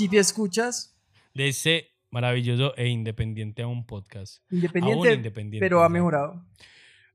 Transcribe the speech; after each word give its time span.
Chipi, 0.00 0.16
¿escuchas? 0.16 0.98
De 1.34 1.48
ese 1.48 1.88
maravilloso 2.10 2.74
e 2.78 2.88
independiente 2.88 3.60
a 3.60 3.66
un 3.66 3.84
podcast. 3.84 4.38
Independiente, 4.50 5.12
independiente, 5.12 5.62
pero 5.62 5.82
ha 5.82 5.90
mejorado. 5.90 6.42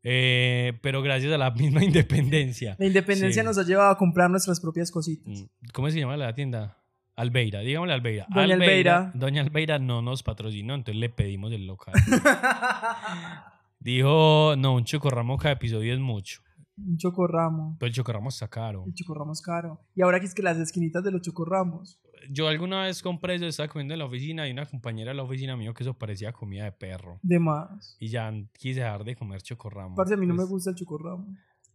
Eh, 0.04 0.78
pero 0.84 1.02
gracias 1.02 1.34
a 1.34 1.40
la 1.40 1.50
misma 1.56 1.84
independencia. 1.84 2.76
La 2.78 2.86
independencia 2.86 3.42
Sí. 3.42 3.46
nos 3.48 3.58
ha 3.58 3.64
llevado 3.64 3.90
a 3.90 3.98
comprar 3.98 4.30
nuestras 4.30 4.60
propias 4.60 4.92
cositas. 4.92 5.42
Mm, 5.42 5.46
¿Cómo 5.74 5.90
se 5.90 6.00
llama 6.00 6.16
la 6.16 6.36
tienda? 6.36 6.78
Albeira, 7.16 7.62
dígamele 7.62 7.94
Albeira. 7.94 8.28
Doña 8.30 8.54
Albeira. 8.54 9.12
Doña 9.16 9.42
Albeira 9.42 9.80
no 9.80 10.04
nos 10.04 10.22
patrocinó, 10.22 10.76
entonces 10.76 11.00
le 11.00 11.10
pedimos 11.10 11.52
el 11.54 11.66
local. 11.66 11.96
Dijo, 13.80 14.54
no, 14.60 14.76
un 14.76 14.84
chocorramo 14.86 15.38
cada 15.38 15.54
episodio 15.56 15.92
es 15.92 16.00
mucho. 16.00 16.42
Un 16.78 16.98
chocorramo. 16.98 17.78
Pero 17.80 17.88
el 17.88 17.94
chocorramo 17.96 18.30
está 18.30 18.48
caro. 18.48 18.84
El 18.86 18.94
chocorramo 18.94 19.32
es 19.32 19.42
caro. 19.42 19.80
Y 19.96 20.04
ahora 20.04 20.20
que 20.20 20.28
es 20.28 20.36
que 20.36 20.44
las 20.44 20.58
esquinitas 20.58 21.04
de 21.04 21.10
los 21.12 21.22
chocorramos. 21.22 22.00
Yo 22.30 22.48
alguna 22.48 22.84
vez 22.84 23.02
compré 23.02 23.36
eso, 23.36 23.46
estaba 23.46 23.68
comiendo 23.70 23.94
en 23.94 24.00
la 24.00 24.06
oficina 24.06 24.48
y 24.48 24.52
una 24.52 24.66
compañera 24.66 25.12
de 25.12 25.16
la 25.16 25.24
oficina 25.24 25.56
dijo 25.58 25.74
que 25.74 25.84
eso 25.84 25.94
parecía 25.94 26.32
comida 26.34 26.64
de 26.66 26.72
perro. 26.72 27.20
De 27.22 27.40
más. 27.40 27.96
Y 28.00 28.10
ya 28.10 28.32
quise 28.58 28.80
dejar 28.82 29.04
de 29.04 29.16
comer 29.16 29.42
chocorramo. 29.42 29.96
Parce, 29.96 30.14
a 30.14 30.18
mí 30.18 30.26
no 30.26 30.34
me 30.34 30.40
Pues, 30.40 30.50
gusta 30.50 30.70
el 30.72 30.76
chocorramo. 30.76 31.26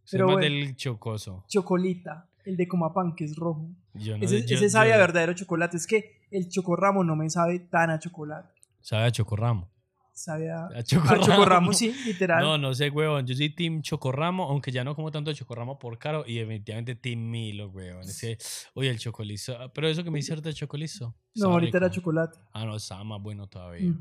pero 0.09 0.25
más 0.27 0.35
bueno. 0.35 0.43
del 0.55 0.75
chocoso. 0.75 1.43
Chocolita. 1.47 2.27
El 2.43 2.57
de 2.57 2.67
Comapán, 2.67 3.13
que 3.15 3.23
es 3.25 3.35
rojo. 3.35 3.69
Yo 3.93 4.17
no 4.17 4.25
ese 4.25 4.39
sé, 4.41 4.47
yo- 4.47 4.55
ese 4.55 4.69
sabe 4.69 4.91
a 4.93 4.95
yo- 4.95 5.01
verdadero 5.01 5.33
chocolate. 5.33 5.77
Es 5.77 5.85
que 5.85 6.21
el 6.31 6.49
chocorramo 6.49 7.03
no 7.03 7.15
me 7.15 7.29
sabe 7.29 7.59
tan 7.59 7.91
a 7.91 7.99
chocolate. 7.99 8.49
Sabe 8.81 9.03
a 9.05 9.11
chocorramo. 9.11 9.69
Sabe 10.13 10.51
a, 10.51 10.65
A 10.65 10.79
a 10.79 10.83
chocorramo. 10.83 11.73
sí, 11.73 11.93
literal. 12.05 12.43
No, 12.43 12.57
no 12.57 12.73
sé, 12.73 12.89
huevón. 12.89 13.25
Yo 13.25 13.33
soy 13.35 13.49
Team 13.49 13.81
Chocorramo, 13.81 14.43
aunque 14.43 14.71
ya 14.71 14.83
no 14.83 14.93
como 14.95 15.11
tanto 15.11 15.33
Chocorramo 15.33 15.79
por 15.79 15.97
caro. 15.97 16.23
Y 16.27 16.35
definitivamente 16.35 16.95
Team 16.95 17.29
Milo, 17.29 17.69
huevón. 17.69 18.03
Ese, 18.03 18.37
oye, 18.73 18.89
el 18.89 18.99
chocolizo. 18.99 19.57
ah, 19.59 19.71
Pero 19.73 19.87
eso 19.87 20.03
que 20.03 20.11
me 20.11 20.19
ahorita 20.19 20.49
el 20.49 20.55
chocolizo. 20.55 21.15
No, 21.35 21.47
ahorita 21.53 21.77
era 21.77 21.89
chocolate. 21.89 22.37
Ah, 22.53 22.65
no, 22.65 22.75
estaba 22.75 23.03
más 23.03 23.21
bueno 23.21 23.47
todavía. 23.47 23.91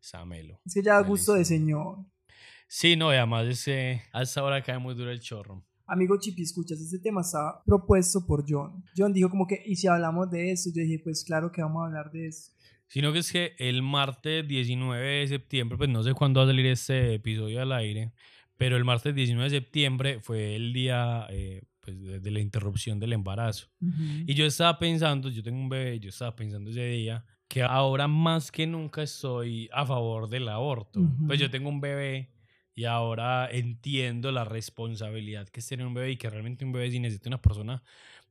Estaba 0.00 0.24
melo. 0.26 0.60
Es 0.66 0.74
que 0.74 0.82
ya 0.82 0.94
da 0.94 1.00
gusto 1.02 1.34
de 1.34 1.44
señor. 1.44 1.98
Sí, 2.68 2.96
no, 2.96 3.12
y 3.12 3.16
además 3.16 3.46
ese, 3.46 4.02
a 4.12 4.22
esta 4.22 4.42
hora 4.42 4.62
cae 4.62 4.78
muy 4.78 4.94
duro 4.94 5.10
el 5.10 5.20
chorro. 5.20 5.62
Amigo 5.86 6.16
Chipi, 6.18 6.42
escuchas, 6.42 6.80
este 6.80 6.98
tema 6.98 7.20
está 7.20 7.62
propuesto 7.66 8.24
por 8.26 8.44
John. 8.48 8.82
John 8.96 9.12
dijo 9.12 9.28
como 9.28 9.46
que, 9.46 9.62
¿y 9.66 9.76
si 9.76 9.88
hablamos 9.88 10.30
de 10.30 10.50
esto? 10.52 10.70
Yo 10.74 10.80
dije, 10.82 10.98
pues 11.04 11.22
claro 11.22 11.52
que 11.52 11.60
vamos 11.60 11.82
a 11.82 11.86
hablar 11.86 12.10
de 12.10 12.28
eso. 12.28 12.50
Sino 12.92 13.10
que 13.10 13.20
es 13.20 13.32
que 13.32 13.54
el 13.56 13.80
martes 13.80 14.46
19 14.46 15.20
de 15.20 15.26
septiembre, 15.26 15.78
pues 15.78 15.88
no 15.88 16.02
sé 16.02 16.12
cuándo 16.12 16.40
va 16.40 16.44
a 16.44 16.48
salir 16.48 16.66
este 16.66 17.14
episodio 17.14 17.62
al 17.62 17.72
aire, 17.72 18.12
pero 18.58 18.76
el 18.76 18.84
martes 18.84 19.14
19 19.14 19.48
de 19.48 19.60
septiembre 19.60 20.20
fue 20.20 20.56
el 20.56 20.74
día 20.74 21.26
eh, 21.30 21.62
pues, 21.80 21.98
de, 22.22 22.30
la 22.30 22.40
interrupción 22.40 23.00
del 23.00 23.14
embarazo. 23.14 23.68
Y 24.26 24.34
yo 24.34 24.44
estaba 24.44 24.78
pensando, 24.78 25.30
yo 25.30 25.42
tengo 25.42 25.58
un 25.58 25.70
bebé, 25.70 26.00
yo 26.00 26.10
estaba 26.10 26.36
pensando 26.36 26.68
ese 26.68 26.84
día 26.84 27.24
que 27.48 27.62
ahora 27.62 28.08
más 28.08 28.52
que 28.52 28.66
nunca 28.66 29.02
estoy 29.02 29.70
a 29.72 29.86
favor 29.86 30.28
del 30.28 30.46
aborto. 30.50 31.00
Ujú. 31.00 31.28
Pues 31.28 31.40
yo 31.40 31.50
tengo 31.50 31.70
un 31.70 31.80
bebé 31.80 32.28
y 32.74 32.84
ahora 32.84 33.48
entiendo 33.50 34.32
la 34.32 34.44
responsabilidad 34.44 35.48
que 35.48 35.60
es 35.60 35.66
tener 35.66 35.86
un 35.86 35.94
bebé 35.94 36.10
y 36.10 36.16
que 36.18 36.28
realmente 36.28 36.66
un 36.66 36.72
bebé 36.72 36.90
sí 36.90 37.00
necesita 37.00 37.30
una 37.30 37.40
persona, 37.40 37.82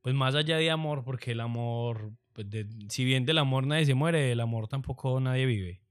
pues 0.02 0.14
más 0.14 0.36
allá 0.36 0.56
de 0.56 0.70
amor, 0.70 1.02
porque 1.02 1.32
el 1.32 1.40
amor, 1.40 2.12
pues 2.32 2.48
de- 2.50 2.66
si 2.88 3.04
bien 3.04 3.24
del 3.24 3.38
amor 3.38 3.66
nadie 3.66 3.86
se 3.86 3.94
muere, 3.94 4.20
del 4.22 4.40
amor 4.40 4.68
tampoco 4.68 5.20
nadie 5.20 5.46
vive. 5.46 5.82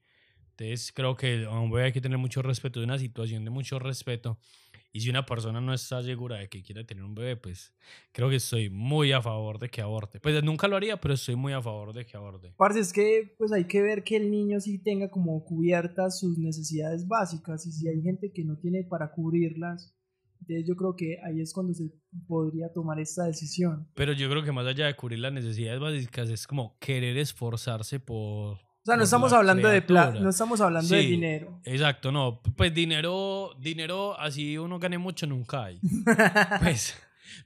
Entonces 0.51 0.91
creo 0.93 1.15
que 1.15 1.45
bebé 1.69 1.85
hay 1.85 1.91
que 1.91 2.01
tener 2.01 2.17
mucho 2.17 2.41
respeto, 2.41 2.79
es 2.79 2.85
una 2.85 2.99
situación 2.99 3.43
de 3.45 3.51
mucho 3.51 3.79
respeto. 3.79 4.37
Y 4.93 4.99
si 5.01 5.09
una 5.09 5.25
persona 5.25 5.61
no 5.61 5.73
está 5.73 6.03
segura 6.03 6.37
de 6.37 6.49
que 6.49 6.61
quiere 6.61 6.83
tener 6.83 7.03
un 7.05 7.15
bebé, 7.15 7.37
pues 7.37 7.73
creo 8.11 8.29
que 8.29 8.35
estoy 8.35 8.69
muy 8.69 9.13
a 9.13 9.21
favor 9.21 9.57
de 9.57 9.69
que 9.69 9.81
aborte. 9.81 10.19
Pues 10.19 10.43
nunca 10.43 10.67
lo 10.67 10.75
haría, 10.75 10.99
pero 10.99 11.13
estoy 11.13 11.35
muy 11.37 11.53
a 11.53 11.61
favor 11.61 11.93
de 11.93 12.05
que 12.05 12.17
aborte. 12.17 12.53
Parce, 12.57 12.81
es 12.81 12.91
que 12.91 13.33
pues 13.37 13.53
hay 13.53 13.65
que 13.67 13.81
ver 13.81 14.03
que 14.03 14.17
el 14.17 14.29
niño 14.29 14.59
sí 14.59 14.79
tenga 14.79 15.09
como 15.09 15.43
cubiertas 15.45 16.19
sus 16.19 16.37
necesidades 16.37 17.07
básicas 17.07 17.65
y 17.65 17.71
si 17.71 17.87
hay 17.87 18.01
gente 18.01 18.33
que 18.33 18.43
no 18.43 18.57
tiene 18.57 18.83
para 18.83 19.11
cubrirlas, 19.11 19.95
entonces 20.41 20.67
yo 20.67 20.75
creo 20.75 20.95
que 20.95 21.17
ahí 21.23 21.39
es 21.41 21.53
cuando 21.53 21.73
se 21.73 21.89
podría 22.27 22.71
tomar 22.73 22.99
esta 22.99 23.25
decisión. 23.25 23.87
Pero 23.95 24.13
yo 24.13 24.29
creo 24.29 24.43
que 24.43 24.51
más 24.51 24.65
allá 24.67 24.87
de 24.87 24.95
cubrir 24.95 25.19
las 25.19 25.31
necesidades 25.33 25.79
básicas, 25.79 26.29
es 26.29 26.45
como 26.47 26.77
querer 26.79 27.17
esforzarse 27.17 27.99
por... 27.99 28.57
O 28.57 28.83
sea, 28.83 28.97
no 28.97 29.03
estamos 29.03 29.31
la 29.31 29.37
hablando 29.37 29.67
de 29.69 29.81
plata, 29.83 30.01
criatura. 30.09 30.23
no 30.23 30.29
estamos 30.31 30.59
hablando 30.61 30.95
de 30.95 31.01
Sí. 31.03 31.07
dinero. 31.11 31.59
Exacto, 31.65 32.11
no. 32.11 32.41
Pues 32.57 32.73
dinero, 32.73 33.51
dinero, 33.59 34.19
así 34.19 34.57
uno 34.57 34.79
gane 34.79 34.97
mucho, 34.97 35.27
nunca 35.27 35.65
hay. 35.65 35.79
Pues 36.59 36.95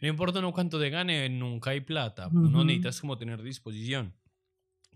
no 0.02 0.08
importa 0.08 0.40
uno 0.40 0.54
cuánto 0.54 0.80
te 0.80 0.90
gane, 0.90 1.28
nunca 1.30 1.72
hay 1.72 1.82
plata. 1.82 2.28
Uno 2.32 2.48
Ujú. 2.60 2.64
necesita 2.66 2.90
es 2.90 3.02
como 3.02 3.18
tener 3.18 3.44
disposición. 3.44 4.14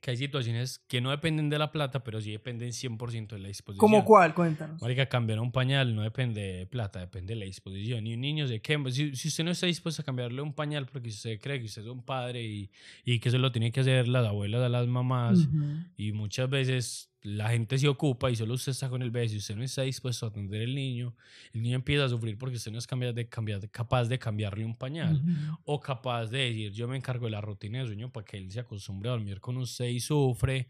Que 0.02 0.12
hay 0.12 0.18
situaciones 0.18 0.80
que 0.88 1.02
no 1.02 1.12
dependen 1.12 1.50
de 1.50 1.60
la 1.60 1.72
plata, 1.72 2.04
pero 2.04 2.22
sí 2.22 2.32
dependen 2.32 2.70
100% 2.70 3.36
de 3.36 3.40
la 3.40 3.48
disposición. 3.48 3.80
¿Cómo 3.80 4.06
cuál? 4.06 4.34
Cuéntanos. 4.34 4.82
Marica, 4.82 5.08
cambiar 5.08 5.40
un 5.40 5.52
pañal 5.52 5.96
no 5.96 6.02
depende 6.04 6.42
de 6.42 6.66
plata, 6.66 7.00
depende 7.00 7.34
de 7.34 7.40
la 7.40 7.46
disposición. 7.46 8.08
Y 8.08 8.14
un 8.14 8.22
niño 8.22 8.48
se 8.48 8.62
quema. 8.62 8.92
Si, 8.92 9.16
si 9.16 9.28
usted 9.28 9.44
no 9.44 9.52
está 9.52 9.66
dispuesto 9.66 10.02
a 10.02 10.06
cambiarle 10.06 10.42
un 10.42 10.54
pañal 10.54 10.86
porque 10.86 11.10
usted 11.10 11.40
cree 11.40 11.60
que 11.60 11.66
usted 11.66 11.82
es 11.82 11.88
un 11.88 12.04
padre 12.04 12.44
y, 12.44 12.70
y 13.04 13.20
que 13.20 13.30
eso 13.30 13.38
lo 13.38 13.52
tiene 13.52 13.72
que 13.72 13.82
hacer 13.82 14.08
las 14.08 14.26
abuelas, 14.26 14.62
a 14.62 14.70
las 14.70 14.88
mamás, 14.88 15.40
Ujú. 15.40 15.66
y 15.98 16.12
muchas 16.12 16.50
veces 16.50 17.09
la 17.22 17.50
gente 17.50 17.78
se 17.78 17.88
ocupa 17.88 18.32
y 18.32 18.36
solo 18.36 18.54
usted 18.54 18.72
está 18.72 18.90
con 18.90 19.02
el 19.02 19.12
bebé. 19.12 19.28
Si 19.28 19.38
usted 19.38 19.56
no 19.56 19.64
está 19.64 19.82
dispuesto 19.82 20.26
a 20.26 20.30
atender 20.30 20.64
al 20.64 20.74
niño, 20.74 21.16
el 21.54 21.62
niño 21.62 21.76
empieza 21.76 22.06
a 22.06 22.10
sufrir 22.10 22.38
porque 22.38 22.56
usted 22.56 22.72
no 22.72 22.78
es 22.78 22.88
cambiar 22.88 23.14
de, 23.14 23.28
cambiar, 23.28 23.70
capaz 23.70 24.06
de 24.06 24.18
cambiarle 24.18 24.64
un 24.64 24.76
pañal. 24.76 25.16
Ujú. 25.16 25.58
O 25.66 25.80
capaz 25.80 26.28
de 26.28 26.40
decir, 26.40 26.72
yo 26.72 26.88
me 26.88 26.96
encargo 26.96 27.26
de 27.26 27.32
la 27.32 27.42
rutina 27.42 27.80
de 27.80 27.88
sueño 27.88 28.12
para 28.12 28.26
que 28.26 28.38
él 28.38 28.50
se 28.52 28.62
acostumbre 28.62 29.10
a 29.10 29.14
dormir 29.14 29.42
con 29.42 29.58
usted 29.58 29.86
y 29.86 30.00
sufre. 30.00 30.70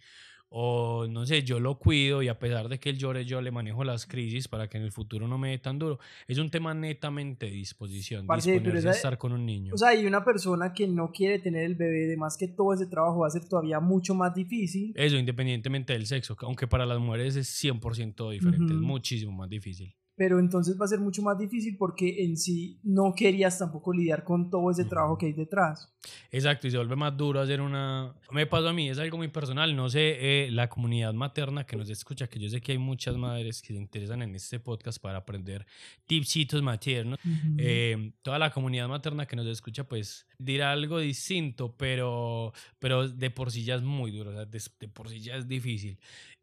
O 0.51 1.05
no 1.07 1.27
sé, 1.27 1.43
yo 1.43 1.59
lo 1.59 1.77
cuido 1.77 2.23
y 2.23 2.27
a 2.27 2.39
pesar 2.39 2.69
de 2.69 2.79
que 2.79 2.89
él 2.89 2.97
llore, 2.97 3.23
yo 3.23 3.39
le 3.41 3.51
manejo 3.51 3.83
las 3.83 4.07
crisis 4.07 4.47
para 4.47 4.67
que 4.67 4.77
en 4.77 4.83
el 4.83 4.91
futuro 4.91 5.27
no 5.27 5.37
me 5.37 5.51
dé 5.51 5.59
tan 5.59 5.77
duro. 5.77 5.99
Es 6.27 6.39
un 6.39 6.49
tema 6.49 6.73
netamente 6.73 7.45
de 7.45 7.51
disposición, 7.51 8.25
Parce, 8.25 8.51
disponerse 8.51 8.87
a 8.87 8.91
estar 8.91 9.17
con 9.19 9.31
un 9.31 9.45
niño. 9.45 9.73
O 9.75 9.77
sea, 9.77 9.89
hay 9.89 10.05
una 10.07 10.25
persona 10.25 10.73
que 10.73 10.87
no 10.87 11.11
quiere 11.11 11.37
tener 11.37 11.65
el 11.65 11.75
bebé, 11.75 12.05
además 12.05 12.35
que 12.35 12.47
todo 12.47 12.73
ese 12.73 12.87
trabajo 12.87 13.19
va 13.19 13.27
a 13.27 13.31
ser 13.31 13.47
todavía 13.47 13.79
mucho 13.79 14.15
más 14.15 14.33
difícil. 14.33 14.91
Eso, 14.95 15.17
independientemente 15.17 15.93
del 15.93 16.07
sexo, 16.07 16.35
que 16.35 16.45
aunque 16.45 16.67
para 16.67 16.85
las 16.85 16.99
mujeres 16.99 17.35
es 17.35 17.63
100% 17.63 18.31
diferente, 18.31 18.73
es 18.73 18.79
muchísimo 18.79 19.31
más 19.31 19.49
difícil. 19.49 19.95
Pero 20.19 20.37
entonces 20.37 20.77
va 20.77 20.83
a 20.83 20.89
ser 20.89 20.99
mucho 20.99 21.21
más 21.21 21.39
difícil 21.39 21.77
porque 21.77 22.25
en 22.25 22.35
sí 22.35 22.77
no 22.83 23.13
querías 23.15 23.57
tampoco 23.57 23.93
lidiar 23.93 24.25
con 24.25 24.49
todo 24.49 24.69
ese 24.69 24.83
trabajo 24.83 25.17
que 25.17 25.27
hay 25.27 25.31
detrás. 25.31 25.95
Exacto, 26.29 26.67
y 26.67 26.71
se 26.71 26.75
vuelve 26.75 26.97
más 26.97 27.15
duro 27.15 27.39
hacer 27.39 27.61
una... 27.61 28.13
Me 28.29 28.45
pasó 28.45 28.67
a 28.67 28.73
mí, 28.73 28.89
es 28.89 28.99
algo 28.99 29.15
muy 29.15 29.29
personal, 29.29 29.73
no 29.73 29.87
sé, 29.89 30.17
eh, 30.19 30.51
la 30.51 30.67
comunidad 30.67 31.13
materna 31.13 31.65
que 31.65 31.77
nos 31.77 31.89
escucha, 31.89 32.27
que 32.27 32.37
yo 32.37 32.49
sé 32.49 32.59
que 32.59 32.73
hay 32.73 32.77
muchas 32.77 33.15
madres 33.15 33.61
que 33.61 33.69
se 33.69 33.79
interesan 33.79 34.21
en 34.21 34.35
este 34.35 34.59
podcast 34.59 35.01
para 35.01 35.19
aprender 35.19 35.65
tipsitos 36.05 36.61
maternos. 36.61 37.17
Eh, 37.57 38.11
toda 38.21 38.39
la 38.39 38.51
comunidad 38.51 38.89
materna 38.89 39.25
que 39.25 39.37
nos 39.37 39.47
escucha, 39.47 39.85
pues 39.85 40.27
dirá 40.37 40.73
algo 40.73 40.99
distinto, 40.99 41.77
pero, 41.77 42.51
pero 42.77 43.07
de 43.07 43.29
por 43.29 43.51
sí 43.51 43.63
ya 43.63 43.75
es 43.75 43.83
muy 43.83 44.11
duro, 44.11 44.31
o 44.31 44.33
sea, 44.33 44.43
de, 44.43 44.61
de 44.81 44.87
por 44.89 45.07
sí 45.07 45.21
ya 45.21 45.37
es 45.37 45.47
difícil. 45.47 45.97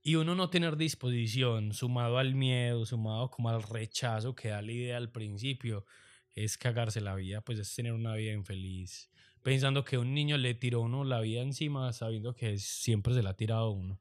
Y 0.07 0.15
uno 0.15 0.37
no 0.37 0.51
tener 0.51 0.77
disposición, 0.77 1.73
sumado 1.73 2.19
al 2.19 2.37
miedo, 2.37 2.87
sumado 2.87 3.29
como 3.29 3.49
al 3.49 3.61
rechazo 3.61 4.37
que 4.37 4.51
da 4.51 4.63
la 4.63 4.71
idea 4.71 4.99
al 4.99 5.11
principio, 5.11 5.85
es 6.33 6.57
cagarse 6.57 7.01
la 7.01 7.17
vida, 7.17 7.41
pues 7.41 7.59
es 7.59 7.75
tener 7.75 7.93
una 7.93 8.15
vida 8.15 8.33
infeliz. 8.33 9.11
Pensando 9.43 9.85
que 9.85 9.99
un 9.99 10.15
niño 10.15 10.37
le 10.39 10.55
tiró 10.55 10.79
a 10.79 10.85
uno 10.85 11.03
la 11.03 11.19
vida 11.23 11.43
encima, 11.43 11.93
sabiendo 11.93 12.37
que 12.37 12.57
siempre 12.57 13.15
se 13.15 13.23
la 13.25 13.31
ha 13.31 13.37
tirado 13.37 13.63
a 13.65 13.71
uno. 13.73 13.99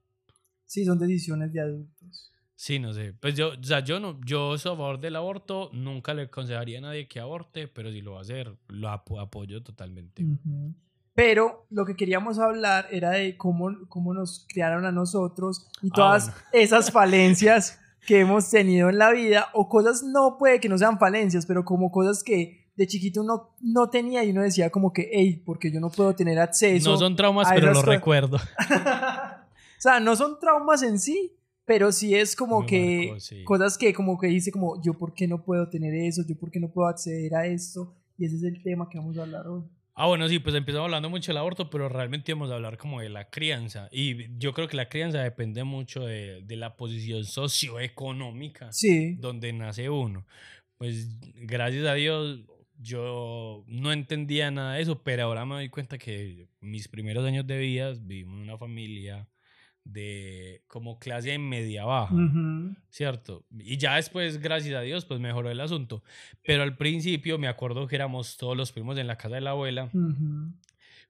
Sí, 0.67 0.85
son 0.85 0.99
decisiones 0.99 1.51
de 1.51 1.61
adultos. 1.61 2.31
Sí, 2.55 2.77
no 2.77 2.93
sé. 2.93 3.13
Pues 3.13 3.35
yo, 3.35 3.53
o 3.59 3.63
sea, 3.63 3.79
yo 3.79 3.99
no, 3.99 4.21
yo 4.23 4.59
soy 4.59 4.73
a 4.73 4.75
favor 4.75 4.99
del 4.99 5.15
aborto, 5.15 5.71
nunca 5.73 6.13
le 6.13 6.21
aconsejaría 6.21 6.77
a 6.77 6.81
nadie 6.81 7.07
que 7.07 7.19
aborte, 7.19 7.67
pero 7.67 7.91
si 7.91 8.01
lo 8.01 8.11
va 8.11 8.19
a 8.19 8.21
hacer, 8.21 8.55
lo 8.67 8.89
apo- 8.89 9.19
apoyo 9.19 9.63
totalmente. 9.63 10.23
Ujú. 10.23 10.75
Pero 11.15 11.65
lo 11.69 11.85
que 11.85 11.95
queríamos 11.95 12.39
hablar 12.39 12.87
era 12.91 13.11
de 13.11 13.37
cómo, 13.37 13.69
cómo 13.87 14.13
nos 14.13 14.45
criaron 14.49 14.85
a 14.85 14.91
nosotros 14.91 15.67
y 15.81 15.87
Ah, 15.87 15.95
todas 15.95 16.25
bueno. 16.25 16.39
esas 16.51 16.91
falencias 16.91 17.79
que 18.05 18.19
hemos 18.19 18.49
tenido 18.49 18.89
en 18.89 18.97
la 18.99 19.11
vida 19.11 19.47
o 19.53 19.67
cosas 19.69 20.03
no 20.03 20.37
puede 20.37 20.59
que 20.59 20.69
no 20.69 20.77
sean 20.77 20.99
falencias, 20.99 21.45
pero 21.45 21.63
como 21.65 21.89
cosas 21.91 22.21
que 22.23 22.65
de 22.75 22.85
chiquito 22.87 23.21
uno 23.21 23.55
no 23.61 23.89
tenía 23.89 24.23
y 24.25 24.31
uno 24.31 24.41
decía 24.41 24.69
como 24.69 24.91
que, 24.91 25.09
hey, 25.13 25.41
porque 25.45 25.71
yo 25.71 25.79
no 25.79 25.89
puedo 25.89 26.13
tener 26.13 26.37
acceso. 26.37 26.91
No 26.91 26.97
son 26.97 27.15
traumas, 27.15 27.47
pero 27.49 27.67
esas 27.71 27.77
lo 27.77 27.81
cosas. 27.81 27.95
recuerdo. 27.95 28.37
o 28.97 29.79
sea, 29.81 29.99
no 30.01 30.15
son 30.15 30.37
traumas 30.39 30.83
en 30.83 30.99
sí, 30.99 31.31
pero 31.65 31.91
sí 31.93 32.13
es 32.13 32.35
como 32.35 32.65
que 32.65 33.15
sí. 33.19 33.43
cosas 33.45 33.77
que 33.77 33.93
como 33.93 34.19
que 34.19 34.27
dice 34.27 34.51
como 34.51 34.81
yo 34.83 34.93
por 34.93 35.13
qué 35.13 35.27
no 35.27 35.43
puedo 35.43 35.69
tener 35.69 35.93
eso, 35.95 36.21
yo 36.27 36.35
por 36.37 36.51
qué 36.51 36.59
no 36.59 36.69
puedo 36.69 36.87
acceder 36.89 37.33
a 37.35 37.47
esto 37.47 37.95
y 38.17 38.25
ese 38.25 38.35
es 38.35 38.43
el 38.43 38.61
tema 38.61 38.87
que 38.89 38.97
vamos 38.99 39.17
a 39.17 39.21
hablar 39.23 39.47
hoy. 39.47 39.63
Ah, 39.97 40.07
bueno, 40.07 40.27
sí, 40.27 40.39
pues 40.39 40.53
empezamos 40.55 40.85
hablando 40.87 41.09
mucho 41.09 41.31
del 41.31 41.37
aborto, 41.37 41.69
pero 41.69 41.87
realmente 41.87 42.31
íbamos 42.31 42.51
a 42.51 42.55
hablar 42.55 42.77
como 42.77 42.99
de 42.99 43.07
la 43.07 43.29
crianza. 43.29 43.87
Y 43.93 44.37
yo 44.37 44.51
creo 44.53 44.67
que 44.67 44.75
la 44.75 44.89
crianza 44.89 45.23
depende 45.23 45.63
mucho 45.63 46.01
de, 46.01 46.41
de 46.43 46.55
la 46.57 46.75
posición 46.75 47.23
socioeconómica 47.23 48.71
Sí. 48.73 49.15
donde 49.15 49.53
nace 49.53 49.89
uno. 49.89 50.25
Pues 50.77 51.07
gracias 51.35 51.85
a 51.87 51.93
Dios, 51.93 52.41
yo 52.77 53.63
no 53.67 53.93
entendía 53.93 54.51
nada 54.51 54.73
de 54.73 54.81
eso, 54.81 55.01
pero 55.01 55.23
ahora 55.23 55.45
me 55.45 55.55
doy 55.55 55.69
cuenta 55.69 55.97
que 55.97 56.49
mis 56.59 56.89
primeros 56.89 57.25
años 57.25 57.47
de 57.47 57.57
vida 57.57 57.93
vivimos 57.97 58.35
en 58.35 58.41
una 58.43 58.57
familia 58.57 59.29
de 59.85 60.63
como 60.67 60.99
clase 60.99 61.37
media 61.37 61.85
baja. 61.85 62.13
¿cierto? 62.89 63.45
Y 63.57 63.77
ya 63.77 63.95
después, 63.95 64.41
gracias 64.41 64.75
a 64.75 64.81
Dios, 64.81 65.05
pues 65.05 65.19
mejoró 65.19 65.49
el 65.49 65.61
asunto. 65.61 66.03
Pero 66.43 66.63
al 66.63 66.75
principio 66.75 67.37
me 67.37 67.47
acuerdo 67.47 67.87
que 67.87 67.95
éramos 67.95 68.35
todos 68.35 68.57
los 68.57 68.71
primos 68.71 68.97
en 68.97 69.07
la 69.07 69.17
casa 69.17 69.35
de 69.35 69.41
la 69.41 69.51
abuela, 69.51 69.89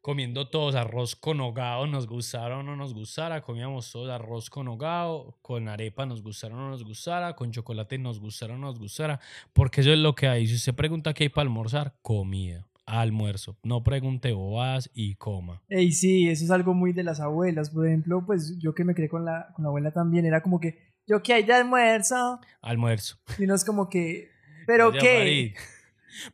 comiendo 0.02 0.48
todos 0.50 0.76
arroz 0.76 1.16
con 1.16 1.42
hogado, 1.42 1.88
nos 1.88 2.06
gustara 2.06 2.60
o 2.60 2.64
no 2.64 2.76
nos 2.76 2.94
gustara, 2.94 3.42
comíamos 3.42 3.92
todos 3.92 4.10
arroz 4.10 4.52
con 4.52 4.68
hogado, 4.68 5.36
con 5.42 5.68
arepa 5.68 6.06
nos 6.06 6.22
gustara 6.22 6.54
o 6.54 6.58
no 6.58 6.70
nos 6.70 6.84
gustara, 6.84 7.36
con 7.36 7.52
chocolate 7.52 7.98
nos 7.98 8.20
gustara 8.20 8.54
o 8.54 8.58
no 8.58 8.68
nos 8.68 8.78
gustara, 8.78 9.20
porque 9.52 9.82
eso 9.82 9.92
es 9.92 9.98
lo 9.98 10.14
que 10.14 10.28
hay. 10.28 10.46
Si 10.46 10.56
usted 10.56 10.76
pregunta 10.76 11.14
qué 11.16 11.24
hay 11.24 11.30
para 11.30 11.48
almorzar, 11.48 11.96
comida, 12.04 12.68
almuerzo. 12.86 13.58
No 13.64 13.84
pregunte 13.84 14.32
bobadas 14.34 14.90
y 14.94 15.16
coma. 15.16 15.62
Ey, 15.70 15.92
sí, 15.92 16.30
eso 16.30 16.46
es 16.46 16.52
algo 16.52 16.74
muy 16.74 16.94
de 16.94 17.04
las 17.04 17.20
abuelas. 17.20 17.70
Por 17.70 17.88
ejemplo, 17.88 18.24
pues 18.26 18.58
yo 18.60 18.74
que 18.74 18.84
me 18.84 18.94
crié 18.96 19.10
con 19.10 19.26
la, 19.26 19.48
con 19.56 19.64
la 19.64 19.70
abuela 19.70 19.92
también, 19.92 20.26
era 20.26 20.42
como 20.42 20.60
que, 20.60 20.78
¿yo 21.08 21.22
qué 21.24 21.34
hay 21.34 21.44
de 21.44 21.54
almuerzo? 21.54 22.40
Almuerzo. 22.62 23.18
Y 23.38 23.46
no 23.46 23.56
es 23.56 23.66
como 23.66 23.90
que, 23.90 24.30
¿pero 24.68 24.92
qué? 24.92 25.54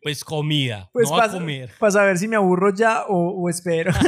Pues 0.04 0.24
comida, 0.24 0.90
Pues 0.94 1.10
no 1.10 1.16
a 1.16 1.22
para 1.22 1.34
comer. 1.34 1.72
saber 1.90 2.18
si 2.18 2.28
me 2.28 2.36
aburro 2.36 2.74
ya 2.74 3.06
o, 3.08 3.42
o 3.42 3.50
espero. 3.50 3.92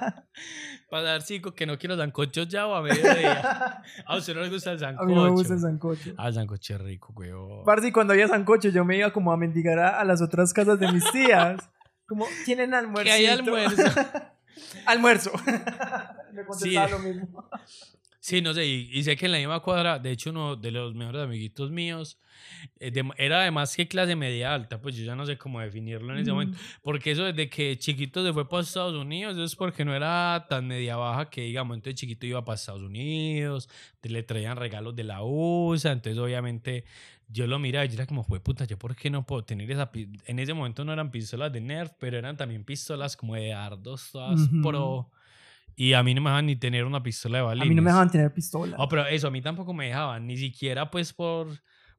Para 0.90 1.02
dar 1.04 1.22
cinco 1.22 1.54
que 1.54 1.66
no 1.66 1.78
quiero 1.78 1.96
sancocho 1.96 2.42
ya 2.42 2.66
o 2.66 2.74
a 2.74 2.82
mediodía. 2.82 3.82
A 4.06 4.16
usted 4.16 4.34
no 4.34 4.40
le 4.42 4.48
gusta 4.50 4.72
el 4.72 4.76
A 4.76 4.80
sancocho. 4.80 5.06
mí 5.06 5.14
no 5.14 5.24
me 5.24 5.30
gusta 5.30 5.54
el 5.54 5.60
sancocho. 5.60 6.14
Ah, 6.18 6.28
el 6.28 6.34
sancocho 6.34 6.74
es 6.74 6.80
rico, 6.80 7.12
weón. 7.16 7.64
Parce, 7.64 7.92
cuando 7.92 8.12
había 8.12 8.26
sancocho, 8.26 8.68
yo 8.70 8.84
me 8.84 8.96
iba 8.96 9.12
como 9.12 9.32
a 9.32 9.36
mendigar 9.36 9.78
a, 9.78 10.00
a 10.00 10.04
las 10.04 10.20
otras 10.20 10.52
casas 10.52 10.80
de 10.80 10.90
mis 10.92 11.08
tías. 11.12 11.70
Como, 12.06 12.26
¿tienen 12.44 12.74
almuerzo? 12.74 13.04
¿Qué 13.04 13.12
hay 13.12 13.26
almuerzo? 13.26 13.82
almuerzo. 14.86 15.30
me 16.32 16.44
contestaba 16.44 16.86
Sí. 16.88 16.92
lo 16.92 16.98
mismo. 16.98 17.48
Sí, 18.22 18.42
no 18.42 18.52
sé, 18.52 18.66
y, 18.66 18.90
y 18.92 19.02
sé 19.02 19.16
que 19.16 19.24
en 19.26 19.32
la 19.32 19.38
misma 19.38 19.60
cuadra, 19.60 19.98
de 19.98 20.10
hecho, 20.10 20.28
uno 20.28 20.54
de 20.54 20.70
los 20.70 20.94
mejores 20.94 21.22
amiguitos 21.22 21.70
míos 21.70 22.18
eh, 22.78 22.90
de- 22.90 23.10
era 23.16 23.40
además 23.40 23.74
que 23.74 23.88
clase 23.88 24.14
media 24.14 24.52
alta, 24.54 24.78
pues 24.80 24.94
yo 24.94 25.04
ya 25.04 25.16
no 25.16 25.24
sé 25.24 25.38
cómo 25.38 25.58
definirlo 25.60 26.12
en 26.12 26.18
ese 26.20 26.30
momento, 26.30 26.58
porque 26.82 27.12
eso 27.12 27.24
desde 27.24 27.48
que 27.48 27.78
chiquito 27.78 28.22
se 28.24 28.32
fue 28.34 28.46
para 28.46 28.62
Estados 28.62 28.94
Unidos, 28.94 29.34
eso 29.34 29.44
es 29.44 29.56
porque 29.56 29.86
no 29.86 29.94
era 29.94 30.46
tan 30.50 30.66
media 30.66 30.96
baja 30.96 31.30
que, 31.30 31.40
digamos, 31.42 31.76
entonces 31.76 31.98
chiquito 31.98 32.26
iba 32.26 32.44
para 32.44 32.56
Estados 32.56 32.82
Unidos, 32.82 33.70
te- 34.00 34.10
le 34.10 34.22
traían 34.22 34.56
regalos 34.58 34.94
de 34.94 35.04
la 35.04 35.22
USA, 35.22 35.92
entonces 35.92 36.18
obviamente 36.20 36.84
yo 37.28 37.46
lo 37.46 37.58
miraba 37.58 37.86
y 37.86 37.88
yo 37.88 37.94
era 37.94 38.06
como, 38.06 38.22
fue 38.24 38.40
puta, 38.40 38.66
¿yo 38.66 38.76
por 38.78 38.94
qué 38.96 39.08
no 39.08 39.24
puedo 39.24 39.44
tener 39.44 39.70
esa 39.70 39.90
pi-?" 39.92 40.10
En 40.26 40.38
ese 40.38 40.52
momento 40.52 40.84
no 40.84 40.92
eran 40.92 41.10
pistolas 41.10 41.50
de 41.52 41.60
Nerf, 41.62 41.92
pero 41.98 42.18
eran 42.18 42.36
también 42.36 42.64
pistolas 42.64 43.16
como 43.16 43.34
de 43.34 43.48
dardos, 43.48 44.10
todas 44.12 44.40
Ujú. 44.48 44.60
pro. 44.62 45.10
Y 45.82 45.94
a 45.94 46.02
mí 46.02 46.12
no 46.12 46.20
me 46.20 46.28
dejaban 46.28 46.44
ni 46.44 46.56
tener 46.56 46.84
una 46.84 47.02
pistola 47.02 47.38
de 47.38 47.42
A 47.42 47.46
balines. 47.46 47.68
mí 47.70 47.74
no 47.74 47.80
me 47.80 47.88
dejaban 47.88 48.10
tener 48.10 48.30
pistola. 48.34 48.76
No, 48.76 48.86
pero 48.86 49.06
eso 49.06 49.28
a 49.28 49.30
mí 49.30 49.40
tampoco 49.40 49.72
me 49.72 49.86
dejaban, 49.86 50.26
ni 50.26 50.36
siquiera 50.36 50.90
pues 50.90 51.14
por, 51.14 51.48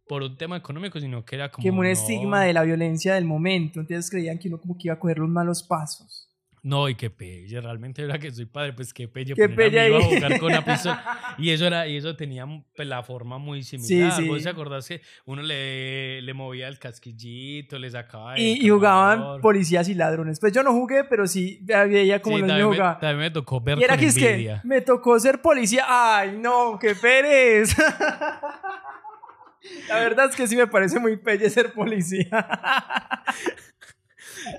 por 0.07 0.21
un 0.21 0.37
tema 0.37 0.55
económico, 0.55 0.99
sino 0.99 1.25
que 1.25 1.35
era 1.35 1.49
como... 1.49 1.63
que 1.63 1.71
un 1.71 1.77
no, 1.77 1.83
estigma 1.85 2.43
de 2.43 2.53
la 2.53 2.61
violencia 2.61 3.15
del 3.15 3.25
momento. 3.25 3.79
Entonces 3.79 4.11
creían 4.11 4.37
que 4.37 4.49
uno 4.49 4.59
como 4.59 4.77
que 4.77 4.89
iba 4.89 4.93
a 4.93 4.99
coger 4.99 5.17
los 5.17 5.29
malos 5.29 5.63
pasos. 5.63 6.30
No, 6.63 6.87
y 6.87 6.93
qué 6.93 7.09
pelle, 7.09 7.59
realmente 7.59 8.03
era 8.03 8.19
que 8.19 8.29
soy 8.31 8.45
padre, 8.45 8.73
pues 8.73 8.93
qué 8.93 9.07
pelle 9.07 9.33
Qué 9.33 9.49
poner 9.49 9.53
a 9.53 9.55
pelle 9.55 9.89
mi 9.89 9.95
hijo 9.97 9.97
a 9.97 10.15
jugar 10.15 10.39
con 10.39 10.51
una 10.51 10.63
pistola. 10.63 11.17
Y 11.39 11.49
eso 11.49 11.65
era, 11.65 11.87
y 11.87 11.95
eso 11.97 12.15
tenía 12.15 12.45
pues, 12.75 12.87
la 12.87 13.01
forma 13.01 13.39
muy 13.39 13.63
similar. 13.63 14.11
sí. 14.11 14.27
¿Vos 14.27 14.43
te 14.43 14.49
acordás 14.49 14.87
que 14.87 15.01
uno 15.25 15.41
le, 15.41 16.21
le 16.21 16.33
movía 16.35 16.67
el 16.67 16.77
casquillito, 16.77 17.79
le 17.79 17.89
sacaba 17.89 18.35
el 18.35 18.41
Y, 18.41 18.65
y 18.65 18.69
jugaban 18.69 19.41
policías 19.41 19.89
y 19.89 19.95
ladrones. 19.95 20.39
Pues 20.39 20.53
yo 20.53 20.61
no 20.61 20.71
jugué, 20.71 21.03
pero 21.03 21.25
sí 21.25 21.59
veía 21.63 22.21
como 22.21 22.35
Sí, 22.35 22.41
los 22.41 22.51
niños 22.51 22.75
jugaban. 22.75 22.99
también 22.99 23.19
me 23.19 23.31
tocó 23.31 23.59
ver 23.61 23.79
Y 23.79 23.83
era 23.83 23.93
con 23.95 23.99
que 24.01 24.05
es 24.07 24.15
que 24.15 24.55
me 24.63 24.81
tocó 24.81 25.19
ser 25.19 25.41
policía. 25.41 25.85
¡Ay, 25.87 26.37
no! 26.37 26.77
¡Qué 26.79 26.93
pereza! 26.93 28.39
La 29.89 29.95
verdad 29.99 30.27
es 30.29 30.35
que 30.35 30.47
sí 30.47 30.55
me 30.55 30.67
parece 30.67 30.99
muy 30.99 31.17
pelle 31.17 31.49
ser 31.49 31.71
policía. 31.73 32.27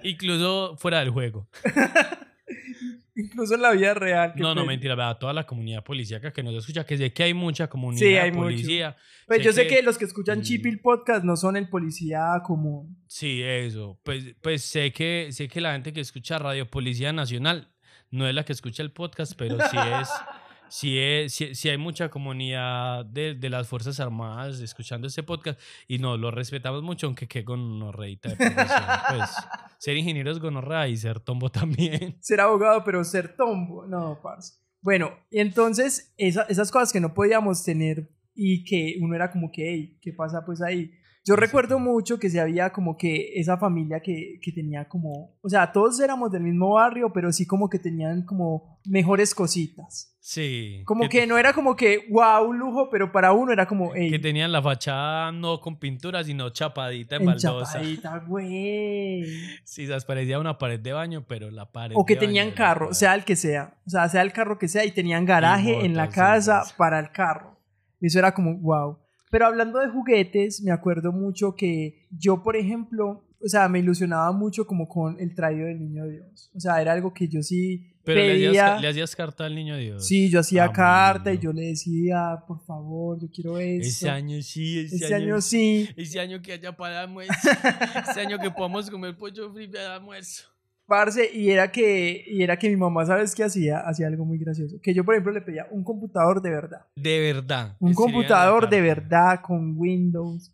Incluso 0.03 0.77
fuera 0.79 1.01
del 1.01 1.11
juego. 1.11 1.49
Incluso 3.15 3.55
en 3.55 3.63
la 3.63 3.73
vida 3.73 3.93
real. 3.95 4.33
No, 4.37 4.55
no, 4.55 4.65
mentira, 4.65 5.19
toda 5.19 5.33
la 5.35 5.45
comunidad 5.45 5.85
policíaca 5.85 6.33
que 6.33 6.43
nos 6.43 6.55
escucha, 6.55 6.85
que 6.85 6.97
sé 6.97 7.13
que 7.13 7.23
hay 7.25 7.35
mucha 7.35 7.69
comunidad 7.69 8.01
Sí, 8.01 8.17
hay 8.17 8.31
mucho. 8.31 8.45
policía. 8.45 8.97
Pues 9.27 9.39
sé 9.41 9.45
yo 9.45 9.53
sé 9.53 9.67
que- 9.67 9.77
que 9.77 9.83
los 9.83 9.99
que 9.99 10.07
escuchan 10.07 10.39
Mm. 10.39 10.43
Chipil 10.43 10.81
Podcast 10.81 11.23
no 11.25 11.37
son 11.37 11.57
el 11.57 11.69
policía 11.69 12.41
común. 12.45 12.97
Sí, 13.07 13.43
eso. 13.43 14.01
Pues, 14.03 14.35
pues 14.41 14.63
sé 14.65 14.93
que 14.93 15.29
sé 15.31 15.47
que 15.49 15.61
la 15.61 15.73
gente 15.73 15.93
que 15.93 16.01
escucha 16.01 16.39
Radio 16.39 16.67
Policía 16.67 17.13
Nacional 17.13 17.69
no 18.11 18.27
es 18.27 18.35
la 18.35 18.45
que 18.45 18.53
escucha 18.55 18.83
el 18.83 18.93
podcast, 18.93 19.35
pero 19.37 19.57
sí 19.71 19.77
es, 20.01 20.09
sí 20.73 20.99
es, 20.99 21.35
sí, 21.35 21.55
sí 21.55 21.69
hay 21.69 21.77
mucha 21.77 22.09
comunidad 22.09 23.05
de, 23.05 23.35
de 23.35 23.51
las 23.51 23.69
Fuerzas 23.69 24.01
Armadas 24.01 24.59
escuchando 24.61 25.07
este 25.07 25.23
podcast 25.23 25.61
y 25.87 25.99
no, 25.99 26.17
lo 26.17 26.31
respetamos 26.31 26.83
mucho, 26.83 27.07
aunque 27.07 27.29
qué 27.29 27.43
gonorreita 27.43 28.31
de. 28.31 28.37
Pues 28.37 29.31
ser 29.79 29.97
ingeniero 29.99 30.31
es 30.31 30.39
gonorrea 30.39 30.89
y 30.89 30.97
ser 30.97 31.21
tombo 31.21 31.51
también. 31.53 32.17
ser 32.21 32.41
abogado, 32.41 32.83
pero 32.85 33.05
ser 33.05 33.37
tombo. 33.37 33.87
No, 33.87 34.19
parce. 34.23 34.55
Bueno, 34.81 35.11
y 35.31 35.41
entonces 35.41 36.15
esa- 36.17 36.47
esas 36.49 36.71
cosas 36.73 36.91
que 36.93 37.01
no 37.01 37.13
podíamos 37.13 37.63
tener 37.63 38.09
y 38.35 38.65
que 38.65 38.97
uno 39.01 39.15
era 39.15 39.31
como 39.31 39.53
que, 39.53 39.69
hey, 39.71 39.99
¿qué 40.01 40.13
pasa 40.15 40.43
pues 40.47 40.63
ahí? 40.63 40.91
Yo 41.25 41.37
recuerdo 41.37 41.79
mucho 41.79 42.19
que 42.19 42.29
se 42.29 42.41
había 42.41 42.71
como 42.71 42.97
que 42.97 43.35
esa 43.35 43.57
familia 43.57 44.01
que, 44.01 44.41
que 44.43 44.51
tenía 44.51 44.89
como, 44.89 45.37
o 45.41 45.49
sea, 45.49 45.71
todos 45.71 46.01
éramos 46.01 46.33
del 46.33 46.43
mismo 46.43 46.75
barrio, 46.75 47.13
pero 47.13 47.31
sí 47.33 47.47
como 47.47 47.69
que 47.69 47.79
tenían 47.79 48.23
como 48.23 48.81
mejores 48.87 49.33
cositas. 49.33 50.13
Sí. 50.19 50.83
Como 50.85 51.09
que, 51.09 51.27
no 51.27 51.39
era 51.39 51.53
como 51.53 51.77
que, 51.77 52.07
wow, 52.11 52.53
lujo, 52.53 52.89
pero 52.91 53.11
para 53.11 53.33
uno 53.33 53.53
era 53.53 53.67
como, 53.67 53.93
que 53.93 54.19
tenían 54.21 54.51
la 54.51 54.63
fachada 54.63 55.31
no 55.33 55.61
con 55.61 55.77
pintura, 55.79 56.25
sino 56.25 56.51
chapadita 56.51 57.17
en 57.17 57.27
baldosa. 57.27 57.79
enchapadita, 57.79 58.19
güey. 58.27 59.25
Sí, 59.65 59.87
se 59.87 60.01
parecía 60.03 60.39
una 60.39 60.59
pared 60.59 60.81
de 60.81 60.93
baño, 60.93 61.25
pero 61.27 61.51
la 61.51 61.71
pared 61.71 61.95
O 61.97 62.05
que 62.05 62.15
de 62.15 62.21
tenían 62.21 62.53
carro, 62.53 62.95
sea 62.95 63.15
el 63.15 63.25
que 63.25 63.37
sea. 63.37 63.75
O 63.85 63.91
sea, 63.91 64.09
sea 64.09 64.23
el 64.23 64.33
carro 64.33 64.59
que 64.59 64.69
sea 64.69 64.85
y 64.85 64.91
tenían 64.91 65.25
garaje 65.25 65.85
en 65.85 65.97
la 65.97 66.09
casa 66.09 66.65
sí. 66.65 66.75
para 66.77 66.99
el 67.01 67.11
carro. 67.11 67.59
Eso 68.01 68.19
era 68.19 68.33
como, 68.33 68.57
wow. 68.59 68.99
Pero 69.33 69.47
hablando 69.47 69.79
de 69.81 69.89
juguetes, 69.89 70.63
me 70.63 70.71
acuerdo 70.73 71.11
mucho 71.11 71.57
que 71.57 72.07
yo, 72.11 72.43
por 72.43 72.55
ejemplo, 72.55 73.25
o 73.45 73.49
sea, 73.49 73.67
me 73.69 73.79
ilusionaba 73.79 74.31
mucho 74.31 74.67
como 74.67 74.87
con 74.87 75.19
el 75.19 75.35
traído 75.35 75.67
del 75.67 75.81
niño 75.81 76.07
Dios. 76.07 76.51
O 76.55 76.61
sea, 76.61 76.81
era 76.83 76.93
algo 76.93 77.13
que 77.15 77.27
yo 77.29 77.43
sí 77.43 77.95
Pero 78.05 78.21
le 78.21 78.33
pedía. 78.35 78.51
hacías, 78.51 78.71
ca- 78.75 78.81
le 78.83 78.89
hacías 78.89 79.17
carta 79.17 79.45
al 79.47 79.55
niño 79.55 79.77
Dios. 79.79 80.07
Sí, 80.07 80.29
yo 80.29 80.39
hacía 80.41 80.65
Ah, 80.67 80.73
carta 80.73 81.33
y 81.33 81.39
yo 81.39 81.51
le 81.53 81.63
decía, 81.63 82.45
por 82.47 82.61
favor, 82.67 83.19
yo 83.23 83.29
quiero 83.35 83.59
esto. 83.59 83.89
Ese 83.89 84.11
año 84.11 84.41
sí, 84.43 84.81
ese, 84.81 84.97
Ese 84.97 85.15
año 85.15 85.41
sí. 85.41 85.89
Ese 85.97 86.21
año 86.21 86.43
que 86.43 86.53
haya 86.53 86.77
para 86.77 87.01
almuerzo. 87.01 87.33
ese 88.11 88.21
año 88.21 88.39
que 88.39 88.51
podamos 88.51 88.91
comer 88.91 89.17
pollo 89.17 89.51
frito 89.53 89.79
de 89.79 89.87
almuerzo. 89.87 90.45
Parce, 90.93 91.31
y 91.33 91.49
era 91.49 91.73
que, 91.73 92.23
y 92.27 92.43
era 92.43 92.59
que 92.59 92.69
mi 92.69 92.77
mamá, 92.77 93.07
¿sabes 93.07 93.35
qué 93.35 93.45
hacía? 93.45 93.79
Hacía 93.79 94.09
algo 94.09 94.27
muy 94.27 94.37
gracioso. 94.37 94.77
Que 94.83 94.93
yo, 94.93 95.05
por 95.07 95.15
ejemplo, 95.15 95.33
le 95.33 95.41
pedía 95.41 95.67
un 95.71 95.83
computador 95.85 96.43
de 96.43 96.51
verdad. 96.51 96.83
De 96.97 97.19
verdad. 97.33 97.77
Un 97.81 97.95
computador 97.95 98.69
de 98.69 98.83
verdad 98.83 99.41
con 99.41 99.73
Windows 99.79 100.53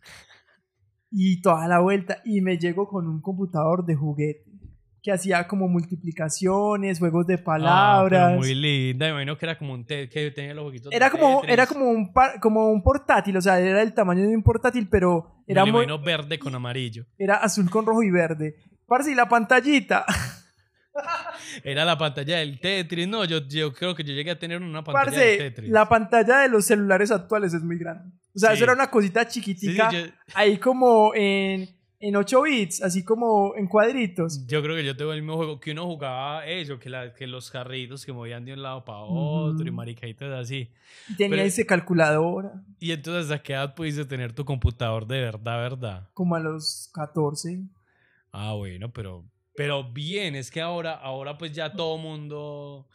y 1.11 1.41
toda 1.43 1.67
la 1.67 1.81
vuelta. 1.81 2.19
Y 2.25 2.41
me 2.41 2.57
llegó 2.57 2.87
con 2.87 3.09
un 3.09 3.21
computador 3.21 3.85
de 3.85 3.97
juguete 3.97 4.45
que 5.03 5.11
hacía 5.11 5.49
como 5.49 5.67
multiplicaciones, 5.67 7.01
juegos 7.01 7.27
de 7.27 7.35
Ah, 7.35 7.43
palabras. 7.45 8.27
pero 8.29 8.37
muy 8.39 8.55
linda. 8.55 9.07
Me 9.07 9.11
imagino 9.11 9.39
que 9.39 9.47
era 9.47 9.59
como 9.59 9.73
un 9.75 9.85
te 9.85 10.09
que 10.09 10.31
tenía 10.31 10.55
los 10.55 10.73
de 10.73 10.81
era 10.93 11.11
como, 11.11 11.43
era 11.45 11.67
como 11.67 11.91
un, 11.91 12.13
par- 12.13 12.39
como 12.39 12.71
un 12.71 12.81
portátil, 12.83 13.37
o 13.37 13.41
sea, 13.41 13.59
era 13.59 13.83
el 13.83 13.93
tamaño 13.93 14.23
de 14.23 14.37
un 14.37 14.43
portátil, 14.45 14.89
pero 14.89 15.43
era, 15.49 15.65
muy, 15.65 15.85
verde 16.05 16.39
con 16.39 16.55
amarillo. 16.55 17.07
era 17.19 17.37
azul 17.39 17.69
con 17.71 17.85
rojo 17.87 18.05
y 18.05 18.11
verde. 18.13 18.55
Parce, 18.87 19.13
y 19.13 19.15
la 19.15 19.29
pantallita. 19.29 20.05
Era 21.65 21.85
la 21.85 21.97
pantalla 21.99 22.39
del 22.39 22.61
Tetris. 22.61 23.09
No, 23.09 23.25
yo, 23.25 23.47
yo 23.47 23.73
creo 23.73 23.95
que 23.95 24.05
yo 24.05 24.13
llegué 24.13 24.31
a 24.33 24.39
tener 24.39 24.61
una 24.63 24.83
pantalla 24.85 25.05
Parce, 25.07 25.37
Tetris. 25.39 25.71
la 25.71 25.89
pantalla 25.89 26.39
de 26.41 26.49
los 26.49 26.65
celulares 26.65 27.11
actuales 27.11 27.55
es 27.55 27.63
muy 27.63 27.79
grande. 27.79 28.13
O 28.35 28.39
sea, 28.39 28.51
Sí. 28.51 28.57
eso 28.57 28.65
era 28.65 28.73
una 28.75 28.91
cosita 28.91 29.23
Sí, 29.25 29.41
sí, 29.41 29.41
chiquitica, 29.55 29.91
yo, 29.91 29.99
ahí 30.35 30.59
como 30.59 31.13
en, 31.15 31.69
en 32.01 32.15
8 32.17 32.43
bits, 32.43 32.83
así 32.83 33.03
como 33.05 33.55
en 33.57 33.67
cuadritos. 33.67 34.47
yo 34.47 34.63
creo 34.63 34.77
que 34.77 34.85
yo 34.85 34.97
tengo 34.97 35.13
el 35.13 35.23
mismo 35.23 35.37
juego 35.37 35.59
que 35.59 35.73
uno 35.73 35.87
jugaba 35.87 36.47
eso, 36.47 36.79
que, 36.79 36.89
la, 36.91 37.13
que 37.15 37.27
los 37.27 37.51
carritos 37.51 38.05
que 38.07 38.13
movían 38.13 38.45
de 38.45 38.53
un 38.53 38.63
lado 38.63 38.85
para 38.85 39.01
otro 39.01 39.65
y 39.65 39.69
Ujú. 39.71 39.77
maricaditas 39.77 40.31
así. 40.33 40.71
Y 41.09 41.17
tenía 41.17 41.43
ese 41.43 41.67
calculadora, 41.67 42.53
Y 42.79 42.93
entonces 42.93 43.33
a 43.33 43.43
qué 43.43 43.55
edad 43.55 43.75
pudiste 43.75 44.05
tener 44.05 44.33
tu 44.33 44.45
computador 44.45 45.07
de 45.07 45.21
verdad, 45.21 45.59
verdad. 45.59 46.09
como 46.15 46.37
a 46.37 46.41
los 46.41 46.91
14. 46.95 47.61
Ah, 48.31 48.53
bueno, 48.53 48.93
pero, 48.93 49.25
pero 49.59 49.83
bien, 49.93 50.37
es 50.37 50.53
que 50.53 50.61
ahora, 50.61 50.93
ahora 50.95 51.37
pues 51.37 51.51
ya 51.51 51.73
todo 51.73 51.99
mundo 51.99 52.87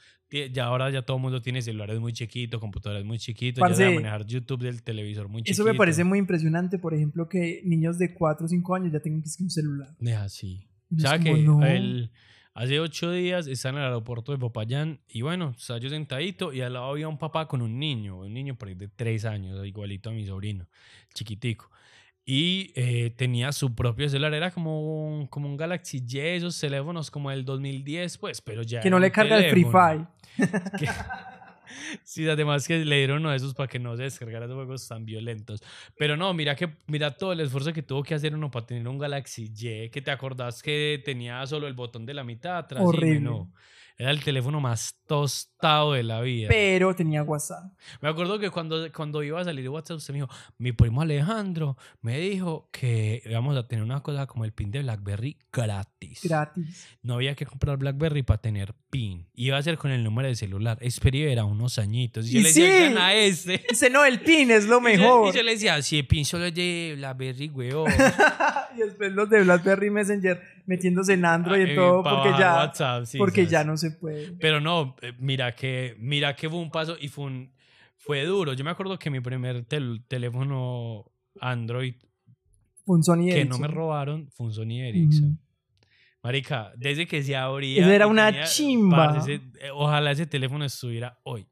Ya 0.54 0.64
ahora 0.64 0.90
ya 0.90 1.02
todo 1.02 1.20
mundo 1.20 1.42
tiene 1.42 1.62
celulares 1.62 2.00
muy 2.00 2.14
chiquitos, 2.14 2.58
computadores 2.62 3.04
muy 3.04 3.20
chiquitos, 3.20 3.62
ya 3.70 3.76
sabe 3.76 3.96
manejar 3.96 4.26
YouTube 4.26 4.64
del 4.64 4.82
televisor 4.82 5.28
muy 5.28 5.44
chiquito. 5.44 5.62
Eso 5.62 5.70
me 5.70 5.78
parece 5.78 6.06
muy 6.06 6.20
impresionante, 6.20 6.80
por 6.80 6.94
ejemplo, 6.94 7.28
que 7.28 7.62
niños 7.66 7.98
de 8.00 8.14
4 8.14 8.46
o 8.46 8.48
5 8.48 8.76
años 8.76 8.94
ya 8.94 9.02
tengan 9.02 9.22
que 9.22 9.30
un 9.44 9.50
celular. 9.50 9.90
Es 10.00 10.16
así. 10.16 10.66
O 10.96 11.00
sea 11.02 11.20
que 11.20 11.34
no. 11.34 11.66
el- 11.66 12.12
hace 12.54 12.80
ocho 12.80 13.12
días 13.12 13.48
está 13.48 13.70
en 13.70 13.76
el 13.76 13.84
aeropuerto 13.84 14.32
de 14.32 14.38
Popayán 14.38 15.02
y 15.10 15.22
bueno, 15.22 15.54
estaba 15.58 15.80
yo 15.80 15.90
sentadito 15.90 16.54
y 16.54 16.62
al 16.62 16.74
lado 16.74 16.86
había 16.86 17.10
un 17.10 17.18
papá 17.18 17.50
con 17.50 17.62
un 17.62 17.78
niño, 17.78 18.20
un 18.20 18.34
niño 18.34 18.56
por 18.56 18.70
ahí 18.70 18.76
de 18.76 18.88
tres 18.88 19.26
años, 19.26 19.66
igualito 19.68 20.12
a 20.12 20.14
mi 20.14 20.26
sobrino, 20.26 20.66
chiquitico. 21.14 21.70
Y 22.26 22.72
eh, 22.76 23.10
tenía 23.18 23.52
su 23.52 23.76
propio 23.76 24.08
celular, 24.08 24.34
era 24.34 24.50
como 24.52 25.08
un, 25.08 25.28
como 25.28 25.48
un 25.50 25.58
Galaxy 25.58 26.02
Y, 26.08 26.20
esos 26.20 26.58
teléfonos 26.60 27.12
como 27.12 27.32
el 27.32 27.44
2010, 27.44 28.18
pues, 28.18 28.42
pero 28.42 28.62
ya. 28.64 28.80
Que 28.80 28.90
no 28.90 28.98
le 29.00 29.12
carga 29.12 29.38
el 29.38 29.52
Free 29.52 29.64
teléfono. 29.64 30.08
Fire. 30.38 30.62
Que- 30.80 30.88
sí, 32.04 32.28
además 32.28 32.68
que 32.68 32.84
le 32.86 32.98
dieron 32.98 33.20
uno 33.20 33.32
de 33.32 33.38
esos 33.38 33.54
para 33.54 33.68
que 33.68 33.80
no 33.80 33.96
se 33.98 34.04
descargara 34.04 34.46
esos 34.46 34.56
juegos 34.56 34.88
tan 34.88 35.06
violentos. 35.06 35.62
Pero 35.98 36.16
no, 36.18 36.34
mira 36.34 36.56
que 36.56 36.70
mira 36.88 37.12
todo 37.12 37.34
el 37.34 37.40
esfuerzo 37.42 37.74
que 37.74 37.84
tuvo 37.84 38.04
que 38.04 38.16
hacer 38.16 38.34
uno 38.34 38.50
para 38.50 38.66
tener 38.66 38.88
un 38.88 38.98
Galaxy 38.98 39.52
Y, 39.56 39.90
que 39.90 40.02
te 40.02 40.12
acordás 40.12 40.62
que 40.64 41.02
tenía 41.04 41.46
solo 41.46 41.68
el 41.68 41.74
botón 41.74 42.06
de 42.06 42.14
la 42.14 42.24
mitad 42.24 42.58
atrás. 42.58 42.82
y 42.82 42.86
Horrible. 42.86 43.30
Era 43.98 44.12
el 44.12 44.24
teléfono 44.24 44.60
más 44.60 44.96
tostado 45.06 45.94
de 45.94 46.04
la 46.04 46.22
vida. 46.22 46.48
Pero 46.50 46.96
tenía 46.96 47.24
WhatsApp. 47.24 47.72
Me 48.02 48.10
acuerdo 48.10 48.40
que 48.40 48.50
cuando, 48.50 48.92
cuando 48.92 49.22
iba 49.24 49.40
a 49.40 49.44
salir 49.44 49.64
de 49.64 49.70
WhatsApp, 49.70 49.98
usted 49.98 50.14
me 50.14 50.22
dijo, 50.22 50.30
mi 50.58 50.72
primo 50.72 51.02
Alejandro 51.02 51.78
me 52.02 52.18
dijo 52.20 52.70
que 52.72 53.22
íbamos 53.26 53.56
a 53.56 53.68
tener 53.68 53.84
una 53.84 54.02
cosa 54.02 54.26
como 54.26 54.46
el 54.46 54.52
pin 54.52 54.72
de 54.72 54.82
BlackBerry 54.82 55.38
gratis. 55.52 56.22
Gratis. 56.24 56.88
No 57.02 57.16
había 57.16 57.36
que 57.36 57.46
comprar 57.46 57.78
BlackBerry 57.78 58.24
para 58.24 58.42
tener 58.42 58.74
PIN. 58.90 59.28
Iba 59.36 59.58
a 59.58 59.64
ser 59.64 59.78
con 59.78 59.92
el 59.92 60.04
número 60.04 60.28
de 60.28 60.36
celular. 60.36 60.78
Esperi 60.82 61.24
era 61.24 61.46
unos 61.46 61.78
añitos. 61.80 62.28
Y 62.28 62.34
yo 62.34 62.40
le 62.42 62.48
decía, 62.48 62.66
sí. 62.66 62.72
"Oigan 62.84 62.98
a 62.98 63.14
este. 63.14 63.64
Dice, 63.70 63.90
no, 63.92 64.06
el 64.06 64.20
PIN 64.22 64.52
es 64.52 64.66
lo 64.66 64.78
Y 64.90 64.98
yo- 64.98 64.98
mejor. 64.98 65.30
Y 65.34 65.38
yo 65.38 65.44
le 65.44 65.52
decía, 65.52 65.82
si 65.82 66.00
el 66.00 66.08
PIN 66.08 66.26
solo 66.26 66.46
es 66.46 66.56
de 66.56 66.94
BlackBerry, 66.98 67.50
weón. 67.50 67.92
y 68.76 68.80
después 68.80 69.12
los 69.14 69.30
de 69.30 69.44
BlackBerry 69.44 69.90
Messenger 69.92 70.42
metiéndose 70.66 71.14
en 71.14 71.26
Android 71.26 71.68
y 71.68 71.70
en 71.72 71.76
todo 71.76 72.04
porque 72.04 72.30
ya, 72.40 72.56
WhatsApp, 72.56 73.06
sí, 73.06 73.18
porque 73.18 73.42
¿sabes? 73.42 73.52
ya 73.52 73.64
no 73.64 73.78
se 73.78 73.92
puede. 73.92 74.34
Pero 74.40 74.60
no, 74.62 74.96
eh, 75.02 75.14
mira 75.20 75.56
que, 75.56 75.96
mira 76.00 76.36
que 76.36 76.50
fue 76.50 76.60
un 76.60 76.72
paso 76.72 76.96
y 77.00 77.08
fue 77.10 77.26
un, 77.26 77.54
fue 77.98 78.24
duro. 78.26 78.54
Yo 78.54 78.64
me 78.64 78.72
acuerdo 78.72 78.98
que 79.00 79.10
mi 79.10 79.20
primer 79.20 79.66
tel- 79.66 80.04
teléfono 80.08 81.06
Android 81.40 81.96
Un 82.86 83.04
Sony 83.04 83.30
que 83.32 83.46
no 83.46 83.58
me 83.58 83.68
robaron 83.68 84.30
fue 84.32 84.48
un 84.48 84.54
Sony 84.54 84.80
Ericsson. 84.82 85.40
Marica, 86.22 86.72
desde 86.78 87.06
que 87.06 87.22
se 87.22 87.36
abría. 87.36 87.82
Eso 87.82 87.92
era 87.92 88.08
una 88.08 88.44
chimba. 88.44 88.98
parce, 89.14 89.34
ese- 89.36 89.44
eh, 89.60 89.72
ojalá 89.74 90.12
ese 90.12 90.26
teléfono 90.26 90.64
estuviera 90.64 91.20
hoy. 91.24 91.46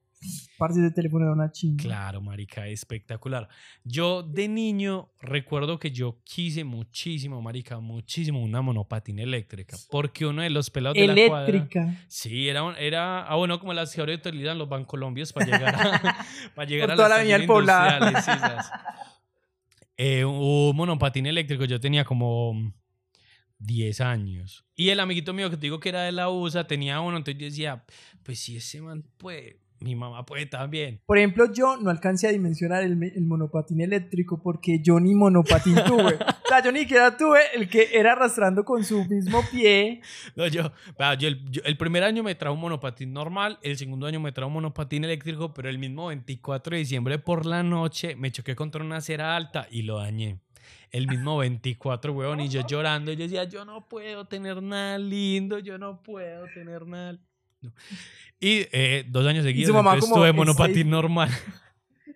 Parce, 0.58 0.80
ese 0.80 0.92
teléfono 0.92 1.26
era 1.26 1.34
una 1.34 1.52
chingada. 1.52 1.88
Claro, 1.88 2.22
marica, 2.22 2.68
espectacular. 2.68 3.50
Yo 3.84 4.22
de 4.22 4.48
niño 4.48 5.10
recuerdo 5.20 5.80
que 5.80 5.92
yo 5.92 6.22
quise 6.24 6.64
muchísimo, 6.64 7.42
marica, 7.42 7.80
muchísimo 7.80 8.42
una 8.42 8.62
monopatina 8.62 9.24
eléctrica, 9.24 9.78
porque 9.90 10.26
uno 10.26 10.44
de 10.44 10.52
los 10.52 10.70
pelados 10.70 10.96
de 10.96 11.08
la 11.08 11.28
cuadra... 11.28 11.50
Eléctrica. 11.50 12.06
Sí, 12.08 12.48
era, 12.48 12.78
era 12.78 13.26
ah, 13.26 13.36
bueno, 13.36 13.60
como 13.60 13.74
las 13.74 13.94
que 13.94 14.02
ahora 14.02 14.14
utilizan 14.14 14.58
los 14.58 14.70
bancolombios 14.70 15.34
para 15.34 15.46
llegar 15.46 15.76
a, 15.76 16.26
para 16.56 16.70
llegar 16.70 16.90
Por 16.90 16.94
a 16.94 16.96
toda 16.96 17.10
las 17.10 17.18
la 17.18 17.24
estaciones 17.24 17.40
del 17.40 17.48
Poblado. 17.48 18.12
Eh, 20.04 20.26
un 20.26 20.76
monopatín 20.76 21.28
eléctrico, 21.28 21.64
yo 21.66 21.80
tenía 21.80 22.04
como 22.04 22.74
10 23.60 24.02
años. 24.02 24.66
Y 24.76 24.90
el 24.90 25.00
amiguito 25.00 25.34
mío 25.34 25.50
que 25.52 25.58
te 25.58 25.62
digo 25.62 25.80
que 25.80 25.90
era 25.90 26.02
de 26.02 26.12
la 26.12 26.30
USA 26.30 26.66
tenía 26.66 27.00
uno, 27.02 27.18
entonces 27.18 27.40
yo 27.40 27.46
decía, 27.46 27.86
pues 28.24 28.40
si 28.40 28.58
ese 28.58 28.82
man 28.82 29.04
puede, 29.18 29.61
mi 29.82 29.96
mamá 29.96 30.26
puede 30.26 30.46
también. 30.46 31.02
Por 31.06 31.18
ejemplo, 31.18 31.52
yo 31.52 31.78
no 31.78 31.90
alcancé 31.90 32.28
a 32.28 32.32
dimensionar 32.32 32.84
el, 32.84 33.02
el 33.04 33.26
monopatín 33.26 33.82
eléctrico 33.82 34.42
porque 34.42 34.80
yo 34.82 35.00
ni 35.00 35.14
monopatín 35.16 35.76
tuve. 35.88 36.16
o 36.46 36.48
sea, 36.48 36.64
yo 36.64 36.72
ni 36.72 36.80
siquiera 36.82 37.18
tuve 37.18 37.40
el 37.56 37.68
que 37.70 37.90
era 37.94 38.14
arrastrando 38.14 38.64
con 38.64 38.84
su 38.84 39.04
mismo 39.06 39.42
pie. 39.52 40.02
No, 40.36 40.48
yo- 40.48 40.72
el 41.64 41.78
primer 41.78 42.04
año 42.04 42.24
me 42.24 42.36
trajo 42.36 42.54
un 42.56 42.62
monopatín 42.62 43.12
normal, 43.14 43.58
el 43.64 43.76
segundo 43.78 44.06
año 44.08 44.20
me 44.20 44.32
trajo 44.32 44.48
un 44.48 44.54
monopatín 44.54 45.04
eléctrico, 45.04 45.54
pero 45.54 45.70
el 45.70 45.80
mismo 45.80 46.08
24 46.08 46.76
de 46.76 46.80
diciembre 46.80 47.20
por 47.20 47.46
la 47.46 47.64
noche 47.64 48.16
me 48.16 48.32
choqué 48.32 48.56
contra 48.56 48.84
una 48.84 48.98
acera 48.98 49.36
alta 49.36 49.68
y 49.72 49.82
lo 49.82 49.98
dañé. 49.98 50.40
El 50.92 51.08
mismo 51.08 51.38
24, 51.38 52.12
weón, 52.14 52.40
y 52.42 52.50
yo 52.50 52.62
llorando, 52.68 53.12
yo 53.14 53.24
decía, 53.24 53.46
yo 53.46 53.64
no 53.66 53.88
puedo 53.88 54.26
tener 54.26 54.62
nada 54.62 54.98
lindo, 54.98 55.58
yo 55.60 55.78
no 55.78 56.04
puedo 56.04 56.46
tener 56.54 56.86
nada. 56.86 57.18
No. 57.62 57.72
Y 58.40 58.68
eh, 58.72 59.06
dos 59.10 59.26
años 59.28 59.44
seguidos 59.44 59.74
mamá 59.74 59.92
entonces 59.92 60.10
como, 60.10 60.22
tuve 60.22 60.30
"Esta 60.30 60.38
monopatín 60.38 60.78
hija". 60.88 60.90
normal. 60.90 61.30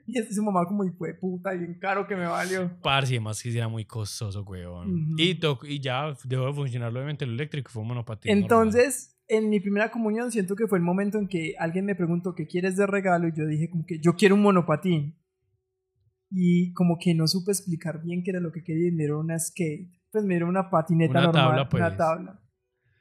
Y 0.07 0.19
es 0.19 0.35
su 0.35 0.43
mamá 0.43 0.65
como, 0.67 0.85
hijo 0.85 1.03
de 1.05 1.15
puta, 1.15 1.51
bien 1.53 1.79
caro 1.79 2.05
que 2.05 2.15
me 2.15 2.27
valió. 2.27 2.71
Parce, 2.83 3.11
y 3.13 3.15
además 3.17 3.41
que 3.41 3.51
era 3.51 3.67
muy 3.67 3.85
costoso, 3.85 4.43
weón. 4.43 5.15
Y, 5.17 5.33
to- 5.33 5.57
y 5.67 5.79
ya 5.79 6.15
dejó 6.25 6.45
de 6.45 6.53
funcionar 6.53 6.91
obviamente 6.91 7.25
el 7.25 7.31
eléctrico, 7.31 7.71
fue 7.71 7.81
un 7.81 7.87
monopatín 7.87 8.29
normal. 8.31 8.43
Entonces, 8.67 9.17
en 9.27 9.49
mi 9.49 9.59
primera 9.59 9.89
comunión 9.89 10.31
siento 10.31 10.55
que 10.55 10.67
fue 10.67 10.77
el 10.77 10.83
momento 10.83 11.17
en 11.17 11.27
que 11.27 11.55
alguien 11.57 11.85
me 11.85 11.95
preguntó 11.95 12.35
qué 12.35 12.45
quieres 12.45 12.75
de 12.77 12.85
regalo 12.85 13.27
y 13.29 13.31
yo 13.35 13.47
dije 13.47 13.67
como 13.67 13.83
que 13.87 13.99
yo 13.99 14.13
quiero 14.15 14.35
un 14.35 14.43
monopatín. 14.43 15.17
Y 16.29 16.71
como 16.73 16.97
que 16.99 17.15
no 17.15 17.27
supe 17.27 17.51
explicar 17.51 18.03
bien 18.03 18.21
qué 18.23 18.29
era 18.29 18.39
lo 18.39 18.51
que 18.51 18.63
quería 18.63 18.89
y 18.89 18.91
me 18.91 19.03
dieron 19.05 19.21
una 19.25 19.39
skate. 19.39 19.89
Pues 20.11 20.23
me 20.23 20.35
dieron 20.35 20.49
una 20.49 20.69
patineta 20.69 21.11
Una 21.11 21.21
normal, 21.23 21.45
tabla, 21.47 21.69
pues. 21.69 21.81
una 21.83 21.97
tabla. 21.97 22.41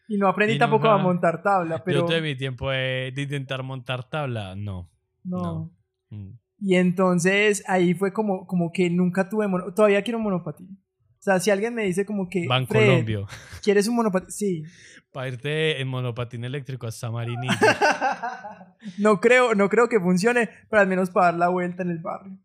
Y 0.09 0.19
no 0.19 0.29
aprendí 0.29 0.55
Y 0.55 0.59
tampoco 0.59 0.89
a 0.89 0.99
montar 0.99 1.43
tabla, 1.43 1.83
pero 1.83 2.01
Yo 2.01 2.07
tuve 2.07 2.21
mi 2.21 2.37
tiempo 2.37 2.71
de, 2.71 3.13
de 3.15 3.23
intentar 3.23 3.63
montar 3.63 4.09
tabla, 4.09 4.55
no. 4.55 4.91
no. 5.25 5.39
no. 5.39 5.71
Mm. 6.11 6.39
Y 6.61 6.77
entonces 6.77 7.63
ahí 7.67 7.95
fue 7.95 8.13
como, 8.13 8.47
como 8.47 8.73
que 8.73 8.89
nunca 8.91 9.29
tuve 9.29 9.49
mono, 9.49 9.75
todavía 9.75 10.03
quiero 10.03 10.19
un 10.19 10.25
monopatín. 10.25 10.79
O 11.19 11.23
sea, 11.25 11.41
si 11.41 11.51
alguien 11.51 11.75
me 11.75 11.85
dice 11.85 12.05
como 12.05 12.29
que 12.29 12.47
Ban 12.47 12.67
Fred, 12.67 12.87
Colombio. 12.87 13.27
¿quieres 13.63 13.89
un 13.89 13.97
monopatín? 13.97 14.31
Sí. 14.31 14.63
Para 15.13 15.29
irte 15.29 15.81
en 15.81 15.89
monopatín 15.89 16.45
eléctrico 16.45 16.87
hasta 16.87 17.11
Marinilla. 17.11 17.57
no 18.99 19.21
creo, 19.21 19.55
no 19.55 19.69
creo 19.69 19.89
que 19.89 20.01
funcione, 20.01 20.49
pero 20.69 20.83
al 20.83 20.89
menos 20.89 21.11
para 21.11 21.27
dar 21.27 21.35
la 21.37 21.49
vuelta 21.49 21.85
en 21.85 21.91
el 21.91 21.99
barrio. 21.99 22.37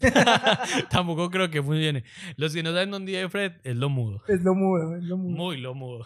Tampoco 0.90 1.30
creo 1.30 1.50
que 1.50 1.62
funcione. 1.62 2.02
Los 2.36 2.52
que 2.52 2.64
no 2.64 2.72
saben 2.72 2.90
dónde 2.90 3.12
vive 3.12 3.28
Fred 3.28 3.52
es 3.62 3.76
lo 3.76 3.88
mudo. 3.88 4.22
Es 4.26 4.42
lo 4.42 4.54
mudo, 4.56 4.96
es 4.96 5.04
lo 5.04 5.16
mudo. 5.16 5.36
Muy 5.36 5.58
lo 5.58 5.74
mudo. 5.74 6.04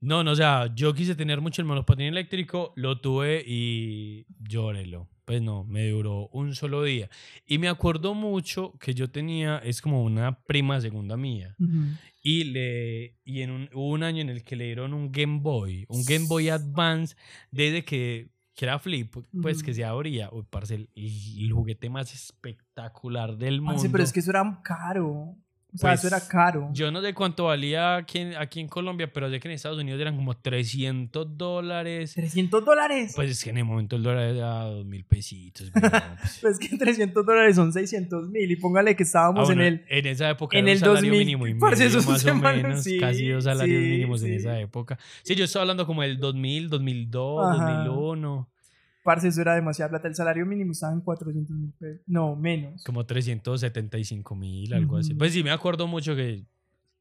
No, 0.00 0.22
no, 0.22 0.32
o 0.32 0.36
sea, 0.36 0.72
yo 0.74 0.94
quise 0.94 1.14
tener 1.14 1.40
mucho 1.40 1.62
el 1.62 1.68
monopatín 1.68 2.06
eléctrico, 2.06 2.72
lo 2.76 3.00
tuve 3.00 3.42
y 3.46 4.26
llórelo. 4.48 5.08
Pues 5.24 5.42
no, 5.42 5.64
me 5.64 5.88
duró 5.88 6.28
un 6.28 6.54
solo 6.54 6.84
día. 6.84 7.10
Y 7.46 7.58
me 7.58 7.68
acuerdo 7.68 8.14
mucho 8.14 8.74
que 8.78 8.94
yo 8.94 9.10
tenía, 9.10 9.58
es 9.58 9.82
como 9.82 10.04
una 10.04 10.38
prima 10.44 10.80
segunda 10.80 11.16
mía. 11.16 11.56
Y, 12.22 12.44
le, 12.44 13.16
y 13.24 13.42
en 13.42 13.50
un, 13.50 13.70
hubo 13.74 13.90
un 13.90 14.04
año 14.04 14.20
en 14.20 14.28
el 14.28 14.44
que 14.44 14.54
le 14.54 14.66
dieron 14.66 14.94
un 14.94 15.10
Game 15.10 15.40
Boy, 15.40 15.84
un 15.88 16.04
Game 16.04 16.26
Boy 16.28 16.48
Advance, 16.48 17.16
desde 17.50 17.84
que, 17.84 18.28
que 18.54 18.64
era 18.66 18.78
flip, 18.78 19.16
pues 19.42 19.64
que 19.64 19.72
Ujú. 19.72 19.76
se 19.76 19.84
abría. 19.84 20.28
Uy, 20.30 20.44
parce, 20.48 20.76
el, 20.76 20.90
el 20.94 21.52
juguete 21.52 21.90
más 21.90 22.14
espectacular 22.14 23.36
del 23.36 23.60
mundo. 23.60 23.74
Parce, 23.74 23.90
pero 23.90 24.04
es 24.04 24.12
que 24.12 24.20
eso 24.20 24.30
era 24.30 24.60
caro. 24.62 25.36
O 25.74 25.78
sea, 25.78 25.90
Pues, 25.90 26.04
eso 26.04 26.14
era 26.16 26.26
caro. 26.26 26.70
Yo 26.72 26.90
no 26.90 27.02
sé 27.02 27.12
cuánto 27.12 27.44
valía 27.44 27.96
aquí 27.96 28.18
en, 28.20 28.36
aquí 28.36 28.60
en 28.60 28.68
Colombia, 28.68 29.12
pero 29.12 29.28
sé 29.28 29.40
que 29.40 29.48
en 29.48 29.52
Estados 29.54 29.78
Unidos 29.78 30.00
eran 30.00 30.16
como 30.16 30.34
300 30.36 31.36
dólares. 31.36 32.14
300 32.14 32.64
dólares. 32.64 33.12
Pues, 33.14 33.14
Pues 33.16 33.30
es 33.32 33.44
que 33.44 33.50
en 33.50 33.58
el 33.58 33.64
momento 33.66 33.96
el 33.96 34.02
dólar 34.02 34.24
era 34.34 34.60
2 34.64 34.86
mil 34.86 35.04
pesitos. 35.04 35.70
weón, 35.74 35.92
pues. 36.40 36.44
es 36.44 36.58
que 36.58 36.76
300 36.78 37.26
dólares 37.26 37.56
son 37.56 37.72
600 37.72 38.28
mil. 38.30 38.50
Y 38.50 38.56
póngale 38.56 38.96
que 38.96 39.02
Ah, 39.02 39.06
estábamos 39.06 39.46
bueno, 39.48 39.62
en 39.62 39.66
el. 39.68 39.84
en 39.88 40.06
esa 40.06 40.30
época 40.30 40.56
en 40.56 40.64
era 40.68 40.72
un 40.72 40.72
el 40.72 40.78
salario 40.78 41.10
2000, 41.10 41.18
mínimo 41.18 41.46
y 41.46 41.54
medio, 41.54 41.68
eso 41.72 41.98
es 41.98 42.06
más 42.06 42.16
o 42.16 42.18
semana, 42.18 42.62
menos, 42.62 42.82
sí, 42.84 42.98
casi 42.98 43.28
dos 43.28 43.44
salarios 43.44 43.82
sí, 43.82 43.88
mínimos 43.90 44.22
en 44.22 44.28
sí. 44.28 44.34
esa 44.36 44.58
época. 44.60 44.98
Sí, 45.24 45.34
yo 45.34 45.44
estaba 45.44 45.64
hablando 45.64 45.86
como 45.86 46.02
del 46.02 46.18
2000, 46.18 46.70
2002, 46.70 47.44
Ajá. 47.44 47.82
2001, 47.84 48.48
Parce, 49.06 49.28
eso 49.28 49.40
era 49.40 49.54
demasiada 49.54 49.88
plata. 49.88 50.08
El 50.08 50.16
salario 50.16 50.44
mínimo 50.44 50.72
estaba 50.72 50.92
en 50.92 51.00
400 51.00 51.56
mil 51.56 51.72
pesos. 51.78 52.02
No, 52.08 52.34
menos. 52.34 52.82
como 52.82 53.06
375 53.06 54.34
mil, 54.34 54.74
algo 54.74 54.96
así. 54.96 55.12
Ujú. 55.12 55.18
Pues 55.18 55.32
sí, 55.32 55.44
me 55.44 55.52
acuerdo 55.52 55.86
mucho 55.86 56.16
que... 56.16 56.44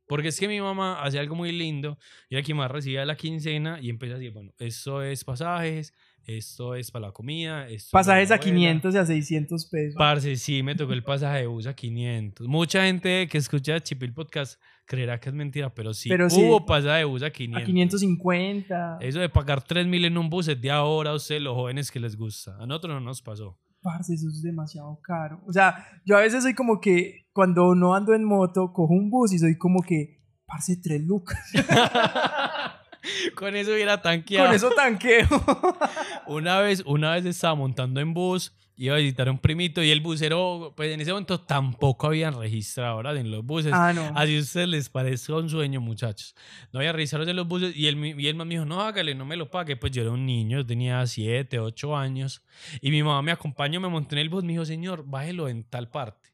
Porque 0.08 0.28
es 0.28 0.40
que 0.40 0.48
mi 0.48 0.62
mamá 0.62 1.02
hacía 1.02 1.20
algo 1.20 1.34
muy 1.34 1.52
lindo 1.52 1.98
y 2.30 2.40
quien 2.44 2.58
más 2.58 2.70
recibía 2.70 3.04
la 3.06 3.16
quincena 3.16 3.82
y 3.82 3.90
empezó 3.90 4.14
a 4.14 4.18
decir, 4.20 4.32
bueno, 4.32 4.54
esto 4.60 5.02
es 5.02 5.24
pasajes, 5.24 5.96
esto 6.26 6.76
es 6.76 6.92
para 6.92 7.08
la 7.08 7.12
comida, 7.12 7.68
esto 7.70 7.90
Pasajes 7.92 8.30
la 8.30 8.36
a 8.36 8.38
abuela". 8.38 8.54
500 8.56 8.96
y 8.96 8.98
a 8.98 9.06
600 9.06 9.66
pesos. 9.70 9.96
Parce, 9.98 10.36
sí, 10.38 10.64
me 10.64 10.76
tocó 10.76 10.94
el 10.94 11.04
pasaje 11.04 11.40
de 11.42 11.48
bus 11.48 11.68
a 11.68 11.74
500. 11.76 12.48
Mucha 12.48 12.84
gente 12.86 13.28
que 13.28 13.38
escucha 13.38 13.80
Chipil 13.82 14.14
Podcast 14.14 14.60
creerá 14.86 15.20
que 15.20 15.30
es 15.30 15.36
mentira, 15.36 15.74
pero 15.74 15.94
sí, 15.94 16.10
Pero 16.10 16.30
sí. 16.30 16.42
hubo 16.44 16.66
pasaje 16.66 17.00
de 17.00 17.04
bus 17.06 17.24
a 17.24 17.30
500. 17.32 17.62
a 17.62 17.66
550. 17.66 18.98
Eso 19.02 19.20
de 19.20 19.30
pagar 19.30 19.62
3 19.64 19.88
mil 19.88 20.06
en 20.06 20.18
un 20.18 20.30
bus 20.30 20.48
es 20.48 20.60
de 20.62 20.72
ahora 20.72 21.12
a 21.12 21.14
ustedes, 21.16 21.42
los 21.42 21.54
jóvenes 21.56 21.92
que 21.92 22.00
les 22.00 22.16
gusta. 22.16 22.56
A 22.60 22.66
nosotros 22.66 22.94
no 22.96 23.00
nos 23.02 23.22
pasó. 23.22 23.58
Parce, 23.82 24.14
eso 24.16 24.28
es 24.30 24.42
demasiado 24.42 25.00
caro. 25.04 25.42
O 25.48 25.54
sea, 25.54 25.76
yo 26.06 26.18
a 26.18 26.22
veces 26.22 26.42
soy 26.44 26.56
como 26.56 26.80
que 26.82 27.28
cuando 27.34 27.76
no 27.76 27.94
ando 27.94 28.14
en 28.16 28.24
moto, 28.24 28.74
cojo 28.74 28.94
un 28.94 29.12
bus 29.12 29.32
y 29.34 29.38
soy 29.40 29.58
como 29.58 29.82
que, 29.84 30.22
parce, 30.48 30.78
tres 30.78 31.04
lucas. 31.04 31.52
Con 33.36 33.56
eso 33.56 33.72
hubiera 33.74 34.02
tanqueado. 34.02 34.48
Con 34.48 34.56
eso 34.56 34.70
tanqueo. 34.72 35.28
Una 36.28 36.60
vez, 36.60 36.84
una 36.86 37.12
vez 37.14 37.26
estaba 37.26 37.56
montando 37.56 38.00
en 38.00 38.14
bus, 38.14 38.52
iba 38.78 38.96
a 38.96 38.98
visitar 38.98 39.28
a 39.28 39.32
un 39.32 39.38
primito 39.40 39.82
y 39.84 39.92
el 39.92 40.02
busero, 40.02 40.74
pues 40.76 40.92
en 40.92 41.00
ese 41.00 41.12
momento 41.12 41.40
tampoco 41.40 42.08
habían 42.08 42.38
registradores 42.38 43.20
en 43.20 43.30
los 43.32 43.46
buses. 43.46 43.72
Ah, 43.74 43.94
no. 43.94 44.12
Así 44.16 44.36
a 44.36 44.40
ustedes 44.42 44.68
les 44.68 44.90
parece 44.90 45.32
un 45.34 45.50
sueño, 45.50 45.80
muchachos. 45.82 46.36
No 46.74 46.80
había 46.80 46.92
registradores 46.94 47.30
en 47.30 47.36
los 47.38 47.48
buses 47.48 47.76
y 47.76 47.88
él, 47.88 47.96
mi- 47.96 48.16
y 48.18 48.28
él 48.28 48.36
me 48.36 48.46
dijo, 48.46 48.66
no, 48.66 48.82
hágale, 48.82 49.14
no 49.16 49.24
me 49.26 49.38
lo 49.38 49.50
pague. 49.52 49.76
Pues 49.78 49.92
yo 49.92 50.02
era 50.02 50.12
un 50.12 50.26
niño, 50.26 50.58
yo 50.60 50.66
tenía 50.66 51.06
7, 51.06 51.60
8 51.60 51.96
años. 51.96 52.42
Y 52.82 52.90
mi 52.92 53.04
mamá 53.04 53.22
me 53.22 53.32
acompañó, 53.32 53.80
me 53.80 53.88
monté 53.88 54.16
en 54.16 54.20
el 54.20 54.30
bus, 54.30 54.44
me 54.44 54.54
dijo, 54.54 54.66
señor, 54.66 55.04
bájelo 55.06 55.48
en 55.48 55.64
tal 55.64 55.90
parte. 55.90 56.30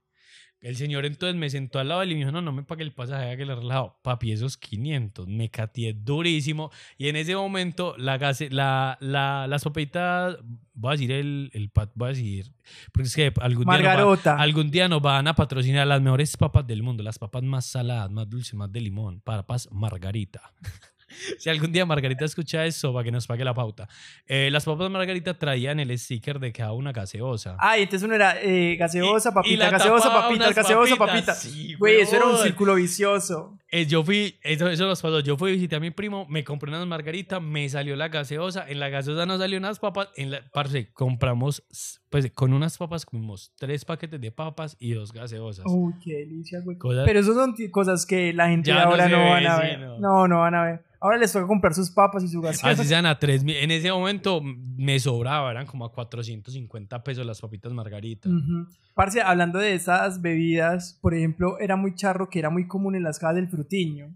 El 0.62 0.76
señor 0.76 1.08
entonces 1.08 1.36
me 1.36 1.50
sentó 1.50 1.80
al 1.80 1.88
lado 1.90 2.02
de 2.02 2.06
él 2.06 2.12
y 2.12 2.16
me 2.16 2.20
dijo, 2.20 2.32
no, 2.32 2.42
no 2.42 2.52
me 2.52 2.62
pague 2.62 2.84
el 2.84 2.94
pasaje, 2.94 3.32
hágale 3.32 3.56
relajado. 3.56 3.98
Papi, 4.04 4.32
esos 4.32 4.58
500, 4.58 5.28
me 5.28 5.50
cateé 5.50 5.94
durísimo. 5.94 6.70
Y 7.00 7.08
en 7.08 7.16
ese 7.16 7.36
momento, 7.36 7.96
la, 7.98 8.20
gase, 8.20 8.50
la, 8.52 8.96
la, 9.02 9.48
la 9.48 9.58
sopita, 9.58 10.38
voy 10.76 10.90
a 10.90 10.92
decir 10.92 11.12
el, 11.14 11.50
el 11.54 11.70
pat, 11.72 11.90
voy 11.96 12.06
a 12.06 12.10
decir, 12.10 12.54
porque 12.92 13.08
es 13.08 13.16
que 13.16 13.34
algún 13.42 13.66
día, 13.66 13.74
nos 13.74 13.82
va- 13.82 13.88
Margarota. 13.90 14.36
algún 14.36 14.70
día 14.70 14.88
nos 14.88 15.02
van 15.02 15.28
a 15.28 15.34
patrocinar 15.34 15.88
las 15.88 16.00
mejores 16.02 16.38
papas 16.38 16.68
del 16.68 16.84
mundo, 16.84 17.02
las 17.02 17.18
papas 17.18 17.42
más 17.42 17.66
saladas, 17.66 18.12
más 18.12 18.30
dulces, 18.30 18.54
más 18.54 18.72
de 18.72 18.82
limón, 18.82 19.20
papas 19.22 19.68
Margarita. 19.72 20.54
si 21.40 21.50
algún 21.50 21.72
día 21.72 21.86
Margarita 21.86 22.26
escucha 22.26 22.66
eso, 22.66 22.94
para 22.94 23.04
que 23.04 23.12
nos 23.12 23.28
pague 23.28 23.44
la 23.44 23.54
pauta. 23.54 23.88
Eh, 24.28 24.50
las 24.52 24.66
papas 24.66 24.90
Margarita 24.90 25.34
traían 25.38 25.80
el 25.80 25.98
sticker 25.98 26.40
de 26.40 26.52
cada 26.52 26.72
una 26.74 26.92
gaseosa. 26.92 27.56
Ah, 27.60 27.78
y 27.78 27.84
entonces 27.84 28.06
uno 28.06 28.16
era 28.16 28.42
eh, 28.42 28.76
gaseosa, 28.78 29.30
Y- 29.30 29.32
y 29.32 29.36
papita, 29.36 29.70
gaseosa, 29.70 30.14
papita, 30.14 30.52
gaseosa, 30.52 30.96
papitas. 30.96 30.98
papita. 30.98 31.36
Sí, 31.36 31.74
Güey, 31.76 32.02
eso 32.02 32.16
era 32.16 32.26
un 32.26 32.38
círculo 32.38 32.76
vicioso. 32.76 33.58
Eh, 33.74 33.86
yo 33.86 34.04
fui, 34.04 34.36
eso, 34.44 34.68
eso 34.70 34.86
nos 34.86 35.02
pasó. 35.02 35.22
Yo 35.22 35.38
fui 35.38 35.52
a 35.52 35.54
visitar 35.54 35.78
a 35.78 35.80
mi 35.80 35.92
primo, 35.92 36.26
me 36.28 36.44
compré 36.44 36.70
unas 36.70 36.86
margaritas, 36.86 37.42
me 37.42 37.68
salió 37.70 37.96
la 37.96 38.10
gaseosa. 38.10 38.66
En 38.68 38.82
la 38.82 38.90
gaseosa 38.90 39.26
no 39.26 39.38
salió 39.38 39.58
unas 39.58 39.80
papas. 39.80 40.10
En 40.18 40.32
la, 40.32 40.42
parce, 40.52 40.92
compramos, 40.92 41.64
pues 42.10 42.30
con 42.34 42.52
unas 42.52 42.78
papas 42.78 43.06
comimos 43.06 43.54
tres 43.58 43.86
paquetes 43.86 44.20
de 44.20 44.30
papas 44.32 44.76
y 44.78 44.92
dos 44.92 45.14
gaseosas. 45.14 45.66
Uy, 45.70 45.94
qué 46.04 46.16
delicia, 46.18 46.60
güey. 46.60 46.78
Cosas- 46.78 47.06
Pero 47.06 47.20
eso 47.22 47.34
son 47.34 47.56
cosas 47.72 48.06
que 48.06 48.34
la 48.34 48.50
gente 48.50 48.74
no 48.74 48.80
ahora 48.82 49.08
no, 49.08 49.18
ve, 49.18 49.30
van 49.30 49.46
a 49.48 49.56
sí, 49.56 49.62
ver. 49.62 49.80
no. 49.80 50.00
no. 50.00 50.28
no, 50.28 50.40
van 50.40 50.56
a 50.56 50.64
ver. 50.66 50.84
Ahora 51.04 51.18
les 51.18 51.32
toca 51.32 51.48
comprar 51.48 51.74
sus 51.74 51.90
papas 51.90 52.24
y 52.24 52.28
su 52.28 52.42
gaseosa. 52.42 52.70
Así 52.80 52.88
sean 52.88 53.08
a 53.08 53.18
tres 53.18 53.44
mil. 53.44 53.56
En 53.56 53.72
ese 53.72 53.92
momento 53.92 54.40
me 54.44 55.00
sobraba, 55.00 55.50
eran 55.50 55.66
como 55.66 55.86
a 55.86 55.92
450 55.92 57.04
pesos 57.04 57.26
las 57.26 57.42
papitas 57.42 57.72
margaritas. 57.74 58.32
Ujú. 58.32 58.68
Parce, 58.94 59.20
hablando 59.22 59.58
de 59.58 59.74
esas 59.74 60.22
bebidas, 60.22 61.00
por 61.02 61.16
ejemplo, 61.16 61.58
era 61.60 61.76
muy 61.76 61.96
charro 61.96 62.30
que 62.30 62.38
era 62.38 62.52
muy 62.52 62.68
común 62.68 62.94
en 62.96 63.02
las 63.04 63.18
casas 63.18 63.38
del 63.38 63.50
frutiño. 63.62 64.16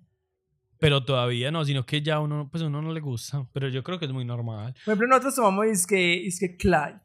Pero 0.80 1.04
todavía 1.04 1.52
no, 1.52 1.64
sino 1.64 1.86
que 1.86 2.02
ya 2.02 2.20
uno, 2.20 2.50
pues 2.52 2.64
uno 2.64 2.82
no 2.82 2.94
le 2.94 3.00
gusta. 3.00 3.48
Pero 3.54 3.70
yo 3.70 3.84
creo 3.84 3.98
que 3.98 4.06
es 4.06 4.12
muy 4.12 4.26
normal. 4.26 4.74
Por 4.86 4.94
ejemplo, 4.94 5.08
nosotros 5.08 5.36
tomamos 5.36 5.66
disque, 5.66 6.22
disque 6.24 6.58
Clyde. 6.58 7.00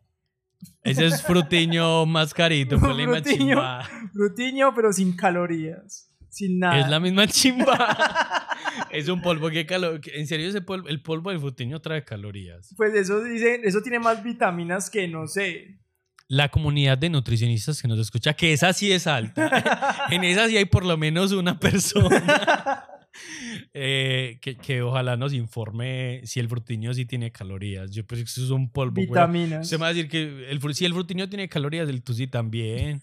Ese 0.83 1.07
es 1.07 1.23
frutiño 1.23 2.05
más 2.07 2.35
carito, 2.35 2.79
pues 2.79 2.91
la 2.91 2.97
misma 2.97 3.23
Frutiño. 3.23 3.39
chimba. 3.39 3.89
Frutiño, 4.13 4.75
pero 4.75 4.93
sin 4.93 5.17
calorías. 5.17 6.13
Sin 6.29 6.59
nada. 6.59 6.81
Es 6.81 6.89
la 6.89 7.01
misma 7.01 7.27
chimba. 7.27 8.47
es 8.91 9.09
un 9.09 9.23
polvo 9.23 9.51
que 9.51 9.67
calor. 9.67 10.01
En 10.13 10.27
serio, 10.27 10.49
ese 10.49 10.61
polvo, 10.61 10.89
el 10.89 11.03
polvo 11.03 11.31
del 11.31 11.41
frutiño 11.41 11.81
trae 11.81 12.05
calorías. 12.05 12.75
Pues 12.77 12.95
eso 12.95 13.23
dice, 13.23 13.61
eso 13.65 13.81
tiene 13.83 13.99
más 13.99 14.23
vitaminas 14.23 14.91
que 14.91 15.09
no 15.09 15.27
sé. 15.27 15.81
La 16.33 16.49
comunidad 16.49 16.97
de 16.97 17.11
nutricionistas 17.11 17.83
que 17.83 17.89
nos 17.89 17.99
escucha, 17.99 18.35
que 18.35 18.53
esa 18.53 18.73
sí 18.73 18.93
es 18.93 19.09
alta. 19.09 20.07
en 20.11 20.23
esa 20.23 20.47
sí 20.49 20.57
hay 20.57 20.65
por 20.67 20.85
lo 20.85 20.97
menos 20.97 21.33
una 21.33 21.59
persona. 21.59 22.85
eh, 23.75 24.39
que, 24.41 24.57
que 24.57 24.81
ojalá 24.83 25.17
nos 25.17 25.33
informe 25.33 26.21
si 26.25 26.39
el 26.39 26.49
frutiño 26.49 26.95
sí 26.95 27.04
tiene 27.04 27.33
calorías. 27.33 27.91
Yo 27.91 28.07
pues 28.07 28.21
eso 28.21 28.45
es 28.45 28.50
un 28.50 28.71
polvo. 28.71 28.93
vitaminas. 29.00 29.63
Usted 29.67 29.78
me 29.78 29.81
va 29.83 29.87
a 29.89 29.93
decir 29.93 30.09
que 30.09 30.49
el, 30.50 30.75
si 30.75 30.85
el 30.85 30.93
frutiño 30.95 31.28
tiene 31.28 31.49
calorías, 31.49 31.89
el 31.89 32.00
tusi 32.04 32.28
también. 32.28 33.02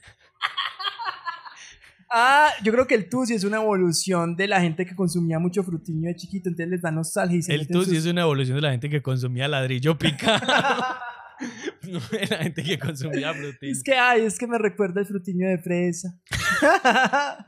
Ah, 2.10 2.49
yo 2.63 2.71
creo 2.71 2.88
que 2.88 2.95
el 2.95 3.10
tusi 3.10 3.34
es 3.34 3.43
una 3.43 3.58
evolución 3.58 4.38
de 4.38 4.47
la 4.47 4.62
gente 4.62 4.86
que 4.86 4.95
consumía 4.95 5.39
mucho 5.39 5.62
frutiño 5.63 6.08
de 6.08 6.15
chiquito, 6.15 6.47
entonces 6.47 6.69
les 6.71 6.82
da 6.82 6.89
nostalgia 6.91 7.38
y 7.39 7.41
se 7.41 7.54
El 7.54 7.67
tusi 7.67 7.89
sus- 7.89 7.97
es 7.99 8.06
una 8.06 8.21
evolución 8.21 8.56
de 8.56 8.62
la 8.62 8.71
gente 8.71 8.89
que 8.89 9.01
consumía 9.01 9.49
ladrillo 9.49 9.97
picado. 9.97 10.39
no 11.91 12.00
la 12.30 12.38
gente 12.38 12.63
que 12.63 12.80
consumía 12.80 13.34
frutiño. 13.34 13.71
Es 13.71 13.84
que, 13.84 13.93
ay, 13.93 14.21
es 14.21 14.38
que 14.38 14.47
me 14.47 14.58
recuerda 14.58 15.02
el 15.02 15.08
frutiño 15.08 15.47
de 15.47 15.58
fresa, 15.58 16.19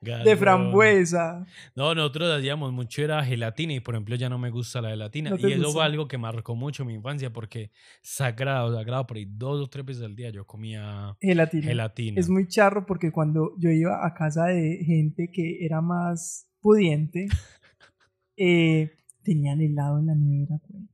de 0.00 0.36
frambuesa. 0.36 1.46
No, 1.74 1.94
nosotros 1.94 2.30
hacíamos 2.30 2.72
mucho 2.72 3.02
era 3.02 3.24
gelatina 3.24 3.74
y 3.74 3.80
por 3.80 3.94
ejemplo 3.94 4.16
ya 4.16 4.28
no 4.28 4.38
me 4.38 4.50
gusta 4.50 4.80
la 4.80 4.90
gelatina. 4.90 5.30
¿No 5.30 5.38
te 5.38 5.48
y 5.48 5.52
eso 5.52 5.70
fue 5.72 5.84
algo 5.84 6.08
que 6.08 6.18
marcó 6.18 6.54
mucho 6.54 6.84
mi 6.84 6.94
infancia 6.94 7.32
porque 7.32 7.70
sagrado, 8.02 8.74
sagrado, 8.74 9.06
por 9.06 9.16
ahí 9.16 9.26
dos 9.26 9.60
o 9.60 9.68
tres 9.68 9.84
veces 9.84 10.04
al 10.04 10.14
día 10.14 10.30
yo 10.30 10.46
comía 10.46 11.16
Gelatina. 11.20 11.66
gelatina. 11.66 12.20
Es 12.20 12.28
muy 12.28 12.46
charro 12.46 12.86
porque 12.86 13.10
cuando 13.10 13.52
yo 13.58 13.70
iba 13.70 14.06
a 14.06 14.14
casa 14.14 14.46
de 14.46 14.82
gente 14.84 15.30
que 15.32 15.64
era 15.64 15.80
más 15.80 16.48
pudiente, 16.60 17.28
eh, 18.36 18.92
tenían 19.22 19.60
helado 19.60 19.98
en 19.98 20.06
la 20.06 20.14
nevera, 20.14 20.60
güey. 20.68 20.89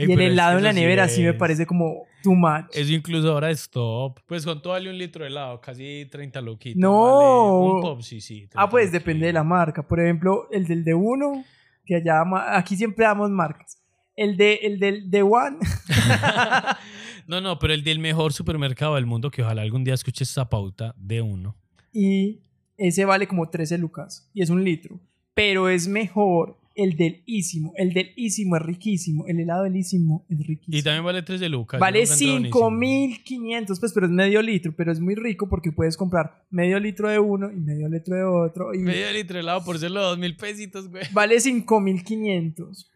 Ey, 0.00 0.08
y 0.08 0.12
el 0.12 0.20
helado 0.20 0.58
en 0.58 0.64
la 0.64 0.72
sí 0.72 0.80
nevera 0.80 1.08
sí 1.08 1.22
me 1.22 1.30
es- 1.30 1.36
parece 1.36 1.66
como 1.66 2.06
too 2.22 2.34
much. 2.34 2.66
Eso 2.72 2.92
incluso 2.92 3.32
ahora 3.32 3.50
es 3.50 3.68
top. 3.70 4.18
Pues 4.26 4.44
con 4.44 4.60
todo 4.62 4.72
vale 4.74 4.90
un 4.90 4.98
litro 4.98 5.24
de 5.24 5.30
helado, 5.30 5.60
casi 5.60 6.06
30 6.10 6.40
loquitos. 6.40 6.80
No. 6.80 7.60
vale 7.60 7.72
un 7.74 7.80
pop, 7.80 8.00
sí, 8.02 8.20
sí. 8.20 8.44
Ah, 8.54 8.68
30 8.68 8.70
pues 8.70 8.92
depende 8.92 9.26
de 9.26 9.32
la 9.32 9.40
loquitos. 9.40 9.50
marca. 9.58 9.82
Por 9.86 10.00
ejemplo, 10.00 10.48
el 10.50 10.66
del 10.66 10.84
de 10.84 10.94
uno, 10.94 11.44
que 11.84 11.96
allá 11.96 12.22
aquí 12.56 12.76
siempre 12.76 13.04
damos 13.04 13.30
marcas. 13.30 13.76
El 14.16 14.36
de 14.36 14.54
el 14.62 14.78
del 14.78 15.10
de 15.10 15.22
one, 15.22 15.56
no, 17.26 17.40
no, 17.40 17.58
pero 17.58 17.72
el 17.74 17.82
del 17.84 17.98
mejor 17.98 18.32
supermercado 18.32 18.94
del 18.96 19.06
mundo, 19.06 19.30
que 19.30 19.42
ojalá 19.42 19.62
algún 19.62 19.84
día 19.84 19.94
escuche 19.94 20.24
esta 20.24 20.48
pauta 20.48 20.94
de 20.96 21.20
uno. 21.22 21.56
y 21.92 22.40
ese 22.76 23.04
vale 23.04 23.26
como 23.28 23.48
13 23.50 23.76
lucas 23.76 24.30
y 24.32 24.40
es 24.42 24.48
un 24.50 24.64
litro. 24.64 24.98
Pero 25.34 25.68
es 25.68 25.86
mejor 25.86 26.58
el 26.74 26.96
del 26.96 27.22
Ísimo. 27.26 27.72
El 27.76 27.92
del 27.92 28.12
Ísimo 28.16 28.56
es 28.56 28.62
riquísimo. 28.62 29.26
El 29.26 29.40
helado 29.40 29.64
del 29.64 29.76
Ísimo 29.76 30.24
es 30.28 30.38
riquísimo. 30.46 30.78
Y 30.78 30.82
también 30.82 31.04
vale 31.04 31.22
3 31.22 31.40
de 31.40 31.48
lucas. 31.48 31.78
yo 31.78 31.80
Vale 31.80 32.00
lo 32.00 32.04
encuentro 32.04 32.60
buenísimo. 32.60 33.16
5500, 33.16 33.80
pues, 33.80 33.92
pero 33.92 34.06
es 34.06 34.12
medio 34.12 34.42
litro, 34.42 34.72
pero 34.76 34.92
es 34.92 35.00
muy 35.00 35.14
rico 35.14 35.48
porque 35.48 35.72
puedes 35.72 35.96
comprar 35.96 36.44
medio 36.50 36.78
litro 36.78 37.08
de 37.08 37.18
uno 37.18 37.50
y 37.50 37.56
medio 37.56 37.88
litro 37.88 38.16
de 38.16 38.24
otro. 38.24 38.74
Y 38.74 38.78
Medio 38.78 39.12
litro 39.12 39.34
de 39.34 39.40
helado 39.40 39.64
por 39.64 39.78
serlo 39.78 40.00
dos 40.02 40.18
mil 40.18 40.36
pesitos, 40.36 40.88
güey. 40.88 41.04
vale 41.12 41.40
5500. 41.40 42.90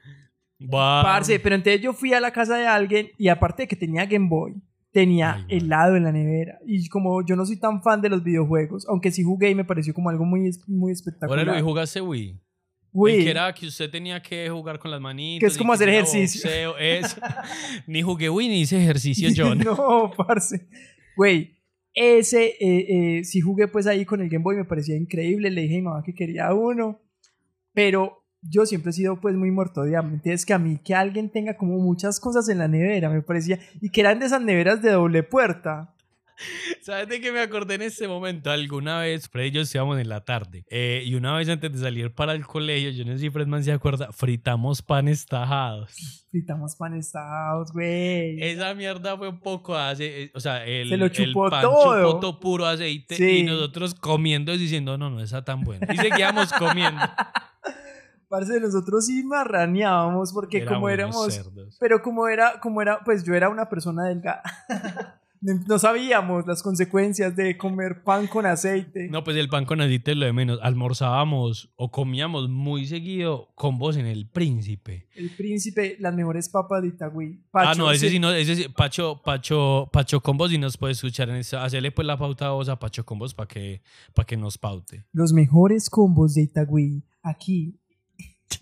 Wow. 0.61 0.71
Parce, 1.03 1.39
pero 1.41 1.57
entonces 1.57 1.83
yo 1.83 1.93
fui 1.93 2.13
a 2.15 2.21
la 2.21 2.33
casa 2.33 2.57
de 2.57 2.67
alguien 2.67 3.09
y 3.19 3.29
aparte 3.29 3.65
de 3.65 3.69
que 3.69 3.77
tenía 3.77 4.07
Game 4.07 4.29
Boy, 4.29 4.55
tenía 4.93 5.35
Ay, 5.35 5.59
helado 5.59 5.97
en 5.97 6.05
la 6.05 6.13
nevera. 6.13 6.59
Y 6.65 6.89
como 6.89 7.27
yo 7.27 7.35
no 7.37 7.45
soy 7.45 7.59
tan 7.59 7.83
fan 7.83 8.01
de 8.01 8.09
los 8.09 8.23
videojuegos, 8.23 8.87
aunque 8.89 9.11
sí 9.11 9.25
jugué 9.25 9.51
y 9.51 9.55
me 9.55 9.65
pareció 9.65 9.93
como 9.93 10.09
algo 10.09 10.25
muy, 10.25 10.49
muy 10.69 10.93
espectacular. 10.93 11.41
Ahora 11.41 11.53
Luis, 11.55 11.65
jugaste 11.65 12.01
Wii. 12.01 12.41
El 12.95 13.25
que 13.25 13.31
era 13.31 13.53
que 13.53 13.67
usted 13.67 13.91
tenía 13.91 14.23
que 14.23 14.49
jugar 14.49 14.79
con 14.79 14.91
las 14.91 15.01
manitas. 15.01 15.41
Que 15.41 15.53
es 15.53 15.59
como 15.59 15.73
hacer 15.73 15.89
ejercicio. 15.89 16.49
boxeo, 16.49 16.79
eso. 16.79 17.17
ni 17.89 18.03
jugué 18.03 18.31
Wii 18.31 18.49
ni 18.49 18.61
hice 18.61 18.81
ejercicio 18.81 19.29
yo. 19.31 19.55
¿no? 19.55 19.75
no, 19.75 20.13
parce. 20.17 20.69
Güey, 21.17 21.57
ese, 21.93 22.57
eh, 22.61 23.19
eh, 23.19 23.25
sí 23.25 23.41
jugué 23.41 23.67
pues 23.69 23.87
ahí 23.87 24.05
con 24.05 24.21
el 24.21 24.29
Game 24.29 24.45
Boy, 24.45 24.57
me 24.57 24.65
parecía 24.65 24.97
increíble. 24.97 25.51
Le 25.51 25.63
dije 25.63 25.75
a 25.75 25.79
mi 25.79 25.83
mamá 25.83 26.03
que 26.05 26.15
quería 26.15 26.55
uno. 26.55 27.01
Pero 27.73 28.25
yo 28.43 28.67
siempre 28.67 28.91
he 28.91 28.93
sido 28.93 29.21
pues 29.21 29.35
muy 29.35 29.51
muerto 29.51 29.83
de 29.83 29.97
hambre. 29.97 30.15
Entonces 30.15 30.47
que 30.47 30.55
a 30.55 30.59
mí 30.59 30.79
que 30.79 30.95
alguien 30.95 31.31
tenga 31.31 31.57
como 31.57 31.79
muchas 31.79 32.21
cosas 32.21 32.49
en 32.49 32.59
la 32.59 32.69
nevera, 32.69 33.11
me 33.11 33.23
parecía. 33.23 33.59
Y 33.81 33.91
que 33.91 34.03
eran 34.03 34.21
de 34.21 34.27
esas 34.27 34.43
neveras 34.43 34.83
de 34.83 34.91
doble 34.91 35.23
puerta. 35.23 35.94
¿Sabes 36.83 37.09
de 37.09 37.21
qué 37.21 37.31
me 37.33 37.41
acordé 37.41 37.75
en 37.75 37.83
este 37.83 38.09
momento? 38.09 38.51
Alguna 38.51 38.99
vez, 39.01 39.29
Fred 39.29 39.47
y 39.47 39.51
yo 39.53 39.61
estábamos 39.63 39.99
en 39.99 40.09
la 40.09 40.25
tarde. 40.25 40.65
eh, 40.71 41.03
y 41.05 41.15
una 41.15 41.35
vez 41.37 41.49
antes 41.49 41.73
de 41.73 41.79
salir 41.79 42.13
para 42.15 42.33
el 42.33 42.47
colegio, 42.47 42.91
yo 42.91 43.05
no 43.05 43.13
sé 43.13 43.19
si 43.21 43.31
Fredman 43.31 43.63
se 43.65 43.73
acuerda, 43.73 44.13
fritamos 44.13 44.83
panes 44.83 45.27
tajados. 45.27 46.27
Fritamos 46.31 46.77
panes 46.77 47.09
asados, 47.15 47.73
güey. 47.73 48.43
Esa 48.43 48.75
mierda 48.75 49.17
fue 49.17 49.29
un 49.29 49.41
poco 49.41 49.77
hace, 49.77 50.25
eh, 50.25 50.33
o 50.35 50.41
sea, 50.41 50.65
el, 50.67 50.89
Se 50.89 50.97
lo 50.97 51.05
el 51.07 51.13
chupó 51.13 51.49
pan 51.51 51.63
todo. 51.63 52.07
chupó 52.09 52.21
todo 52.21 52.41
puro 52.41 52.67
aceite 52.67 53.15
Sí. 53.17 53.39
y 53.39 53.43
nosotros 53.45 53.95
comiendo 53.95 54.53
y 54.53 54.59
diciendo, 54.59 54.99
no, 54.99 55.11
no 55.11 55.21
está 55.21 55.45
tan 55.45 55.63
bueno. 55.63 55.87
Y 55.93 55.97
seguíamos 55.97 56.53
comiendo. 56.53 57.01
Parce, 58.29 58.59
nosotros 58.59 59.07
sí 59.07 59.23
marraneábamos 59.23 60.33
porque 60.33 60.65
como 60.65 60.89
Éramos 60.89 61.15
unos 61.17 61.35
éramos... 61.37 61.55
cerdos. 61.55 61.77
Pero 61.79 62.03
como 62.03 62.27
era, 62.27 62.59
como 62.59 62.83
era, 62.83 62.99
pues 63.05 63.23
yo 63.23 63.35
era 63.35 63.49
una 63.49 63.69
persona 63.69 64.05
delgada. 64.09 64.43
no 65.45 65.79
sabíamos 65.79 66.47
las 66.47 66.63
consecuencias 66.63 67.37
de 67.37 67.59
comer 67.59 68.03
pan 68.03 68.27
con 68.27 68.47
aceite. 68.47 69.09
No, 69.11 69.23
pues 69.23 69.37
el 69.37 69.49
pan 69.49 69.67
con 69.67 69.81
aceite 69.81 70.13
es 70.13 70.17
lo 70.17 70.25
de 70.25 70.33
menos. 70.33 70.59
Almorzábamos 70.63 71.71
o 71.77 71.91
comíamos 71.91 72.49
muy 72.49 72.87
seguido 72.87 73.51
con 73.55 73.79
vos 73.79 73.97
en 73.97 74.07
el 74.07 74.27
príncipe. 74.27 75.07
El 75.15 75.31
príncipe, 75.31 75.97
las 76.01 76.15
mejores 76.15 76.49
papas 76.49 76.83
de 76.83 76.89
Itagüí. 76.89 77.43
ah, 77.53 77.75
no, 77.77 77.91
ese 77.91 78.09
sí. 78.09 78.19
no, 78.19 78.33
ese 78.33 78.57
sí, 78.57 78.69
Pacho, 78.69 79.21
Pacho, 79.23 79.91
Pacho 79.93 80.21
Combos 80.21 80.51
y 80.53 80.59
nos 80.59 80.79
puede 80.79 80.93
escuchar 80.93 81.29
en 81.29 81.37
eso. 81.37 81.59
Hacerle 81.59 81.93
pues 81.93 82.07
la 82.07 82.17
pauta 82.17 82.47
a 82.47 82.51
vos 82.53 82.71
a 82.71 82.79
Pacho 82.79 83.05
Combos 83.05 83.35
para 83.35 83.49
que, 83.49 83.83
para 84.15 84.27
que 84.27 84.39
nos 84.39 84.57
paute. 84.57 85.05
Los 85.13 85.33
mejores 85.35 85.91
combos 85.91 86.35
de 86.35 86.43
Itagüí. 86.43 87.03
Aquí. 87.23 87.79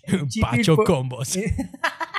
Pacho 0.40 0.76
combos. 0.78 1.38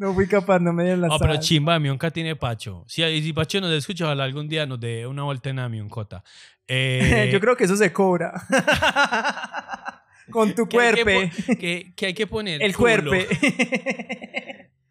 No 0.00 0.14
fui 0.14 0.26
capaz, 0.26 0.58
no 0.60 0.72
me 0.72 0.82
dieron 0.84 1.02
las 1.02 1.10
No, 1.10 1.18
pero 1.18 1.32
tablas. 1.34 1.46
chimba, 1.46 1.78
Mionca 1.78 2.10
tiene 2.10 2.34
Pacho. 2.34 2.84
Si, 2.88 3.02
si 3.22 3.32
Pacho 3.34 3.60
nos 3.60 3.70
escucha, 3.72 4.06
ojalá 4.06 4.24
algún 4.24 4.48
día 4.48 4.64
nos 4.64 4.80
dé 4.80 5.06
una 5.06 5.24
vuelta 5.24 5.50
en 5.50 5.56
la 5.56 5.68
Mioncota. 5.68 6.24
Eh, 6.72 7.28
Yo 7.32 7.40
creo 7.40 7.56
que 7.56 7.64
eso 7.64 7.74
se 7.76 7.92
cobra. 7.92 8.32
Con 10.30 10.54
tu 10.54 10.68
cuerpo. 10.68 11.02
po- 11.04 11.56
que, 11.58 11.92
que 11.96 12.06
hay 12.06 12.14
que 12.14 12.26
poner 12.28 12.62
El 12.62 12.76
cuerpo. 12.76 13.10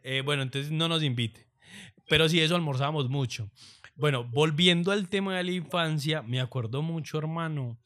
Eh, 0.04 0.22
bueno, 0.26 0.42
entonces 0.42 0.72
no 0.72 0.88
nos 0.88 1.04
invite. 1.04 1.46
Pero 2.08 2.28
sí, 2.28 2.40
eso 2.42 2.56
almorzábamos 2.56 3.10
mucho. 3.10 3.50
Bueno, 3.96 4.24
volviendo 4.24 4.92
al 4.92 5.08
tema 5.08 5.38
de 5.38 5.44
la 5.44 5.52
infancia, 5.52 6.22
me 6.24 6.40
acuerdo 6.42 6.82
mucho, 6.82 7.18
hermano, 7.20 7.78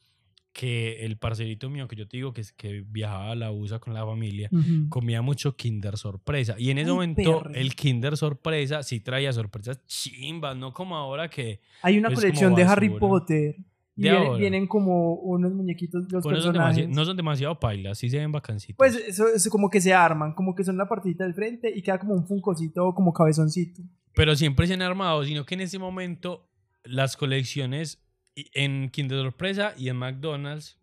que 0.54 1.04
el 1.04 1.18
parcerito 1.18 1.68
mío 1.68 1.88
que 1.88 1.96
yo 1.96 2.06
te 2.06 2.16
digo 2.16 2.32
que, 2.32 2.84
viajaba 2.86 3.32
a 3.32 3.34
la 3.34 3.50
USA 3.50 3.80
con 3.80 3.92
la 3.92 4.06
familia, 4.06 4.48
comía 4.88 5.20
mucho 5.20 5.56
Kinder 5.56 5.98
Sorpresa. 5.98 6.54
Y 6.56 6.70
en 6.70 6.78
ese 6.78 6.92
momento, 6.92 7.42
perre. 7.42 7.60
el 7.60 7.74
Kinder 7.74 8.16
Sorpresa 8.16 8.84
sí 8.84 9.00
traía 9.00 9.32
sorpresas 9.32 9.84
chimbas, 9.86 10.56
no 10.56 10.72
como 10.72 10.96
ahora 10.96 11.28
que 11.28 11.60
Hay 11.82 11.98
una 11.98 12.08
Es 12.08 12.14
como 12.14 12.22
colección 12.22 12.54
de 12.54 12.62
Harry. 12.62 12.88
Potter. 12.88 13.56
Y 13.96 14.08
vienen 14.38 14.66
como 14.66 15.14
unos 15.14 15.52
muñequitos, 15.52 16.10
los 16.10 16.22
pues, 16.22 16.44
no, 16.44 16.52
son 16.52 16.90
no 16.90 17.14
demasiado 17.14 17.58
pailas, 17.60 17.98
sí 17.98 18.08
se 18.08 18.18
ven 18.18 18.32
vacancitos. 18.32 18.76
Pues 18.76 18.96
eso 18.96 19.26
es 19.28 19.48
como 19.48 19.70
que 19.70 19.80
se 19.80 19.92
arman, 19.92 20.34
como 20.34 20.54
que 20.54 20.64
son 20.64 20.76
la 20.76 20.88
partita 20.88 21.24
del 21.24 21.34
frente 21.34 21.72
y 21.74 21.82
queda 21.82 21.98
como 21.98 22.14
un 22.14 22.26
funcocito 22.26 22.92
como 22.94 23.12
cabezoncito. 23.12 23.82
Pero 24.14 24.34
siempre 24.34 24.66
se 24.66 24.74
han 24.74 24.82
armado, 24.82 25.24
sino 25.24 25.44
que 25.44 25.54
en 25.54 25.62
ese 25.62 25.78
momento 25.78 26.48
las 26.84 27.16
colecciones 27.16 28.03
en 28.36 28.90
Kinder 28.90 29.18
Sorpresa 29.22 29.74
y 29.76 29.88
en 29.88 29.96
McDonald's 29.96 30.78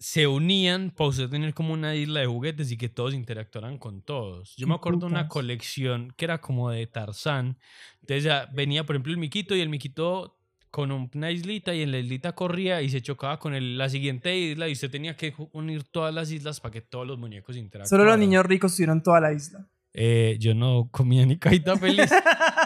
se 0.00 0.28
unían 0.28 0.90
para 0.92 1.10
usted 1.10 1.28
tener 1.28 1.54
como 1.54 1.72
una 1.72 1.94
isla 1.96 2.20
de 2.20 2.26
juguetes 2.26 2.70
y 2.70 2.76
que 2.76 2.88
todos 2.88 3.14
interactuaran 3.14 3.78
con 3.78 4.00
todos. 4.02 4.54
Yo 4.56 4.68
me 4.68 4.74
acuerdo 4.74 5.00
de 5.00 5.06
una 5.06 5.26
colección 5.28 6.14
que 6.16 6.24
era 6.24 6.40
como 6.40 6.70
de 6.70 6.86
Tarzán. 6.86 7.58
Entonces 8.00 8.22
ya 8.22 8.48
venía, 8.52 8.84
por 8.84 8.94
ejemplo, 8.94 9.12
el 9.12 9.18
miquito 9.18 9.56
y 9.56 9.60
el 9.60 9.68
miquito 9.68 10.36
con 10.70 10.92
una 10.92 11.30
islita 11.32 11.74
y 11.74 11.82
en 11.82 11.90
la 11.90 11.98
islita 11.98 12.34
corría 12.34 12.80
y 12.82 12.90
se 12.90 13.00
chocaba 13.02 13.38
con 13.40 13.54
el- 13.54 13.76
la 13.78 13.88
siguiente 13.88 14.38
isla 14.38 14.68
y 14.68 14.72
usted 14.72 14.90
tenía 14.90 15.16
que 15.16 15.34
unir 15.52 15.82
todas 15.82 16.14
las 16.14 16.30
islas 16.30 16.60
para 16.60 16.72
que 16.72 16.80
todos 16.82 17.06
los 17.06 17.18
muñecos 17.18 17.56
interactuaran. 17.56 17.88
Solo 17.88 18.04
los 18.04 18.18
niños 18.20 18.44
ricos 18.46 18.76
tuvieron 18.76 19.02
toda 19.02 19.20
la 19.20 19.32
isla. 19.32 19.66
Eh, 19.94 20.36
yo 20.38 20.54
no 20.54 20.90
comía 20.92 21.24
ni 21.26 21.38
caída 21.38 21.76
feliz. 21.76 22.08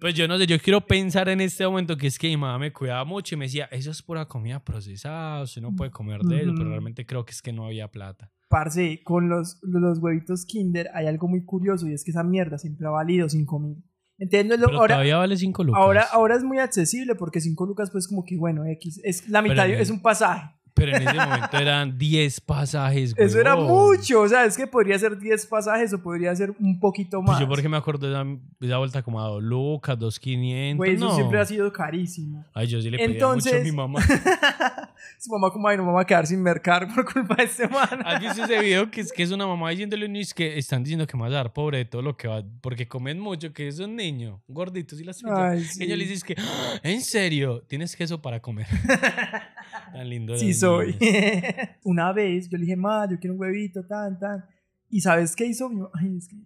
Pues 0.00 0.14
yo 0.14 0.28
no 0.28 0.38
sé, 0.38 0.46
yo 0.46 0.58
quiero 0.60 0.80
pensar 0.80 1.28
en 1.28 1.40
este 1.40 1.66
momento 1.66 1.96
que 1.96 2.06
es 2.06 2.18
que 2.18 2.28
mi 2.28 2.36
mamá 2.36 2.58
me 2.58 2.72
cuidaba 2.72 3.04
mucho 3.04 3.34
y 3.34 3.38
me 3.38 3.46
decía, 3.46 3.68
eso 3.72 3.90
es 3.90 4.00
pura 4.02 4.26
comida 4.26 4.62
procesada, 4.62 5.42
usted 5.42 5.60
no 5.60 5.74
puede 5.74 5.90
comer 5.90 6.22
de 6.22 6.42
eso, 6.42 6.52
pero 6.52 6.64
Ujú. 6.64 6.70
realmente 6.70 7.04
creo 7.04 7.24
que 7.24 7.32
es 7.32 7.42
que 7.42 7.52
no 7.52 7.66
había 7.66 7.88
plata. 7.88 8.30
Parce, 8.48 9.02
con 9.02 9.28
los, 9.28 9.58
los 9.62 9.98
huevitos 9.98 10.46
Kinder 10.46 10.88
hay 10.94 11.06
algo 11.06 11.28
muy 11.28 11.44
curioso 11.44 11.88
y 11.88 11.92
es 11.92 12.04
que 12.04 12.12
esa 12.12 12.22
mierda 12.22 12.58
siempre 12.58 12.86
ha 12.86 12.90
valido 12.90 13.28
5 13.28 13.58
mil. 13.58 13.84
Pero 14.18 14.56
ahora, 14.72 14.94
todavía 14.94 15.16
vale 15.16 15.36
5 15.36 15.62
lucas. 15.64 15.80
ahora, 15.80 16.02
ahora 16.12 16.34
es 16.34 16.42
muy 16.42 16.58
accesible 16.58 17.14
porque 17.14 17.40
5 17.40 17.66
lucas, 17.66 17.90
pues, 17.92 18.08
como 18.08 18.24
que 18.24 18.36
bueno, 18.36 18.64
X. 18.64 19.00
Es 19.04 19.28
la 19.28 19.42
mitad, 19.42 19.66
Pero 19.66 19.80
es 19.80 19.90
un 19.90 20.02
pasaje. 20.02 20.57
Pero 20.78 20.96
en 20.96 21.02
ese 21.08 21.14
momento 21.16 21.56
eran 21.58 21.98
10 21.98 22.40
pasajes, 22.40 23.14
Eso 23.16 23.40
era 23.40 23.56
mucho. 23.56 24.20
O 24.22 24.28
sea, 24.28 24.44
es 24.44 24.56
que 24.56 24.66
podría 24.66 24.98
ser 24.98 25.18
10 25.18 25.46
pasajes 25.46 25.92
o 25.92 26.02
podría 26.02 26.34
ser 26.36 26.52
un 26.60 26.78
poquito 26.80 27.18
Pues 27.18 27.32
más. 27.32 27.40
yo 27.40 27.48
porque 27.48 27.68
me 27.68 27.76
acuerdo 27.76 28.06
de 28.08 28.12
esa, 28.14 28.24
esa 28.66 28.78
vuelta 28.78 29.02
como 29.02 29.20
a 29.20 29.26
2 29.28 29.42
lucas, 29.42 29.98
2.500. 29.98 30.76
Güey, 30.76 30.94
eso 30.94 31.04
no. 31.06 31.14
siempre 31.14 31.40
ha 31.40 31.44
sido 31.44 31.72
carísimo. 31.72 32.44
Ay, 32.54 32.66
yo 32.68 32.80
sí 32.80 32.90
le 32.90 32.98
pedía 32.98 33.12
Entonces- 33.12 33.52
mucho 33.52 33.62
a 33.62 33.64
mi 33.64 33.72
mamá. 33.72 34.00
Su 35.18 35.30
mamá, 35.32 35.50
como, 35.50 35.66
ay, 35.68 35.76
no 35.76 35.84
me 35.84 35.92
va 35.92 36.02
a 36.02 36.04
quedar 36.04 36.26
sin 36.26 36.40
mercar 36.42 36.92
por 36.94 37.04
culpa 37.12 37.36
de 37.36 37.44
este 37.44 37.66
man. 37.68 37.88
¿Has 38.04 38.20
visto 38.20 38.44
ese 38.44 38.60
video 38.60 38.90
que 38.90 39.00
es, 39.00 39.12
que 39.12 39.22
es 39.22 39.30
una 39.32 39.46
mamá 39.48 39.70
diciéndole 39.70 40.04
a 40.04 40.06
un 40.06 40.12
niño 40.12 40.22
es 40.22 40.34
que 40.34 40.58
están 40.58 40.82
diciendo 40.84 41.06
que 41.06 41.16
me 41.16 41.22
vas 41.24 41.32
a 41.32 41.36
dar 41.36 41.52
pobre 41.52 41.78
de 41.78 41.84
todo 41.86 42.02
lo 42.02 42.16
que 42.16 42.28
va, 42.28 42.42
porque 42.60 42.86
comen 42.86 43.18
mucho, 43.18 43.52
que 43.52 43.66
es 43.68 43.78
un 43.80 43.96
niño, 43.96 44.42
gorditos 44.48 45.00
y 45.00 45.04
las 45.04 45.20
Y 45.22 45.64
sí. 45.64 45.84
ella 45.84 45.96
le 45.96 46.04
dice 46.04 46.24
que, 46.26 46.34
"Ah, 46.40 46.74
¿en 46.82 47.00
serio? 47.00 47.62
¿Tienes 47.66 47.96
queso 47.96 48.20
para 48.20 48.40
comer? 48.40 48.66
Tan 49.92 50.08
lindo. 50.08 50.36
Sí 50.36 50.52
soy. 50.68 50.96
Una 51.84 52.12
vez 52.12 52.48
yo 52.48 52.56
le 52.58 52.64
dije, 52.64 52.76
ma, 52.76 53.06
yo 53.10 53.18
quiero 53.18 53.34
un 53.34 53.40
huevito, 53.40 53.84
tan, 53.86 54.18
tan. 54.18 54.44
¿Y 54.90 55.00
sabes 55.00 55.34
qué 55.36 55.46
hizo? 55.46 55.70
Ay, 55.94 56.16
es 56.16 56.28
que- 56.28 56.36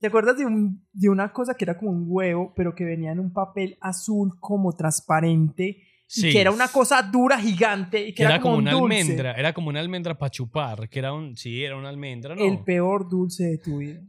¿Te 0.00 0.08
acuerdas 0.08 0.36
de, 0.36 0.44
un, 0.46 0.84
de 0.92 1.08
una 1.08 1.32
cosa 1.32 1.54
que 1.54 1.64
era 1.64 1.78
como 1.78 1.92
un 1.92 2.04
huevo, 2.08 2.52
pero 2.56 2.74
que 2.74 2.84
venía 2.84 3.12
en 3.12 3.20
un 3.20 3.32
papel 3.32 3.78
azul 3.80 4.32
como 4.40 4.72
transparente? 4.74 5.82
Sí. 6.08 6.28
Y 6.28 6.32
que 6.32 6.40
era 6.40 6.50
una 6.50 6.66
cosa 6.68 7.00
dura, 7.02 7.38
gigante. 7.38 8.08
Y 8.08 8.12
que 8.12 8.22
Era, 8.24 8.32
era, 8.34 8.42
como 8.42 8.56
un 8.56 8.62
una 8.62 8.72
dulce. 8.72 9.00
almendra, 9.00 9.32
era 9.34 9.52
como 9.54 9.68
una 9.68 9.78
almendra 9.80 10.18
para 10.18 10.28
chupar, 10.30 10.88
que 10.88 10.98
era 10.98 11.12
un, 11.12 11.36
sí, 11.36 11.62
era 11.62 11.76
una 11.76 11.88
almendra, 11.88 12.34
¿no? 12.34 12.42
El 12.44 12.58
peor 12.64 13.08
dulce 13.08 13.44
de 13.44 13.58
tu 13.58 13.78
vida. 13.78 14.00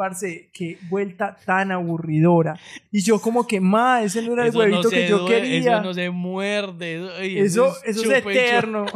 Parce, 0.00 0.48
qué 0.54 0.78
vuelta 0.88 1.36
tan 1.44 1.72
aburridora. 1.72 2.58
Y 2.90 3.02
yo 3.02 3.20
como 3.20 3.46
que, 3.46 3.60
ma, 3.60 4.02
ese 4.02 4.22
no 4.22 4.32
era 4.32 4.44
el 4.44 4.48
Eso 4.48 4.58
huevito 4.58 4.88
que 4.88 5.06
yo 5.06 5.26
quería. 5.26 5.74
Eso 5.74 5.82
no 5.82 5.92
se 5.92 6.08
muerde. 6.08 7.10
ay, 7.18 7.38
Eso, 7.38 7.70
eso 7.84 8.00
es 8.00 8.06
y 8.06 8.18
chupa. 8.18 8.32
eterno. 8.32 8.86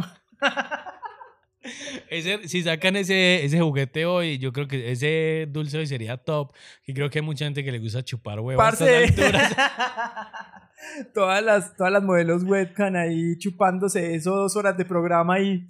Ese, 2.09 2.49
si 2.49 2.63
sacan 2.63 2.97
ese, 2.97 3.45
ese 3.45 3.61
juguete 3.61 4.07
hoy, 4.07 4.39
yo 4.39 4.53
creo 4.53 4.67
que 4.67 4.93
ese 4.93 5.47
dulce 5.51 5.77
hoy 5.77 5.87
sería 5.87 6.17
top. 6.17 6.55
Y 6.87 6.95
creo 6.95 7.11
que 7.11 7.19
hay 7.19 7.25
mucha 7.25 7.45
gente 7.45 7.63
que 7.63 7.73
le 7.73 7.81
gusta 7.81 8.03
chupar 8.03 8.41
huevos 8.41 8.63
Parce. 8.63 9.13
todas, 11.15 11.43
las, 11.43 11.77
todas 11.77 11.93
las 11.93 12.03
modelos 12.03 12.45
webcam 12.45 12.97
ahí 12.97 13.37
chupándose 13.39 14.15
eso 14.15 14.37
dos 14.37 14.57
horas 14.57 14.79
de 14.79 14.87
programa 14.87 15.41
y, 15.41 15.67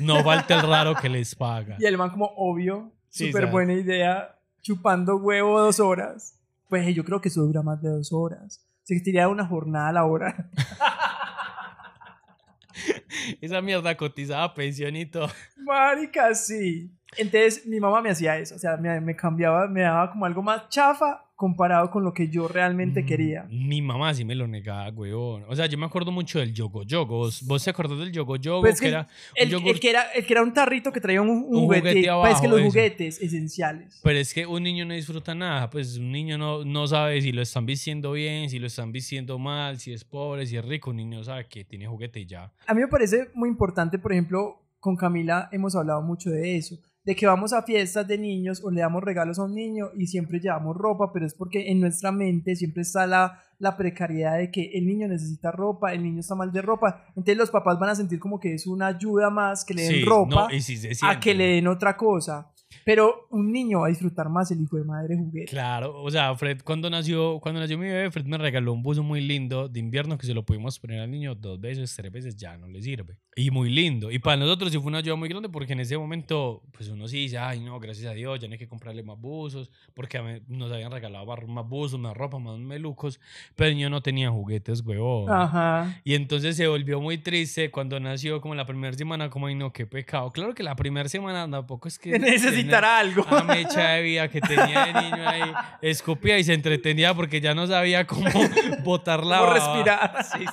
No 0.00 0.22
falta 0.22 0.60
el 0.60 0.68
raro 0.68 0.94
que 0.94 1.08
les 1.08 1.34
paga. 1.34 1.76
y 1.80 1.86
el 1.86 1.98
man 1.98 2.10
como 2.10 2.26
obvio, 2.36 2.92
súper 3.26 3.46
buena 3.46 3.74
idea, 3.74 4.38
chupando 4.62 5.16
huevo 5.16 5.60
dos 5.60 5.80
horas. 5.80 6.38
Pues 6.68 6.94
yo 6.94 7.04
creo 7.04 7.20
que 7.20 7.28
eso 7.28 7.42
dura 7.42 7.62
más 7.62 7.80
de 7.82 7.88
dos 7.88 8.12
horas. 8.12 8.64
Se 8.82 9.00
tiraría 9.00 9.28
una 9.28 9.46
jornada 9.46 9.92
laboral. 9.92 10.50
Esa 13.40 13.60
mierda 13.60 13.96
cotizaba 13.96 14.44
a 14.44 14.54
pensión 14.54 14.96
y 14.96 15.06
todo. 15.06 15.28
Marica, 15.56 16.34
sí. 16.34 16.90
Entonces 17.16 17.66
mi 17.66 17.80
mamá 17.80 18.02
me 18.02 18.10
hacía 18.10 18.38
eso, 18.38 18.54
o 18.54 18.58
sea, 18.58 18.76
me, 18.76 19.00
me 19.00 19.16
cambiaba, 19.16 19.66
me 19.66 19.80
daba 19.80 20.10
como 20.10 20.26
algo 20.26 20.42
más 20.42 20.68
chafa 20.68 21.27
comparado 21.38 21.88
con 21.92 22.02
lo 22.02 22.12
que 22.12 22.28
yo 22.28 22.48
realmente 22.48 23.04
Mm, 23.04 23.06
quería. 23.06 23.46
Mi 23.48 23.80
mamá 23.80 24.12
sí 24.12 24.24
me 24.24 24.34
lo 24.34 24.48
negaba, 24.48 24.88
weón. 24.90 25.44
O 25.48 25.54
sea, 25.54 25.66
yo 25.66 25.78
me 25.78 25.86
acuerdo 25.86 26.10
mucho 26.10 26.40
del 26.40 26.52
yogo 26.52 26.82
yogo. 26.82 27.18
¿Vos, 27.18 27.44
vos 27.46 27.62
te 27.62 27.70
acordás 27.70 27.96
del 28.00 28.10
yogo 28.10 28.34
yogo? 28.34 28.60
Pues 28.62 28.80
que 28.80 28.86
que 28.86 28.88
era 28.88 29.06
El, 29.36 29.54
el 29.54 29.78
que 29.78 29.88
era, 29.90 30.02
el 30.16 30.26
que 30.26 30.32
era 30.32 30.42
un 30.42 30.52
tarrito 30.52 30.90
que 30.90 31.00
traía 31.00 31.22
un, 31.22 31.28
un 31.28 31.44
Un 31.44 31.60
juguete. 31.66 31.80
juguete 31.90 32.00
pues 32.00 32.08
abajo, 32.10 32.42
que 32.42 32.48
los 32.48 32.58
eso. 32.58 32.68
juguetes 32.70 33.22
esenciales. 33.22 34.00
Pero 34.02 34.18
es 34.18 34.34
que 34.34 34.46
un 34.46 34.64
niño 34.64 34.84
no 34.84 34.94
disfruta 34.94 35.32
nada. 35.32 35.70
Pues 35.70 35.96
un 35.96 36.10
niño 36.10 36.36
no, 36.38 36.64
no 36.64 36.88
sabe 36.88 37.22
si 37.22 37.30
lo 37.30 37.40
están 37.40 37.66
vistiendo 37.66 38.10
bien, 38.10 38.50
si 38.50 38.58
lo 38.58 38.66
están 38.66 38.90
vistiendo 38.90 39.38
mal, 39.38 39.78
si 39.78 39.92
es 39.92 40.02
pobre, 40.04 40.44
si 40.44 40.56
es 40.56 40.64
rico. 40.64 40.90
Un 40.90 40.96
niño 40.96 41.22
sabe 41.22 41.46
que 41.46 41.64
tiene 41.64 41.86
juguete 41.86 42.18
y 42.18 42.26
ya. 42.26 42.52
A 42.66 42.74
mí 42.74 42.80
me 42.80 42.88
parece 42.88 43.28
muy 43.34 43.48
importante, 43.48 44.00
por 44.00 44.10
ejemplo, 44.12 44.60
con 44.80 44.96
Camila 44.96 45.48
hemos 45.52 45.76
hablado 45.76 46.02
mucho 46.02 46.30
de 46.30 46.56
eso, 46.56 46.76
de 47.08 47.16
que 47.16 47.26
vamos 47.26 47.54
a 47.54 47.62
fiestas 47.62 48.06
de 48.06 48.18
niños 48.18 48.62
o 48.62 48.70
le 48.70 48.82
damos 48.82 49.02
regalos 49.02 49.38
a 49.38 49.44
un 49.44 49.54
niño 49.54 49.92
y 49.96 50.08
siempre 50.08 50.40
llevamos 50.40 50.76
ropa, 50.76 51.10
pero 51.10 51.24
es 51.24 51.32
porque 51.32 51.70
en 51.70 51.80
nuestra 51.80 52.12
mente 52.12 52.54
siempre 52.54 52.82
está 52.82 53.06
la, 53.06 53.42
la 53.58 53.78
precariedad 53.78 54.36
de 54.36 54.50
que 54.50 54.72
el 54.74 54.86
niño 54.86 55.08
necesita 55.08 55.50
ropa, 55.50 55.94
el 55.94 56.02
niño 56.02 56.20
está 56.20 56.34
mal 56.34 56.52
de 56.52 56.60
ropa, 56.60 57.06
entonces 57.16 57.38
los 57.38 57.50
papás 57.50 57.78
van 57.78 57.88
a 57.88 57.94
sentir 57.94 58.18
como 58.18 58.38
que 58.38 58.52
es 58.52 58.66
una 58.66 58.88
ayuda 58.88 59.30
más 59.30 59.64
que 59.64 59.72
le 59.72 59.84
den 59.84 59.92
Sí, 59.92 60.04
ropa 60.04 60.48
no, 60.50 60.54
y 60.54 60.60
sí 60.60 60.76
se 60.76 61.06
a 61.06 61.18
que 61.18 61.32
le 61.32 61.54
den 61.54 61.68
otra 61.68 61.96
cosa. 61.96 62.52
Pero 62.84 63.26
un 63.30 63.50
niño 63.52 63.80
va 63.80 63.86
a 63.86 63.90
disfrutar 63.90 64.28
más 64.28 64.50
el 64.50 64.60
hijo 64.60 64.76
de 64.76 64.84
madre 64.84 65.16
juguete. 65.16 65.46
Claro, 65.50 66.02
o 66.02 66.10
sea, 66.10 66.34
Fred 66.36 66.60
cuando 66.62 66.90
nació, 66.90 67.38
cuando 67.40 67.60
nació 67.60 67.78
mi 67.78 67.86
bebé, 67.86 68.10
Fred 68.10 68.26
me 68.26 68.38
regaló 68.38 68.72
un 68.72 68.82
buzo 68.82 69.02
muy 69.02 69.20
lindo 69.20 69.68
de 69.68 69.80
invierno 69.80 70.18
que 70.18 70.26
se 70.26 70.34
lo 70.34 70.44
pudimos 70.44 70.78
poner 70.78 71.00
al 71.00 71.10
niño 71.10 71.34
dos 71.34 71.60
veces, 71.60 71.94
tres 71.96 72.12
veces, 72.12 72.36
ya 72.36 72.56
no 72.56 72.66
le 72.68 72.82
sirve. 72.82 73.16
Y 73.36 73.50
muy 73.50 73.70
lindo. 73.70 74.10
Y 74.10 74.18
para 74.18 74.36
nosotros 74.36 74.70
sí 74.72 74.78
fue 74.78 74.88
una 74.88 74.98
ayuda 74.98 75.16
muy 75.16 75.28
grande 75.28 75.48
porque 75.48 75.72
en 75.72 75.80
ese 75.80 75.96
momento, 75.96 76.62
pues 76.72 76.88
uno 76.88 77.08
sí 77.08 77.18
dice, 77.18 77.38
ay 77.38 77.60
no, 77.60 77.78
gracias 77.80 78.10
a 78.10 78.14
Dios, 78.14 78.38
ya 78.40 78.48
no 78.48 78.52
hay 78.52 78.58
que 78.58 78.68
comprarle 78.68 79.02
más 79.02 79.18
buzos, 79.18 79.70
porque 79.94 80.42
nos 80.48 80.70
habían 80.72 80.90
regalado 80.92 81.24
más- 81.26 81.46
más 81.46 81.68
buzos, 81.68 81.98
más 82.00 82.16
ropa, 82.16 82.38
más 82.38 82.58
melucos, 82.58 83.20
pero 83.54 83.70
el 83.70 83.76
niño 83.76 83.90
no 83.90 84.02
tenía 84.02 84.30
juguetes, 84.30 84.80
huevón. 84.84 85.30
Ajá. 85.32 86.00
Y 86.04 86.14
entonces 86.14 86.56
se 86.56 86.66
volvió 86.66 87.00
muy 87.00 87.18
triste 87.18 87.70
cuando 87.70 87.98
nació, 88.00 88.40
como 88.40 88.54
la 88.54 88.66
primera 88.66 88.96
semana, 88.96 89.30
como, 89.30 89.46
ay 89.46 89.54
no, 89.54 89.72
qué 89.72 89.86
pecado. 89.86 90.32
Claro 90.32 90.54
que 90.54 90.62
la 90.62 90.76
primera 90.76 91.08
semana 91.08 91.48
tampoco 91.50 91.88
es 91.88 91.98
que... 91.98 92.10
Necesitará 92.58 92.98
algo. 92.98 93.24
A 93.28 93.42
mecha 93.44 93.90
de 93.90 94.02
vida 94.02 94.28
que 94.28 94.40
tenía 94.40 94.86
de 94.86 94.92
niño 94.94 95.28
ahí, 95.28 95.52
escupía 95.82 96.38
y 96.38 96.44
se 96.44 96.54
entretenía 96.54 97.14
porque 97.14 97.40
ya 97.40 97.54
no 97.54 97.66
sabía 97.66 98.06
cómo 98.06 98.28
botar 98.84 99.24
la 99.24 99.38
Cómo 99.38 99.52
respirar. 99.52 100.24
Sí, 100.38 100.44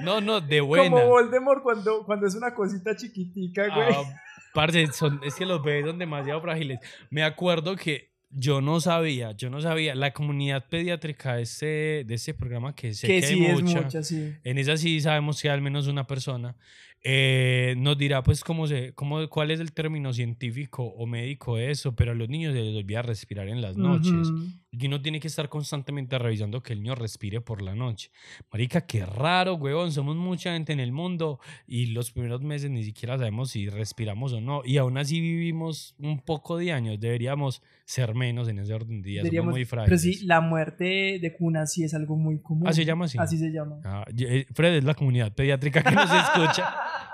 no, 0.00 0.20
no, 0.20 0.40
de 0.40 0.60
buena. 0.60 0.90
Como 0.90 1.06
Voldemort 1.06 1.62
cuando, 1.62 2.04
cuando 2.04 2.26
es 2.26 2.34
una 2.34 2.54
cosita 2.54 2.96
chiquitica, 2.96 3.66
güey. 3.74 3.94
Ah, 3.94 4.14
parce, 4.54 4.86
son- 4.92 5.20
es 5.24 5.34
que 5.34 5.46
los 5.46 5.62
bebés 5.62 5.86
son 5.86 5.98
demasiado 5.98 6.40
frágiles. 6.40 6.78
Me 7.10 7.22
acuerdo 7.22 7.76
que 7.76 8.12
yo 8.30 8.60
no 8.62 8.80
sabía, 8.80 9.32
yo 9.32 9.50
no 9.50 9.60
sabía. 9.60 9.94
La 9.94 10.12
comunidad 10.12 10.66
pediátrica 10.68 11.34
de 11.34 11.42
este, 11.42 12.04
de 12.06 12.14
este 12.14 12.32
programa, 12.32 12.74
que 12.74 12.94
sé 12.94 13.06
que 13.06 13.20
que, 13.20 13.26
sí 13.26 13.34
hay 13.44 13.50
es 13.50 13.62
mucha, 13.62 13.80
mucha, 13.82 14.02
sí. 14.02 14.34
en 14.42 14.58
esa 14.58 14.76
sí 14.76 15.00
sabemos 15.00 15.40
que 15.40 15.48
hay 15.48 15.54
al 15.54 15.60
menos 15.62 15.86
una 15.86 16.06
persona, 16.06 16.56
eh, 17.04 17.74
nos 17.78 17.98
dirá 17.98 18.22
pues 18.22 18.44
cómo 18.44 18.66
se, 18.66 18.94
cómo, 18.94 19.28
cuál 19.28 19.50
es 19.50 19.60
el 19.60 19.72
término 19.72 20.12
científico 20.12 20.84
o 20.84 21.06
médico 21.06 21.56
de 21.56 21.70
eso, 21.70 21.94
pero 21.94 22.12
a 22.12 22.14
los 22.14 22.28
niños 22.28 22.54
se 22.54 22.62
les 22.62 22.76
olvida 22.76 23.02
respirar 23.02 23.48
en 23.48 23.60
las 23.60 23.76
noches. 23.76 24.30
Y 24.74 24.86
uno 24.86 25.02
tiene 25.02 25.20
que 25.20 25.28
estar 25.28 25.50
constantemente 25.50 26.18
revisando 26.18 26.62
que 26.62 26.72
el 26.72 26.82
niño 26.82 26.94
respire 26.94 27.42
por 27.42 27.60
la 27.60 27.74
noche. 27.74 28.10
Marica, 28.50 28.86
qué 28.86 29.04
raro, 29.04 29.56
huevón. 29.56 29.92
Somos 29.92 30.16
mucha 30.16 30.54
gente 30.54 30.72
en 30.72 30.80
el 30.80 30.92
mundo 30.92 31.40
y 31.66 31.86
los 31.86 32.10
primeros 32.10 32.40
meses 32.40 32.70
ni 32.70 32.82
siquiera 32.82 33.18
sabemos 33.18 33.50
si 33.50 33.68
respiramos 33.68 34.32
o 34.32 34.40
no. 34.40 34.62
Y 34.64 34.78
aún 34.78 34.96
así 34.96 35.20
vivimos 35.20 35.94
un 35.98 36.20
poco 36.20 36.56
de 36.56 36.72
años. 36.72 36.98
Deberíamos 36.98 37.62
ser 37.84 38.14
menos 38.14 38.48
en 38.48 38.60
ese 38.60 38.72
orden 38.72 39.02
de 39.02 39.10
días. 39.10 39.26
Somos 39.28 39.52
muy 39.52 39.66
pero 39.66 39.84
frágiles. 39.84 40.00
sí, 40.00 40.24
la 40.24 40.40
muerte 40.40 41.18
de 41.20 41.36
cuna 41.38 41.66
sí 41.66 41.84
es 41.84 41.92
algo 41.92 42.16
muy 42.16 42.40
común. 42.40 42.66
Ah, 42.66 42.72
¿se 42.72 42.86
llama 42.86 43.04
así? 43.04 43.18
Así 43.20 43.36
se 43.36 43.52
llama. 43.52 43.78
Ah, 43.84 44.06
eh, 44.16 44.46
Fred 44.54 44.76
es 44.76 44.84
la 44.84 44.94
comunidad 44.94 45.34
pediátrica 45.34 45.82
que 45.82 45.94
nos 45.94 46.10
escucha. 46.10 46.74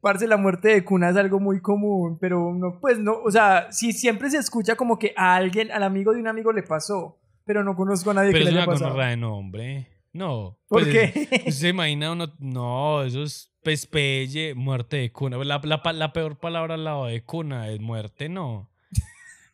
Parce, 0.00 0.26
la 0.26 0.38
muerte 0.38 0.68
de 0.68 0.84
cuna 0.84 1.10
es 1.10 1.16
algo 1.16 1.40
muy 1.40 1.60
común, 1.60 2.18
pero 2.18 2.54
no, 2.54 2.78
pues 2.80 2.98
no, 2.98 3.18
o 3.22 3.30
sea, 3.30 3.70
sí 3.70 3.92
siempre 3.92 4.30
se 4.30 4.38
escucha 4.38 4.76
como 4.76 4.98
que 4.98 5.12
a 5.16 5.34
alguien, 5.36 5.70
al 5.70 5.82
amigo 5.82 6.12
de 6.12 6.20
un 6.20 6.28
amigo 6.28 6.52
le 6.52 6.62
pasó, 6.62 7.18
pero 7.44 7.62
no 7.64 7.76
conozco 7.76 8.10
a 8.10 8.14
nadie 8.14 8.32
Pero 8.32 8.44
que 8.44 8.48
es 8.48 8.54
le 8.54 8.58
una 8.58 8.62
haya 8.62 8.72
pasado. 8.72 8.90
gonorrea 8.90 9.10
de 9.10 9.16
nombre. 9.18 9.88
No. 10.12 10.58
¿Por 10.68 10.84
pues, 10.84 10.88
qué? 10.88 11.28
¿Usted 11.38 11.50
se 11.60 11.68
imagina 11.68 12.12
uno? 12.12 12.32
No, 12.38 13.02
eso 13.02 13.22
es 13.22 13.52
pespelle, 13.62 14.54
muerte 14.54 14.96
de 14.96 15.12
cuna. 15.12 15.36
La, 15.44 15.60
la 15.92 16.12
peor 16.12 16.38
palabra 16.38 16.74
al 16.74 16.84
lado 16.84 17.06
de 17.06 17.22
cuna 17.22 17.68
es 17.68 17.78
muerte, 17.78 18.28
no. 18.30 18.70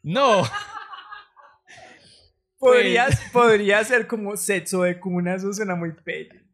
No. 0.03 0.43
Podría, 2.59 3.07
Pues- 3.07 3.31
podría 3.33 3.85
ser 3.85 4.07
como 4.07 4.37
sexo 4.37 4.83
de 4.83 4.99
cuna, 4.99 5.35
eso 5.35 5.53
suena 5.53 5.75
muy 5.75 5.93
pelle. 5.93 6.46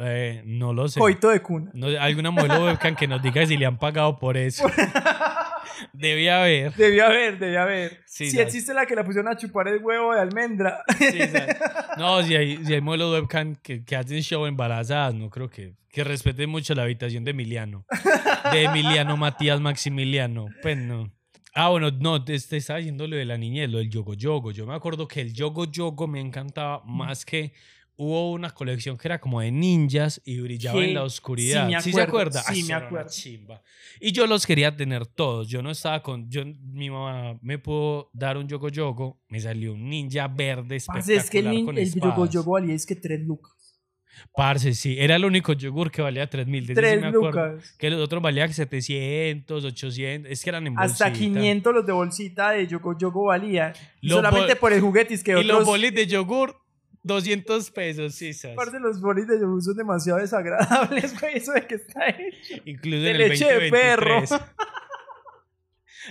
Eh, 0.00 0.42
no 0.44 0.72
lo 0.72 0.88
sé. 0.88 0.98
Coito 0.98 1.28
de 1.28 1.40
cuna. 1.40 1.70
No, 1.74 1.86
alguna 2.00 2.30
modelo 2.30 2.64
webcam 2.64 2.96
que 2.96 3.06
nos 3.06 3.22
diga 3.22 3.46
si 3.46 3.56
le 3.56 3.66
han 3.66 3.78
pagado 3.78 4.18
por 4.18 4.36
eso. 4.36 4.64
Debe 5.92 6.30
haber. 6.30 6.74
Debía 6.74 7.06
haber, 7.06 7.38
debía 7.38 7.62
haber. 7.62 8.02
Sí, 8.06 8.26
si 8.26 8.32
¿sabes? 8.32 8.46
existe 8.46 8.74
la 8.74 8.86
que 8.86 8.94
la 8.94 9.04
pusieron 9.04 9.30
a 9.32 9.36
chupar 9.36 9.68
el 9.68 9.82
huevo 9.82 10.14
de 10.14 10.20
almendra. 10.20 10.82
No, 11.98 12.22
si 12.22 12.34
hay, 12.34 12.64
si 12.64 12.72
hay 12.72 12.80
modelos 12.80 13.12
webcam 13.12 13.54
que, 13.54 13.84
que 13.84 13.96
hacen 13.96 14.22
show 14.22 14.46
embarazadas, 14.46 15.14
no 15.14 15.28
creo 15.28 15.50
que, 15.50 15.74
que 15.90 16.02
respeten 16.02 16.48
mucho 16.48 16.74
la 16.74 16.84
habitación 16.84 17.22
de 17.22 17.32
Emiliano. 17.32 17.84
De 18.50 18.64
Emiliano 18.64 19.18
Matías 19.18 19.60
Maximiliano. 19.60 20.46
Pues 20.62 20.78
no. 20.78 21.12
Ah, 21.54 21.68
bueno, 21.68 21.90
no, 21.90 22.24
te, 22.24 22.38
te 22.38 22.56
estaba 22.56 22.78
diciendo 22.78 23.06
lo 23.06 23.16
de 23.16 23.26
la 23.26 23.36
niñez, 23.36 23.68
lo 23.68 23.76
del 23.78 23.90
yogo 23.90 24.14
yogo. 24.14 24.52
Yo 24.52 24.66
me 24.66 24.74
acuerdo 24.74 25.06
que 25.06 25.20
el 25.20 25.34
yogo 25.34 25.70
yogo 25.70 26.08
me 26.08 26.18
encantaba 26.18 26.82
más 26.86 27.26
que 27.26 27.52
hubo 27.96 28.32
una 28.32 28.50
colección 28.50 28.96
que 28.96 29.06
era 29.08 29.20
como 29.20 29.40
de 29.40 29.50
ninjas 29.52 30.20
y 30.24 30.40
brillaba 30.40 30.78
Sí, 30.80 30.84
en 30.88 30.94
la 30.94 31.02
oscuridad. 31.04 31.68
sí 31.80 31.90
me 31.90 31.94
se 31.94 32.00
acuerdo, 32.02 32.38
acuerda? 32.38 32.42
sí 32.54 32.58
eso 32.60 32.68
me 32.68 32.74
acuerdo. 32.74 33.10
chimba. 33.10 33.62
Y 34.00 34.12
yo 34.12 34.26
los 34.26 34.46
quería 34.46 34.74
tener 34.76 35.06
todos. 35.06 35.48
Yo 35.48 35.62
no 35.62 35.70
estaba 35.70 36.02
con. 36.02 36.28
Yo, 36.30 36.42
mi 36.44 36.90
mamá 36.90 37.38
me 37.42 37.58
pudo 37.58 38.10
dar 38.12 38.36
un 38.38 38.48
yogo 38.48 38.68
yogo. 38.70 39.20
Me 39.28 39.38
salió 39.40 39.74
un 39.74 39.88
ninja 39.88 40.26
verde 40.28 40.78
Parce, 40.86 41.14
espectacular 41.14 41.24
es 41.24 41.30
que 41.30 41.38
el, 41.38 41.64
con 41.64 41.78
el 41.78 41.94
yogo 41.94 42.26
yogo 42.26 42.52
valía 42.52 42.74
es 42.74 42.86
que 42.86 42.96
tres 42.96 43.20
lucas. 43.20 43.52
Parce, 44.34 44.74
sí. 44.74 44.96
Era 44.98 45.16
el 45.16 45.24
único 45.24 45.52
yogur 45.54 45.90
que 45.90 46.00
valía 46.02 46.28
3 46.28 46.46
mil. 46.46 46.66
sí 46.66 46.74
Tres 46.74 47.00
me 47.00 47.08
acuerdo. 47.08 47.46
lucas. 47.54 47.74
Que 47.78 47.90
los 47.90 48.00
otros 48.00 48.22
valían 48.22 48.52
700, 48.52 49.64
800. 49.64 50.30
Es 50.30 50.42
que 50.44 50.50
eran 50.50 50.66
en 50.66 50.78
Hasta 50.78 51.06
bolsita. 51.06 51.12
500 51.12 51.74
los 51.74 51.86
de 51.86 51.92
bolsita 51.92 52.50
de 52.52 52.66
yogo 52.66 52.96
yogo 52.96 53.32
Los 54.02 54.16
solamente 54.16 54.54
por 54.56 54.72
el 54.72 54.80
juguete 54.80 55.14
es 55.14 55.24
que 55.24 55.32
Y 55.32 55.34
los 55.44 55.44
otros... 55.62 55.66
bolis 55.66 55.94
de 55.94 56.06
yogur, 56.06 56.56
200 57.04 57.70
pesos, 57.70 58.14
sí, 58.14 58.32
¿sabes? 58.32 58.56
Parce, 58.56 58.78
los 58.78 59.00
bolis 59.00 59.26
de 59.26 59.40
yogur 59.40 59.62
son 59.62 59.76
demasiado 59.76 60.20
desagradables, 60.20 61.18
güey. 61.20 61.36
Eso 61.36 61.52
de 61.52 61.66
que 61.66 61.74
está 61.76 62.08
hecho. 62.08 62.62
Incluso 62.64 63.02
de 63.02 63.10
en 63.10 63.20
el 63.20 63.28
leche 63.28 63.44
de 63.46 63.70
2023. 63.70 64.30
perro. 64.30 64.46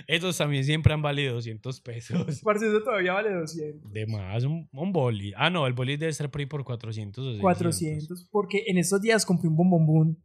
Esos 0.06 0.38
también 0.38 0.64
siempre 0.64 0.92
han 0.94 1.02
valido 1.02 1.34
200 1.34 1.80
pesos. 1.82 2.40
Parce, 2.42 2.66
eso 2.66 2.82
todavía 2.82 3.12
vale 3.12 3.32
200. 3.34 3.92
De 3.92 4.06
más, 4.06 4.42
un, 4.44 4.68
un 4.72 4.92
boli. 4.92 5.34
Ah, 5.36 5.50
no, 5.50 5.66
el 5.66 5.74
boli 5.74 5.96
debe 5.96 6.10
estar 6.10 6.30
por 6.30 6.40
ahí 6.40 6.46
por 6.46 6.64
400 6.64 7.18
o 7.18 7.30
600. 7.32 7.42
400. 7.42 8.28
Porque 8.30 8.64
en 8.68 8.78
esos 8.78 9.00
días 9.02 9.26
compré 9.26 9.48
un 9.48 9.56
bombombón. 9.56 10.18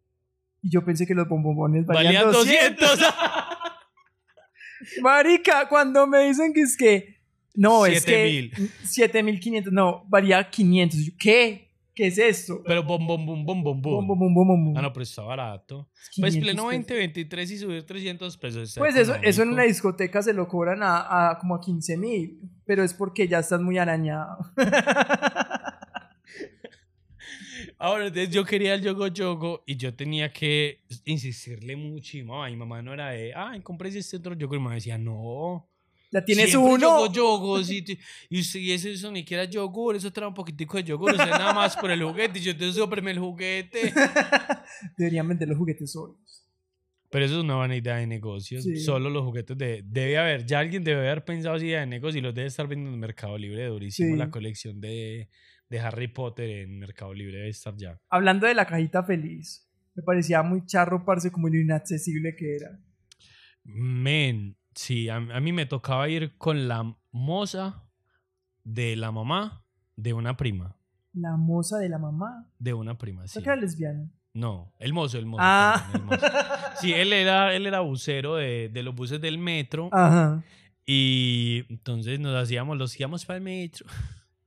Y 0.62 0.72
yo 0.72 0.84
pensé 0.86 1.06
que 1.06 1.14
los 1.14 1.28
bombombones 1.28 1.86
valían, 1.86 2.26
Valían 2.26 2.32
200. 2.32 2.90
200. 2.90 3.14
Marica, 5.02 5.68
cuando 5.68 6.08
me 6.08 6.28
dicen 6.28 6.54
que 6.54 6.62
es 6.62 6.78
que. 6.78 7.17
No, 7.58 7.86
es 7.86 8.06
que. 8.06 8.52
7000. 8.54 8.72
7500. 8.86 9.74
No, 9.74 10.06
valía 10.08 10.50
500. 10.50 11.00
Yo, 11.06 11.12
¿Qué? 11.20 11.68
¿Qué 11.96 12.06
es 12.08 12.20
esto? 12.20 12.62
Pero 12.64 12.84
bom, 12.84 13.08
bom, 13.08 13.26
bom, 13.26 13.44
bom, 13.44 13.64
bom, 13.64 13.82
Bom, 13.82 14.08
bom. 14.08 14.20
bom, 14.20 14.34
bom, 14.34 14.66
bom. 14.66 14.78
Ah, 14.78 14.84
no, 14.84 14.94
pero 14.94 15.02
está 15.02 15.24
barato. 15.24 15.90
500 16.12 16.20
Pues 16.22 16.38
pleno 16.38 16.68
pesos. 16.68 16.88
2023 16.88 17.52
y 17.52 17.58
subir 17.58 17.84
300 17.88 18.38
pesos. 18.38 18.76
Pues 18.78 18.96
eso, 18.96 19.16
eso 19.24 19.42
en 19.42 19.50
una 19.50 19.64
discoteca 19.64 20.22
se 20.22 20.32
lo 20.34 20.48
cobran 20.48 20.84
a, 20.84 21.32
a 21.32 21.40
como 21.40 21.56
a 21.56 21.60
15 21.60 21.98
mil. 21.98 22.40
Pero 22.66 22.84
es 22.84 22.94
porque 22.94 23.28
ya 23.28 23.40
estás 23.40 23.60
muy 23.62 23.80
arañado. 23.80 24.38
Ahora, 27.80 28.08
entonces 28.08 28.30
yo 28.34 28.44
quería 28.46 28.74
el 28.76 28.82
yogo 28.82 29.08
yogo 29.08 29.64
y 29.66 29.76
yo 29.78 29.94
tenía 29.96 30.32
que 30.32 30.84
insistirle 31.06 31.76
mucho. 31.76 32.18
Y 32.18 32.24
mamá, 32.24 32.48
mi 32.50 32.56
mamá 32.56 32.82
no 32.82 32.94
era 32.94 33.10
de, 33.10 33.34
ay, 33.36 33.62
compré 33.62 33.90
este 33.90 34.18
otro 34.18 34.36
yogo. 34.36 34.56
Y 34.56 34.60
mamá 34.60 34.76
decía, 34.76 34.98
no. 34.98 35.68
Ya 36.12 36.24
tienes 36.24 36.50
siempre 36.50 36.74
uno. 36.74 37.12
Yogo 37.12 37.62
te- 37.62 38.00
y, 38.30 38.40
eso, 38.40 38.88
eso 38.88 39.12
ni 39.12 39.20
siquiera 39.20 39.44
es 39.44 39.50
yogur, 39.50 39.96
eso 39.96 40.12
trae 40.12 40.28
un 40.28 40.34
poquitico 40.34 40.78
de 40.78 40.84
yogur. 40.84 41.12
Usted 41.12 41.30
nada 41.30 41.54
más 41.54 41.76
por 41.76 41.92
el 41.92 42.04
juguete. 42.04 42.40
Y 42.40 42.44
yo, 42.44 42.52
entonces, 42.52 42.80
cómpreme 42.80 43.12
el 43.12 43.20
juguete. 43.20 43.94
Deberían 44.98 45.28
vender 45.28 45.50
los 45.50 45.58
juguetes 45.58 45.92
solos. 45.92 46.18
Pero 47.10 47.26
eso 47.26 47.38
es 47.38 47.44
una 47.44 47.56
buena 47.56 47.76
idea 47.76 47.98
de 47.98 48.08
negocios. 48.08 48.64
Sí. 48.64 48.78
Solo 48.78 49.10
los 49.10 49.24
juguetes 49.24 49.58
de... 49.58 49.82
Debe 49.86 50.18
haber, 50.18 50.46
ya 50.46 50.60
alguien 50.60 50.84
debe 50.84 51.00
haber 51.00 51.24
pensado 51.24 51.56
esa 51.56 51.66
idea 51.66 51.80
de 51.80 51.88
negocio 51.88 52.20
y 52.20 52.22
los 52.22 52.36
debe 52.36 52.48
estar 52.48 52.68
vendiendo 52.68 52.94
en 52.94 53.00
Mercado 53.00 53.38
Libre 53.38 53.66
durísimo. 53.68 54.12
Sí. 54.14 54.18
La 54.18 54.30
colección 54.30 54.82
de, 54.82 55.30
de 55.70 55.80
Harry 55.80 56.10
Potter 56.10 56.50
en 56.50 56.80
Mercado 56.80 57.14
Libre 57.14 57.38
debe 57.38 57.50
estar 57.50 57.76
ya. 57.78 58.00
Hablando 58.10 58.46
de 58.46 58.56
la 58.56 58.66
cajita 58.66 59.04
feliz. 59.04 59.70
Me 59.96 60.04
parecía 60.04 60.44
muy 60.44 60.66
charro, 60.66 61.06
parce, 61.06 61.32
como 61.32 61.48
lo 61.48 61.58
inaccesible 61.58 62.36
que 62.36 62.56
era. 62.56 62.80
Men, 63.64 64.56
sí, 64.78 65.10
a, 65.10 65.16
a 65.16 65.40
mí 65.42 65.52
me 65.52 65.66
tocaba 65.66 66.08
ir 66.08 66.38
con 66.38 66.68
la 66.68 66.96
moza 67.12 67.84
de 68.64 68.96
la 68.96 69.12
mamá 69.12 69.66
de 69.96 70.14
una 70.14 70.38
prima. 70.38 70.78
La 71.14 71.36
moza 71.36 71.78
de 71.78 71.90
la 71.90 71.98
mamá. 71.98 72.48
De 72.60 72.74
una 72.74 72.98
prima, 72.98 73.28
sí. 73.28 73.40
¿Esa 73.40 73.42
que 73.42 73.50
era 73.50 73.56
lesbiana? 73.56 74.10
No, 74.34 74.72
el 74.78 74.94
mozo, 74.94 75.18
el 75.18 75.26
mozo. 75.26 75.42
Ah. 75.44 75.90
perdón, 75.92 76.10
el 76.14 76.20
mozo. 76.20 76.28
Sí, 76.80 76.94
él 76.94 77.12
era, 77.12 77.56
él 77.56 77.66
era 77.66 77.80
bucero 77.80 78.36
de, 78.36 78.70
de 78.70 78.84
los 78.84 78.94
buses 78.94 79.20
del 79.20 79.40
metro. 79.40 79.90
Ajá. 79.92 80.44
Y 80.86 81.66
entonces 81.70 82.20
nos 82.20 82.36
hacíamos, 82.36 82.78
los 82.78 82.98
íbamos 83.00 83.26
para 83.26 83.38
el 83.38 83.44
metro. 83.44 83.88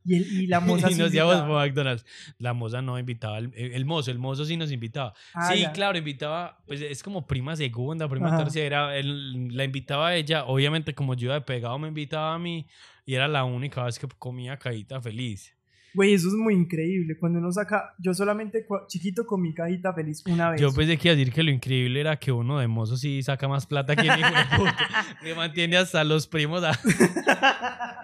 Y, 0.04 0.16
el- 0.16 0.32
y 0.42 0.46
la 0.46 0.60
moza 0.60 0.90
y 0.90 0.94
nos 0.94 1.06
invitaba. 1.08 1.40
para 1.42 1.54
McDonald's. 1.66 2.06
La 2.38 2.52
moza 2.54 2.80
no 2.82 2.98
invitaba, 2.98 3.38
el, 3.38 3.52
el 3.54 3.84
mozo, 3.84 4.10
el 4.10 4.18
mozo 4.18 4.44
sí 4.44 4.56
nos 4.56 4.72
invitaba. 4.72 5.12
Ah, 5.34 5.52
sí, 5.52 5.60
ya. 5.60 5.72
claro, 5.72 5.98
invitaba, 5.98 6.58
pues 6.66 6.80
es 6.80 7.02
como 7.02 7.26
prima 7.26 7.54
segunda, 7.56 8.08
prima 8.08 8.28
Ajá. 8.28 8.38
tercera. 8.44 8.96
él- 8.96 9.54
la 9.56 9.64
invitaba 9.64 10.08
a 10.08 10.14
ella, 10.16 10.44
obviamente 10.46 10.94
como 10.94 11.14
yo 11.14 11.32
de 11.32 11.40
pegado 11.42 11.78
me 11.78 11.88
invitaba 11.88 12.34
a 12.34 12.38
mí 12.38 12.66
y 13.04 13.14
era 13.14 13.28
la 13.28 13.44
única 13.44 13.84
vez 13.84 13.98
que 13.98 14.06
comía 14.18 14.56
cajita 14.56 15.00
feliz. 15.00 15.54
Güey, 15.92 16.14
eso 16.14 16.28
es 16.28 16.34
muy 16.34 16.54
increíble. 16.54 17.16
Cuando 17.18 17.40
uno 17.40 17.50
saca. 17.50 17.96
Yo 17.98 18.14
solamente 18.14 18.64
chiquito 18.86 19.26
con 19.26 19.42
mi 19.42 19.52
cajita 19.52 19.92
feliz 19.92 20.22
una 20.26 20.50
vez. 20.50 20.60
Yo 20.60 20.72
pensé 20.72 20.96
que 20.96 21.10
a 21.10 21.16
decir 21.16 21.32
que 21.32 21.42
lo 21.42 21.50
increíble 21.50 21.98
era 22.00 22.16
que 22.16 22.30
uno 22.30 22.60
de 22.60 22.68
mozo 22.68 22.96
sí 22.96 23.20
saca 23.24 23.48
más 23.48 23.66
plata 23.66 23.96
que 23.96 24.02
el 24.06 24.20
hijo. 24.20 24.64
Me 25.24 25.34
mantiene 25.34 25.76
hasta 25.78 26.04
los 26.04 26.28
primos. 26.28 26.62
a- 26.62 26.78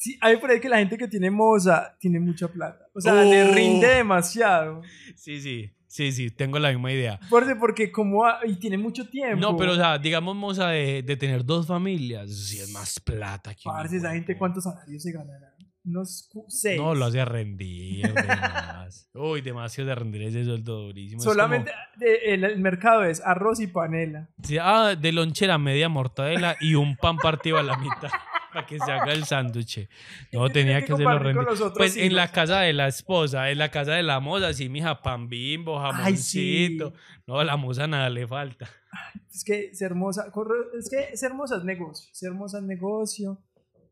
sí, 0.00 0.16
hay 0.22 0.38
por 0.38 0.50
ahí 0.50 0.58
que 0.60 0.68
la 0.70 0.78
gente 0.78 0.96
que 0.96 1.06
tiene 1.08 1.30
moza 1.30 1.94
tiene 2.00 2.18
mucha 2.18 2.48
plata. 2.48 2.86
O 2.94 3.00
sea, 3.00 3.12
le 3.22 3.44
Oh. 3.44 3.54
rinde 3.54 3.86
demasiado. 3.86 4.80
Sí, 5.14 5.40
sí, 5.42 5.70
sí, 5.86 6.10
sí, 6.12 6.30
tengo 6.30 6.58
la 6.58 6.70
misma 6.70 6.90
idea. 6.90 7.20
Porque, 7.28 7.54
porque 7.54 7.92
como. 7.92 8.24
Y 8.46 8.56
tiene 8.58 8.78
mucho 8.78 9.08
tiempo. 9.08 9.38
No, 9.40 9.56
pero 9.56 9.72
o 9.72 9.76
sea, 9.76 9.98
digamos 9.98 10.34
moza 10.34 10.68
de, 10.68 11.02
de 11.02 11.16
tener 11.16 11.44
dos 11.44 11.66
familias, 11.66 12.34
sí 12.34 12.58
es 12.58 12.70
más 12.72 12.98
plata 12.98 13.54
que 13.54 13.62
Parce, 13.64 13.98
esa 13.98 14.12
gente. 14.12 14.36
¿cuántos 14.38 14.64
salarios 14.64 15.02
se 15.02 15.12
ganarán? 15.12 15.50
Unos 15.82 16.28
seis. 16.48 16.78
No, 16.78 16.94
lo 16.94 17.06
hace 17.06 17.24
rendir. 17.24 18.04
Uy, 19.14 19.40
demasiado 19.40 19.88
de 19.88 19.94
rendir 19.94 20.22
ese 20.24 20.44
sueldo 20.44 20.82
durísimo. 20.82 21.22
Solamente 21.22 21.72
de- 21.96 22.34
el, 22.34 22.44
el 22.44 22.58
mercado 22.60 23.04
es 23.04 23.20
arroz 23.24 23.60
y 23.60 23.66
panela. 23.66 24.28
sí, 24.42 24.58
ah, 24.60 24.94
de 24.98 25.12
lonchera 25.12 25.56
media 25.58 25.88
mortadela 25.88 26.56
y 26.60 26.74
un 26.74 26.96
pan 26.96 27.16
partido 27.16 27.56
a 27.58 27.62
la 27.62 27.76
mitad. 27.78 28.10
para 28.52 28.66
que 28.66 28.78
se 28.78 28.90
haga 28.90 29.12
el 29.12 29.24
sándwich. 29.24 29.88
No, 30.32 30.48
tenía 30.50 30.84
que 30.84 30.92
hacerlo 30.92 31.18
rendir. 31.18 31.44
Pues 31.76 31.96
en 31.96 32.14
la 32.14 32.24
hijos. 32.24 32.34
casa 32.34 32.60
de 32.60 32.72
la 32.72 32.88
esposa, 32.88 33.50
en 33.50 33.58
la 33.58 33.70
casa 33.70 33.92
de 33.92 34.02
la 34.02 34.20
moza, 34.20 34.52
sí, 34.52 34.68
mija, 34.68 35.00
pan 35.02 35.28
bimbo, 35.28 35.78
Ay, 35.80 36.16
sí. 36.16 36.66
jamoncito. 36.78 36.92
No, 37.26 37.38
a 37.40 37.44
la 37.44 37.56
moza 37.56 37.86
nada 37.86 38.08
le 38.10 38.26
falta. 38.26 38.68
Es 39.32 39.44
que 39.44 39.74
ser 39.74 39.86
hermosa, 39.92 40.32
es 40.78 40.90
que 40.90 41.16
ser 41.16 41.30
hermosa 41.30 41.56
es 41.58 41.64
negocio, 41.64 42.08
ser 42.12 42.28
hermosa 42.30 42.58
es 42.58 42.64
negocio. 42.64 43.38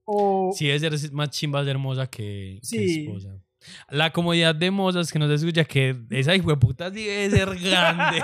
O 0.05 0.53
Sí, 0.55 0.77
ser 0.79 0.92
más 1.12 1.31
chimba 1.31 1.64
ser 1.64 1.79
moza 1.79 2.07
que, 2.09 2.59
que 2.62 2.66
Sí. 2.66 3.05
esposa. 3.07 3.31
La 3.90 4.12
comodidad 4.12 4.55
de 4.55 4.71
mozas 4.71 5.12
que 5.12 5.18
nos 5.18 5.31
escucha, 5.31 5.64
que 5.64 5.94
esa 6.11 6.35
hijo 6.35 6.49
de 6.51 6.57
puta 6.57 6.90
sí 6.92 7.05
debe 7.05 7.31
ser 7.31 7.49
grande. 7.61 8.23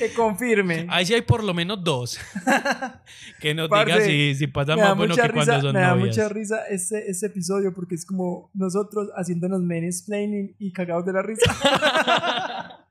Que 0.00 0.14
confirme. 0.14 0.86
Ahí 0.88 1.04
sí 1.04 1.14
hay 1.14 1.20
por 1.20 1.44
lo 1.44 1.52
menos 1.52 1.84
dos. 1.84 2.18
que 3.40 3.54
nos 3.54 3.68
diga 3.68 3.84
Parce, 3.84 4.06
si, 4.06 4.34
si 4.34 4.46
pasa 4.46 4.74
más 4.74 4.96
bueno 4.96 5.14
que 5.14 5.30
cuando 5.30 5.60
son 5.60 5.74
me 5.74 5.80
da 5.80 5.90
novias. 5.90 6.16
mucha 6.16 6.28
risa 6.30 6.66
ese, 6.68 7.08
ese 7.08 7.26
episodio 7.26 7.74
porque 7.74 7.96
es 7.96 8.06
como 8.06 8.50
nosotros 8.54 9.08
haciéndonos 9.14 9.60
mansplaining 9.60 10.56
y 10.58 10.72
cagados 10.72 11.04
de 11.04 11.12
la 11.12 11.22
risa. 11.22 11.44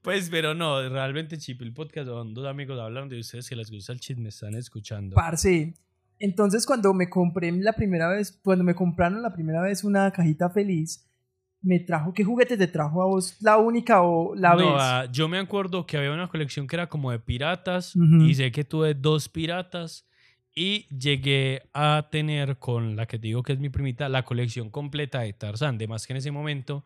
Pues, 0.00 0.30
pero 0.30 0.54
no, 0.54 0.88
realmente 0.88 1.36
Chip, 1.36 1.60
el 1.60 1.74
podcast 1.74 2.06
son 2.06 2.32
dos 2.32 2.46
amigos 2.46 2.78
hablando 2.78 3.14
de 3.14 3.20
ustedes 3.20 3.48
que 3.48 3.56
les 3.56 3.70
gusta 3.70 3.92
el 3.92 4.00
chisme, 4.00 4.28
están 4.28 4.54
escuchando. 4.54 5.16
Parce, 5.16 5.74
entonces 6.18 6.64
cuando 6.64 6.94
me 6.94 7.10
compré 7.10 7.52
la 7.52 7.72
primera 7.72 8.08
vez, 8.08 8.40
cuando 8.42 8.64
me 8.64 8.74
compraron 8.74 9.20
la 9.20 9.34
primera 9.34 9.60
vez 9.60 9.84
una 9.84 10.10
cajita 10.12 10.48
feliz, 10.48 11.07
me 11.62 11.80
trajo, 11.80 12.12
¿qué 12.14 12.24
juguete 12.24 12.56
te 12.56 12.66
trajo 12.68 13.02
a 13.02 13.06
vos? 13.06 13.36
¿La 13.40 13.58
única 13.58 14.02
o 14.02 14.34
la 14.34 14.54
no, 14.54 14.56
vez? 14.56 14.66
ah, 14.78 15.06
yo 15.12 15.28
me 15.28 15.38
acuerdo 15.38 15.86
que 15.86 15.96
había 15.96 16.12
una 16.12 16.28
colección 16.28 16.66
que 16.66 16.76
era 16.76 16.88
como 16.88 17.10
de 17.10 17.18
piratas 17.18 17.96
Ujú. 17.96 18.24
y 18.26 18.34
sé 18.34 18.52
que 18.52 18.64
tuve 18.64 18.94
dos 18.94 19.28
piratas 19.28 20.06
y 20.54 20.86
llegué 20.96 21.62
a 21.72 22.08
tener 22.10 22.58
con 22.58 22.96
la 22.96 23.06
que 23.06 23.18
te 23.18 23.28
digo 23.28 23.42
que 23.42 23.52
es 23.52 23.58
mi 23.60 23.68
primita 23.68 24.08
la 24.08 24.24
colección 24.24 24.70
completa 24.70 25.20
de 25.20 25.32
Tarzán. 25.32 25.76
Además 25.76 26.06
que 26.06 26.12
en 26.12 26.16
ese 26.16 26.30
momento 26.32 26.84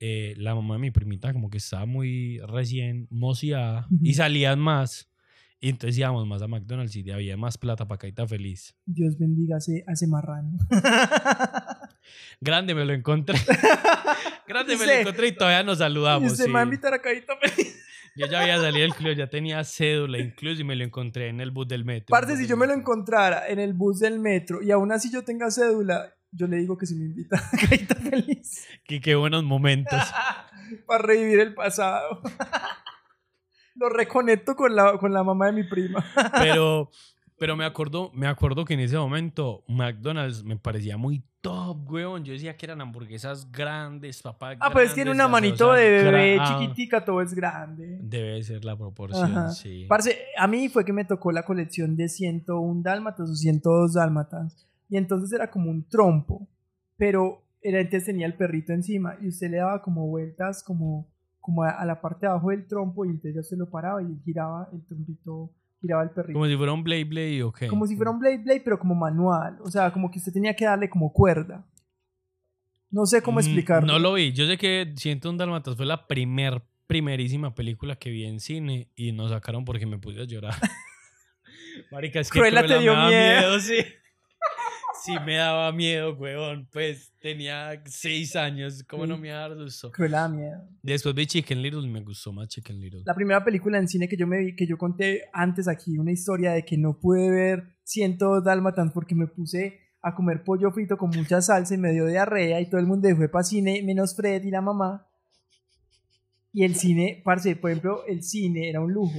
eh, 0.00 0.34
la 0.38 0.54
mamá 0.54 0.74
de 0.74 0.80
mi 0.80 0.90
primita 0.90 1.32
como 1.32 1.48
que 1.50 1.58
estaba 1.58 1.86
muy 1.86 2.38
recién 2.40 3.06
moceada 3.10 3.86
y 4.02 4.10
Ujú. 4.10 4.14
salían 4.14 4.58
más. 4.58 5.08
Y 5.60 5.68
entonces 5.68 5.96
íbamos 5.98 6.26
más 6.26 6.42
a 6.42 6.48
McDonald's 6.48 6.96
y 6.96 7.08
había 7.12 7.36
más 7.36 7.56
plata 7.56 7.86
para 7.86 7.98
Caita 7.98 8.26
Feliz. 8.26 8.74
Dios 8.84 9.16
bendiga 9.16 9.54
a 9.54 9.58
ese, 9.58 9.84
a 9.86 9.92
ese 9.92 10.08
marrano. 10.08 10.58
Grande 12.40 12.74
me 12.74 12.84
lo 12.84 12.92
encontré. 12.92 13.38
Grande 14.46 14.74
me 14.76 14.84
lo 14.86 14.90
Dice- 14.92 15.00
encontré 15.00 15.26
y 15.28 15.32
todavía 15.32 15.62
nos 15.62 15.78
saludamos. 15.78 16.32
usted 16.32 16.44
sí. 16.46 16.50
cajita 17.02 17.36
feliz. 17.36 17.78
Yo 18.14 18.26
ya 18.26 18.42
había 18.42 18.58
salido 18.60 18.82
del 18.82 18.94
club, 18.94 19.14
ya 19.16 19.26
tenía 19.30 19.64
cédula 19.64 20.18
incluso 20.18 20.60
y 20.60 20.64
me 20.64 20.76
lo 20.76 20.84
encontré 20.84 21.28
en 21.28 21.40
el 21.40 21.50
bus 21.50 21.66
del 21.66 21.86
metro. 21.86 22.08
Parce, 22.10 22.36
si 22.36 22.46
yo 22.46 22.58
me 22.58 22.66
lo 22.66 22.74
encontrara 22.74 23.48
en 23.48 23.58
el 23.58 23.72
bus 23.72 24.00
del 24.00 24.18
metro 24.18 24.60
y 24.62 24.70
aún 24.70 24.92
así 24.92 25.10
yo 25.10 25.24
tenga 25.24 25.50
cédula, 25.50 26.12
yo 26.30 26.46
le 26.46 26.58
digo 26.58 26.76
que 26.76 26.84
si 26.84 26.94
me 26.94 27.06
invita 27.06 27.38
a 27.52 27.56
cajita 27.56 27.94
feliz 27.94 28.66
Que 28.84 29.00
qué 29.00 29.14
buenos 29.14 29.44
momentos. 29.44 29.98
para 30.86 31.02
revivir 31.02 31.40
el 31.40 31.54
pasado. 31.54 32.20
Lo 33.76 33.88
reconecto 33.88 34.54
con 34.56 34.76
la, 34.76 34.98
con 34.98 35.14
la 35.14 35.24
mamá 35.24 35.46
de 35.46 35.52
mi 35.52 35.64
prima. 35.64 36.04
Pero, 36.38 36.90
pero 37.38 37.56
me 37.56 37.64
acuerdo, 37.64 38.10
me 38.12 38.26
acuerdo 38.26 38.66
que 38.66 38.74
en 38.74 38.80
ese 38.80 38.98
momento 38.98 39.64
McDonald's 39.68 40.44
me 40.44 40.58
parecía 40.58 40.98
muy 40.98 41.24
top, 41.42 41.90
weón. 41.90 42.24
Yo 42.24 42.32
decía 42.32 42.56
que 42.56 42.64
eran 42.64 42.80
hamburguesas 42.80 43.50
grandes, 43.52 44.22
papá. 44.22 44.56
Ah, 44.60 44.70
pues 44.72 44.94
tiene 44.94 45.10
una 45.10 45.28
manito 45.28 45.72
de 45.74 45.90
bebé 45.90 46.38
chiquitica, 46.46 47.04
todo 47.04 47.20
es 47.20 47.34
grande. 47.34 47.98
Debe 48.00 48.42
ser 48.42 48.64
la 48.64 48.76
proporción, 48.76 49.30
Ajá. 49.30 49.50
sí. 49.50 49.84
Parce, 49.88 50.16
a 50.38 50.46
mí 50.46 50.68
fue 50.70 50.84
que 50.84 50.92
me 50.92 51.04
tocó 51.04 51.30
la 51.32 51.44
colección 51.44 51.96
de 51.96 52.08
101 52.08 52.80
dálmatas 52.82 53.28
o 53.28 53.34
102 53.34 53.92
dálmatas. 53.92 54.66
Y 54.88 54.96
entonces 54.96 55.30
era 55.32 55.50
como 55.50 55.70
un 55.70 55.86
trompo. 55.88 56.48
Pero 56.96 57.42
era, 57.60 57.80
entonces 57.80 58.06
tenía 58.06 58.26
el 58.26 58.34
perrito 58.34 58.72
encima 58.72 59.16
y 59.20 59.28
usted 59.28 59.50
le 59.50 59.58
daba 59.58 59.82
como 59.82 60.06
vueltas 60.06 60.62
como, 60.62 61.08
como 61.40 61.64
a, 61.64 61.70
a 61.70 61.84
la 61.84 62.00
parte 62.00 62.26
de 62.26 62.30
abajo 62.30 62.50
del 62.50 62.66
trompo 62.66 63.04
y 63.04 63.08
entonces 63.08 63.34
ya 63.34 63.42
se 63.42 63.56
lo 63.56 63.70
paraba 63.70 64.02
y 64.02 64.16
giraba 64.24 64.68
el 64.72 64.84
trompito, 64.84 65.50
giraba 65.82 66.02
el 66.04 66.10
perrito. 66.10 66.32
Como 66.32 66.46
si 66.46 66.56
fuera 66.56 66.72
un 66.72 66.82
Blade 66.82 67.04
Blade 67.04 67.42
o 67.42 67.52
qué. 67.52 67.68
Como 67.68 67.86
si 67.86 67.94
fuera 67.96 68.10
un 68.10 68.18
Blade 68.18 68.38
Blade, 68.38 68.62
pero 68.64 68.78
como 68.78 68.94
manual. 68.94 69.58
O 69.62 69.70
sea, 69.70 69.92
como 69.92 70.10
que 70.10 70.18
usted 70.18 70.32
tenía 70.32 70.54
que 70.54 70.64
darle 70.64 70.88
como 70.88 71.12
cuerda. 71.12 71.66
No 72.90 73.04
sé 73.04 73.20
cómo 73.22 73.36
Mm, 73.38 73.40
explicarlo. 73.42 73.86
No 73.92 73.98
lo 73.98 74.14
vi. 74.14 74.32
Yo 74.32 74.46
sé 74.46 74.56
que 74.56 74.92
Siento 74.96 75.28
un 75.28 75.36
Dálmatas 75.36 75.76
fue 75.76 75.84
la 75.86 76.06
primer, 76.06 76.62
primerísima 76.86 77.54
película 77.54 77.96
que 77.96 78.10
vi 78.10 78.24
en 78.24 78.40
cine 78.40 78.88
y 78.94 79.12
nos 79.12 79.30
sacaron 79.30 79.64
porque 79.64 79.84
me 79.86 79.98
puse 79.98 80.20
a 80.20 80.24
llorar. 80.24 80.54
Marica, 81.90 82.20
es 82.20 82.30
que 82.30 82.38
Cruella 82.38 82.66
te 82.66 82.78
dio 82.78 82.92
daba 82.92 83.08
miedo. 83.08 83.58
sí. 83.60 83.76
Sí, 85.04 85.12
me 85.26 85.36
daba 85.36 85.72
miedo, 85.72 86.14
weón. 86.14 86.68
Pues 86.72 87.12
tenía 87.20 87.82
seis 87.86 88.36
años. 88.36 88.84
¿Cómo 88.88 89.06
no 89.06 89.18
me 89.18 89.28
iba 89.28 89.44
a 89.44 89.48
dar 89.48 89.58
susto? 89.58 89.90
Cruella 89.90 90.20
da 90.22 90.28
miedo. 90.28 90.68
Después 90.82 91.14
vi 91.14 91.26
Chicken 91.26 91.60
Little 91.60 91.82
y 91.82 91.90
me 91.90 92.02
gustó 92.02 92.32
más 92.32 92.48
Chicken 92.48 92.80
Little. 92.80 93.02
La 93.04 93.14
primera 93.14 93.44
película 93.44 93.78
en 93.78 93.88
cine 93.88 94.08
que 94.08 94.16
yo 94.16 94.26
me 94.26 94.38
vi, 94.38 94.54
que 94.54 94.66
yo 94.66 94.78
conté 94.78 95.22
antes 95.32 95.66
aquí, 95.66 95.98
una 95.98 96.12
historia 96.12 96.52
de 96.52 96.64
que 96.64 96.78
no 96.78 96.98
pude 97.00 97.30
ver 97.30 97.76
102 97.84 98.44
dálmatas 98.44 98.92
porque 98.92 99.14
me 99.14 99.26
puse 99.26 99.80
a 100.02 100.14
comer 100.14 100.42
pollo 100.44 100.70
frito 100.72 100.96
con 100.96 101.10
mucha 101.10 101.40
salsa 101.40 101.74
y 101.74 101.78
me 101.78 101.92
dio 101.92 102.06
diarrea 102.06 102.60
y 102.60 102.68
todo 102.68 102.80
el 102.80 102.86
mundo 102.86 103.08
fue 103.16 103.28
para 103.28 103.44
cine, 103.44 103.82
menos 103.84 104.16
Fred 104.16 104.44
y 104.44 104.50
la 104.50 104.60
mamá. 104.60 105.08
Y 106.54 106.64
el 106.64 106.74
cine, 106.74 107.22
parce, 107.24 107.56
por 107.56 107.70
ejemplo, 107.70 108.04
el 108.06 108.22
cine 108.22 108.68
era 108.68 108.80
un 108.80 108.92
lujo. 108.92 109.18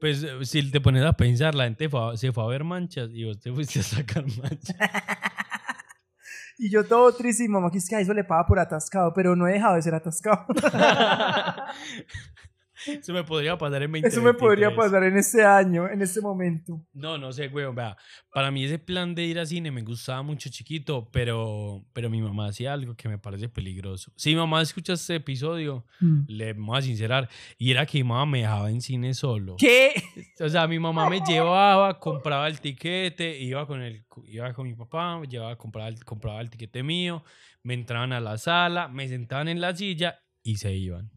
Pues 0.00 0.22
eh, 0.24 0.30
si 0.42 0.68
te 0.70 0.80
pones 0.80 1.04
a 1.04 1.12
pensar, 1.12 1.54
la 1.54 1.64
gente 1.64 1.88
fue 1.88 2.12
a- 2.12 2.16
se 2.16 2.32
fue 2.32 2.42
a 2.42 2.48
ver 2.48 2.64
manchas 2.64 3.08
y 3.12 3.24
vos 3.24 3.38
te 3.38 3.52
fuiste 3.52 3.78
a 3.80 3.82
sacar 3.84 4.24
manchas. 4.26 4.76
Y 6.58 6.70
yo 6.70 6.84
todo 6.84 7.12
triste 7.12 7.42
y 7.44 7.48
mamá, 7.48 7.70
que 7.72 7.78
es 7.78 7.88
que 7.88 7.96
a 7.96 8.00
eso 8.00 8.14
le 8.14 8.22
paga 8.22 8.46
por 8.46 8.58
atascado, 8.60 9.12
pero 9.14 9.34
no 9.34 9.48
he 9.48 9.52
dejado 9.54 9.74
de 9.74 9.82
ser 9.82 9.94
atascado. 9.94 10.46
Eso 12.86 13.12
me 13.12 13.24
podría 13.24 13.56
pasar 13.58 13.82
en 13.82 13.92
20 13.92 14.08
Eso 14.08 14.22
me 14.22 14.34
podría 14.34 14.74
pasar 14.74 15.04
en 15.04 15.16
este 15.16 15.44
año, 15.44 15.88
en 15.88 16.02
este 16.02 16.20
momento. 16.20 16.84
No, 16.92 17.18
no 17.18 17.32
sé, 17.32 17.48
weón. 17.48 17.74
Vea, 17.74 17.96
para 18.32 18.50
mí 18.50 18.64
ese 18.64 18.78
plan 18.78 19.14
de 19.14 19.24
ir 19.24 19.38
a 19.38 19.46
cine 19.46 19.70
me 19.70 19.82
gustaba 19.82 20.22
mucho 20.22 20.50
chiquito, 20.50 21.08
pero, 21.12 21.84
pero 21.92 22.08
mi 22.10 22.20
mamá 22.22 22.46
hacía 22.48 22.72
algo 22.72 22.94
que 22.94 23.08
me 23.08 23.18
parece 23.18 23.48
peligroso. 23.48 24.12
Si 24.16 24.30
mi 24.30 24.36
mamá 24.36 24.62
escucha 24.62 24.94
este 24.94 25.16
episodio, 25.16 25.84
Mm. 26.00 26.24
le 26.28 26.52
voy 26.54 26.78
a 26.78 26.82
sincerar, 26.82 27.28
y 27.58 27.70
era 27.70 27.86
que 27.86 27.98
mi 27.98 28.04
mamá 28.04 28.26
me 28.26 28.38
dejaba 28.40 28.70
en 28.70 28.80
cine 28.80 29.14
solo. 29.14 29.56
¿Qué? 29.58 29.92
O 30.40 30.48
sea, 30.48 30.66
mi 30.66 30.78
mamá 30.78 31.08
me 31.08 31.20
llevaba, 31.20 31.98
compraba 32.00 32.48
el 32.48 32.60
tiquete, 32.60 33.38
iba 33.38 33.66
con, 33.66 33.80
el, 33.82 34.04
iba 34.26 34.52
con 34.52 34.66
mi 34.66 34.74
papá, 34.74 35.20
llevaba, 35.28 35.56
compraba, 35.56 35.88
el, 35.88 36.04
compraba 36.04 36.40
el 36.40 36.50
tiquete 36.50 36.82
mío, 36.82 37.22
me 37.62 37.74
entraban 37.74 38.12
a 38.12 38.20
la 38.20 38.38
sala, 38.38 38.88
me 38.88 39.08
sentaban 39.08 39.48
en 39.48 39.60
la 39.60 39.74
silla 39.76 40.18
y 40.42 40.56
se 40.56 40.74
iban. 40.74 41.10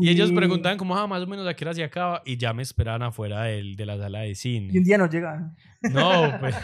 Y 0.00 0.08
ellos 0.10 0.30
preguntaban 0.32 0.78
como, 0.78 0.96
ah, 0.96 1.06
más 1.06 1.22
o 1.22 1.26
menos 1.26 1.46
a 1.46 1.54
qué 1.54 1.64
hora 1.64 1.74
se 1.74 1.82
acaba, 1.82 2.22
y 2.24 2.36
ya 2.36 2.52
me 2.52 2.62
esperaban 2.62 3.02
afuera 3.02 3.42
del, 3.44 3.74
de 3.76 3.86
la 3.86 3.96
sala 3.98 4.20
de 4.20 4.34
cine. 4.34 4.68
Y 4.72 4.78
un 4.78 4.84
día 4.84 4.98
no 4.98 5.08
llegaron. 5.08 5.56
No, 5.90 6.36
pues. 6.40 6.54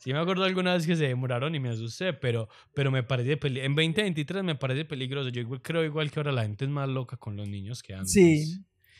Sí 0.00 0.12
me 0.12 0.18
acuerdo 0.18 0.44
alguna 0.44 0.74
vez 0.74 0.86
que 0.86 0.96
se 0.96 1.06
demoraron 1.08 1.54
y 1.54 1.60
me 1.60 1.70
asusté, 1.70 2.12
pero, 2.12 2.48
pero 2.74 2.90
me 2.90 3.02
parece 3.02 3.36
peli- 3.36 3.60
en 3.60 3.74
2023 3.74 4.42
me 4.44 4.54
parece 4.54 4.84
peligroso. 4.84 5.28
Yo 5.30 5.40
igual- 5.40 5.62
creo 5.62 5.84
igual 5.84 6.10
que 6.10 6.20
ahora 6.20 6.32
la 6.32 6.42
gente 6.42 6.64
es 6.64 6.70
más 6.70 6.88
loca 6.88 7.16
con 7.16 7.36
los 7.36 7.48
niños 7.48 7.82
que 7.82 7.94
antes. 7.94 8.12
Sí. 8.12 8.44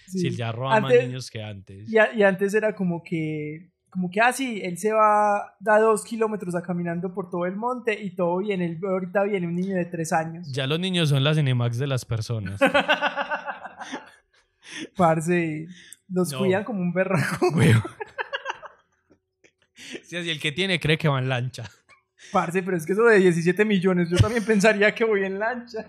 Sí, 0.07 0.19
sí. 0.19 0.31
ya 0.31 0.51
roban 0.51 0.83
más 0.83 0.93
niños 0.95 1.31
que 1.31 1.43
antes. 1.43 1.89
Y, 1.91 1.99
a- 1.99 2.13
y 2.15 2.23
antes 2.23 2.55
era 2.55 2.75
como 2.75 3.03
que, 3.03 3.71
como 3.93 4.11
que, 4.11 4.23
ah, 4.23 4.33
sí, 4.33 4.59
él 4.65 4.79
se 4.79 4.91
va, 4.91 5.55
da 5.61 5.79
dos 5.79 6.03
kilómetros 6.03 6.55
a 6.55 6.63
caminando 6.63 7.13
por 7.13 7.29
todo 7.31 7.45
el 7.45 7.57
monte 7.57 8.03
y 8.03 8.17
todo 8.17 8.39
bien. 8.39 8.63
Él, 8.63 8.81
ahorita 8.83 9.23
viene 9.25 9.47
un 9.47 9.55
niño 9.55 9.77
de 9.77 9.85
tres 9.85 10.15
años. 10.15 10.51
Ya 10.51 10.67
los 10.67 10.81
niños 10.81 11.11
son 11.11 11.23
las 11.23 11.37
Cinemax 11.37 11.77
de 11.77 11.87
las 11.87 12.07
personas. 12.07 12.59
Parce, 14.97 15.67
los 16.09 16.33
No. 16.33 16.39
cuidan 16.39 16.65
como 16.65 16.81
un 16.81 16.93
berraco. 16.93 17.47
Sí, 20.05 20.17
así 20.17 20.31
el 20.31 20.41
que 20.41 20.53
tiene 20.53 20.81
cree 20.81 20.97
que 20.97 21.09
va 21.09 21.19
en 21.19 21.29
lancha. 21.29 21.65
Parce, 22.33 22.62
pero 22.62 22.77
es 22.77 22.87
que 22.87 22.92
eso 22.95 23.03
de 23.05 23.18
17 23.18 23.64
millones, 23.64 24.09
yo 24.09 24.16
también 24.16 24.45
pensaría 24.45 24.95
que 24.95 25.05
voy 25.05 25.25
en 25.25 25.38
lancha. 25.38 25.85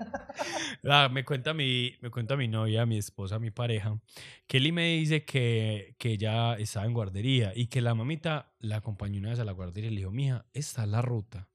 Ah, 0.83 1.09
me 1.11 1.23
cuenta 1.23 1.53
mi, 1.53 1.95
me 2.01 2.09
cuenta 2.09 2.35
mi 2.35 2.47
novia, 2.47 2.85
mi 2.85 2.97
esposa, 2.97 3.39
mi 3.39 3.49
pareja, 3.51 3.97
que 4.45 4.57
Eli 4.57 4.71
me 4.71 4.95
dice 4.97 5.23
que, 5.23 5.95
que 5.97 6.11
ella 6.11 6.55
estaba 6.55 6.85
en 6.85 6.93
guardería 6.93 7.53
y 7.55 7.67
que 7.67 7.81
la 7.81 7.95
mamita 7.95 8.53
la 8.59 8.77
acompañó 8.77 9.19
una 9.19 9.29
vez 9.29 9.39
a 9.39 9.45
la 9.45 9.53
guardería 9.53 9.89
y 9.89 9.93
le 9.93 9.99
dijo, 10.01 10.11
mija, 10.11 10.45
esta 10.53 10.83
es 10.83 10.89
la 10.89 11.01
ruta. 11.01 11.47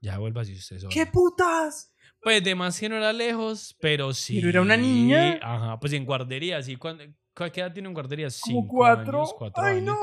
Ya 0.00 0.18
vuelva 0.18 0.44
si 0.44 0.52
usted 0.54 0.78
sola. 0.78 0.92
¡Qué 0.92 1.06
putas! 1.06 1.94
Pues 2.20 2.44
de 2.44 2.54
más 2.54 2.78
que 2.78 2.88
no 2.88 2.96
era 2.96 3.12
lejos, 3.12 3.76
pero 3.80 4.12
sí. 4.12 4.36
¿Pero 4.36 4.48
era 4.50 4.62
una 4.62 4.76
niña? 4.76 5.38
Ajá, 5.42 5.80
pues 5.80 5.92
en 5.94 6.04
guardería, 6.04 6.62
sí. 6.62 6.76
cuando 6.76 7.04
¿Qué 7.34 7.60
edad 7.60 7.72
tiene 7.72 7.88
en 7.88 7.94
guardería? 7.94 8.28
Como 8.40 8.60
Cinco 8.62 8.68
cuatro. 8.68 9.18
años, 9.18 9.34
cuatro 9.36 9.62
Ay, 9.64 9.78
años. 9.78 9.86
no. 9.86 9.96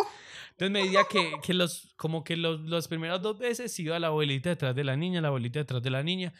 Entonces 0.61 0.71
me 0.71 0.83
decía 0.83 1.01
que, 1.09 1.31
que 1.41 1.53
los, 1.55 1.93
como 1.97 2.23
que 2.23 2.37
los, 2.37 2.61
las 2.61 2.87
primeras 2.87 3.21
dos 3.21 3.39
veces 3.39 3.77
iba 3.79 3.97
la 3.97 4.07
abuelita 4.07 4.49
detrás 4.49 4.75
de 4.75 4.83
la 4.83 4.95
niña, 4.95 5.19
la 5.21 5.29
abuelita 5.29 5.59
detrás 5.59 5.81
de 5.81 5.89
la 5.89 6.03
niña. 6.03 6.33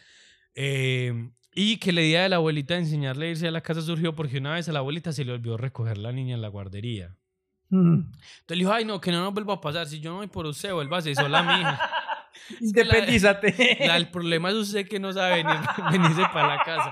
eh, 0.54 1.30
y 1.54 1.76
que 1.78 1.92
la 1.92 2.00
idea 2.00 2.22
de 2.22 2.28
la 2.30 2.36
abuelita 2.36 2.74
de 2.74 2.80
enseñarle 2.80 3.26
a 3.26 3.30
irse 3.30 3.46
a 3.46 3.50
la 3.50 3.60
casa 3.60 3.82
surgió 3.82 4.14
porque 4.14 4.38
una 4.38 4.54
vez 4.54 4.68
a 4.68 4.72
la 4.72 4.78
abuelita 4.78 5.12
se 5.12 5.22
le 5.24 5.32
olvidó 5.32 5.56
recoger 5.58 5.98
la 5.98 6.10
niña 6.12 6.34
en 6.34 6.40
la 6.40 6.48
guardería. 6.48 7.14
Mm. 7.68 7.94
Entonces 8.04 8.46
le 8.48 8.56
dijo, 8.56 8.72
ay, 8.72 8.84
no, 8.86 9.00
que 9.00 9.10
no 9.12 9.20
nos 9.22 9.34
vuelva 9.34 9.54
a 9.54 9.60
pasar. 9.60 9.86
Si 9.86 10.00
yo 10.00 10.10
no 10.12 10.16
voy 10.18 10.28
por 10.28 10.46
usted, 10.46 10.72
vuélvase 10.72 11.14
sola, 11.14 11.42
mija. 11.42 11.80
Que 12.74 12.84
la- 12.84 12.94
Independízate. 12.96 13.76
La- 13.86 13.96
el 13.98 14.08
problema 14.10 14.48
es 14.50 14.54
usted 14.56 14.88
que 14.88 14.98
no 14.98 15.12
sabe 15.12 15.42
venir, 15.42 15.58
venirse 15.92 16.22
para 16.32 16.56
la 16.56 16.62
casa. 16.64 16.90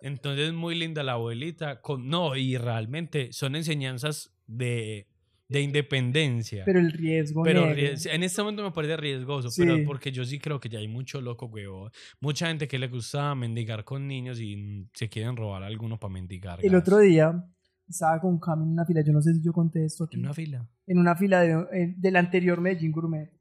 Entonces, 0.00 0.52
muy 0.54 0.74
linda 0.74 1.02
la 1.02 1.12
abuelita. 1.12 1.80
Con, 1.82 2.08
no, 2.08 2.34
y 2.36 2.56
realmente 2.56 3.32
son 3.34 3.56
enseñanzas 3.56 4.32
de, 4.46 5.07
de 5.48 5.62
independencia. 5.62 6.62
Pero 6.66 6.78
el 6.78 6.92
riesgo 6.92 7.42
Pero 7.42 7.66
negro. 7.66 7.94
en 8.12 8.22
este 8.22 8.42
momento 8.42 8.62
me 8.62 8.70
parece 8.70 8.96
riesgoso, 8.98 9.50
Sí. 9.50 9.62
pero 9.64 9.78
porque 9.86 10.12
yo 10.12 10.24
sí 10.24 10.38
creo 10.38 10.60
que 10.60 10.68
ya 10.68 10.78
hay 10.78 10.88
mucho 10.88 11.20
loco, 11.20 11.46
huevo. 11.46 11.90
Mucha 12.20 12.48
gente 12.48 12.68
que 12.68 12.78
le 12.78 12.88
gusta 12.88 13.34
mendigar 13.34 13.84
con 13.84 14.06
niños 14.06 14.40
y 14.40 14.86
se 14.92 15.08
quieren 15.08 15.36
robar 15.36 15.62
a 15.62 15.66
alguno 15.66 15.98
para 15.98 16.12
mendigar. 16.12 16.58
El 16.62 16.72
gas. 16.72 16.82
otro 16.82 16.98
día 16.98 17.44
estaba 17.88 18.20
con 18.20 18.38
Cami 18.38 18.64
en 18.64 18.72
una 18.72 18.84
fila, 18.84 19.02
yo 19.04 19.12
no 19.12 19.22
sé 19.22 19.32
si 19.32 19.42
yo 19.42 19.52
conté 19.52 19.84
esto 19.86 20.04
aquí, 20.04 20.16
En 20.18 20.24
una 20.24 20.34
fila. 20.34 20.68
en 20.86 20.98
una 20.98 21.16
fila 21.16 21.40
de, 21.40 21.94
del 21.96 22.16
anterior 22.16 22.60
Medellín 22.60 22.92
Gourmet. 22.92 23.32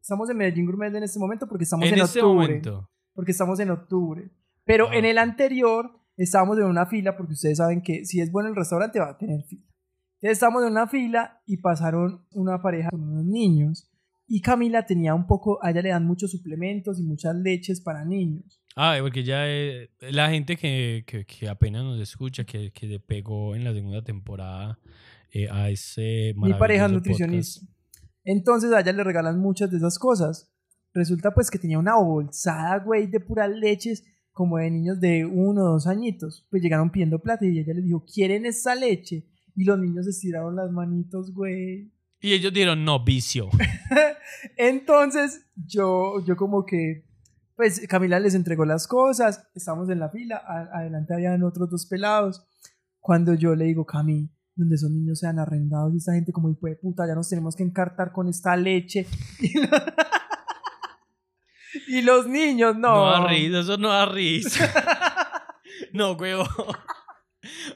Estamos 0.00 0.28
en 0.30 0.36
Medellín 0.36 0.66
Gourmet 0.66 0.94
en 0.94 1.02
este 1.04 1.18
momento 1.18 1.46
porque 1.48 1.64
estamos 1.64 1.86
en, 1.88 1.94
En 1.94 2.00
este 2.00 2.20
octubre. 2.20 2.46
momento. 2.48 2.90
Porque 3.14 3.32
estamos 3.32 3.58
en 3.60 3.70
octubre. 3.70 4.30
Pero 4.64 4.88
Ah. 4.90 4.96
en 4.96 5.04
el 5.06 5.16
anterior 5.18 5.90
estábamos 6.18 6.58
en 6.58 6.64
una 6.64 6.84
fila 6.86 7.16
porque 7.16 7.32
ustedes 7.32 7.56
saben 7.56 7.80
que 7.82 8.04
si 8.04 8.20
es 8.20 8.30
bueno 8.30 8.50
el 8.50 8.56
restaurante 8.56 8.98
va 9.00 9.10
a 9.10 9.16
tener 9.18 9.42
fila. 9.44 9.64
Entonces 10.20 10.36
estábamos 10.36 10.64
en 10.64 10.72
una 10.72 10.86
fila 10.86 11.40
y 11.46 11.56
pasaron 11.56 12.26
una 12.32 12.60
pareja 12.60 12.90
con 12.90 13.00
unos 13.02 13.24
niños. 13.24 13.90
Y 14.26 14.42
Camila 14.42 14.84
tenía 14.84 15.14
un 15.14 15.26
poco, 15.26 15.58
a 15.64 15.70
ella 15.70 15.82
le 15.82 15.88
dan 15.88 16.06
muchos 16.06 16.30
suplementos 16.30 17.00
y 17.00 17.02
muchas 17.02 17.34
leches 17.34 17.80
para 17.80 18.04
niños. 18.04 18.62
Ah, 18.76 18.98
porque 19.00 19.24
ya 19.24 19.48
eh, 19.48 19.90
la 19.98 20.30
gente 20.30 20.56
que, 20.56 21.04
que, 21.06 21.24
que 21.24 21.48
apenas 21.48 21.82
nos 21.84 22.00
escucha, 22.00 22.44
que, 22.44 22.70
que 22.70 22.86
le 22.86 23.00
pegó 23.00 23.56
en 23.56 23.64
la 23.64 23.72
segunda 23.72 24.04
temporada 24.04 24.78
eh, 25.32 25.48
a 25.50 25.70
ese 25.70 26.34
Mi 26.36 26.52
pareja 26.54 26.86
es 26.86 26.92
nutricionista. 26.92 27.60
podcast. 27.60 27.80
Entonces 28.24 28.72
a 28.72 28.80
ella 28.80 28.92
le 28.92 29.04
regalan 29.04 29.40
muchas 29.40 29.70
de 29.70 29.78
esas 29.78 29.98
cosas. 29.98 30.52
Resulta 30.92 31.32
pues 31.32 31.50
que 31.50 31.58
tenía 31.58 31.78
una 31.78 31.96
bolsada, 31.96 32.78
güey, 32.78 33.06
de 33.06 33.20
puras 33.20 33.50
leches, 33.50 34.04
como 34.32 34.58
de 34.58 34.70
niños 34.70 35.00
de 35.00 35.24
uno 35.24 35.62
o 35.62 35.72
dos 35.72 35.86
añitos. 35.86 36.46
Pues 36.50 36.62
llegaron 36.62 36.90
pidiendo 36.90 37.20
plata 37.20 37.46
y 37.46 37.58
ella 37.58 37.72
les 37.74 37.84
dijo, 37.84 38.04
¿quieren 38.04 38.44
esa 38.44 38.74
leche? 38.74 39.29
Y 39.56 39.64
los 39.64 39.78
niños 39.78 40.06
estiraron 40.06 40.56
las 40.56 40.70
manitos, 40.70 41.32
güey. 41.34 41.92
Y 42.20 42.32
ellos 42.34 42.52
dijeron, 42.52 42.84
no, 42.84 43.02
vicio. 43.04 43.48
Entonces 44.56 45.46
yo, 45.66 46.24
yo 46.26 46.36
como 46.36 46.64
que, 46.66 47.04
pues 47.56 47.86
Camila 47.88 48.20
les 48.20 48.34
entregó 48.34 48.64
las 48.64 48.86
cosas, 48.86 49.48
estamos 49.54 49.88
en 49.90 49.98
la 50.00 50.10
fila, 50.10 50.36
a- 50.36 50.78
adelante 50.78 51.14
habían 51.14 51.42
otros 51.42 51.70
dos 51.70 51.86
pelados. 51.86 52.46
Cuando 53.00 53.34
yo 53.34 53.54
le 53.54 53.64
digo, 53.66 53.86
Cami, 53.86 54.30
donde 54.54 54.74
esos 54.74 54.90
niños 54.90 55.18
sean 55.20 55.38
arrendados 55.38 55.94
y 55.94 55.96
esta 55.98 56.12
gente 56.12 56.32
como 56.32 56.50
hijo 56.50 56.66
de 56.66 56.76
puta, 56.76 57.06
ya 57.06 57.14
nos 57.14 57.28
tenemos 57.28 57.56
que 57.56 57.62
encartar 57.62 58.12
con 58.12 58.28
esta 58.28 58.56
leche. 58.56 59.06
Y, 59.40 59.54
lo- 59.54 59.68
y 61.88 62.02
los 62.02 62.26
niños, 62.26 62.76
no. 62.76 62.94
No 62.94 63.10
da 63.22 63.26
risa, 63.28 63.60
eso 63.60 63.76
no 63.78 63.88
da 63.88 64.06
risa. 64.06 64.68
no, 65.92 66.12
huevo. 66.12 66.44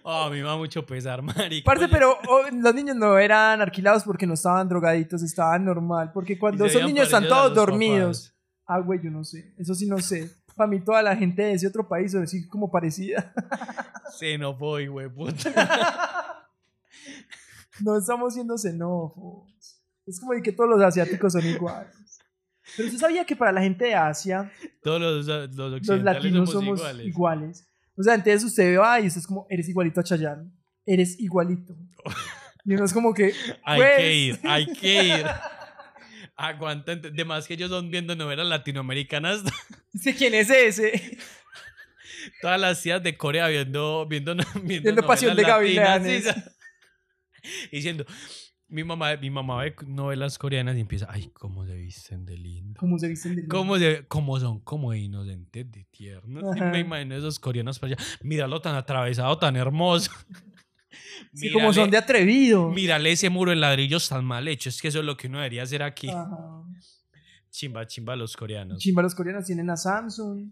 Oh, 0.02 0.24
a 0.24 0.30
mí 0.30 0.36
me 0.36 0.42
da 0.42 0.56
mucho 0.56 0.84
pesar, 0.84 1.22
marica. 1.22 1.64
Parce, 1.64 1.88
pero 1.88 2.18
oh, 2.28 2.42
los 2.52 2.74
niños 2.74 2.96
no 2.96 3.18
eran 3.18 3.60
alquilados 3.62 4.04
porque 4.04 4.26
no 4.26 4.34
estaban 4.34 4.68
drogaditos, 4.68 5.22
estaban 5.22 5.64
normal. 5.64 6.10
Porque 6.12 6.38
cuando 6.38 6.64
veían 6.64 6.86
niños 6.86 7.06
están 7.06 7.26
todos 7.28 7.54
dormidos. 7.54 8.28
papás. 8.28 8.34
Ah, 8.66 8.78
güey, 8.80 9.00
yo 9.02 9.10
no 9.10 9.24
sé. 9.24 9.54
Eso 9.58 9.74
sí 9.74 9.86
no 9.86 9.98
sé. 9.98 10.30
Para 10.54 10.68
mí 10.68 10.80
toda 10.80 11.02
la 11.02 11.16
gente 11.16 11.42
de 11.42 11.52
ese 11.52 11.66
otro 11.66 11.86
país 11.88 12.14
es 12.14 12.20
decir 12.20 12.48
como 12.48 12.70
parecida. 12.70 13.32
Sí, 14.16 14.38
no 14.38 14.54
voy, 14.54 14.86
güey, 14.86 15.08
puta. 15.08 16.44
no 17.80 17.98
estamos 17.98 18.34
siendo 18.34 18.56
xenófobos. 18.56 19.80
Es 20.06 20.20
como 20.20 20.34
de 20.34 20.42
que 20.42 20.52
todos 20.52 20.70
los 20.70 20.80
asiáticos 20.80 21.32
son 21.32 21.44
iguales. 21.44 22.20
Pero 22.76 22.86
usted 22.88 23.00
sabía 23.00 23.24
que 23.24 23.34
para 23.34 23.50
la 23.50 23.60
gente 23.60 23.86
de 23.86 23.94
Asia, 23.96 24.52
Todos 24.84 25.00
los, 25.00 25.26
los 25.56 25.86
los 25.86 26.02
latinos 26.02 26.48
somos, 26.50 26.78
somos 26.78 26.78
iguales. 26.80 27.06
iguales. 27.06 27.68
O 27.96 28.02
sea, 28.02 28.14
entonces 28.14 28.44
usted 28.44 28.78
va 28.78 29.00
y 29.00 29.06
usted 29.06 29.20
es 29.20 29.26
como, 29.26 29.46
eres 29.50 29.68
igualito 29.68 30.00
a 30.00 30.04
Chayanne. 30.04 30.50
Eres 30.86 31.18
igualito. 31.20 31.76
Y 32.64 32.74
uno 32.74 32.84
es 32.84 32.92
como 32.92 33.14
que, 33.14 33.32
Hay 33.64 33.78
pues, 33.80 33.96
que 33.96 34.14
ir, 34.14 34.40
hay 34.44 34.66
que 34.72 35.04
ir. 35.04 35.26
Aguanta, 36.36 36.92
ent- 36.92 37.12
de 37.12 37.24
más 37.24 37.46
que 37.46 37.54
ellos 37.54 37.70
son 37.70 37.90
viendo 37.90 38.16
novelas 38.16 38.46
latinoamericanas, 38.48 39.42
¿sé 39.94 40.14
quién 40.14 40.34
es 40.34 40.50
ese? 40.50 41.18
todas 42.40 42.58
las 42.60 42.80
tías 42.82 43.02
de 43.02 43.16
Corea 43.16 43.46
viendo 43.48 44.06
viendo, 44.08 44.34
viendo, 44.62 44.82
Viendo 44.82 45.06
Pasión 45.06 45.36
de 45.36 45.42
Gavilanes. 45.42 46.24
diciendo 47.70 48.04
mi 48.68 48.82
mamá 48.82 49.16
mi 49.16 49.30
mamá 49.30 49.62
ve 49.62 49.74
novelas 49.86 50.38
coreanas 50.38 50.76
y 50.76 50.80
empieza 50.80 51.06
ay 51.10 51.28
cómo 51.34 51.66
se 51.66 51.74
visten 51.76 52.24
de 52.24 52.36
lindo 52.36 52.78
¿Cómo 52.80 52.98
se 52.98 53.08
visten 53.08 53.36
de 53.36 53.46
cómo 53.46 53.78
se 53.78 54.06
cómo 54.08 54.40
son 54.40 54.60
como 54.60 54.92
de 54.92 54.98
inocentes 55.00 55.70
de 55.70 55.84
tiernos 55.90 56.56
Y 56.56 56.60
me 56.60 56.80
imagino 56.80 57.14
esos 57.14 57.38
coreanos 57.38 57.78
para 57.78 57.94
allá 57.94 58.04
míralo 58.22 58.60
tan 58.60 58.74
atravesado 58.74 59.36
tan 59.38 59.56
hermoso 59.56 60.10
Sí, 61.32 61.52
como 61.52 61.72
son 61.72 61.90
de 61.90 61.96
atrevido. 61.98 62.70
mírale 62.70 63.10
ese 63.10 63.28
muro 63.28 63.50
de 63.50 63.56
ladrillos 63.56 64.08
tan 64.08 64.24
mal 64.24 64.46
hecho 64.48 64.68
es 64.68 64.80
que 64.80 64.88
eso 64.88 65.00
es 65.00 65.04
lo 65.04 65.16
que 65.16 65.26
uno 65.26 65.38
debería 65.38 65.64
hacer 65.64 65.82
aquí 65.82 66.08
Ajá. 66.08 66.62
chimba 67.50 67.86
chimba 67.86 68.14
los 68.16 68.36
coreanos 68.36 68.78
Chimba, 68.78 69.02
los 69.02 69.14
coreanos 69.14 69.44
tienen 69.44 69.68
a 69.70 69.76
Samsung. 69.76 70.50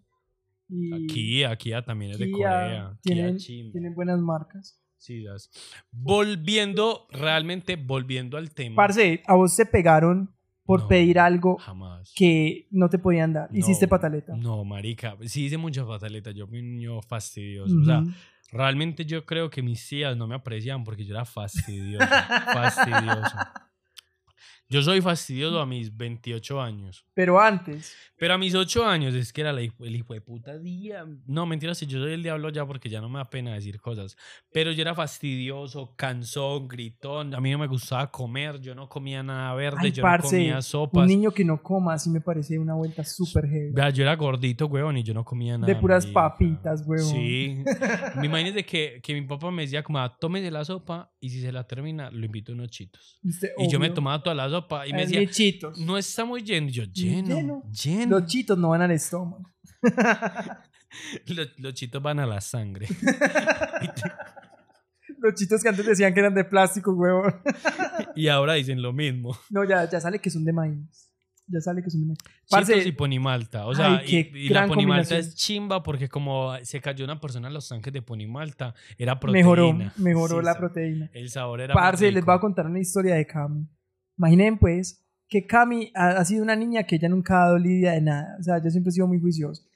Y 0.69 1.07
Kia 1.07 1.55
Kia 1.57 1.85
también 1.85 2.13
es 2.13 2.19
de 2.19 2.31
Corea 2.31 2.97
tienen, 3.03 3.37
Kia 3.37 3.71
tienen 3.73 3.95
buenas 3.95 4.21
marcas. 4.21 4.82
Sí, 5.03 5.25
das. 5.25 5.51
Volviendo, 5.91 7.09
realmente 7.11 7.75
volviendo 7.75 8.37
al 8.37 8.53
tema. 8.53 8.77
Parce, 8.77 9.21
a 9.27 9.35
vos 9.35 9.57
te 9.57 9.67
pegaron 9.67 10.33
por 10.65 10.83
No. 10.83 10.89
pedir 10.89 11.19
algo 11.19 11.57
Jamás. 11.59 12.13
que 12.15 12.69
no 12.71 12.89
te 12.89 12.99
podían 12.99 13.33
dar. 13.33 13.51
No, 13.51 13.59
Hiciste 13.59 13.89
pataleta. 13.89 14.37
No, 14.37 14.65
marica. 14.65 15.17
Sí 15.23 15.47
hice 15.47 15.57
mucha 15.57 15.85
pataleta. 15.85 16.31
Yo 16.31 16.47
fui 16.47 16.61
un 16.61 16.77
niño 16.77 17.03
fastidioso. 17.03 17.77
O 17.81 17.85
sea, 17.85 18.05
realmente 18.53 19.05
yo 19.05 19.27
creo 19.27 19.51
que 19.51 19.61
mis 19.61 19.85
tías 19.89 20.17
no 20.17 20.29
me 20.29 20.37
apreciaban 20.37 20.85
porque 20.85 21.05
yo 21.05 21.15
era 21.15 21.25
fastidioso. 21.25 22.07
fastidioso. 22.53 23.37
Yo 24.73 24.81
soy 24.83 25.03
fastidioso 25.03 25.61
a 25.61 25.67
mis 25.67 25.95
28 25.95 26.61
años. 26.63 27.05
Pero 27.13 27.39
antes, 27.39 27.95
Pero 28.17 28.33
a 28.33 28.39
mis 28.39 28.55
8 28.55 28.87
años 28.87 29.15
es 29.15 29.31
que 29.33 29.43
era 29.43 29.53
la 29.53 29.61
el 29.61 29.97
hijo 29.97 30.15
de 30.15 30.23
puta 30.23 30.57
día. 30.59 31.05
No, 31.27 31.45
mentira, 31.45 31.75
si 31.75 31.87
yo 31.87 32.01
soy 32.01 32.15
el 32.15 32.23
diablo 32.23 32.49
ya 32.49 32.65
porque 32.65 32.89
ya 32.89 33.03
no 33.03 33.11
me 33.11 33.19
da 33.19 33.29
pena 33.29 33.53
decir 33.53 33.79
cosas. 33.83 34.17
Pero 34.51 34.73
yo 34.73 34.81
era 34.81 34.95
fastidioso, 34.95 35.95
cansón, 35.95 36.69
gritón. 36.69 37.35
A 37.35 37.41
mí 37.41 37.51
no 37.51 37.59
me 37.59 37.67
gustaba 37.67 38.11
comer. 38.11 38.61
Yo 38.63 38.75
no 38.75 38.89
comía 38.89 39.23
nada 39.23 39.53
verde. 39.55 39.79
Ay, 39.83 39.93
yo 39.93 40.03
parce, 40.03 40.37
no 40.37 40.41
comía 40.41 40.57
un 40.57 40.63
sopas. 40.63 41.07
niño 41.07 41.31
que 41.33 41.45
no 41.45 41.63
coma 41.63 41.93
así 41.95 42.09
me 42.09 42.23
parece 42.23 42.59
una 42.59 42.73
vuelta 42.75 43.05
súper 43.05 43.47
heavy. 43.47 43.73
Vea, 43.73 43.91
yo 43.91 44.03
era 44.05 44.17
gordito, 44.17 44.67
huevón, 44.69 44.97
y 44.97 45.03
yo 45.03 45.13
no 45.13 45.23
comía 45.25 45.59
nada. 45.59 45.67
De 45.71 45.79
puras 45.79 46.05
marica. 46.07 46.21
papitas, 46.31 46.83
huevón. 46.87 47.11
Sí. 47.11 47.63
Me 48.17 48.27
imagínese 48.27 48.65
que, 48.65 49.01
que 49.03 49.13
mi 49.15 49.23
papá 49.23 49.51
me 49.51 49.63
decía 49.63 49.83
como, 49.83 49.99
"Ah, 49.99 50.17
tómese 50.19 50.51
la 50.51 50.65
sopa 50.65 51.13
y 51.21 51.29
si 51.29 51.41
se 51.43 51.53
la 51.53 51.65
termina, 51.67 52.11
lo 52.11 52.25
invito 52.25 52.53
a 52.53 52.55
unos 52.55 52.71
chitos. 52.71 53.21
Y 53.59 53.69
yo 53.71 53.79
me 53.79 53.91
tomaba 53.91 54.23
toda 54.23 54.35
la 54.35 54.49
sopa 54.49 54.62
y 54.87 54.93
me 54.93 55.03
decía, 55.07 55.29
chitos. 55.31 55.79
no 55.79 55.97
está 55.99 56.25
muy 56.25 56.43
lleno. 56.43 56.69
Y 56.69 56.73
yo, 56.73 56.85
lleno, 56.85 57.37
Lleno. 57.37 57.63
lleno. 57.71 58.19
Los 58.21 58.27
chitos 58.31 58.57
no 58.59 58.71
van 58.71 58.83
al 58.83 58.91
estómago. 58.93 59.49
Los, 61.27 61.59
los 61.59 61.73
chitos 61.73 62.03
van 62.03 62.21
a 62.21 62.27
la 62.27 62.43
sangre. 62.43 62.87
Los 65.19 65.35
chitos 65.35 65.63
que 65.63 65.69
antes 65.69 65.87
decían 65.87 66.13
que 66.15 66.21
eran 66.21 66.35
de 66.35 66.45
plástico, 66.45 66.93
huevón. 66.93 67.35
y 68.17 68.29
ahora 68.29 68.55
dicen 68.55 68.83
lo 68.83 68.93
mismo. 68.93 69.37
No, 69.51 69.65
ya, 69.65 69.89
ya 69.89 70.01
sale 70.01 70.19
que 70.19 70.31
son 70.31 70.45
de 70.45 70.53
maíz. 70.53 71.11
Ya 71.47 71.61
sale 71.61 71.83
que 71.83 71.91
son 71.91 72.01
de 72.03 72.07
maíz. 72.09 72.19
Chitos 72.67 72.87
y 72.87 72.93
ponimalta. 72.93 73.67
O 73.67 73.75
sea, 73.75 73.99
Ay, 73.99 74.31
y, 74.35 74.47
y 74.47 74.49
la 74.49 74.67
ponimalta 74.67 75.17
es 75.17 75.35
chimba 75.37 75.83
porque 75.83 76.09
como 76.09 76.53
se 76.63 76.81
cayó 76.81 77.05
una 77.05 77.21
persona 77.21 77.49
en 77.49 77.55
los 77.55 77.69
tanques 77.69 77.93
de 77.93 78.03
ponimalta, 78.03 78.75
era 78.99 79.21
proteína. 79.21 79.45
mejoró, 79.45 79.73
mejoró 79.97 80.39
Sí, 80.41 80.45
la 80.45 80.59
proteína. 80.59 81.11
El 81.13 81.31
sabor 81.31 81.61
era 81.61 81.75
Parce, 81.75 82.11
les 82.11 82.25
voy 82.25 82.35
a 82.35 82.41
contar 82.41 82.67
una 82.67 82.81
historia 82.81 83.15
de 83.15 83.27
Cami. 83.27 83.67
Imaginen, 84.23 84.57
pues, 84.57 85.05
que 85.29 85.47
Cami 85.47 85.91
ha, 85.97 86.11
ha 86.11 86.25
sido 86.25 86.45
una 86.45 86.55
niña 86.55 86.85
que 86.85 86.95
ella 86.95 87.09
nunca 87.09 87.43
ha 87.43 87.47
dado 87.47 87.59
lidia 87.59 87.91
de 87.93 88.03
nada. 88.03 88.37
O 88.39 88.43
sea, 88.45 88.63
yo 88.63 88.71
siempre 88.71 88.91
he 88.91 88.93
sido 88.93 89.09
muy 89.09 89.19
juicioso. 89.21 89.65
A 89.65 89.69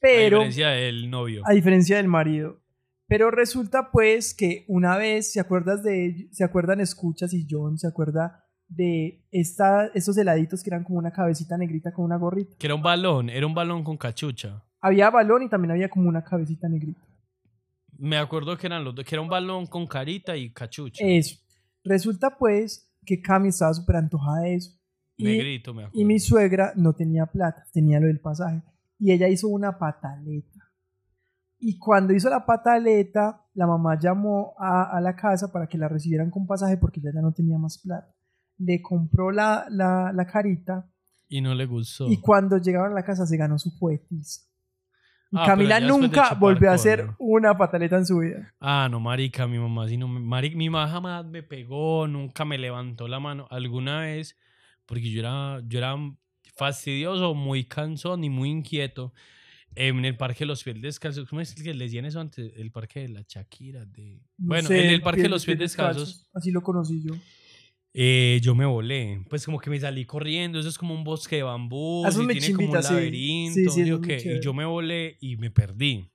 Pero, 0.00 0.38
diferencia 0.38 0.68
del 0.68 1.10
novio. 1.10 1.42
a 1.44 1.52
diferencia 1.52 1.96
del 1.96 2.06
marido. 2.06 2.60
Pero 3.08 3.32
resulta, 3.32 3.90
pues, 3.90 4.32
que 4.32 4.64
una 4.68 4.96
vez, 4.96 5.32
¿se, 5.32 5.40
acuerdas 5.40 5.82
de, 5.82 6.28
¿se 6.30 6.44
acuerdan 6.44 6.78
Escuchas 6.78 7.34
y 7.34 7.48
John? 7.50 7.78
¿Se 7.78 7.88
acuerda 7.88 8.44
de 8.68 9.26
esta, 9.32 9.90
estos 9.92 10.16
heladitos 10.16 10.62
que 10.62 10.70
eran 10.70 10.84
como 10.84 11.00
una 11.00 11.10
cabecita 11.10 11.58
negrita 11.58 11.92
con 11.92 12.04
una 12.04 12.16
gorrita? 12.16 12.54
Que 12.56 12.68
era 12.68 12.76
un 12.76 12.82
balón, 12.82 13.28
era 13.28 13.44
un 13.44 13.54
balón 13.54 13.82
con 13.82 13.96
cachucha. 13.96 14.62
Había 14.80 15.10
balón 15.10 15.42
y 15.42 15.48
también 15.48 15.72
había 15.72 15.88
como 15.88 16.08
una 16.08 16.22
cabecita 16.22 16.68
negrita. 16.68 17.00
Me 17.98 18.16
acuerdo 18.16 18.56
que 18.56 18.68
eran 18.68 18.84
los 18.84 18.94
dos, 18.94 19.04
que 19.04 19.16
era 19.16 19.22
un 19.22 19.28
balón 19.28 19.66
con 19.66 19.88
carita 19.88 20.36
y 20.36 20.52
cachucha. 20.52 21.04
Eso. 21.04 21.36
Resulta, 21.82 22.38
pues, 22.38 22.89
que 23.04 23.20
Cami 23.20 23.48
estaba 23.48 23.72
súper 23.74 23.96
antojada 23.96 24.42
de 24.42 24.54
eso. 24.56 24.70
Y- 25.16 25.24
Negrito, 25.24 25.74
me 25.74 25.82
acuerdo. 25.84 26.00
Y 26.00 26.04
mi 26.04 26.18
suegra 26.18 26.72
no 26.76 26.92
tenía 26.94 27.26
plata, 27.26 27.64
tenía 27.72 28.00
lo 28.00 28.06
del 28.06 28.20
pasaje. 28.20 28.62
Y 28.98 29.12
ella 29.12 29.28
hizo 29.28 29.48
una 29.48 29.78
pataleta. 29.78 30.58
Y 31.58 31.78
cuando 31.78 32.14
hizo 32.14 32.30
la 32.30 32.46
pataleta, 32.46 33.46
la 33.54 33.66
mamá 33.66 33.98
llamó 33.98 34.54
a, 34.58 34.96
a 34.96 35.00
la 35.00 35.14
casa 35.14 35.52
para 35.52 35.66
que 35.66 35.76
la 35.78 35.88
recibieran 35.88 36.30
con 36.30 36.46
pasaje 36.46 36.76
porque 36.78 37.00
ella 37.00 37.10
ya 37.14 37.20
no 37.20 37.32
tenía 37.32 37.58
más 37.58 37.78
plata. 37.78 38.14
Le 38.58 38.80
compró 38.80 39.30
la, 39.30 39.66
la, 39.70 40.10
la 40.14 40.26
carita 40.26 40.90
Y 41.28 41.40
no 41.40 41.54
le 41.54 41.66
gustó. 41.66 42.08
y 42.10 42.18
cuando 42.18 42.56
llegaron 42.58 42.92
a 42.92 42.94
la 42.94 43.04
casa 43.04 43.26
se 43.26 43.36
ganó 43.36 43.58
su 43.58 43.78
poetisa. 43.78 44.42
Ah, 45.32 45.46
Camila 45.46 45.78
de 45.78 45.86
nunca 45.86 46.34
volvió 46.34 46.70
a 46.70 46.74
hacer 46.74 47.10
una 47.18 47.56
pataleta 47.56 47.96
en 47.96 48.06
su 48.06 48.18
vida. 48.18 48.52
Ah, 48.58 48.88
no, 48.90 48.98
marica, 48.98 49.46
mi 49.46 49.58
mamá 49.58 49.86
sí 49.86 49.96
no 49.96 50.08
me... 50.08 50.18
Marica, 50.18 50.56
mi 50.56 50.68
mamá 50.68 50.90
jamás 50.90 51.24
me 51.24 51.42
pegó, 51.42 52.08
nunca 52.08 52.44
me 52.44 52.58
levantó 52.58 53.06
la 53.06 53.20
mano. 53.20 53.46
Alguna 53.50 54.00
vez, 54.00 54.36
porque 54.86 55.10
yo 55.10 55.20
era, 55.20 55.62
yo 55.68 55.78
era 55.78 55.94
fastidioso, 56.56 57.34
muy 57.34 57.64
cansón 57.64 58.24
y 58.24 58.30
muy 58.30 58.50
inquieto. 58.50 59.12
En 59.76 60.04
el 60.04 60.16
parque 60.16 60.40
de 60.40 60.46
los 60.46 60.64
pies 60.64 60.82
descalzos, 60.82 61.28
¿cómo 61.28 61.40
es 61.40 61.54
que 61.54 61.74
le 61.74 61.84
decían 61.84 62.04
eso 62.04 62.20
antes? 62.20 62.52
El 62.56 62.72
parque 62.72 63.00
de 63.00 63.08
la 63.10 63.24
Shakira. 63.26 63.84
De... 63.84 64.20
No 64.36 64.48
bueno, 64.48 64.66
sé, 64.66 64.84
en 64.84 64.90
el 64.90 65.00
parque 65.00 65.22
de 65.22 65.28
los 65.28 65.44
pies 65.44 65.58
descalzos, 65.60 66.26
Así 66.34 66.50
lo 66.50 66.60
conocí 66.60 67.02
yo. 67.02 67.14
Eh, 67.92 68.38
yo 68.42 68.54
me 68.54 68.66
volé. 68.66 69.24
Pues 69.28 69.44
como 69.44 69.58
que 69.58 69.70
me 69.70 69.80
salí 69.80 70.04
corriendo. 70.04 70.58
Eso 70.60 70.68
es 70.68 70.78
como 70.78 70.94
un 70.94 71.04
bosque 71.04 71.36
de 71.36 71.42
bambú. 71.42 72.06
Y 72.06 72.10
tiene 72.10 72.24
como 72.24 72.30
un 72.30 72.38
chimbita, 72.40 72.82
sí. 72.82 72.94
laberinto. 72.94 73.54
Sí, 73.54 73.64
sí, 73.64 73.70
¿sí 73.70 73.80
eso 73.82 73.92
o 73.92 73.94
es 73.94 74.00
muy 74.00 74.08
qué? 74.08 74.36
y 74.36 74.40
yo 74.40 74.54
me 74.54 74.64
volé 74.64 75.16
y 75.20 75.36
me 75.36 75.50
perdí. 75.50 76.10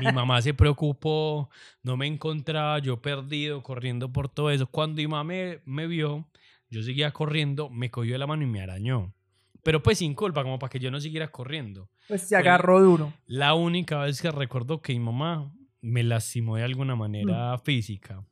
Mi 0.00 0.10
mamá 0.12 0.40
se 0.40 0.54
preocupó, 0.54 1.50
no 1.82 1.96
me 1.96 2.06
encontraba, 2.06 2.78
yo 2.78 3.02
perdido, 3.02 3.62
corriendo 3.62 4.12
por 4.12 4.28
todo 4.28 4.50
eso. 4.50 4.66
Cuando 4.66 4.96
mi 4.96 5.06
mamá 5.06 5.24
me, 5.24 5.60
me 5.66 5.86
vio, 5.86 6.26
yo 6.70 6.82
seguía 6.82 7.10
corriendo, 7.10 7.68
me 7.68 7.90
cogió 7.90 8.12
de 8.12 8.18
la 8.18 8.26
mano 8.26 8.42
y 8.42 8.46
me 8.46 8.62
arañó. 8.62 9.14
Pero 9.62 9.82
pues 9.82 9.98
sin 9.98 10.14
culpa, 10.14 10.42
como 10.42 10.58
para 10.58 10.70
que 10.70 10.80
yo 10.80 10.90
no 10.90 11.00
siguiera 11.00 11.30
corriendo. 11.30 11.88
Pues 12.08 12.22
se 12.22 12.34
agarró 12.34 12.80
duro. 12.80 13.12
La 13.26 13.54
única 13.54 13.98
vez 13.98 14.20
que 14.20 14.30
recuerdo 14.30 14.80
que 14.80 14.92
mi 14.92 15.00
mamá 15.00 15.52
me 15.80 16.02
lastimó 16.02 16.56
de 16.56 16.64
alguna 16.64 16.96
manera 16.96 17.58
física. 17.58 18.24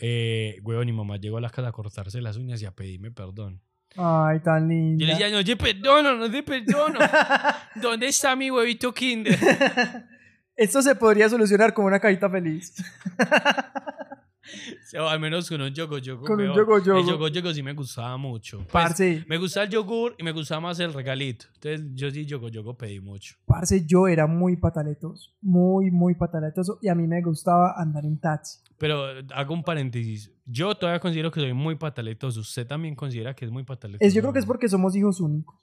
Eh, 0.00 0.58
huevón, 0.62 0.86
mi 0.86 0.92
mamá 0.92 1.18
llegó 1.18 1.36
a 1.38 1.40
la 1.40 1.50
casa 1.50 1.68
a 1.68 1.72
cortarse 1.72 2.20
las 2.20 2.36
uñas 2.36 2.60
y 2.62 2.66
a 2.66 2.70
pedirme 2.72 3.10
perdón. 3.10 3.60
Ay, 3.96 4.40
tan 4.40 4.68
linda. 4.68 5.00
Yo 5.00 5.06
le 5.06 5.12
decía, 5.12 5.30
no 5.30 5.44
te 5.44 5.56
perdono, 5.56 6.14
no 6.16 6.30
te 6.30 6.42
perdono. 6.42 6.98
¿Dónde 7.74 8.06
está 8.08 8.36
mi 8.36 8.50
huevito 8.50 8.94
kinder? 8.94 9.38
Esto 10.56 10.82
se 10.82 10.94
podría 10.94 11.28
solucionar 11.28 11.74
con 11.74 11.84
una 11.86 11.98
cajita 11.98 12.28
feliz. 12.30 12.74
O 14.98 15.06
al 15.08 15.20
menos 15.20 15.48
con 15.48 15.60
un 15.60 15.72
yogo 15.72 15.98
yogo. 15.98 16.24
Con 16.24 16.40
un 16.40 16.54
yogo 16.54 16.78
yogo. 16.78 17.00
El 17.00 17.06
yogo 17.06 17.28
yogo 17.28 17.52
sí 17.52 17.62
me 17.62 17.72
gustaba 17.72 18.16
mucho. 18.16 18.58
Pues, 18.58 18.70
Parce, 18.72 19.24
me 19.28 19.38
gustaba 19.38 19.64
el 19.64 19.70
yogur 19.70 20.14
y 20.18 20.22
me 20.22 20.32
gustaba 20.32 20.60
más 20.60 20.80
el 20.80 20.92
regalito. 20.92 21.46
Entonces 21.54 21.86
yo 21.94 22.10
sí 22.10 22.26
yogo 22.26 22.48
yogo 22.48 22.76
pedí 22.76 23.00
mucho. 23.00 23.36
parce, 23.46 23.84
yo 23.86 24.08
era 24.08 24.26
muy 24.26 24.56
pataletoso. 24.56 25.30
Muy, 25.40 25.90
muy 25.90 26.14
pataletoso. 26.14 26.78
Y 26.82 26.88
a 26.88 26.94
mí 26.94 27.06
me 27.06 27.22
gustaba 27.22 27.74
andar 27.76 28.04
en 28.04 28.18
taxi. 28.18 28.58
Pero 28.78 29.04
hago 29.34 29.54
un 29.54 29.62
paréntesis. 29.62 30.32
Yo 30.46 30.74
todavía 30.74 31.00
considero 31.00 31.30
que 31.30 31.40
soy 31.40 31.52
muy 31.52 31.76
pataletoso. 31.76 32.40
¿Usted 32.40 32.66
también 32.66 32.94
considera 32.94 33.34
que 33.34 33.44
es 33.44 33.50
muy 33.50 33.62
pataletoso? 33.62 34.06
Es, 34.06 34.14
yo 34.14 34.22
creo 34.22 34.32
que 34.32 34.38
es 34.38 34.46
porque 34.46 34.68
somos 34.68 34.96
hijos 34.96 35.20
únicos. 35.20 35.54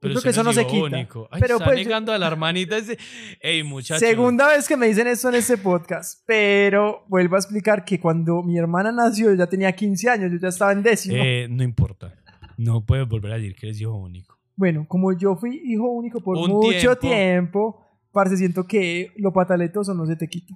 Pero 0.00 0.14
creo 0.14 0.22
que 0.22 0.28
eso 0.30 0.42
no 0.42 0.52
se 0.54 0.66
quita. 0.66 0.96
Ay, 0.96 1.40
Pero 1.40 1.56
está 1.56 1.64
pues 1.66 1.86
yo- 1.86 1.94
a 2.12 2.18
la 2.18 2.26
hermanita 2.26 2.78
ese... 2.78 2.96
Ey, 3.40 3.62
muchacho. 3.62 4.00
Segunda 4.00 4.48
vez 4.48 4.66
que 4.66 4.76
me 4.76 4.86
dicen 4.86 5.06
esto 5.06 5.28
en 5.28 5.34
este 5.34 5.58
podcast. 5.58 6.22
Pero 6.26 7.04
vuelvo 7.08 7.36
a 7.36 7.38
explicar 7.38 7.84
que 7.84 8.00
cuando 8.00 8.42
mi 8.42 8.56
hermana 8.58 8.92
nació, 8.92 9.30
yo 9.30 9.36
ya 9.36 9.46
tenía 9.46 9.72
15 9.72 10.08
años. 10.08 10.32
Yo 10.32 10.38
ya 10.40 10.48
estaba 10.48 10.72
en 10.72 10.82
décimo. 10.82 11.16
Eh, 11.22 11.48
no 11.50 11.62
importa. 11.62 12.14
No 12.56 12.84
puedes 12.86 13.06
volver 13.06 13.32
a 13.32 13.36
decir 13.36 13.54
que 13.54 13.66
eres 13.66 13.80
hijo 13.80 13.94
único. 13.94 14.38
Bueno, 14.56 14.86
como 14.88 15.16
yo 15.16 15.36
fui 15.36 15.60
hijo 15.64 15.88
único 15.90 16.20
por 16.22 16.36
Un 16.38 16.50
mucho 16.50 16.96
tiempo. 16.96 17.00
tiempo, 17.00 17.86
parce, 18.12 18.36
siento 18.38 18.66
que 18.66 19.12
lo 19.16 19.32
pataletoso 19.32 19.92
no 19.94 20.06
se 20.06 20.16
te 20.16 20.28
quita. 20.28 20.54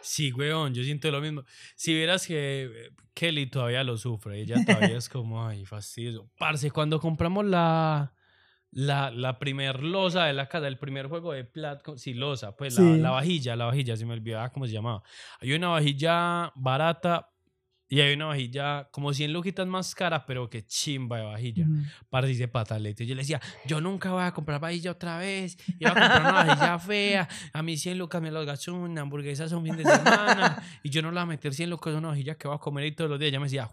Sí, 0.00 0.32
weón, 0.32 0.72
yo 0.74 0.82
siento 0.84 1.10
lo 1.10 1.20
mismo. 1.20 1.42
Si 1.76 1.94
vieras 1.94 2.26
que 2.26 2.64
eh, 2.64 2.70
Kelly 3.14 3.46
todavía 3.50 3.82
lo 3.84 3.96
sufre, 3.96 4.40
ella 4.40 4.56
todavía 4.66 4.96
es 4.98 5.08
como, 5.08 5.46
ay, 5.46 5.64
fastidio. 5.66 6.30
Parce, 6.38 6.70
cuando 6.70 7.00
compramos 7.00 7.44
la, 7.46 8.12
la, 8.74 9.10
la 9.12 9.38
primer 9.38 9.82
losa 9.84 10.24
de 10.24 10.32
la 10.32 10.48
casa, 10.48 10.66
el 10.66 10.78
primer 10.78 11.06
juego 11.06 11.32
de 11.32 11.44
plat, 11.44 11.80
sí, 11.96 12.12
losa, 12.12 12.56
pues 12.56 12.78
la, 12.78 12.96
la 12.96 13.10
vajilla, 13.10 13.54
la 13.54 13.66
vajilla, 13.66 13.96
se 13.96 14.04
me 14.04 14.14
olvidaba 14.14 14.50
cómo 14.50 14.66
se 14.66 14.72
llamaba. 14.72 15.02
Hay 15.40 15.52
una 15.52 15.68
vajilla 15.68 16.52
barata 16.56 17.33
y 17.94 18.00
hay 18.00 18.14
una 18.14 18.24
vajilla 18.24 18.88
como 18.90 19.14
100 19.14 19.32
luquitas 19.32 19.68
más 19.68 19.94
cara, 19.94 20.26
pero 20.26 20.50
que 20.50 20.66
chimba 20.66 21.18
de 21.18 21.24
vajilla. 21.26 21.64
Ujú. 21.64 21.82
Parce, 22.10 22.26
dice 22.26 22.48
patalete. 22.48 23.06
Yo 23.06 23.14
le 23.14 23.22
decía, 23.22 23.40
yo 23.66 23.80
nunca 23.80 24.10
voy 24.10 24.24
a 24.24 24.32
comprar 24.32 24.60
vajilla 24.60 24.90
otra 24.90 25.16
vez. 25.16 25.56
Iba 25.78 25.92
a 25.92 25.94
comprar 25.94 26.20
una 26.22 26.32
vajilla 26.32 26.78
fea. 26.80 27.28
A 27.52 27.62
mí 27.62 27.76
100 27.76 27.96
lucas 27.96 28.20
me 28.20 28.32
los 28.32 28.44
gastó 28.44 28.74
una 28.74 29.02
hamburguesa 29.02 29.44
un 29.56 29.62
fin 29.62 29.76
de 29.76 29.84
semana. 29.84 30.60
Y 30.82 30.90
yo 30.90 31.02
no 31.02 31.12
la 31.12 31.20
voy 31.20 31.22
a 31.22 31.36
meter 31.36 31.54
100 31.54 31.70
lucas 31.70 31.92
en 31.92 31.98
una 32.00 32.08
vajilla 32.08 32.34
que 32.34 32.48
voy 32.48 32.56
a 32.56 32.58
comer 32.58 32.82
ahí 32.82 32.90
todos 32.96 33.08
los 33.08 33.20
días. 33.20 33.28
Ella 33.28 33.38
me 33.38 33.46
decía, 33.46 33.70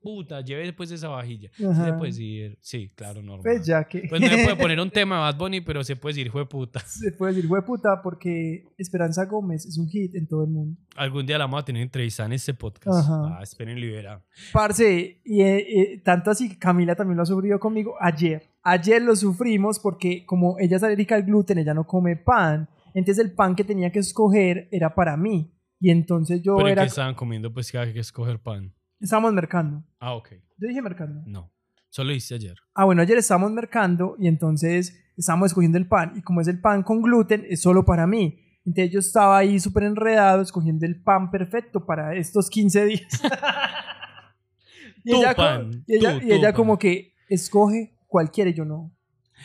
puta, 0.00 0.40
lleve 0.40 0.62
después 0.62 0.92
esa 0.92 1.08
vajilla. 1.08 1.50
Sí, 1.56 1.64
se 1.64 1.92
puede 1.94 2.12
decir, 2.12 2.58
sí, 2.60 2.92
claro, 2.94 3.22
normal. 3.22 3.42
Pues 3.42 3.66
ya 3.66 3.82
que. 3.82 4.06
Pues 4.08 4.20
no 4.20 4.28
le 4.28 4.44
puede 4.44 4.54
poner 4.54 4.78
un 4.78 4.90
tema 4.92 5.16
a 5.16 5.32
Bad 5.32 5.36
Bunny, 5.36 5.62
pero 5.62 5.82
se 5.82 5.96
puede 5.96 6.14
decir, 6.14 6.30
puta. 6.48 6.78
se 6.78 7.10
puede 7.10 7.34
decir, 7.34 7.50
puta, 7.66 8.00
porque 8.04 8.68
Esperanza 8.78 9.24
Gómez 9.24 9.66
es 9.66 9.78
un 9.78 9.88
hit 9.88 10.14
en 10.14 10.28
todo 10.28 10.44
el 10.44 10.50
mundo. 10.50 10.78
Algún 10.94 11.26
día 11.26 11.38
la 11.38 11.46
vamos 11.46 11.62
a 11.62 11.64
tener 11.64 11.82
entrevista 11.82 12.24
en 12.24 12.34
este 12.34 12.54
podcast. 12.54 13.00
Ajá. 13.00 13.38
Ah, 13.38 13.42
esperen 13.64 13.80
libera. 13.80 14.24
Parce, 14.52 15.20
y 15.24 15.42
eh, 15.42 15.58
eh, 15.58 16.00
tanto 16.04 16.30
así 16.30 16.48
que 16.48 16.58
Camila 16.58 16.94
también 16.94 17.16
lo 17.16 17.22
ha 17.22 17.26
sufrido 17.26 17.58
conmigo 17.58 17.94
ayer. 18.00 18.42
Ayer 18.62 19.02
lo 19.02 19.14
sufrimos 19.16 19.78
porque 19.78 20.24
como 20.26 20.56
ella 20.58 20.76
es 20.76 20.82
alérgica 20.82 21.14
al 21.14 21.24
gluten, 21.24 21.58
ella 21.58 21.74
no 21.74 21.86
come 21.86 22.16
pan. 22.16 22.68
Entonces 22.94 23.24
el 23.24 23.32
pan 23.32 23.54
que 23.54 23.64
tenía 23.64 23.90
que 23.90 23.98
escoger 23.98 24.68
era 24.70 24.94
para 24.94 25.16
mí. 25.16 25.52
Y 25.80 25.90
entonces 25.90 26.40
yo 26.42 26.56
Pero 26.56 26.68
¿y 26.68 26.72
era... 26.72 26.82
qué 26.82 26.88
estaban 26.88 27.14
comiendo? 27.14 27.52
Pues 27.52 27.70
que 27.70 27.78
hay 27.78 27.92
que 27.92 28.00
escoger 28.00 28.38
pan. 28.38 28.72
Estábamos 29.00 29.32
mercando. 29.34 29.84
Ah, 29.98 30.14
ok. 30.14 30.30
Yo 30.56 30.68
dije 30.68 30.80
mercando. 30.80 31.22
No. 31.26 31.52
Solo 31.90 32.12
hice 32.12 32.34
ayer. 32.34 32.56
Ah, 32.74 32.84
bueno, 32.84 33.02
ayer 33.02 33.18
estábamos 33.18 33.52
mercando 33.52 34.16
y 34.18 34.28
entonces 34.28 35.12
estábamos 35.16 35.46
escogiendo 35.46 35.78
el 35.78 35.86
pan. 35.86 36.12
Y 36.16 36.22
como 36.22 36.40
es 36.40 36.48
el 36.48 36.60
pan 36.60 36.82
con 36.82 37.02
gluten, 37.02 37.44
es 37.48 37.60
solo 37.60 37.84
para 37.84 38.06
mí. 38.06 38.43
Entonces 38.66 38.92
yo 38.92 39.00
estaba 39.00 39.36
ahí 39.38 39.60
súper 39.60 39.82
enredado 39.84 40.40
escogiendo 40.42 40.86
el 40.86 41.00
pan 41.02 41.30
perfecto 41.30 41.84
para 41.84 42.14
estos 42.16 42.48
15 42.48 42.84
días. 42.86 43.02
y 45.04 45.10
Tu 45.10 45.16
ella, 45.18 45.34
co- 45.34 45.42
pan, 45.42 45.84
y 45.86 45.94
ella, 45.96 46.12
tu- 46.18 46.24
y 46.24 46.28
tu 46.28 46.34
ella 46.34 46.48
pan. 46.48 46.54
como 46.54 46.78
que 46.78 47.12
escoge 47.28 47.94
cualquiera 48.06 48.50
y 48.50 48.54
yo 48.54 48.64
no. 48.64 48.90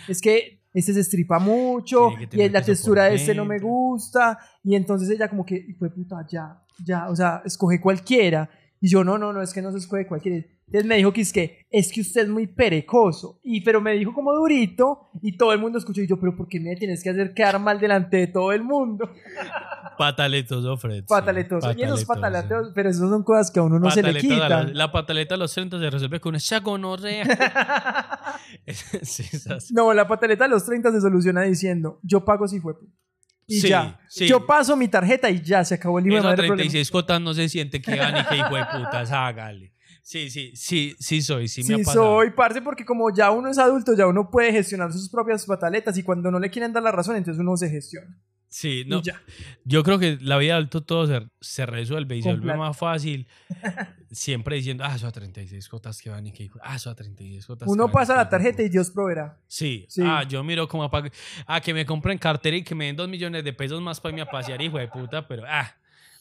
Es 0.08 0.22
que 0.22 0.62
este 0.74 0.94
se 0.94 1.00
estripa 1.02 1.40
mucho 1.40 2.12
y 2.32 2.38
la 2.50 2.62
textura 2.64 3.06
de 3.06 3.16
este 3.16 3.34
no 3.36 3.44
me 3.46 3.60
gusta. 3.60 4.40
Y 4.64 4.76
entonces 4.76 5.10
ella 5.10 5.28
como 5.28 5.46
que, 5.46 5.76
fue 5.78 5.90
puta, 5.90 6.26
ya, 6.30 6.62
ya, 6.86 7.10
o 7.10 7.16
sea, 7.16 7.42
escoge 7.46 7.82
cualquiera. 7.82 8.50
Y 8.82 8.90
yo, 8.90 9.04
no, 9.04 9.18
no, 9.18 9.34
no, 9.34 9.42
es 9.42 9.54
que 9.54 9.62
no 9.62 9.72
se 9.72 9.78
escoge 9.80 10.08
cualquiera. 10.08 10.38
Entonces 10.68 10.88
me 10.88 10.96
dijo 10.98 11.12
que 11.12 11.22
es 11.22 11.34
que, 11.34 11.66
es 11.72 11.92
que 11.92 12.00
usted 12.02 12.22
es 12.22 12.30
muy 12.30 12.48
perecoso. 12.48 13.40
Y, 13.44 13.62
pero 13.62 13.82
me 13.82 13.94
dijo 13.94 14.14
como 14.14 14.32
durito 14.34 15.10
y 15.22 15.36
todo 15.36 15.52
el 15.52 15.60
mundo 15.60 15.80
escuchó. 15.80 16.02
Y 16.02 16.08
yo, 16.08 16.20
pero 16.20 16.36
¿por 16.38 16.48
qué 16.48 16.60
me 16.60 16.76
tienes 16.76 17.04
que 17.04 17.10
hacer 17.10 17.34
quedar 17.34 17.60
mal 17.60 17.80
delante 17.80 18.18
de 18.18 18.28
todo 18.28 18.52
el 18.54 18.64
mundo? 18.64 19.10
Pataletoso, 19.98 20.78
Fred. 20.78 21.00
sí, 21.02 21.06
Pataletoso. 21.10 21.72
y 21.78 21.82
esos 21.84 22.06
pataletos, 22.06 22.72
pero 22.74 22.90
eso 22.90 23.10
son 23.10 23.24
cosas 23.24 23.52
que 23.52 23.60
a 23.60 23.64
uno 23.64 23.80
no 23.80 23.92
se 23.92 24.02
le 24.02 24.14
Pataleta 24.14 24.46
a 24.46 24.50
la, 24.50 24.64
la 24.64 24.92
pataleta 24.92 25.36
a 25.36 25.38
los 25.38 25.54
30 25.54 25.78
se 25.80 25.90
resuelve 25.90 26.22
con 26.22 26.36
esa 26.36 26.60
gonorrea. 26.62 27.26
sí, 29.02 29.24
esas- 29.32 29.72
No, 29.72 29.94
la 29.94 30.08
pataleta 30.08 30.46
a 30.46 30.48
los 30.48 30.66
30 30.66 30.92
se 30.92 31.02
soluciona 31.02 31.42
diciendo, 31.44 32.00
yo 32.04 32.24
pago 32.24 32.48
si 32.48 32.60
fue. 32.60 32.76
puta". 32.76 32.94
Y 33.50 33.62
Sí, 33.62 33.70
ya. 33.70 34.00
sí. 34.08 34.28
Yo 34.28 34.46
paso 34.46 34.76
mi 34.78 34.88
tarjeta 34.88 35.30
y 35.30 35.42
ya, 35.42 35.66
se 35.66 35.76
acabó 35.76 36.00
el 36.00 36.06
hijo 36.06 36.16
de 36.16 36.22
madre 36.22 36.36
problema. 36.38 36.56
36 36.58 36.92
cotas 36.92 37.20
no 37.20 37.34
se 37.34 37.50
siente 37.50 37.82
que 37.82 37.96
van 38.00 38.16
y 38.18 38.24
que 38.26 38.36
hijo 38.38 38.56
de 38.56 38.64
putas, 38.66 39.12
hágale. 39.12 39.74
Sí, 40.04 40.30
sí, 40.30 40.52
sí, 40.56 40.96
sí 41.00 41.22
soy, 41.22 41.48
sí, 41.48 41.62
me 41.62 41.68
Sí, 41.68 41.74
ha 41.74 41.78
pasado. 41.80 42.04
soy, 42.18 42.32
parce, 42.32 42.62
porque 42.62 42.86
como 42.86 43.14
ya 43.14 43.32
uno 43.32 43.50
es 43.50 43.58
adulto, 43.58 43.94
ya 43.96 44.08
uno 44.08 44.30
puede 44.32 44.52
gestionar 44.52 44.92
sus 44.94 45.10
propias 45.10 45.46
pataletas 45.46 45.98
y 45.98 46.04
cuando 46.04 46.32
no 46.32 46.40
le 46.40 46.50
quieren 46.50 46.72
dar 46.74 46.82
la 46.84 46.92
razón, 46.92 47.16
entonces 47.16 47.40
uno 47.42 47.58
se 47.58 47.70
gestiona. 47.70 48.08
Sí, 48.50 48.84
no, 48.88 49.02
ya. 49.04 49.22
yo 49.64 49.84
creo 49.84 50.00
que 50.00 50.18
la 50.22 50.38
vida 50.38 50.54
de 50.54 50.58
adulto 50.58 50.82
todo 50.84 51.06
se, 51.06 51.28
se 51.40 51.66
resuelve 51.68 52.18
y 52.18 52.24
se 52.24 52.30
vuelve 52.30 52.56
más 52.58 52.76
fácil. 52.76 53.28
Siempre 54.12 54.56
diciendo, 54.56 54.84
ah, 54.84 54.96
eso 54.96 55.06
a 55.06 55.12
36 55.12 55.70
cotas 55.70 56.02
que 56.02 56.10
van 56.10 56.26
y 56.26 56.32
que 56.34 56.50
ah, 56.64 56.76
eso 56.76 56.90
a 56.90 56.96
36 56.96 57.46
cotas. 57.46 57.68
que 57.68 57.72
Uno 57.72 57.84
van 57.84 57.92
y 57.92 57.94
pasa 57.94 58.16
la 58.16 58.28
tarjeta 58.28 58.54
puta". 58.58 58.64
y 58.64 58.70
Dios 58.70 58.90
proveerá. 58.90 59.38
Sí. 59.48 59.86
Sí. 59.88 60.02
Ah, 60.04 60.24
yo 60.28 60.44
miro 60.44 60.68
como 60.68 60.84
a, 60.84 60.90
pag- 60.92 61.12
a 61.46 61.62
que 61.62 61.74
me 61.76 61.86
compren 61.86 62.18
cartera 62.18 62.58
y 62.58 62.64
que 62.64 62.74
me 62.74 62.86
den 62.88 62.96
dos 62.96 63.08
millones 63.08 63.44
de 63.44 63.54
pesos 63.54 63.80
más 63.82 64.02
para 64.02 64.14
irme 64.14 64.24
a 64.24 64.26
pasear, 64.32 64.60
hijo 64.62 64.80
de 64.80 64.88
puta, 64.88 65.28
pero 65.28 65.44
ah, 65.48 65.72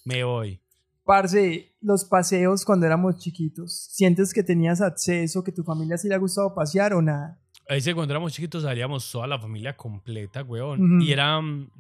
me 0.05 0.23
voy. 0.23 0.61
Parce, 1.05 1.73
los 1.81 2.05
paseos 2.05 2.67
cuando 2.67 2.85
éramos 2.85 3.17
chiquitos, 3.17 3.73
¿sientes 3.91 4.35
que 4.35 4.43
tenías 4.43 4.83
acceso, 4.83 5.43
que 5.43 5.53
tu 5.53 5.65
familia 5.65 5.97
sí 5.97 6.07
le 6.07 6.15
ha 6.15 6.19
gustado 6.19 6.55
pasear 6.55 6.93
o 6.93 7.01
nada? 7.01 7.39
Ahí 7.67 7.81
cuando 7.95 8.13
éramos 8.13 8.33
chiquitos 8.33 8.63
salíamos 8.63 9.11
toda 9.11 9.27
la 9.27 9.39
familia 9.39 9.75
completa, 9.77 10.43
weón. 10.43 11.01
Y 11.03 11.13
era, 11.13 11.41
mm, 11.41 11.71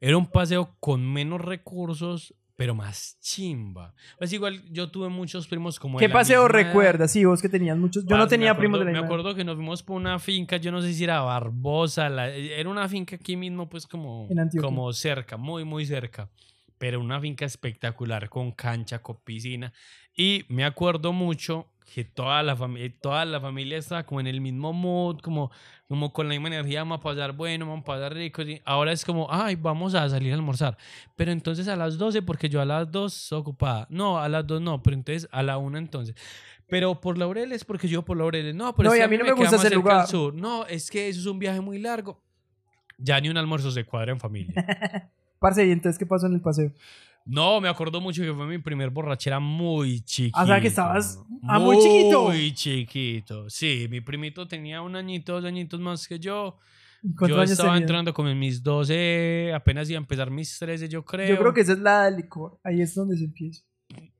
era 0.00 0.16
un 0.16 0.26
paseo 0.26 0.76
con 0.80 1.10
menos 1.12 1.40
recursos, 1.40 2.34
pero 2.56 2.74
más 2.74 3.18
chimba. 3.20 3.94
Pues 4.18 4.32
igual 4.32 4.62
yo 4.72 4.90
tuve 4.90 5.08
muchos 5.10 5.46
primos 5.46 5.78
como... 5.78 5.98
¿Qué 5.98 6.08
paseo 6.08 6.48
recuerdas? 6.48 7.10
Sí, 7.12 7.24
vos 7.24 7.42
que 7.42 7.48
tenías 7.50 7.76
muchos. 7.76 8.04
Yo 8.04 8.16
no 8.16 8.22
Parce, 8.22 8.26
me 8.26 8.38
tenía 8.38 8.50
acuerdo- 8.52 8.60
primos 8.60 8.78
de 8.80 8.84
la 8.86 8.90
Me 8.92 8.98
misma 9.00 9.06
acuerdo 9.06 9.34
que 9.34 9.44
nos 9.44 9.56
fuimos 9.56 9.82
por 9.82 9.96
una 9.96 10.18
finca, 10.18 10.56
yo 10.56 10.72
no 10.72 10.80
sé 10.80 10.94
si 10.94 11.04
era 11.04 11.20
Barbosa, 11.20 12.08
la- 12.08 12.30
era 12.30 12.68
una 12.68 12.88
finca 12.88 13.16
aquí 13.16 13.36
mismo, 13.36 13.68
pues 13.68 13.86
como, 13.86 14.28
como 14.60 14.92
cerca, 14.92 15.36
muy, 15.36 15.64
muy 15.64 15.84
cerca. 15.84 16.30
Pero 16.78 17.00
una 17.00 17.20
finca 17.20 17.44
espectacular, 17.46 18.28
con 18.28 18.52
cancha, 18.52 19.00
con 19.02 19.16
piscina. 19.22 19.72
Y 20.14 20.44
me 20.48 20.64
acuerdo 20.64 21.12
mucho 21.12 21.66
que 21.94 22.04
toda 22.04 22.42
la, 22.42 22.56
familia 22.56 22.92
toda 23.00 23.24
la 23.24 23.40
familia 23.40 23.78
estaba 23.78 24.02
como 24.04 24.20
en 24.20 24.26
el 24.26 24.40
mismo 24.40 24.72
mood, 24.72 25.20
como, 25.20 25.50
como 25.88 26.12
con 26.12 26.26
la 26.28 26.32
misma 26.34 26.48
energía, 26.48 26.80
vamos 26.80 26.98
a 26.98 27.02
pasar 27.02 27.32
bueno, 27.32 27.66
vamos 27.66 27.82
a 27.82 27.86
pasar 27.86 28.12
rico. 28.12 28.42
y 28.42 28.60
Ahora 28.64 28.92
es 28.92 29.04
como, 29.04 29.28
ay, 29.30 29.54
vamos 29.54 29.94
a 29.94 30.08
salir 30.08 30.32
a 30.32 30.34
almorzar. 30.36 30.76
Pero 31.14 31.30
entonces 31.32 31.68
a 31.68 31.76
las 31.76 31.96
12, 31.96 32.22
porque 32.22 32.48
yo 32.48 32.60
a 32.60 32.64
las 32.64 32.90
2 32.90 33.22
estoy 33.22 33.38
ocupada. 33.38 33.86
No, 33.88 34.18
a 34.18 34.28
las 34.28 34.46
2 34.46 34.60
no, 34.60 34.82
pero 34.82 34.96
entonces 34.96 35.28
a 35.30 35.42
la 35.42 35.58
1 35.58 35.78
entonces. 35.78 36.16
Pero 36.68 37.00
por 37.00 37.16
Laureles, 37.16 37.64
porque 37.64 37.86
yo 37.86 38.02
por 38.02 38.16
Laureles. 38.16 38.54
No, 38.54 38.74
pero 38.74 38.88
No, 38.88 38.94
es 38.94 38.98
que 38.98 39.04
a 39.04 39.08
mí 39.08 39.16
no 39.16 39.22
me 39.24 39.30
queda 39.30 39.38
gusta 39.40 39.56
ese 39.56 39.68
al 39.68 39.74
lugar. 39.74 40.06
sur. 40.08 40.34
No, 40.34 40.66
es 40.66 40.90
que 40.90 41.08
eso 41.08 41.20
es 41.20 41.26
un 41.26 41.38
viaje 41.38 41.60
muy 41.60 41.78
largo. 41.78 42.20
Ya 42.98 43.20
ni 43.20 43.28
un 43.28 43.36
almuerzo 43.36 43.70
se 43.70 43.84
cuadra 43.84 44.10
en 44.12 44.18
familia. 44.18 44.52
Parce, 45.38 45.64
¿y 45.64 45.70
entonces 45.70 45.98
qué 45.98 46.06
pasó 46.06 46.26
en 46.26 46.34
el 46.34 46.40
paseo? 46.40 46.72
No, 47.26 47.60
me 47.60 47.68
acuerdo 47.68 48.00
mucho 48.00 48.22
que 48.22 48.32
fue 48.32 48.46
mi 48.46 48.58
primer 48.58 48.90
borrachera 48.90 49.40
muy 49.40 50.00
chiquito. 50.02 50.38
O 50.40 50.46
sea, 50.46 50.60
que 50.60 50.68
estabas- 50.68 51.18
ah, 51.48 51.58
muy 51.58 51.76
chiquito. 51.78 52.22
Muy 52.24 52.54
chiquito. 52.54 53.50
Sí, 53.50 53.88
mi 53.90 54.00
primito 54.00 54.46
tenía 54.46 54.80
un 54.80 54.94
añito, 54.94 55.32
dos 55.34 55.44
añitos 55.44 55.80
más 55.80 56.06
que 56.06 56.18
yo. 56.20 56.56
¿Y 57.02 57.14
¿Cuántos 57.14 57.28
Yo 57.28 57.40
años 57.40 57.50
estaba 57.50 57.68
tenías? 57.70 57.82
entrando 57.82 58.14
como 58.14 58.28
en 58.28 58.38
mis 58.38 58.62
12, 58.62 59.52
apenas 59.54 59.90
iba 59.90 59.98
a 59.98 60.02
empezar 60.02 60.30
mis 60.30 60.56
13, 60.58 60.88
yo 60.88 61.04
creo. 61.04 61.28
Yo 61.28 61.36
creo 61.38 61.52
que 61.52 61.60
esa 61.60 61.72
es 61.72 61.78
la 61.80 62.04
del 62.04 62.16
licor. 62.16 62.58
Ahí 62.64 62.80
es 62.80 62.94
donde 62.94 63.16
se 63.16 63.24
empieza. 63.24 63.62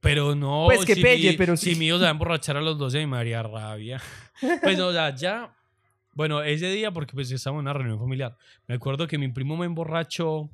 Pero 0.01 0.35
no, 0.35 0.65
Pues 0.67 0.85
que 0.85 0.95
si 0.95 1.03
pelle, 1.03 1.31
mi- 1.33 1.37
pero 1.37 1.57
si 1.57 1.75
sí. 1.75 1.79
mi 1.79 1.87
hijo 1.87 1.97
se 1.97 2.03
va 2.03 2.09
a 2.09 2.13
emborrachar 2.13 2.57
a 2.57 2.61
los 2.61 2.77
12 2.79 3.07
me 3.07 3.17
haría 3.17 3.43
rabia. 3.43 4.01
Pues 4.63 4.79
o 4.81 4.93
sea, 4.93 5.15
ya, 5.15 5.57
bueno, 6.13 6.43
ese 6.43 6.71
día 6.71 6.91
porque 6.93 7.13
pues 7.15 7.31
estábamos 7.31 7.61
en 7.63 7.65
una 7.65 7.73
reunión 7.73 7.99
familiar. 7.99 8.37
Me 8.69 8.75
acuerdo 8.75 9.07
que 9.07 9.17
mi 9.19 9.29
primo 9.29 9.57
me 9.57 9.67
emborrachó. 9.67 10.51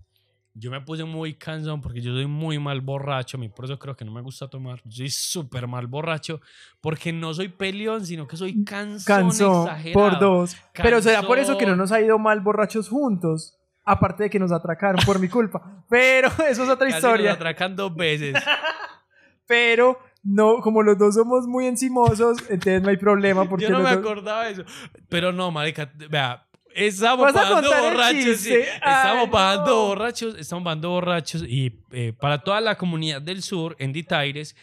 Yo 0.54 0.70
me 0.70 0.80
puse 0.82 1.04
muy 1.04 1.34
cansado 1.34 1.80
porque 1.80 2.02
yo 2.02 2.12
soy 2.12 2.26
muy 2.26 2.58
mal 2.58 2.82
borracho. 2.82 3.38
A 3.38 3.40
mí 3.40 3.48
por 3.48 3.64
eso 3.64 3.78
creo 3.78 3.96
que 3.96 4.04
no 4.04 4.12
me 4.12 4.20
gusta 4.20 4.48
tomar. 4.48 4.80
Yo 4.84 4.98
soy 4.98 5.10
súper 5.10 5.66
mal 5.66 5.86
borracho 5.86 6.40
porque 6.82 7.10
no 7.12 7.32
soy 7.32 7.48
peleón, 7.48 8.04
sino 8.04 8.26
que 8.28 8.36
soy 8.36 8.62
cansón, 8.64 9.04
Cansó 9.06 9.62
exagerado. 9.62 9.92
por 10.10 10.18
dos. 10.20 10.56
Pero 10.74 11.00
será 11.00 11.22
por 11.22 11.38
eso 11.38 11.56
que 11.56 11.64
no 11.64 11.70
Cansón. 11.72 11.78
nos 11.78 11.92
ha 11.92 12.00
ido 12.02 12.18
mal 12.18 12.40
borrachos 12.40 12.88
juntos. 12.90 13.58
Aparte 13.84 14.24
de 14.24 14.30
que 14.30 14.38
nos 14.38 14.52
atracaron 14.52 15.00
por 15.06 15.18
mi 15.18 15.28
culpa. 15.28 15.84
Pero 15.88 16.28
eso 16.48 16.64
es 16.64 16.68
otra 16.68 16.86
Casi 16.86 16.90
nos 16.92 16.94
historia. 16.96 17.32
atracan 17.32 17.74
dos 17.74 17.94
veces. 17.96 18.36
Pero 19.46 19.98
no, 20.22 20.60
como 20.60 20.82
los 20.82 20.98
dos 20.98 21.14
somos 21.14 21.46
muy 21.46 21.66
encimosos, 21.66 22.38
entonces 22.48 22.82
no 22.82 22.90
hay 22.90 22.96
problema. 22.96 23.44
Porque 23.48 23.64
Yo 23.64 23.70
no 23.70 23.80
me 23.80 23.90
dos- 23.90 23.98
acordaba 23.98 24.44
de 24.44 24.52
eso. 24.52 24.64
Pero 25.08 25.32
no, 25.32 25.50
marica, 25.50 25.90
vea. 26.10 26.46
Estamos 26.74 27.26
¿Vas 27.32 27.36
a 27.36 27.40
bajando 27.50 27.68
contar 27.70 27.84
el 27.84 27.90
borrachos, 27.94 28.40
sí. 28.40 28.54
Estamos 28.54 29.28
Ay, 29.32 29.58
no. 29.66 29.86
borrachos, 29.86 30.34
estamos 30.38 30.64
bajando 30.64 30.90
borrachos 30.90 31.42
y 31.42 31.80
eh, 31.92 32.12
para 32.18 32.38
toda 32.38 32.60
la 32.60 32.76
comunidad 32.76 33.20
del 33.22 33.42
sur, 33.42 33.76
en 33.78 33.92
Ditaires, 33.92 34.56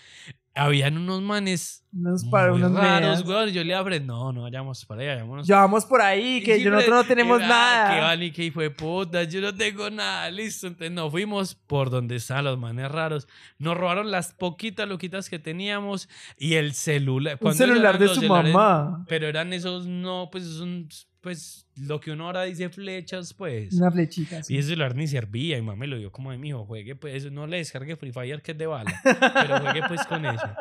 habían 0.56 0.98
unos 0.98 1.22
manes 1.22 1.86
Unos 1.94 2.26
para 2.26 2.52
unos 2.52 2.74
raros, 2.74 3.24
weón. 3.26 3.50
Yo 3.52 3.64
le 3.64 3.74
abrí, 3.74 4.00
no, 4.02 4.34
no 4.34 4.42
vayamos 4.42 4.84
para 4.86 5.02
allá, 5.02 5.14
vayámonos 5.14 5.48
Ya 5.48 5.58
vamos 5.58 5.86
por 5.86 6.02
ahí, 6.02 6.44
que 6.44 6.62
yo- 6.62 6.70
nosotros 6.72 6.96
no 6.98 7.04
tenemos 7.06 7.42
ah, 7.42 7.48
nada. 7.48 7.96
Que 7.96 8.02
van 8.02 8.24
y 8.24 8.32
que 8.32 8.52
fue 8.52 8.70
puta, 8.70 9.24
yo 9.24 9.40
no 9.42 9.56
tengo 9.56 9.90
nada, 9.90 10.30
listo. 10.30 10.68
Entonces 10.68 10.92
nos 10.92 11.12
fuimos 11.12 11.56
por 11.56 11.90
donde 11.90 12.18
estaban 12.18 12.46
los 12.46 12.58
manes 12.58 12.92
raros. 12.92 13.28
Nos 13.58 13.78
robaron 13.78 14.12
las 14.12 14.34
poquitas 14.34 14.88
loquitas 14.88 15.30
que 15.30 15.40
teníamos 15.40 16.10
y 16.38 16.56
el 16.56 16.74
celular. 16.74 17.38
Un 17.40 17.54
celular 17.54 17.98
de 17.98 18.10
su 18.10 18.24
mamá. 18.24 19.06
Pero 19.08 19.28
eran 19.28 19.54
esos, 19.54 19.86
no, 19.88 20.28
pues 20.32 20.44
son, 20.46 20.90
pues 21.22 21.68
lo 21.76 22.00
que 22.00 22.12
uno 22.12 22.26
ahora 22.28 22.44
dice 22.44 22.70
flechas, 22.70 23.34
pues. 23.34 23.74
Una 23.74 23.92
flechita. 23.92 24.42
sí. 24.44 24.54
Y 24.56 24.58
ese 24.58 24.70
celular 24.70 24.96
ni 24.96 25.08
servía, 25.08 25.58
y 25.58 25.62
mamá 25.62 25.76
me 25.78 25.88
lo 25.88 25.98
dio 25.98 26.12
como 26.12 26.32
de 26.32 26.38
mi 26.38 26.50
hijo, 26.50 26.66
juegue 26.66 26.96
pues, 26.96 27.32
no 27.32 27.46
le 27.48 27.58
descargue 27.58 27.96
Free 27.98 28.12
Fire 28.12 28.42
que 28.42 28.52
es 28.54 28.58
de 28.58 28.68
bala, 28.68 28.94
pero 29.04 29.60
juegue 29.60 29.82
pues 29.88 30.06
con 30.06 30.26
eso. 30.26 30.48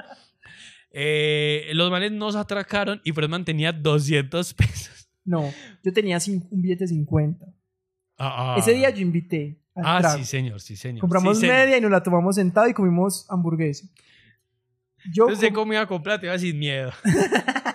Eh, 0.91 1.71
los 1.75 1.91
manes 1.91 2.13
nos 2.13 2.35
atracaron 2.35 3.03
y 3.05 3.13
Fredman 3.13 3.45
tenía 3.45 3.73
200 3.73 4.55
pesos. 4.55 5.11
No, 5.23 5.53
yo 5.85 5.93
tenía 5.93 6.17
un 6.27 6.49
billete 6.63 6.85
de 6.85 6.89
50. 6.89 7.45
Ah, 8.17 8.55
ah. 8.55 8.59
Ese 8.59 8.73
día 8.73 8.89
yo 8.89 9.03
invité. 9.03 9.61
al 9.75 9.85
Ah, 9.85 10.01
trago. 10.01 10.17
sí, 10.19 10.25
señor, 10.25 10.61
sí, 10.63 10.77
señor. 10.77 11.01
Compramos 11.03 11.37
Sí, 11.37 11.43
señor. 11.43 11.57
media 11.57 11.77
y 11.77 11.81
nos 11.83 11.91
la 11.91 12.03
tomamos 12.03 12.37
sentado 12.37 12.67
y 12.69 12.73
comimos 12.73 13.27
hamburguesa. 13.29 13.87
Yo 15.13 15.25
Entonces, 15.25 15.51
com- 15.51 15.57
¿cómo 15.57 15.73
iba 15.75 15.83
a 15.83 15.87
comprar? 15.87 16.19
Te 16.21 16.27
iba 16.27 16.39
sin 16.39 16.59
miedo. 16.59 16.91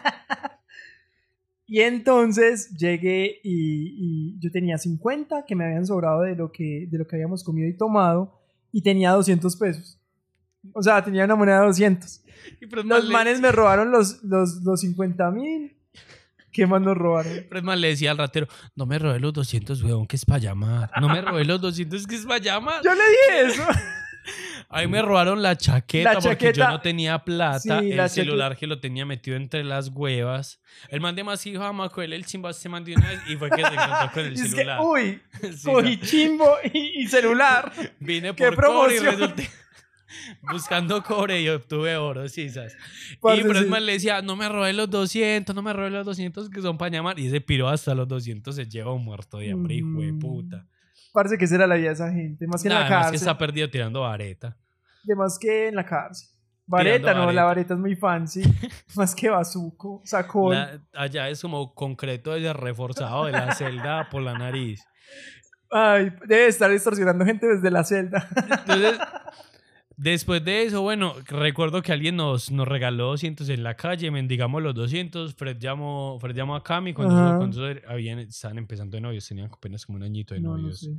Y 1.65 1.79
entonces 1.81 2.69
llegué 2.77 3.39
y, 3.43 4.33
y 4.35 4.39
yo 4.39 4.51
tenía 4.51 4.77
50 4.77 5.45
que 5.47 5.55
me 5.55 5.65
habían 5.65 5.85
sobrado 5.85 6.21
de 6.21 6.35
lo 6.35 6.51
que, 6.51 6.87
de 6.91 6.97
lo 6.97 7.07
que 7.07 7.15
habíamos 7.15 7.43
comido 7.43 7.67
y 7.67 7.77
tomado 7.77 8.39
y 8.71 8.81
tenía 8.81 9.11
200 9.11 9.55
pesos. 9.55 9.99
O 10.73 10.81
sea, 10.83 11.03
tenía 11.03 11.25
una 11.25 11.35
moneda 11.35 11.61
de 11.61 11.67
200. 11.67 12.23
Y 12.61 12.65
Fredman 12.67 12.87
Los 12.99 13.05
le- 13.07 13.13
manes 13.13 13.39
me 13.39 13.51
robaron 13.51 13.91
los, 13.91 14.23
los, 14.23 14.61
los 14.63 14.81
50 14.81 15.31
mil. 15.31 15.77
¿Qué 16.51 16.67
más 16.67 16.81
nos 16.81 16.95
robaron? 16.97 17.31
Fredman 17.49 17.81
le 17.81 17.87
decía 17.89 18.11
al 18.11 18.17
ratero, 18.19 18.47
no 18.75 18.85
me 18.85 18.99
robé 18.99 19.19
los 19.19 19.33
200, 19.33 19.81
weón, 19.83 20.05
que 20.05 20.17
es 20.17 20.25
para 20.25 20.39
llamar. 20.39 20.91
No 21.01 21.09
me 21.09 21.19
robé 21.21 21.45
los 21.45 21.59
200, 21.61 22.05
que 22.05 22.15
es 22.15 22.25
para 22.25 22.39
llamar. 22.39 22.81
Yo 22.83 22.91
le 22.93 23.01
dije 23.01 23.53
eso. 23.53 23.63
Ahí 24.69 24.87
me 24.87 25.01
robaron 25.01 25.41
la 25.41 25.55
chaqueta 25.57 26.13
La 26.15 26.19
porque 26.19 26.51
yo 26.53 26.67
no 26.67 26.81
tenía 26.81 27.19
plata. 27.19 27.79
Sí, 27.81 27.91
el 27.91 27.97
la 27.97 28.09
celular 28.09 28.57
que 28.57 28.67
lo 28.67 28.79
tenía 28.79 29.05
metido 29.05 29.37
entre 29.37 29.63
las 29.63 29.89
huevas. 29.89 30.59
El 30.89 31.01
man 31.01 31.15
de 31.15 31.23
más 31.23 31.45
hijo, 31.45 31.63
ama, 31.63 31.89
cogerle 31.89 32.15
el 32.15 32.25
chimba 32.25 32.53
se 32.53 32.69
mandó 32.69 32.91
una 32.95 33.09
vez 33.09 33.19
y 33.29 33.35
fue 33.35 33.49
que 33.49 33.57
se 33.61 33.73
encontró 33.73 34.11
con 34.13 34.25
el 34.25 34.33
es 34.33 34.41
que, 34.41 34.49
celular. 34.49 34.79
uy, 34.83 35.21
Sí, 35.55 35.63
cogí 35.65 35.97
no. 35.97 36.03
chimbo 36.05 36.55
y, 36.73 37.01
y 37.03 37.07
celular. 37.07 37.71
Vine 37.99 38.33
¡Qué 38.35 38.45
por 38.51 38.55
cobre 38.65 38.95
y 38.95 38.99
promoción! 38.99 39.19
resulté 39.29 39.49
buscando 40.51 41.01
cobre 41.03 41.41
y 41.41 41.49
obtuve 41.49 41.95
oro, 41.97 42.27
sí, 42.29 42.49
¿sabes? 42.49 42.77
Parce, 43.19 43.39
y 43.39 43.43
sí. 43.43 43.49
Fredman 43.49 43.85
le 43.85 43.93
decía, 43.93 44.21
no 44.21 44.35
me 44.35 44.47
robé 44.47 44.71
los 44.73 44.89
200, 44.89 45.55
no 45.55 45.61
me 45.63 45.73
robé 45.73 45.89
los 45.89 46.05
200 46.05 46.49
que 46.49 46.61
son 46.61 46.77
para 46.77 46.91
llamar. 46.91 47.17
Y 47.19 47.27
ese 47.27 47.41
piro 47.41 47.67
hasta 47.67 47.95
los 47.95 48.07
200 48.07 48.55
se 48.55 48.65
lleva 48.67 48.93
un 48.93 49.03
muerto 49.03 49.37
de 49.39 49.51
hambre, 49.51 49.75
hijo 49.75 50.01
de 50.01 50.11
Mm. 50.11 50.19
puta. 50.19 50.67
Parece 51.13 51.37
que 51.37 51.45
esa 51.45 51.55
era 51.55 51.67
la 51.67 51.75
vida 51.75 51.89
de 51.89 51.93
esa 51.93 52.11
gente. 52.11 52.47
Más 52.47 52.61
que 52.61 52.67
en 52.69 52.73
la 52.75 52.87
cárcel. 52.87 53.11
que 53.11 53.17
está 53.17 53.37
perdido 53.37 53.69
tirando 53.69 54.01
vareta. 54.01 54.57
De 55.03 55.15
más 55.15 55.37
que 55.39 55.67
en 55.69 55.75
la 55.75 55.85
cárcel. 55.85 56.27
Vareta, 56.65 57.13
no, 57.13 57.31
la 57.31 57.43
vareta. 57.43 57.73
es 57.75 57.79
muy 57.79 57.95
fancy. 57.95 58.41
más 58.95 59.13
que 59.13 59.29
bazuco, 59.29 60.01
sacón. 60.05 60.55
La- 60.55 60.81
allá 60.95 61.29
es 61.29 61.41
como 61.41 61.73
concreto 61.75 62.31
desde 62.31 62.51
reforzado 62.53 63.25
de 63.25 63.31
la 63.33 63.53
celda 63.53 64.09
por 64.09 64.21
la 64.23 64.33
nariz. 64.33 64.83
Ay, 65.69 66.11
debe 66.25 66.47
estar 66.47 66.71
extorsionando 66.71 67.25
gente 67.25 67.47
desde 67.47 67.69
la 67.71 67.83
celda. 67.83 68.27
Entonces, 68.35 68.97
después 69.97 70.43
de 70.43 70.63
eso, 70.63 70.81
bueno, 70.81 71.13
recuerdo 71.27 71.81
que 71.81 71.91
alguien 71.91 72.15
nos, 72.15 72.51
nos 72.51 72.67
regaló 72.67 73.07
200 73.07 73.47
en 73.49 73.63
la 73.63 73.75
calle, 73.75 74.09
mendigamos 74.11 74.61
los 74.61 74.73
200. 74.75 75.35
Fred 75.35 75.57
llamó, 75.59 76.17
Fred 76.19 76.35
llamó 76.35 76.55
a 76.55 76.63
Cami 76.63 76.93
cuando, 76.93 77.15
Ajá. 77.15 77.37
cuando 77.37 77.61
habían, 77.87 78.19
estaban 78.19 78.57
empezando 78.57 78.97
de 78.97 79.01
novios, 79.01 79.27
tenían 79.27 79.49
apenas 79.51 79.85
como 79.85 79.97
un 79.97 80.03
añito 80.03 80.33
de 80.33 80.41
No, 80.41 80.51
no 80.51 80.57
novios. 80.57 80.79
sé. 80.81 80.91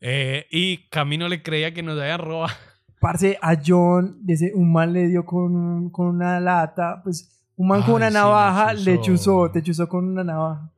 Eh, 0.00 0.46
y 0.50 0.78
Cami 0.88 1.18
no 1.18 1.28
le 1.28 1.42
creía 1.42 1.72
que 1.74 1.82
nos 1.82 1.98
habían 2.00 2.20
robado. 2.20 2.54
Parce, 3.00 3.38
a 3.42 3.56
John, 3.64 4.18
desde 4.22 4.52
un 4.54 4.72
man 4.72 4.92
le 4.92 5.06
dio 5.08 5.24
con, 5.24 5.90
con 5.90 6.06
una 6.06 6.40
lata, 6.40 7.00
pues 7.04 7.32
un 7.56 7.68
man 7.68 7.82
con 7.82 7.90
Ay, 7.90 7.96
una 7.96 8.08
sí, 8.08 8.14
navaja 8.14 8.72
le 8.74 9.00
chuzó, 9.00 9.50
te 9.50 9.62
chuzó 9.62 9.88
con 9.88 10.08
una 10.08 10.24
navaja. 10.24 10.70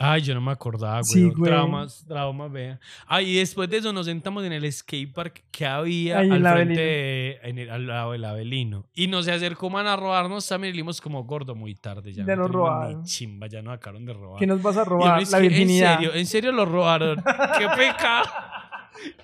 Ay, 0.00 0.22
yo 0.22 0.32
no 0.32 0.40
me 0.40 0.52
acordaba, 0.52 1.00
güey. 1.00 1.04
Sí, 1.04 1.30
güey. 1.30 1.50
Traumas, 1.50 2.04
traumas, 2.06 2.52
vea. 2.52 2.78
Ay, 3.06 3.30
y 3.30 3.38
después 3.40 3.68
de 3.68 3.78
eso 3.78 3.92
nos 3.92 4.06
sentamos 4.06 4.44
en 4.44 4.52
el 4.52 4.72
skatepark 4.72 5.42
que 5.50 5.66
había 5.66 6.20
Ahí 6.20 6.30
al 6.30 6.40
frente, 6.52 6.80
de- 6.80 7.38
en 7.42 7.58
el- 7.58 7.68
al 7.70 7.86
lado 7.88 8.12
del 8.12 8.24
Avelino. 8.24 8.86
Y 8.94 9.08
nos 9.08 9.24
se 9.24 9.32
acercó 9.32 9.68
man 9.70 9.88
a 9.88 9.96
robarnos 9.96 10.46
también 10.46 10.72
y 10.72 10.76
le 10.76 10.82
dimos 10.82 11.00
como 11.00 11.24
gordo 11.24 11.56
muy 11.56 11.74
tarde. 11.74 12.12
Ya, 12.12 12.18
Ya 12.24 12.36
no 12.36 12.44
tenemos 12.44 12.50
robaron. 12.52 13.04
Chimba, 13.04 13.48
ya 13.48 13.60
nos 13.60 13.74
acabaron 13.74 14.06
de 14.06 14.12
robar. 14.12 14.38
¿Qué 14.38 14.46
nos 14.46 14.62
vas 14.62 14.76
a 14.76 14.84
robar? 14.84 15.20
La 15.30 15.38
virginidad. 15.40 15.92
En 15.94 15.98
serio, 15.98 16.14
en 16.14 16.26
serio 16.26 16.52
lo 16.52 16.64
robaron. 16.64 17.16
¡Qué 17.58 17.66
pecado! 17.76 18.26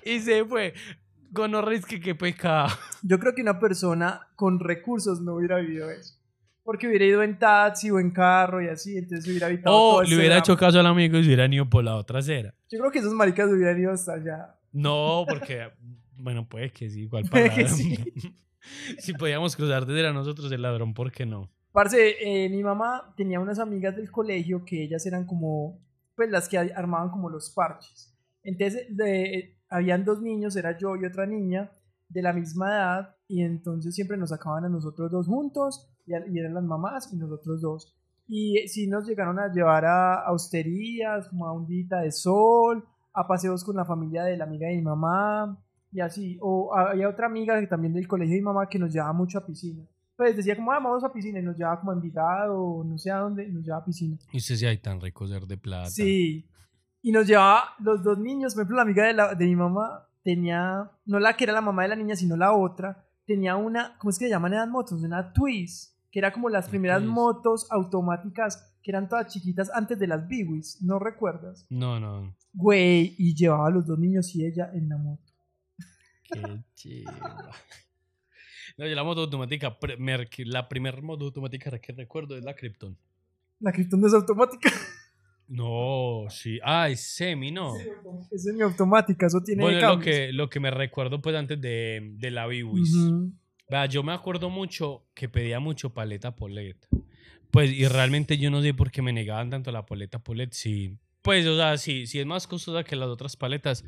Y 0.03 0.19
se 0.19 0.43
fue. 0.43 0.73
Gonorris 1.31 1.85
que 1.85 1.99
qué 1.99 2.15
pecado. 2.15 2.69
Yo 3.01 3.19
creo 3.19 3.33
que 3.33 3.41
una 3.41 3.59
persona 3.59 4.27
con 4.35 4.59
recursos 4.59 5.21
no 5.21 5.35
hubiera 5.35 5.57
vivido 5.57 5.89
eso. 5.89 6.14
Porque 6.65 6.87
hubiera 6.87 7.05
ido 7.05 7.21
en 7.21 7.37
taxi 7.37 7.91
o 7.91 7.99
en 7.99 8.09
carro 8.09 8.61
y 8.61 8.67
así, 8.67 8.97
entonces 8.97 9.27
hubiera 9.29 9.47
evitado 9.47 9.75
O 9.75 9.91
todo 9.91 10.03
le 10.03 10.15
hubiera 10.17 10.39
hecho 10.39 10.57
caso 10.57 10.79
al 10.79 10.87
amigo 10.87 11.17
y 11.17 11.21
se 11.21 11.27
hubieran 11.27 11.53
ido 11.53 11.69
por 11.69 11.83
la 11.83 11.95
otra 11.95 12.19
acera. 12.19 12.53
Yo 12.69 12.79
creo 12.79 12.91
que 12.91 12.99
esos 12.99 13.13
maricas 13.13 13.49
hubieran 13.51 13.79
ido 13.79 13.91
hasta 13.91 14.13
allá. 14.13 14.55
No, 14.71 15.25
porque, 15.29 15.69
bueno, 16.17 16.49
puede 16.49 16.71
que 16.71 16.89
sí, 16.89 17.03
igual 17.03 17.23
para 17.29 17.53
que 17.53 17.67
sí. 17.69 17.95
si 18.97 19.13
podíamos 19.13 19.55
cruzar 19.55 19.85
desde 19.85 20.07
a 20.07 20.11
nosotros 20.11 20.51
el 20.51 20.63
ladrón, 20.63 20.93
¿por 20.95 21.11
qué 21.11 21.25
no? 21.25 21.51
Parce, 21.71 22.15
eh, 22.19 22.49
mi 22.49 22.63
mamá 22.63 23.13
tenía 23.15 23.39
unas 23.39 23.59
amigas 23.59 23.95
del 23.95 24.09
colegio 24.09 24.65
que 24.65 24.81
ellas 24.83 25.05
eran 25.05 25.25
como, 25.25 25.79
pues 26.15 26.29
las 26.31 26.49
que 26.49 26.57
armaban 26.57 27.09
como 27.09 27.29
los 27.29 27.51
parches. 27.51 28.17
Entonces, 28.43 28.87
de- 28.89 29.59
habían 29.69 30.03
dos 30.03 30.19
niños, 30.21 30.55
era 30.55 30.75
yo 30.77 30.95
y 30.95 31.05
otra 31.05 31.25
niña, 31.27 31.71
de 32.07 32.21
la 32.21 32.33
misma 32.33 32.69
edad 32.69 33.15
y 33.27 33.41
entonces 33.41 33.93
siempre 33.93 34.15
nos 34.17 34.29
sacaban 34.29 34.63
a 34.65 34.69
nosotros 34.69 35.11
dos 35.11 35.27
juntos 35.27 35.91
y, 36.05 36.39
eran 36.39 36.53
las 36.53 36.63
mamás 36.63 37.11
y 37.13 37.17
nosotros 37.17 37.61
dos. 37.61 37.95
Y 38.27 38.67
sí 38.67 38.87
nos 38.87 39.07
llegaron 39.07 39.37
a 39.39 39.51
llevar 39.51 39.85
a 39.85 40.15
austerías, 40.25 41.27
como 41.29 41.45
a 41.47 41.53
un 41.53 41.67
día 41.67 41.97
de 41.97 42.11
sol, 42.11 42.83
a 43.13 43.27
paseos 43.27 43.63
con 43.63 43.75
la 43.75 43.85
familia 43.85 44.23
de 44.23 44.37
la 44.37 44.45
amiga 44.45 44.67
de 44.67 44.75
mi 44.75 44.81
mamá 44.81 45.57
y 45.91 45.99
así. 46.01 46.37
O 46.41 46.73
había 46.75 47.07
otra 47.09 47.27
amiga 47.27 47.59
que 47.59 47.67
también 47.67 47.93
del 47.93 48.07
colegio 48.07 48.33
de 48.35 48.41
mi 48.41 48.45
mamá 48.45 48.67
que 48.67 48.79
nos 48.79 48.91
llevaba 48.91 49.13
mucho 49.13 49.37
a 49.37 49.45
piscina. 49.45 49.83
Pues 50.17 50.35
decía 50.35 50.55
como, 50.55 50.71
ah, 50.71 50.79
vamos 50.79 51.03
a 51.03 51.11
piscina 51.11 51.39
y 51.39 51.43
nos 51.43 51.57
llevaba 51.57 51.79
como 51.79 51.91
a 51.91 51.95
Envigado 51.95 52.61
o 52.61 52.83
no 52.83 52.97
sé 52.97 53.11
a 53.11 53.17
dónde, 53.17 53.43
y 53.47 53.51
nos 53.51 53.63
llevaba 53.63 53.81
a 53.83 53.85
piscina. 53.85 54.17
Y 54.31 54.37
usted 54.37 54.55
sí 54.55 54.65
hay 54.65 54.77
tan 54.77 54.99
rico 55.01 55.27
ser 55.27 55.45
de 55.45 55.57
plata. 55.57 55.89
Sí. 55.89 56.47
Y 57.01 57.11
nos 57.11 57.27
llevaba 57.27 57.65
los 57.79 58.01
dos 58.01 58.17
niños. 58.17 58.53
Por 58.55 58.61
ejemplo, 58.61 58.77
la 58.77 58.81
amiga 58.83 59.03
de, 59.05 59.13
la- 59.13 59.35
de 59.35 59.45
mi 59.45 59.55
mamá 59.55 60.07
tenía, 60.23 60.89
no 61.05 61.19
la 61.19 61.35
que 61.35 61.43
era 61.43 61.53
la 61.53 61.61
mamá 61.61 61.83
de 61.83 61.89
la 61.89 61.95
niña, 61.95 62.15
sino 62.15 62.35
la 62.37 62.53
otra, 62.53 63.05
tenía 63.25 63.55
una, 63.57 63.97
¿cómo 63.99 64.09
es 64.09 64.17
que 64.17 64.25
se 64.25 64.31
llaman 64.31 64.53
esas 64.53 64.69
motos? 64.69 65.03
Una 65.03 65.31
Twist, 65.33 65.94
que 66.15 66.19
era 66.19 66.31
como 66.31 66.47
las 66.47 66.69
primeras 66.69 67.03
motos 67.03 67.69
automáticas 67.69 68.73
que 68.81 68.89
eran 68.89 69.09
todas 69.09 69.33
chiquitas 69.33 69.69
antes 69.73 69.99
de 69.99 70.07
las 70.07 70.25
Biwis. 70.25 70.81
¿No 70.81 70.97
recuerdas? 70.97 71.67
No, 71.69 71.99
no. 71.99 72.33
Güey, 72.53 73.15
y 73.17 73.35
llevaba 73.35 73.67
a 73.67 73.69
los 73.69 73.85
dos 73.85 73.99
niños 73.99 74.33
y 74.33 74.45
ella 74.45 74.71
en 74.73 74.87
la 74.87 74.97
moto. 74.97 75.33
Qué 76.23 76.63
chiva. 76.73 77.51
No, 78.77 78.87
yo 78.87 78.95
la 78.95 79.03
moto 79.03 79.23
automática, 79.23 79.77
la 80.45 80.69
primera 80.69 81.01
moto 81.01 81.25
automática 81.25 81.77
que 81.79 81.91
recuerdo 81.91 82.37
es 82.37 82.45
la 82.45 82.55
Krypton. 82.55 82.97
La 83.59 83.73
Krypton 83.73 83.99
no 83.99 84.07
es 84.07 84.13
automática. 84.13 84.71
No, 85.49 86.27
sí. 86.29 86.59
Ah, 86.63 86.87
es 86.87 87.01
semi, 87.13 87.51
¿no? 87.51 87.73
Es 88.31 88.43
semiautomática, 88.43 89.27
eso 89.27 89.43
tiene 89.43 89.63
Bueno, 89.63 89.95
lo 89.95 89.99
que, 89.99 90.31
lo 90.31 90.49
que 90.49 90.61
me 90.61 90.71
recuerdo 90.71 91.21
pues 91.21 91.35
antes 91.35 91.59
de, 91.59 92.13
de 92.17 92.31
la 92.31 92.47
Biwis. 92.47 92.95
Ujú. 92.95 93.33
Vea, 93.69 93.85
yo 93.87 94.03
me 94.03 94.13
acuerdo 94.13 94.49
mucho 94.49 95.07
que 95.13 95.27
pedía 95.29 95.59
mucho 95.59 95.93
paleta 95.93 96.35
polet. 96.35 96.77
Pues, 97.51 97.71
y 97.71 97.87
realmente 97.87 98.37
yo 98.37 98.51
no 98.51 98.61
sé 98.61 98.73
por 98.73 98.91
qué 98.91 99.01
me 99.01 99.13
negaban 99.13 99.49
tanto 99.49 99.71
la 99.71 99.85
paleta 99.85 100.19
polet. 100.19 100.51
Sí, 100.51 100.97
pues, 101.21 101.47
o 101.47 101.55
sea, 101.55 101.77
sí, 101.77 102.05
sí 102.05 102.19
es 102.19 102.25
más 102.25 102.45
costosa 102.47 102.83
que 102.83 102.95
las 102.95 103.07
otras 103.07 103.35
paletas, 103.35 103.83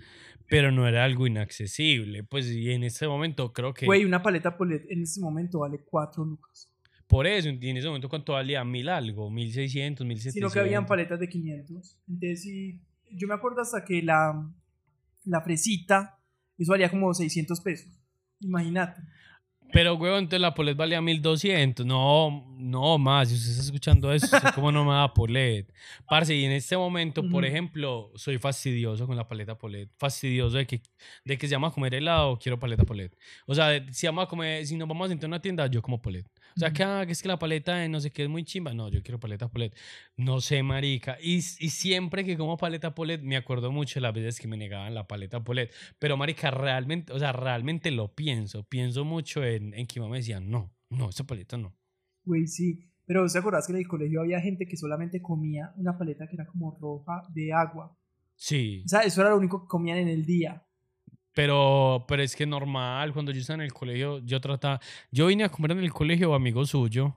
pero 0.49 0.71
no 0.71 0.88
era 0.88 1.03
algo 1.03 1.28
inaccesible. 1.28 2.23
Pues, 2.23 2.47
y 2.51 2.71
en 2.71 2.84
este 2.84 3.07
momento 3.07 3.53
creo 3.53 3.73
que 3.73 3.86
Güey, 3.86 4.05
una 4.05 4.23
paleta 4.23 4.57
Polet 4.57 4.86
en 4.89 5.03
este 5.03 5.21
momento 5.21 5.59
vale 5.59 5.80
4 5.86 6.25
lucas. 6.25 6.73
por 7.07 7.28
eso, 7.28 7.49
y 7.49 7.69
en 7.69 7.78
ese 7.78 7.88
momento, 7.88 8.09
¿cuánto 8.09 8.34
valía? 8.34 8.63
Mil 8.65 8.89
algo, 8.89 9.30
mil 9.30 9.51
seiscientos, 9.53 10.05
mil 10.07 10.17
sino 10.17 10.32
setecientos. 10.32 10.53
que 10.53 10.59
habían 10.59 10.86
paletas 10.88 11.19
de 11.19 11.30
500. 11.30 11.97
Entonces, 12.07 12.41
sí, 12.41 12.82
yo 13.11 13.28
me 13.28 13.36
acuerdo 13.36 13.61
hasta 13.61 13.86
que 13.86 14.01
la, 14.01 14.49
la 15.25 15.41
fresita, 15.41 16.19
eso 16.57 16.71
valía 16.71 16.89
como 16.89 17.13
600 17.13 17.61
pesos. 17.61 17.91
Imagínate. 18.39 19.01
Pero, 19.74 19.95
huevón, 19.95 20.20
entonces 20.20 20.41
la 20.41 20.53
polet 20.53 20.76
valía 20.76 21.01
1200. 21.01 21.86
No, 21.86 22.45
no 22.57 22.97
más. 22.97 23.30
Si 23.30 23.36
usted 23.36 23.51
está 23.51 23.63
escuchando 23.63 24.11
eso, 24.13 24.28
cómo 24.55 24.72
no 24.72 24.86
me 24.86 24.93
da 24.93 25.13
polet. 25.13 25.72
Parce, 26.07 26.34
y 26.34 26.45
en 26.45 26.53
este 26.53 26.78
momento, 26.78 27.28
por 27.30 27.45
ejemplo, 27.45 28.11
soy 28.15 28.38
fastidioso 28.38 29.05
con 29.05 29.15
la 29.15 29.28
paleta 29.28 29.57
polet. 29.57 29.89
Fastidioso 29.97 30.57
de 30.57 30.65
que, 30.65 30.82
de 31.26 31.38
que 31.38 31.47
se 31.47 31.51
llama 31.51 31.68
a 31.68 31.72
comer 31.72 31.95
helado, 31.95 32.39
quiero 32.39 32.59
paleta 32.59 32.84
polet. 32.84 33.15
O 33.45 33.53
sea, 33.53 33.86
si, 33.91 34.07
vamos 34.07 34.26
a 34.26 34.28
comer, 34.28 34.65
si 34.65 34.76
nos 34.78 34.88
vamos 34.88 35.05
a 35.05 35.09
sentar 35.09 35.26
en 35.26 35.32
una 35.32 35.41
tienda, 35.41 35.68
yo 35.68 35.82
como 35.82 36.01
polet. 36.01 36.26
O 36.57 36.59
sea, 36.59 36.73
que, 36.73 36.83
ah, 36.83 37.03
que 37.05 37.11
es 37.11 37.21
que 37.21 37.27
la 37.27 37.37
paleta 37.37 37.75
de 37.75 37.87
no 37.87 37.99
sé 37.99 38.11
qué 38.11 38.23
es 38.23 38.29
muy 38.29 38.43
chimba. 38.43 38.73
No, 38.73 38.89
yo 38.89 39.03
quiero 39.03 39.19
paleta 39.19 39.47
polet. 39.47 39.75
No 40.15 40.41
sé, 40.41 40.63
marica. 40.63 41.17
Y, 41.21 41.35
y 41.35 41.69
siempre 41.69 42.25
que 42.25 42.35
como 42.35 42.57
paleta 42.57 42.95
polet, 42.95 43.21
me 43.21 43.37
acuerdo 43.37 43.71
mucho 43.71 43.99
las 43.99 44.11
veces 44.11 44.39
que 44.39 44.47
me 44.47 44.57
negaban 44.57 44.95
la 44.95 45.07
paleta 45.07 45.43
polet. 45.43 45.71
Pero, 45.99 46.17
marica, 46.17 46.49
realmente, 46.49 47.13
o 47.13 47.19
sea, 47.19 47.31
realmente 47.31 47.91
lo 47.91 48.15
pienso. 48.15 48.63
Pienso 48.63 49.05
mucho 49.05 49.43
en, 49.43 49.75
en 49.75 49.85
que 49.85 49.99
mamá 49.99 50.13
me 50.13 50.17
decía, 50.17 50.39
no, 50.39 50.73
no, 50.89 51.09
esa 51.09 51.25
paleta 51.25 51.57
no. 51.57 51.75
Güey, 52.25 52.47
sí. 52.47 52.79
Pero 53.05 53.25
¿te 53.27 53.37
acordás 53.37 53.67
que 53.67 53.73
en 53.73 53.79
el 53.79 53.87
colegio 53.87 54.21
había 54.21 54.41
gente 54.41 54.65
que 54.65 54.77
solamente 54.77 55.21
comía 55.21 55.71
una 55.77 55.95
paleta 55.95 56.27
que 56.27 56.35
era 56.37 56.47
como 56.47 56.75
roja 56.81 57.21
de 57.29 57.53
agua? 57.53 57.95
Sí, 58.35 58.83
O 58.85 58.89
sea, 58.89 59.01
eso 59.01 59.21
era 59.21 59.29
lo 59.29 59.37
único 59.37 59.61
que 59.61 59.67
comían 59.67 59.97
en 59.97 60.09
el 60.09 60.25
día. 60.25 60.66
Pero, 61.38 62.03
pero 62.07 62.23
es 62.23 62.35
que 62.35 62.47
normal, 62.47 63.13
cuando 63.13 63.31
yo 63.31 63.39
estaba 63.39 63.57
en 63.61 63.61
el 63.61 63.71
colegio, 63.71 64.17
yo 64.25 64.41
trataba, 64.41 64.79
yo 65.11 65.27
vine 65.27 65.43
a 65.43 65.49
comer 65.49 65.73
en 65.73 65.79
el 65.81 65.93
colegio 65.93 66.33
amigo 66.33 66.65
suyo. 66.65 67.15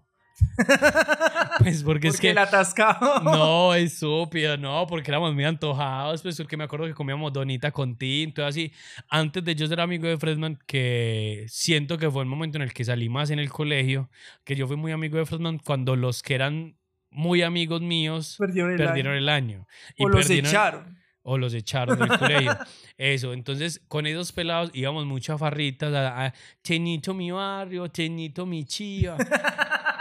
Pues 1.59 1.83
porque, 1.83 2.09
es 2.09 2.21
que... 2.21 2.31
el 2.31 2.39
atascado. 2.39 3.21
No, 3.21 3.75
es 3.75 3.95
estúpido, 3.95 4.57
no, 4.59 4.87
porque 4.87 5.11
éramos 5.11 5.35
muy 5.35 5.45
antojados, 5.45 6.23
pues 6.23 6.37
porque 6.37 6.57
me 6.57 6.65
acuerdo 6.65 6.87
que 6.87 6.95
comíamos 6.95 7.33
donita 7.33 7.71
con 7.71 7.97
tinto, 7.97 8.45
así. 8.45 8.73
Antes 9.09 9.43
de 9.45 9.55
yo 9.55 9.67
ser 9.67 9.81
amigo 9.81 10.07
de 10.07 10.17
Fredman, 10.19 10.59
que 10.67 11.45
siento 11.49 11.97
que 11.99 12.11
fue 12.11 12.23
el 12.23 12.29
momento 12.29 12.57
en 12.59 12.63
el 12.63 12.73
que 12.75 12.85
salí 12.85 13.09
más 13.09 13.31
en 13.31 13.39
el 13.39 13.49
colegio, 13.51 14.11
que 14.45 14.55
yo 14.55 14.67
fui 14.67 14.77
muy 14.77 14.93
amigo 14.93 15.17
de 15.19 15.25
Fredman 15.27 15.59
cuando 15.59 15.97
los 15.97 16.23
que 16.23 16.35
eran 16.35 16.77
muy 17.11 17.41
amigos 17.43 17.81
míos 17.81 18.37
Perdieron 18.39 18.71
el 18.73 18.77
perdieron 18.79 19.13
año. 19.15 19.19
el 19.19 19.29
año. 19.31 19.67
O 19.99 20.09
los 20.09 20.27
perdieron- 20.27 20.49
echaron. 20.51 21.00
O 21.23 21.37
los 21.37 21.53
echaron 21.55 21.99
del 21.99 22.09
colegio. 22.19 22.57
Eso, 22.97 23.33
entonces 23.35 23.83
con 23.89 24.07
esos 24.07 24.33
pelados 24.33 24.71
íbamos 24.73 25.05
mucho 25.07 25.35
a 25.35 25.39
farritas, 25.39 25.93
a, 25.93 26.27
a 26.27 26.35
Chenito 26.65 27.13
mi 27.15 27.31
barrio, 27.31 27.87
Chenito 27.89 28.47
mi 28.47 28.65
chiva. 28.65 29.17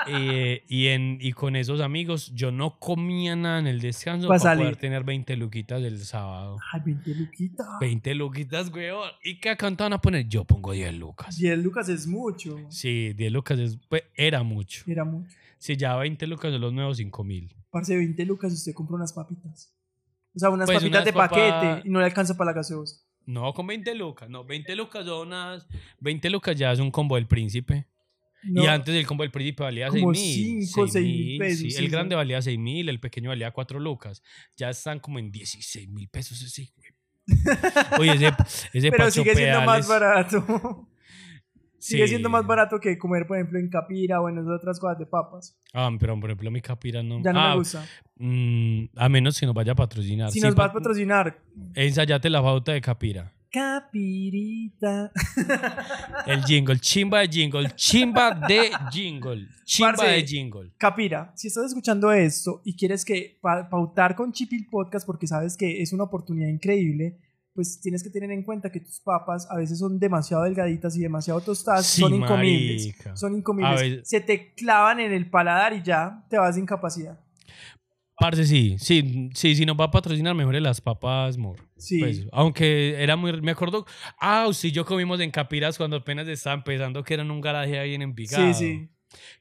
Eh, 0.08 0.64
y, 0.70 0.88
en, 0.88 1.18
y 1.20 1.34
con 1.34 1.56
esos 1.58 1.82
amigos 1.82 2.32
yo 2.34 2.52
no 2.52 2.80
comía 2.80 3.36
nada 3.36 3.60
en 3.60 3.68
el 3.68 3.82
descanso 3.82 4.28
Pa' 4.28 4.36
para 4.36 4.40
salir. 4.40 4.64
poder 4.64 4.76
tener 4.78 5.04
20 5.04 5.36
luquitas 5.36 5.82
el 5.84 6.00
sábado. 6.00 6.58
Ay, 6.74 6.82
20 6.86 7.16
luquitas. 7.16 7.68
20 7.82 8.16
luquitas, 8.16 8.72
weón. 8.74 9.10
¿Y 9.24 9.40
qué 9.40 9.56
cantaban 9.58 9.94
a 9.94 10.02
poner? 10.02 10.28
Yo 10.28 10.46
pongo 10.46 10.72
10 10.72 10.94
lucas. 10.96 11.36
10 11.38 11.60
lucas 11.60 11.90
es 11.90 12.08
mucho. 12.08 12.56
Sí, 12.70 13.14
10 13.14 13.32
lucas 13.32 13.60
es- 13.60 13.78
pues, 13.90 14.04
era 14.16 14.42
mucho. 14.44 14.84
Era 14.88 15.04
mucho. 15.04 15.36
Si 15.58 15.76
ya 15.76 15.96
20 15.98 16.26
lucas 16.28 16.52
son 16.54 16.62
los 16.62 16.72
nuevos 16.74 16.98
5 16.98 17.24
mil. 17.26 17.54
Parce, 17.70 17.96
20 17.96 18.26
lucas 18.26 18.52
y 18.54 18.56
usted 18.56 18.74
compra 18.74 18.96
unas 18.96 19.12
papitas. 19.14 19.74
O 20.36 20.40
sea, 20.40 20.50
unas 20.50 20.66
Pues, 20.68 20.78
papitas 20.80 21.02
unas 21.02 21.06
de 21.06 21.14
papas- 21.14 21.30
paquete 21.30 21.88
y 21.88 21.92
no 21.92 22.00
le 22.00 22.06
alcanza 22.06 22.36
para 22.38 22.52
la 22.52 22.56
gaseosa. 22.58 23.02
No, 23.26 23.54
con 23.54 23.68
20 23.68 23.94
lucas. 23.96 24.30
No, 24.30 24.44
20 24.44 24.76
lucas 24.76 25.06
son 25.06 25.28
unas... 25.28 25.68
20 26.00 26.30
lucas 26.30 26.56
ya 26.56 26.72
es 26.72 26.80
un 26.80 26.90
combo 26.92 27.16
del 27.16 27.28
príncipe. 27.28 27.86
No, 28.44 28.64
Y 28.64 28.68
antes 28.68 28.96
el 28.96 29.06
combo 29.06 29.24
del 29.24 29.32
príncipe 29.32 29.64
valía 29.64 29.90
Como 29.90 30.14
6 30.14 30.38
mil. 30.38 30.64
cinco, 30.66 30.88
seis 30.88 31.06
mil 31.06 31.38
pesos, 31.40 31.60
Sí, 31.60 31.72
sí, 31.72 31.78
el 31.78 31.86
sí. 31.86 31.90
grande 31.92 32.16
valía 32.16 32.42
6 32.42 32.58
mil, 32.58 32.88
el 32.90 33.00
pequeño 33.00 33.30
valía 33.30 33.52
4 33.52 33.80
lucas. 33.80 34.24
Ya 34.56 34.70
están 34.70 35.00
como 35.00 35.20
en 35.20 35.32
16 35.32 35.90
mil 35.90 36.08
pesos 36.08 36.42
ese, 36.42 36.72
güey. 36.76 36.90
Oye, 38.00 38.14
ese, 38.14 38.34
ese 38.74 38.90
Pero 38.92 39.12
sigue 39.12 39.36
siendo 39.36 39.62
más 39.62 39.88
barato. 39.88 40.88
sigue 41.80 42.04
sí. 42.04 42.10
siendo 42.10 42.30
más 42.30 42.46
barato 42.46 42.80
que 42.80 42.98
comer, 42.98 43.26
por 43.26 43.38
ejemplo, 43.38 43.58
en 43.60 43.70
capira 43.70 44.22
o 44.22 44.30
en 44.30 44.38
otras 44.48 44.80
cosas 44.80 45.00
de 45.00 45.06
papas. 45.06 45.58
Ah, 45.74 45.90
pero 46.00 46.20
por 46.20 46.30
ejemplo, 46.30 46.52
mi 46.52 46.62
capira 46.62 47.02
no. 47.02 47.22
Ya 47.24 47.34
no 47.34 47.40
ah, 47.40 47.50
me 47.52 47.56
gusta. 47.58 47.86
mm, 48.18 48.84
a 48.96 49.10
menos 49.10 49.40
que 49.40 49.46
nos 49.46 49.56
vaya 49.56 49.72
a 49.72 49.76
patrocinar. 49.76 50.32
Si 50.32 50.40
Sí, 50.40 50.46
nos 50.46 50.58
va 50.58 50.66
a 50.66 50.68
pa- 50.68 50.74
patrocinar, 50.74 51.38
Ensayate 51.76 52.30
la 52.30 52.42
pauta 52.42 52.72
de 52.74 52.82
capira. 52.82 53.34
capirita. 53.52 55.12
El 56.28 56.44
jingle, 56.44 56.80
chimba 56.80 57.20
de 57.22 57.28
jingle, 57.28 57.72
chimba 57.76 58.32
de 58.48 58.72
jingle, 58.92 59.48
chimba 59.66 59.94
Parce, 59.94 60.12
de 60.12 60.24
jingle. 60.28 60.72
Capira, 60.78 61.32
si 61.36 61.48
estás 61.48 61.66
escuchando 61.66 62.12
esto 62.12 62.62
y 62.64 62.76
quieres 62.76 63.04
que 63.06 63.38
pa- 63.42 63.68
pautar 63.70 64.16
con 64.16 64.32
Chipil 64.32 64.68
Podcast 64.70 65.06
porque 65.06 65.28
sabes 65.28 65.58
que 65.58 65.82
es 65.82 65.94
una 65.94 66.04
oportunidad 66.04 66.48
increíble, 66.50 67.18
pues 67.54 67.82
tienes 67.82 68.04
que 68.04 68.10
tener 68.10 68.32
en 68.32 68.44
cuenta 68.44 68.72
que 68.72 68.80
tus 68.80 69.00
papas 69.02 69.48
a 69.50 69.58
veces 69.58 69.80
son 69.80 70.00
demasiado 70.00 70.44
delgaditas 70.44 70.96
y 70.96 71.02
demasiado 71.02 71.42
tostadas, 71.42 71.86
Sí, 71.86 72.02
son 72.02 72.14
incomibles. 72.14 72.82
marica. 72.86 73.16
Son 73.18 73.36
incomibles. 73.36 74.08
Se 74.08 74.22
te 74.22 74.54
clavan 74.54 75.00
en 75.00 75.12
el 75.12 75.30
paladar 75.30 75.74
y 75.74 75.82
ya 75.84 76.26
te 76.30 76.38
vas 76.38 76.56
de 76.56 76.62
incapacidad. 76.62 77.20
Parce, 78.18 78.46
sí, 78.46 78.76
sí, 78.80 79.30
sí, 79.34 79.56
si 79.56 79.66
nos 79.66 79.80
va 79.80 79.86
a 79.86 79.92
patrocinar, 79.92 80.36
mejor 80.36 80.54
las 80.62 80.82
papas, 80.82 81.38
mor. 81.38 81.58
Sí. 81.78 82.00
Pues, 82.00 82.26
aunque 82.34 83.02
era 83.02 83.16
muy. 83.16 83.42
Me 83.42 83.52
acuerdo. 83.52 83.86
Ah, 84.20 84.46
sí, 84.52 84.74
yo 84.74 84.86
comimos 84.86 85.22
en 85.22 85.32
Capiras 85.32 85.78
cuando 85.78 85.96
apenas 85.98 86.28
estaba 86.28 86.54
empezando, 86.56 87.02
que 87.02 87.14
era 87.14 87.24
en 87.24 87.32
un 87.32 87.40
garaje 87.40 87.80
ahí 87.80 87.94
en 87.96 88.02
Envigado. 88.02 88.54
sí, 88.54 88.54
sí. 88.54 88.90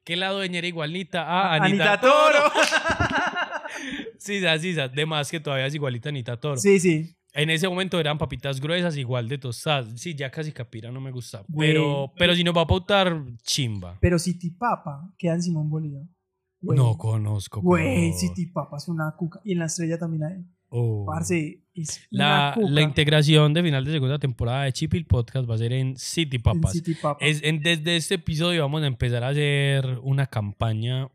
Que 0.05 0.17
la 0.17 0.31
dueña 0.31 0.59
era 0.59 0.67
igualita. 0.69 1.25
Ah, 1.27 1.55
Anita, 1.57 1.93
Anita, 1.95 2.01
Toro. 2.01 2.53
sí, 4.19 4.41
sí, 4.41 4.75
sí. 4.75 4.81
De 4.95 5.07
más 5.07 5.31
que 5.31 5.41
todavía 5.41 5.67
es 5.67 5.75
igualita 5.75 6.09
Anita 6.09 6.39
Toro. 6.39 6.57
sí, 6.57 6.79
sí. 6.81 7.15
En 7.39 7.51
ese 7.51 7.69
momento 7.69 7.99
eran 8.01 8.19
papitas 8.19 8.61
gruesas, 8.61 8.97
igual 8.97 9.29
de 9.29 9.39
tostadas. 9.39 9.89
Sí, 10.01 10.15
ya 10.15 10.31
casi 10.31 10.53
Capira 10.53 10.91
no 10.91 11.01
me 11.01 11.11
gusta. 11.11 11.45
Güey. 11.49 11.71
Pero, 11.71 12.13
pero 12.19 12.35
si 12.35 12.43
nos 12.45 12.57
va 12.57 12.63
a 12.63 12.67
pautar, 12.67 13.23
chimba. 13.43 13.97
Pero 14.01 14.19
City 14.19 14.51
Papa 14.51 15.13
queda 15.19 15.35
en 15.35 15.43
Simón 15.43 15.71
Bolívar. 15.71 16.03
Güey. 16.61 16.77
No 16.77 16.99
conozco. 16.99 17.61
Güey, 17.63 18.13
City 18.15 18.47
Papa 18.47 18.77
es 18.79 18.89
una 18.89 19.15
cuca. 19.17 19.41
Y 19.45 19.53
en 19.53 19.61
la 19.61 19.67
estrella 19.67 19.97
también 19.99 20.25
hay. 20.25 20.45
Oh. 20.71 21.07
Parce, 21.07 21.63
es 21.75 22.07
La, 22.11 22.55
una 22.59 22.71
la 22.71 22.83
integración 22.83 23.55
de 23.55 23.63
final 23.63 23.85
de 23.85 23.93
segunda 23.93 24.19
temporada 24.19 24.65
de 24.65 24.73
Chipil 24.73 25.07
Podcast 25.07 25.49
va 25.49 25.55
a 25.55 25.59
ser 25.59 25.73
en 25.73 25.97
City 25.97 26.37
en 26.37 26.43
Papas. 26.43 26.73
City 26.73 26.95
Papa. 26.95 27.25
Es, 27.25 27.43
en- 27.43 27.63
desde 27.63 27.97
este 27.97 28.17
episodio 28.17 28.61
vamos 28.63 28.83
a 28.83 28.87
empezar 28.87 29.25
a 29.25 29.29
hacer 29.29 29.99
una 30.03 30.27
campaña 30.27 31.09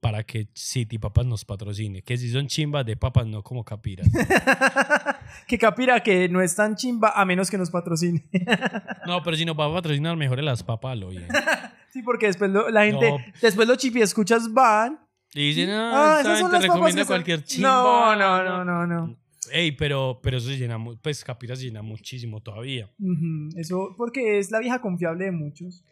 para 0.00 0.24
que 0.24 0.48
City 0.52 0.98
Papas 0.98 1.24
nos 1.24 1.44
patrocine. 1.44 2.02
Que 2.02 2.18
si 2.18 2.28
son 2.30 2.48
chimbas 2.48 2.84
de 2.84 2.96
papas, 2.96 3.26
no 3.26 3.42
como 3.42 3.64
capiras. 3.64 4.08
que 5.46 5.58
capira 5.58 6.00
que 6.02 6.28
no 6.28 6.40
es 6.40 6.54
tan 6.54 6.76
chimba 6.76 7.12
a 7.14 7.24
menos 7.24 7.50
que 7.50 7.58
nos 7.58 7.70
patrocine. 7.70 8.24
No, 9.06 9.22
pero 9.22 9.36
si 9.36 9.44
nos 9.44 9.58
va 9.58 9.66
a 9.66 9.72
patrocinar, 9.72 10.16
mejor 10.16 10.42
las 10.42 10.62
papas, 10.62 10.96
lo 10.96 11.08
bien. 11.08 11.26
sí, 11.92 12.02
porque 12.02 12.26
después 12.26 12.50
lo- 12.50 12.70
la 12.70 12.84
gente, 12.84 13.10
No. 13.10 13.18
después 13.40 13.66
los 13.68 13.76
chipi 13.78 14.00
escuchas 14.02 14.52
van. 14.52 14.98
Y 15.34 15.48
dicen, 15.48 15.70
Ah, 15.70 16.16
ah, 16.16 16.20
esas 16.20 16.32
esta 16.34 16.38
son 16.38 16.50
gente 16.50 16.52
las 16.52 16.66
papas 16.66 16.74
recomienda 16.76 17.02
que 17.02 17.06
cualquier 17.06 17.38
No, 17.40 17.44
chimba. 17.46 18.16
no, 18.16 18.44
no, 18.44 18.64
no, 18.64 18.86
no. 18.86 19.16
Ey, 19.50 19.72
pero, 19.72 20.20
pero 20.22 20.36
eso 20.38 20.48
se 20.48 20.56
llena, 20.56 20.78
mu- 20.78 20.96
pues 20.98 21.24
Capira 21.24 21.56
se 21.56 21.64
llena 21.64 21.82
muchísimo 21.82 22.40
todavía. 22.40 22.90
Ujú, 22.98 23.48
Eso, 23.56 23.94
porque 23.98 24.38
es 24.38 24.50
la 24.50 24.60
vieja 24.60 24.80
confiable 24.80 25.24
de 25.26 25.32
muchos. 25.32 25.84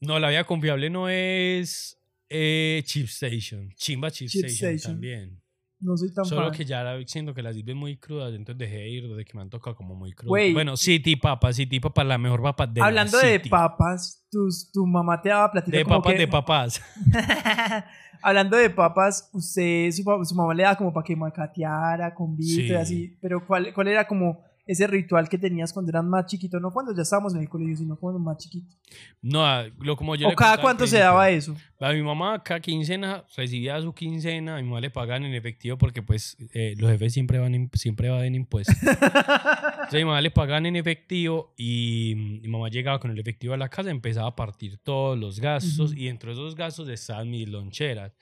No, 0.00 0.18
la 0.18 0.28
vía 0.30 0.44
confiable 0.44 0.90
no 0.90 1.08
es 1.08 1.98
eh, 2.28 2.82
Chip 2.84 3.06
Station. 3.06 3.70
Chimba 3.76 4.10
Chip, 4.10 4.28
Chip 4.28 4.44
Station, 4.46 4.74
Station. 4.74 4.92
también. 4.94 5.40
No 5.84 5.96
soy 5.98 6.12
tan 6.14 6.24
Solo 6.24 6.44
fan. 6.48 6.52
que 6.52 6.64
ya 6.64 6.82
la 6.82 6.98
siento 7.06 7.34
que 7.34 7.42
las 7.42 7.54
sirven 7.54 7.76
muy 7.76 7.96
crudas, 7.98 8.32
entonces 8.34 8.58
dejé 8.58 8.76
de 8.78 8.88
ir 8.88 9.08
desde 9.08 9.24
que 9.24 9.34
me 9.36 9.42
han 9.42 9.50
tocado 9.50 9.76
como 9.76 9.94
muy 9.94 10.12
crudas. 10.12 10.28
Güey. 10.30 10.52
Bueno, 10.54 10.76
City 10.78 11.14
Papa, 11.16 11.52
City 11.52 11.78
Papa, 11.78 12.02
la 12.04 12.16
mejor 12.16 12.40
papa 12.42 12.66
de 12.66 12.80
la 12.80 12.86
Hablando 12.86 13.18
de 13.18 13.34
City. 13.36 13.48
papas, 13.50 14.26
tus- 14.30 14.70
tu 14.72 14.86
mamá 14.86 15.20
te 15.20 15.28
daba 15.28 15.52
platica 15.52 15.76
De 15.76 15.84
como 15.84 15.96
papas 15.98 16.12
que- 16.14 16.18
de 16.18 16.28
papás. 16.28 16.82
Hablando 18.22 18.56
de 18.56 18.70
papas, 18.70 19.28
usted, 19.34 19.90
su, 19.90 20.02
pa- 20.02 20.24
su 20.24 20.34
mamá 20.34 20.54
le 20.54 20.62
daba 20.62 20.76
como 20.76 20.92
para 20.92 21.04
que 21.04 21.14
macateara 21.14 22.14
con 22.14 22.34
vito 22.34 22.62
y 22.62 22.68
Sí. 22.68 22.74
así, 22.74 23.18
pero 23.20 23.46
¿cuál, 23.46 23.72
¿cuál 23.74 23.88
era 23.88 24.06
como 24.06 24.40
ese 24.66 24.86
ritual 24.86 25.28
que 25.28 25.38
tenías 25.38 25.72
cuando 25.72 25.90
eras 25.90 26.04
más 26.04 26.26
chiquito? 26.26 26.58
No 26.58 26.70
cuando 26.70 26.94
ya 26.94 27.02
estábamos 27.02 27.34
en 27.34 27.42
el 27.42 27.48
colegio, 27.48 27.76
sino 27.76 27.96
cuando 27.96 28.18
más 28.18 28.38
chiquito. 28.38 28.74
No, 29.20 29.44
ah, 29.44 29.64
lo 29.78 29.96
como 29.96 30.16
yo 30.16 30.26
¿O 30.26 30.30
le 30.30 30.36
cada 30.36 30.58
cuánto 30.58 30.86
se 30.86 30.98
daba 30.98 31.28
eso? 31.30 31.54
A 31.80 31.92
mi 31.92 32.02
mamá 32.02 32.42
cada 32.42 32.60
quincena 32.60 33.24
recibía 33.36 33.80
su 33.80 33.92
quincena, 33.92 34.56
a 34.56 34.62
mi 34.62 34.68
mamá 34.68 34.80
le 34.80 34.90
pagan 34.90 35.24
en 35.24 35.34
efectivo 35.34 35.76
porque 35.76 36.02
pues 36.02 36.36
eh, 36.54 36.74
los 36.78 36.90
jefes 36.90 37.12
siempre 37.12 37.38
van 37.38 37.70
siempre 37.74 38.08
van 38.08 38.24
en 38.24 38.34
impuestos. 38.36 38.76
Entonces 38.82 40.00
mi 40.00 40.04
mamá 40.04 40.20
le 40.20 40.30
pagan 40.30 40.66
en 40.66 40.76
efectivo 40.76 41.52
y 41.56 42.14
mm, 42.16 42.40
mi 42.42 42.48
mamá 42.48 42.68
llegaba 42.68 42.98
con 42.98 43.10
el 43.10 43.18
efectivo 43.18 43.52
a 43.54 43.56
la 43.56 43.68
casa, 43.68 43.90
empezaba 43.90 44.28
a 44.28 44.36
partir 44.36 44.78
todos 44.78 45.18
los 45.18 45.40
gastos 45.40 45.92
Ujú. 45.92 46.00
y 46.00 46.06
dentro 46.06 46.30
de 46.30 46.34
esos 46.34 46.54
gastos 46.54 46.88
estaban 46.88 47.30
mis 47.30 47.48
loncheras. 47.48 48.12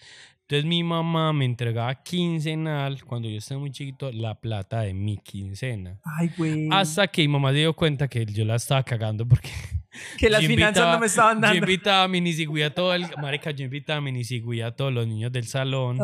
Entonces 0.52 0.68
mi 0.68 0.82
mamá 0.84 1.32
me 1.32 1.46
entregaba 1.46 1.94
quincenal, 1.94 3.02
cuando 3.06 3.26
yo 3.26 3.38
estaba 3.38 3.58
muy 3.58 3.70
chiquito, 3.70 4.12
la 4.12 4.34
plata 4.34 4.82
de 4.82 4.92
mi 4.92 5.16
quincena. 5.16 5.98
Ay, 6.04 6.30
güey. 6.36 6.68
Hasta 6.70 7.06
que 7.08 7.22
mi 7.22 7.28
mamá 7.28 7.52
se 7.52 7.56
dio 7.56 7.72
cuenta 7.72 8.06
que 8.06 8.26
yo 8.26 8.44
la 8.44 8.56
estaba 8.56 8.82
cagando 8.82 9.26
porque 9.26 9.48
que 10.18 10.28
las 10.28 10.42
yo 10.42 10.48
finanzas 10.48 10.76
invitaba- 10.76 10.92
no 10.92 11.00
me 11.00 11.06
estaban 11.06 11.36
yo 11.36 11.40
dando. 11.40 11.56
invitaba 11.56 12.02
a 12.02 12.08
Minisigüí 12.08 12.60
a 12.60 12.74
todo 12.74 12.92
el... 12.92 13.06
Marica, 13.16 13.50
yo 13.52 13.64
invitaba 13.64 13.96
a 13.96 14.00
Minisigüí 14.02 14.60
a 14.60 14.72
todos 14.72 14.92
los 14.92 15.06
niños 15.06 15.32
del 15.32 15.46
salón. 15.46 15.96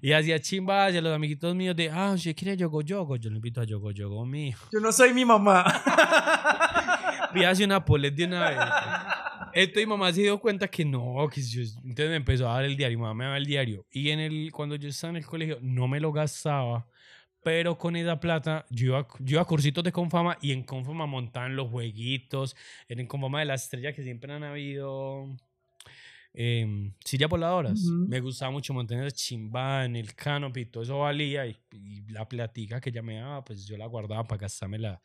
Y 0.00 0.12
hacía 0.12 0.38
chimbas 0.38 0.94
y 0.94 0.98
a 0.98 1.00
los 1.00 1.12
amiguitos 1.12 1.52
míos 1.56 1.74
de, 1.74 1.90
ah, 1.90 2.14
si 2.16 2.32
quiere 2.34 2.56
yogo 2.56 2.82
yogo, 2.82 3.16
yo 3.16 3.30
le 3.30 3.36
invito 3.36 3.60
a 3.60 3.64
yogo 3.64 3.90
yogo 3.90 4.24
mío. 4.24 4.56
Yo 4.72 4.78
no 4.78 4.92
soy 4.92 5.12
mi 5.12 5.24
mamá. 5.24 5.64
Y 7.34 7.44
hace 7.44 7.62
una 7.62 7.84
polet 7.84 8.14
de 8.14 8.24
una 8.24 8.48
vez. 8.48 8.58
Entonces 9.52 9.86
mi 9.86 9.90
mamá 9.90 10.12
se 10.12 10.22
dio 10.22 10.38
cuenta 10.40 10.68
que 10.68 10.84
no, 10.84 11.28
que 11.32 11.42
yo, 11.42 11.62
entonces 11.62 12.08
me 12.10 12.16
empezó 12.16 12.48
a 12.48 12.54
dar 12.54 12.64
el 12.64 12.76
diario, 12.76 12.98
mi 12.98 13.02
mamá 13.02 13.14
me 13.14 13.24
daba 13.24 13.36
el 13.38 13.46
diario. 13.46 13.86
Y 13.90 14.10
en 14.10 14.20
el, 14.20 14.52
cuando 14.52 14.76
yo 14.76 14.88
estaba 14.88 15.10
en 15.10 15.16
el 15.16 15.26
colegio 15.26 15.58
no 15.60 15.88
me 15.88 16.00
lo 16.00 16.12
gastaba, 16.12 16.86
pero 17.42 17.78
con 17.78 17.96
esa 17.96 18.20
plata 18.20 18.66
yo 18.70 18.86
iba, 18.86 19.08
yo 19.20 19.36
iba 19.36 19.42
a 19.42 19.44
cursitos 19.44 19.84
de 19.84 19.92
Confama 19.92 20.38
y 20.40 20.52
en 20.52 20.64
Confama 20.64 21.06
montaban 21.06 21.56
los 21.56 21.68
jueguitos, 21.68 22.56
en 22.88 23.06
Confama 23.06 23.40
de 23.40 23.46
la 23.46 23.54
estrella 23.54 23.92
que 23.92 24.02
siempre 24.02 24.32
han 24.32 24.44
habido 24.44 25.26
eh, 26.34 26.92
sillas 27.04 27.28
voladoras. 27.28 27.84
Ujú. 27.84 28.06
Me 28.08 28.20
gustaba 28.20 28.50
mucho 28.52 28.72
montar 28.74 28.98
en 28.98 29.04
el 29.04 29.12
chimba, 29.12 29.84
en 29.84 29.96
el 29.96 30.14
canopy, 30.14 30.66
todo 30.66 30.82
eso 30.82 30.98
valía 30.98 31.46
y, 31.46 31.56
y 31.72 32.02
la 32.10 32.28
platica 32.28 32.80
que 32.80 32.90
ella 32.90 33.02
me 33.02 33.16
daba, 33.16 33.44
pues 33.44 33.66
yo 33.66 33.76
la 33.76 33.86
guardaba 33.86 34.24
para 34.24 34.40
gastármela 34.42 35.00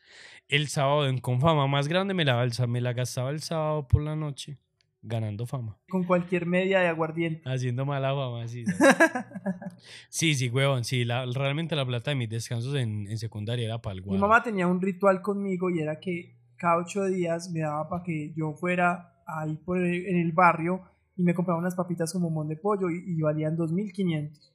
el 0.48 0.68
sábado 0.68 1.06
en 1.08 1.18
Confama. 1.18 1.66
Más 1.66 1.88
grande 1.88 2.14
me 2.14 2.24
la, 2.24 2.46
me 2.68 2.80
la 2.80 2.92
gastaba 2.92 3.30
el 3.30 3.40
sábado 3.40 3.88
por 3.88 4.02
la 4.02 4.14
noche, 4.14 4.58
ganando 5.02 5.46
fama. 5.46 5.76
Con 5.88 6.04
cualquier 6.04 6.46
media 6.46 6.80
de 6.80 6.88
aguardiente. 6.88 7.42
Haciendo 7.48 7.84
mala 7.84 8.14
fama, 8.14 8.46
sí. 8.48 8.64
sí, 10.08 10.34
sí, 10.34 10.48
huevón, 10.48 10.84
sí. 10.84 11.04
La, 11.04 11.26
realmente 11.26 11.76
la 11.76 11.86
plata 11.86 12.10
de 12.10 12.16
mis 12.16 12.28
descansos 12.28 12.74
en, 12.74 13.08
en 13.08 13.18
secundaria 13.18 13.64
era 13.66 13.80
para 13.82 13.94
el 13.94 14.00
Mi 14.02 14.06
guaro. 14.08 14.20
mamá 14.22 14.42
tenía 14.42 14.66
un 14.66 14.80
ritual 14.80 15.20
conmigo 15.22 15.70
y 15.70 15.80
era 15.80 16.00
que 16.00 16.36
cada 16.56 16.76
ocho 16.78 17.04
días 17.04 17.50
me 17.50 17.60
daba 17.60 17.88
para 17.88 18.02
que 18.04 18.32
yo 18.36 18.52
fuera 18.54 19.22
ahí 19.26 19.56
por 19.56 19.78
el- 19.78 20.06
en 20.06 20.16
el 20.20 20.32
barrio 20.32 20.82
y 21.16 21.22
me 21.22 21.34
compraba 21.34 21.58
unas 21.58 21.74
papitas 21.74 22.12
como 22.12 22.30
mon 22.30 22.48
de 22.48 22.56
pollo 22.56 22.90
y, 22.90 23.04
y 23.06 23.20
valían 23.20 23.56
2.500. 23.56 24.54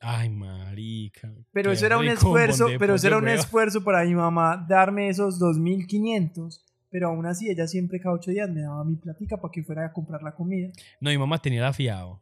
Ay, 0.00 0.30
marica. 0.30 1.30
Pero 1.52 1.70
eso 1.72 1.84
era 1.84 1.98
un 1.98 2.08
esfuerzo, 2.08 2.68
pero 2.78 2.94
eso 2.94 3.06
era 3.06 3.18
un 3.18 3.28
esfuerzo 3.28 3.84
para 3.84 4.02
mi 4.04 4.14
mamá 4.14 4.64
darme 4.68 5.08
esos 5.08 5.38
2.500. 5.38 6.60
Pero 6.90 7.08
aún 7.08 7.26
así, 7.26 7.50
ella 7.50 7.66
siempre 7.66 8.00
cada 8.00 8.14
ocho 8.14 8.30
días 8.30 8.48
me 8.50 8.62
daba 8.62 8.82
mi 8.84 8.96
platica 8.96 9.36
para 9.36 9.52
que 9.52 9.62
fuera 9.62 9.86
a 9.86 9.92
comprar 9.92 10.22
la 10.22 10.34
comida. 10.34 10.70
No, 11.00 11.10
mi 11.10 11.18
mamá 11.18 11.38
tenía 11.38 11.60
la 11.60 11.72
fiado. 11.72 12.20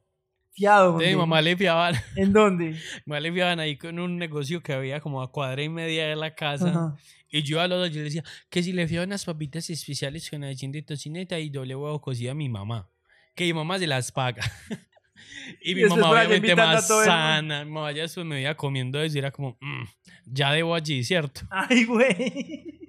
Fiado. 0.51 0.89
Entonces, 0.91 1.11
mi 1.11 1.17
mamá 1.17 1.41
le 1.41 1.57
fiaban, 1.57 1.95
¿En 2.17 2.33
dónde? 2.33 2.71
mi 2.73 2.79
mamá 3.07 3.21
le 3.21 3.33
fiaban 3.33 3.61
ahí 3.61 3.79
con 3.79 3.99
un 3.99 4.19
negocio 4.19 4.61
que 4.61 4.73
había 4.73 5.01
como 5.01 5.23
a 5.23 5.31
cuadra 5.31 5.63
y 5.63 5.69
media 5.69 6.09
de 6.09 6.17
la 6.17 6.35
casa. 6.35 6.71
Ajá. 6.71 6.97
Y 7.31 7.43
yo 7.43 7.61
a 7.61 7.69
los 7.69 7.79
dos 7.79 7.91
yo 7.91 7.99
le 7.99 8.05
decía 8.05 8.25
que 8.49 8.63
si 8.63 8.73
le 8.73 8.89
fío 8.89 9.03
unas 9.03 9.25
papitas 9.25 9.69
especiales 9.71 10.29
con 10.29 10.45
adición 10.45 10.73
de 10.73 10.83
tocineta 10.83 11.39
y 11.39 11.51
doble 11.51 11.77
huevo 11.77 12.01
cocido 12.01 12.33
a 12.33 12.35
mi 12.35 12.49
mamá. 12.49 12.91
Que 13.39 13.45
mi 13.45 13.53
mamá 13.53 13.79
se 13.79 13.87
las 13.87 14.11
paga. 14.11 14.43
y 15.63 15.77
mi 15.77 15.83
Y 15.83 15.85
mamá 15.85 16.11
obviamente 16.11 16.57
más 16.57 16.89
sana. 16.89 17.65
Mi 17.65 17.71
mamá 17.71 17.93
ya 17.93 18.03
después 18.03 18.27
me 18.27 18.35
veía 18.35 18.57
comiendo 18.57 19.01
eso 19.01 19.15
y 19.15 19.21
era 19.21 19.31
como, 19.31 19.57
"Mm, 19.61 19.85
ya 20.27 20.51
debo 20.53 20.75
allí, 20.75 21.05
¿cierto? 21.05 21.43
Ay, 21.51 21.85
güey. 21.85 22.81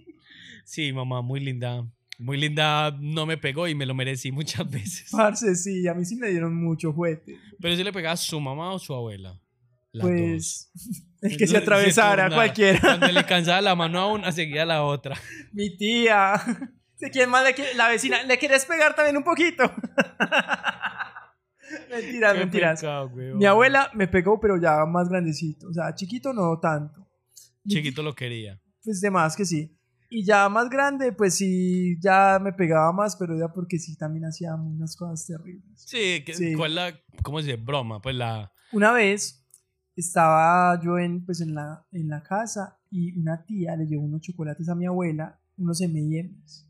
Sí, 0.66 0.92
mamá, 0.92 1.22
muy 1.22 1.40
linda. 1.40 1.86
Muy 2.18 2.38
linda, 2.38 2.98
no 3.00 3.28
me 3.28 3.38
pegó 3.38 3.68
y 3.68 3.76
me 3.76 3.86
lo 3.86 3.94
merecí 3.94 4.32
muchas 4.32 4.68
veces. 4.68 5.12
Parce, 5.12 5.56
sí, 5.56 5.88
a 5.88 5.94
mí 5.94 6.04
sí 6.04 6.16
me 6.16 6.30
dieron 6.30 6.56
mucho 6.56 6.92
juguete. 6.94 7.38
Pero 7.62 7.76
si 7.76 7.84
le 7.84 7.94
pegaba 7.94 8.14
a 8.14 8.18
su 8.18 8.40
mamá 8.42 8.74
o 8.74 8.80
su 8.80 8.92
abuela. 8.96 9.40
Las 9.92 10.08
dos. 10.08 10.18
Pues, 10.18 10.72
el 11.22 11.30
que 11.30 11.34
Entonces, 11.36 11.50
se 11.52 11.58
atravesara, 11.58 12.30
cualquiera. 12.32 12.80
Cuando 12.80 13.08
le 13.12 13.24
cansaba 13.24 13.62
la 13.62 13.76
mano 13.76 14.00
a 14.00 14.08
una, 14.12 14.32
seguía 14.32 14.66
la 14.66 14.84
otra. 14.84 15.16
Mi 15.52 15.78
tía. 15.78 16.34
¿De 17.00 17.10
quién 17.12 17.30
más 17.30 17.44
le 17.46 17.54
quiere? 17.54 17.74
La 17.76 17.88
vecina. 17.88 18.24
¿Le 18.24 18.38
quieres 18.38 18.66
pegar 18.66 18.96
también 18.96 19.16
un 19.18 19.24
poquito? 19.24 19.64
mentiras, 21.90 22.34
Qué 22.34 22.40
mentiras. 22.40 22.80
pecado. 22.82 23.10
Mi 23.10 23.46
abuela 23.46 23.90
me 23.94 24.08
pegó, 24.08 24.40
pero 24.40 24.58
ya 24.60 24.86
más 24.86 25.10
grandecito. 25.10 25.68
O 25.70 25.74
sea, 25.74 25.94
chiquito 25.96 26.34
no 26.34 26.60
tanto. 26.60 27.08
Chiquito 27.68 28.02
lo 28.04 28.14
quería. 28.16 28.60
Pues 28.84 29.02
de 29.02 29.12
más 29.12 29.36
que 29.36 29.46
sí. 29.46 29.76
Y 30.12 30.26
ya 30.26 30.50
más 30.50 30.70
grande, 30.72 31.12
pues 31.14 31.36
sí, 31.36 31.96
ya 32.02 32.40
me 32.42 32.52
pegaba 32.52 32.92
más, 32.92 33.16
pero 33.16 33.38
ya 33.38 33.48
porque 33.50 33.78
sí 33.78 33.96
también 33.96 34.26
hacía 34.26 34.56
unas 34.56 34.96
cosas 34.96 35.24
terribles. 35.28 35.84
Sí, 35.86 36.24
que- 36.26 36.34
Sí. 36.34 36.54
¿cuál 36.56 36.74
la, 36.74 37.00
cómo 37.22 37.40
se 37.40 37.46
dice? 37.48 37.58
Broma, 37.62 38.02
pues 38.02 38.16
la... 38.16 38.52
Una 38.72 38.92
vez 38.92 39.46
estaba 39.96 40.80
yo 40.82 40.98
en, 40.98 41.24
pues 41.26 41.42
en, 41.42 41.54
la, 41.54 41.86
en 41.92 42.08
la 42.10 42.24
casa 42.24 42.80
y 42.90 43.20
una 43.20 43.46
tía 43.46 43.76
le 43.76 43.86
llevó 43.86 44.04
unos 44.04 44.22
chocolates 44.22 44.68
a 44.70 44.74
mi 44.74 44.88
abuela, 44.88 45.40
unos 45.58 45.80
M&M's. 45.82 46.66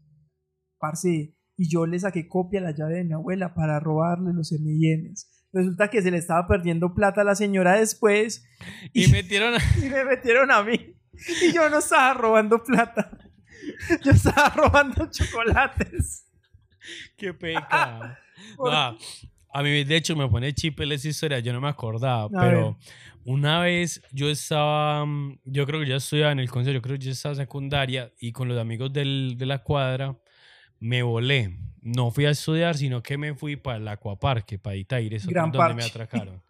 Parce, 0.80 1.36
y 1.58 1.70
yo 1.70 1.86
le 1.86 2.00
saqué 2.00 2.28
copia 2.28 2.60
a 2.60 2.64
la 2.64 2.72
llave 2.72 2.96
de 2.96 3.04
mi 3.04 3.14
abuela 3.14 3.54
para 3.54 3.80
robarle 3.80 4.32
los 4.34 4.52
M&M's. 4.52 5.30
Resulta 5.52 5.90
que 5.90 6.02
se 6.02 6.12
le 6.12 6.18
estaba 6.18 6.48
perdiendo 6.48 6.94
plata 6.94 7.22
a 7.22 7.24
la 7.24 7.34
señora 7.36 7.74
después 7.80 8.46
Y 8.94 9.06
Y- 9.06 9.12
metieron 9.12 9.56
a... 9.56 9.58
y 9.86 9.90
me 9.90 10.06
metieron 10.06 10.52
a 10.52 10.64
mí. 10.64 10.96
Y 11.42 11.52
yo 11.54 11.70
no 11.70 11.80
estaba 11.80 12.14
robando 12.14 12.64
plata. 12.64 13.12
Yo 14.06 14.12
estaba 14.12 14.50
robando 14.50 15.10
chocolates. 15.12 16.26
Qué 17.18 17.34
pecado. 17.34 18.16
No, 18.58 18.98
a 19.54 19.64
mí, 19.64 19.84
de 19.84 19.96
hecho, 19.98 20.16
me 20.16 20.26
pone 20.30 20.54
chipel 20.54 20.94
esa 20.94 21.10
historia. 21.10 21.40
Yo 21.40 21.52
no 21.52 21.60
me 21.60 21.68
acordaba, 21.68 22.24
A 22.24 22.30
pero 22.30 22.66
ver. 22.68 22.76
una 23.26 23.60
vez 23.60 24.02
yo 24.14 24.30
estaba... 24.30 25.06
mm, 25.06 25.40
Yo 25.44 25.66
creo 25.66 25.82
que 25.82 25.88
ya 25.88 25.98
estudiaba 25.98 26.32
en 26.32 26.40
el 26.40 26.50
consejo, 26.50 26.76
yo 26.76 26.82
creo 26.82 26.98
que 26.98 27.04
ya 27.06 27.12
estaba 27.12 27.36
secundaria 27.36 28.14
y 28.20 28.32
con 28.32 28.48
los 28.48 28.58
amigos 28.58 28.94
del- 28.94 29.36
de 29.38 29.46
la 29.46 29.62
cuadra 29.62 30.18
me 30.80 31.04
volé. 31.04 31.56
No 31.82 32.12
fui 32.12 32.26
a 32.26 32.32
estudiar, 32.32 32.78
sino 32.78 33.02
que 33.02 33.18
me 33.18 33.34
fui 33.34 33.56
para 33.56 33.78
el 33.78 33.88
Acuaparque, 33.88 34.60
para 34.60 34.76
Itaires, 34.76 35.26
donde 35.26 35.74
me 35.74 35.84
atracaron. 35.84 36.42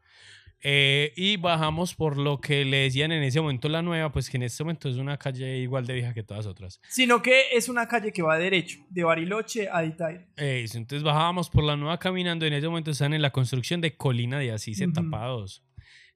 Eh, 0.61 1.13
y 1.15 1.37
bajamos 1.37 1.95
por 1.95 2.17
lo 2.17 2.41
que 2.41 2.65
le 2.65 2.77
decían 2.79 3.13
en 3.13 3.23
ese 3.23 3.39
momento 3.39 3.69
la 3.69 3.81
nueva, 3.81 4.11
pues 4.11 4.29
que 4.29 4.35
en 4.35 4.43
este 4.43 4.63
momento 4.63 4.89
es 4.89 4.97
una 4.97 5.17
calle 5.17 5.57
igual 5.59 5.85
de 5.85 5.93
vieja 5.93 6.13
que 6.13 6.23
todas 6.23 6.45
otras. 6.45 6.81
Sino 6.89 7.21
que 7.21 7.43
es 7.53 7.69
una 7.69 7.87
calle 7.87 8.11
que 8.11 8.21
va 8.21 8.37
derecho, 8.37 8.79
de 8.89 9.03
Bariloche 9.03 9.69
a 9.71 9.85
Itaire. 9.85 10.27
Eh, 10.35 10.65
entonces 10.73 11.03
bajábamos 11.03 11.49
por 11.49 11.63
la 11.63 11.77
nueva 11.77 11.97
caminando, 11.97 12.45
y 12.45 12.49
en 12.49 12.55
ese 12.55 12.67
momento 12.67 12.91
están 12.91 13.13
en 13.13 13.21
la 13.21 13.29
construcción 13.29 13.79
de 13.79 13.95
Colina 13.95 14.39
de 14.39 14.51
Asís, 14.51 14.81
uh 14.81 14.85
-huh 14.85 15.61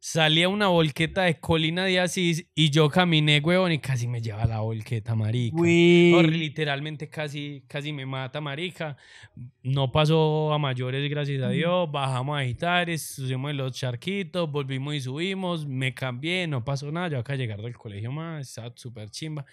salí 0.05 0.43
a 0.43 0.49
una 0.49 0.67
volqueta 0.67 1.21
de 1.23 1.39
Colina 1.39 1.85
de 1.85 1.97
Asís 2.01 2.45
y 2.53 2.71
yo 2.71 2.89
caminé, 2.89 3.39
huevón, 3.39 3.71
y 3.71 3.79
casi 3.79 4.05
me 4.05 4.21
lleva 4.21 4.45
la 4.45 4.59
volqueta, 4.59 5.15
marica. 5.15 5.55
Uy. 5.55 6.11
Literalmente 6.29 7.07
casi, 7.07 7.63
casi 7.69 7.93
me 7.93 8.05
mata, 8.05 8.41
marica. 8.41 8.97
No 9.61 9.93
pasó 9.93 10.51
a 10.51 10.57
mayores, 10.57 11.09
gracias 11.09 11.41
a 11.41 11.47
Dios. 11.47 11.89
Bajamos 11.89 12.37
a 12.37 12.43
Gitares, 12.43 13.01
subimos 13.01 13.55
los 13.55 13.71
charquitos, 13.71 14.51
volvimos 14.51 14.93
y 14.93 14.99
subimos. 14.99 15.65
Me 15.65 15.93
cambié, 15.93 16.47
no 16.47 16.65
pasó 16.65 16.91
nada. 16.91 17.07
Yo 17.07 17.19
acá 17.19 17.37
llegar 17.37 17.61
del 17.61 17.77
colegio 17.77 18.11
más, 18.11 18.49
estaba 18.49 18.73
súper 18.75 19.09
chimba. 19.09 19.45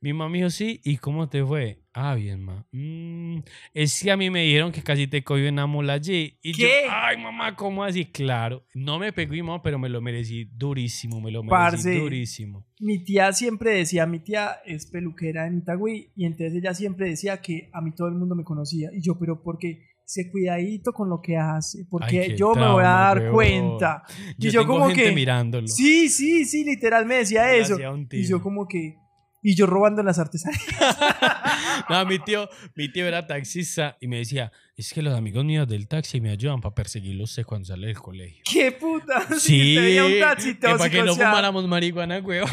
Mi 0.00 0.12
mamá 0.12 0.36
dijo, 0.36 0.50
sí, 0.50 0.80
¿y 0.84 0.98
cómo 0.98 1.28
te 1.28 1.44
fue? 1.44 1.80
Ah, 1.94 2.14
bien, 2.14 2.42
ma. 2.42 2.66
Mm, 2.70 3.38
es 3.74 4.02
que 4.02 4.10
a 4.10 4.16
mí 4.16 4.30
me 4.30 4.42
dijeron 4.44 4.70
que 4.70 4.82
casi 4.82 5.06
te 5.06 5.24
cogió 5.24 5.48
una 5.48 5.66
mula 5.66 5.94
allí. 5.94 6.38
Y 6.42 6.52
¿Qué? 6.52 6.62
yo, 6.62 6.90
ay, 6.90 7.16
mamá, 7.16 7.56
¿cómo 7.56 7.82
así? 7.82 8.04
Claro, 8.04 8.64
no 8.74 8.98
me 8.98 9.12
pegó 9.12 9.32
mi 9.32 9.42
mamá, 9.42 9.62
pero 9.62 9.78
me 9.78 9.88
lo 9.88 10.00
merecí 10.00 10.44
durísimo, 10.44 11.20
me 11.20 11.30
lo 11.30 11.42
merecí 11.42 11.50
Parce. 11.50 11.98
durísimo. 11.98 12.66
Mi 12.80 13.02
tía 13.02 13.32
siempre 13.32 13.72
decía, 13.72 14.06
mi 14.06 14.20
tía 14.20 14.58
es 14.64 14.86
peluquera 14.86 15.46
en 15.46 15.58
Itagüí 15.58 16.12
y 16.14 16.26
entonces 16.26 16.54
ella 16.54 16.74
siempre 16.74 17.08
decía 17.08 17.40
que 17.40 17.70
a 17.72 17.80
mí 17.80 17.92
todo 17.92 18.08
el 18.08 18.14
mundo 18.14 18.34
me 18.34 18.44
conocía. 18.44 18.90
Y 18.92 19.02
yo, 19.02 19.18
pero 19.18 19.42
porque 19.42 19.88
se 20.04 20.30
cuidadito 20.30 20.92
con 20.92 21.10
lo 21.10 21.20
que 21.20 21.36
hace, 21.36 21.84
porque 21.90 22.20
Ay, 22.20 22.28
qué 22.28 22.36
yo 22.36 22.54
me 22.54 22.66
voy 22.66 22.82
a 22.82 22.88
dar 22.88 23.30
cuenta. 23.30 24.04
Yo, 24.38 24.48
y 24.48 24.52
yo 24.52 24.60
tengo 24.60 24.74
como 24.74 24.86
gente 24.86 25.04
que... 25.04 25.12
mirándolo. 25.12 25.66
Sí, 25.66 26.08
sí, 26.08 26.44
sí, 26.44 26.64
literal 26.64 27.04
me 27.04 27.16
decía 27.16 27.54
eso. 27.54 27.76
Y 28.12 28.26
yo 28.26 28.42
como 28.42 28.66
que... 28.66 28.96
Y 29.42 29.54
yo 29.54 29.66
robando 29.66 30.02
las 30.02 30.18
artesanías. 30.18 30.62
no, 31.88 32.04
mi 32.06 32.18
tío, 32.18 32.48
mi 32.74 32.90
tío 32.90 33.06
era 33.06 33.26
taxista 33.26 33.96
y 34.00 34.08
me 34.08 34.18
decía, 34.18 34.50
es 34.76 34.92
que 34.92 35.00
los 35.02 35.16
amigos 35.16 35.44
míos 35.44 35.68
del 35.68 35.86
taxi 35.86 36.20
me 36.20 36.30
ayudan 36.30 36.60
para 36.60 36.74
perseguirlo 36.74 37.24
usted 37.24 37.44
cuando 37.44 37.66
sale 37.66 37.86
del 37.88 37.96
colegio. 37.98 38.42
¡Qué 38.50 38.72
puta! 38.72 39.22
Sí, 39.38 39.74
Te 39.76 39.80
veía 39.80 40.04
un 40.04 40.18
taxi 40.18 40.54
que 40.54 40.68
para 40.68 40.90
que 40.90 41.02
no 41.02 41.14
fumáramos 41.14 41.66
marihuana, 41.68 42.18
huevo. 42.18 42.46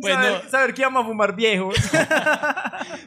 Pues 0.00 0.14
saber, 0.14 0.44
no. 0.44 0.50
saber 0.50 0.74
que 0.74 0.82
íbamos 0.82 1.04
a 1.04 1.08
fumar 1.08 1.34
viejos. 1.36 1.76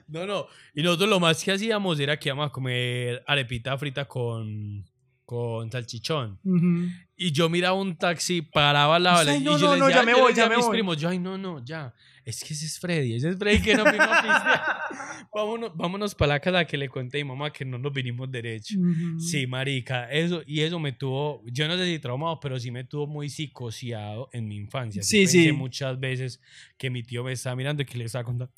No, 0.08 0.26
no. 0.26 0.48
Y 0.74 0.84
nosotros 0.84 1.10
lo 1.10 1.20
más 1.20 1.44
que 1.44 1.52
hacíamos 1.52 2.00
era 2.00 2.18
que 2.18 2.30
íbamos 2.30 2.48
a 2.48 2.52
comer 2.52 3.24
arepita 3.28 3.78
frita 3.78 4.06
con, 4.06 4.86
con 5.26 5.72
salchichón. 5.72 6.40
Ujú. 6.44 6.90
Y 7.20 7.32
yo 7.32 7.50
miraba 7.50 7.74
un 7.76 7.98
taxi, 7.98 8.44
paraba 8.44 8.98
al 8.98 9.04
lado 9.04 9.20
de 9.20 9.26
la- 9.26 9.32
Ay, 9.32 9.38
y 9.40 9.44
no, 9.44 9.58
yo 9.58 9.66
no, 9.66 9.74
le 9.74 9.80
no, 9.80 9.86
decía, 9.88 10.02
ya 10.02 10.06
me 10.06 10.14
voy, 10.14 10.34
ya 10.36 10.46
a 10.46 10.50
me 10.50 10.56
mis 10.58 10.66
voy. 10.66 10.74
primos, 10.78 10.98
yo, 10.98 11.10
ay, 11.10 11.18
no, 11.18 11.36
no, 11.36 11.66
ya. 11.66 11.92
Es 12.24 12.44
que 12.44 12.54
ese 12.54 12.66
es 12.68 12.80
Freddy, 12.80 13.16
ese 13.16 13.30
es 13.30 13.38
Freddy 13.38 13.60
que 13.62 13.74
no 13.74 13.84
vino 13.86 14.04
a 14.04 14.88
vámonos, 15.34 15.76
vámonos 15.76 16.14
para 16.14 16.34
la 16.34 16.40
casa 16.40 16.66
que 16.66 16.78
le 16.78 16.90
conté 16.90 17.20
a 17.20 17.24
mi 17.24 17.30
mamá 17.30 17.52
que 17.52 17.66
no 17.66 17.80
nos 17.80 17.92
vinimos 17.92 18.30
derecho. 18.32 18.78
Ujú. 18.80 19.20
Sí, 19.20 19.48
marica, 19.48 20.12
eso, 20.12 20.44
y 20.46 20.62
eso 20.62 20.78
me 20.80 20.92
tuvo, 20.92 21.42
yo 21.48 21.68
no 21.68 21.76
sé 21.76 21.86
si 21.86 21.98
traumado, 22.00 22.40
pero 22.40 22.60
sí 22.60 22.70
me 22.70 22.84
tuvo 22.84 23.08
muy 23.08 23.30
psicoseado 23.30 24.30
en 24.32 24.48
mi 24.48 24.56
infancia. 24.56 25.02
Sí, 25.02 25.20
pensé 25.22 25.32
sí. 25.46 25.52
muchas 25.54 26.00
veces 26.00 26.40
que 26.78 26.90
mi 26.92 27.02
tío 27.02 27.24
me 27.24 27.32
estaba 27.32 27.56
mirando 27.56 27.82
y 27.82 27.86
que 27.86 27.98
le 27.98 28.06
estaba 28.06 28.26
contando 28.26 28.52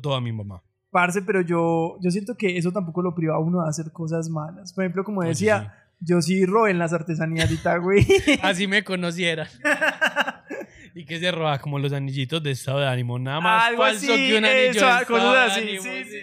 todo 0.00 0.14
a 0.14 0.20
mi 0.20 0.30
mamá. 0.32 0.62
Parce, 0.90 1.22
pero 1.22 1.40
yo, 1.40 1.98
yo 2.02 2.10
siento 2.10 2.36
que 2.36 2.56
eso 2.58 2.70
tampoco 2.70 3.00
lo 3.02 3.14
priva 3.14 3.34
a 3.34 3.38
uno 3.38 3.62
de 3.62 3.68
hacer 3.70 3.90
cosas 3.92 4.28
malas. 4.28 4.72
Por 4.74 4.84
ejemplo, 4.84 5.02
como 5.02 5.22
decía, 5.22 5.81
yo 6.04 6.20
sí 6.20 6.44
robé 6.44 6.72
en 6.72 6.78
las 6.78 6.92
artesanías 6.92 7.48
de 7.48 7.54
Itagüí. 7.56 8.06
Así 8.42 8.66
me 8.66 8.82
conociera. 8.82 9.48
y 10.94 11.04
que 11.04 11.18
se 11.18 11.30
roba 11.30 11.58
como 11.58 11.78
los 11.78 11.92
anillitos 11.92 12.42
de 12.42 12.50
estado 12.50 12.80
de 12.80 12.88
ánimo, 12.88 13.18
nada 13.18 13.40
más 13.40 13.68
Algo 13.68 13.82
falso 13.82 14.12
así, 14.12 14.28
que 14.28 14.38
un 14.38 14.44
anillo 14.44 14.70
eso, 14.70 14.86
de 14.86 15.02
estado 15.02 15.32
de 15.32 15.40
así, 15.40 15.60
ánimo, 15.60 15.82
sí, 15.82 16.04
sí. 16.04 16.18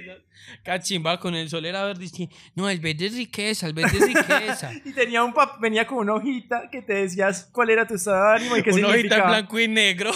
Cachimba 0.63 1.19
con 1.19 1.35
el 1.35 1.49
sol 1.49 1.65
era 1.65 1.85
verde, 1.85 2.07
no, 2.55 2.69
el 2.69 2.79
verde 2.79 3.07
es 3.07 3.15
riqueza, 3.15 3.67
el 3.67 3.73
verde 3.73 3.97
es 3.97 4.07
riqueza. 4.07 4.71
y 4.85 4.93
tenía 4.93 5.23
un 5.23 5.33
pap 5.33 5.59
venía 5.59 5.87
con 5.87 5.99
una 5.99 6.15
hojita 6.15 6.69
que 6.71 6.81
te 6.81 6.93
decías 6.93 7.49
cuál 7.51 7.69
era 7.69 7.87
tu 7.87 7.95
estado 7.95 8.23
de 8.23 8.35
ánimo 8.37 8.57
y 8.57 8.63
qué 8.63 8.71
Una 8.71 8.87
hojita 8.87 8.91
en 8.91 9.01
significaba. 9.01 9.29
blanco 9.29 9.59
y 9.59 9.67
negro. 9.67 10.11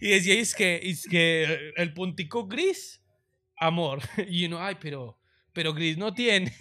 y 0.00 0.08
decía, 0.08 0.34
es 0.34 0.54
que, 0.54 0.80
es 0.82 1.06
que 1.06 1.72
el 1.76 1.92
puntico 1.92 2.46
gris, 2.46 3.02
amor. 3.56 4.00
Y 4.28 4.46
uno, 4.46 4.60
ay, 4.60 4.76
pero, 4.80 5.18
pero 5.52 5.74
gris 5.74 5.96
no 5.96 6.14
tiene. 6.14 6.52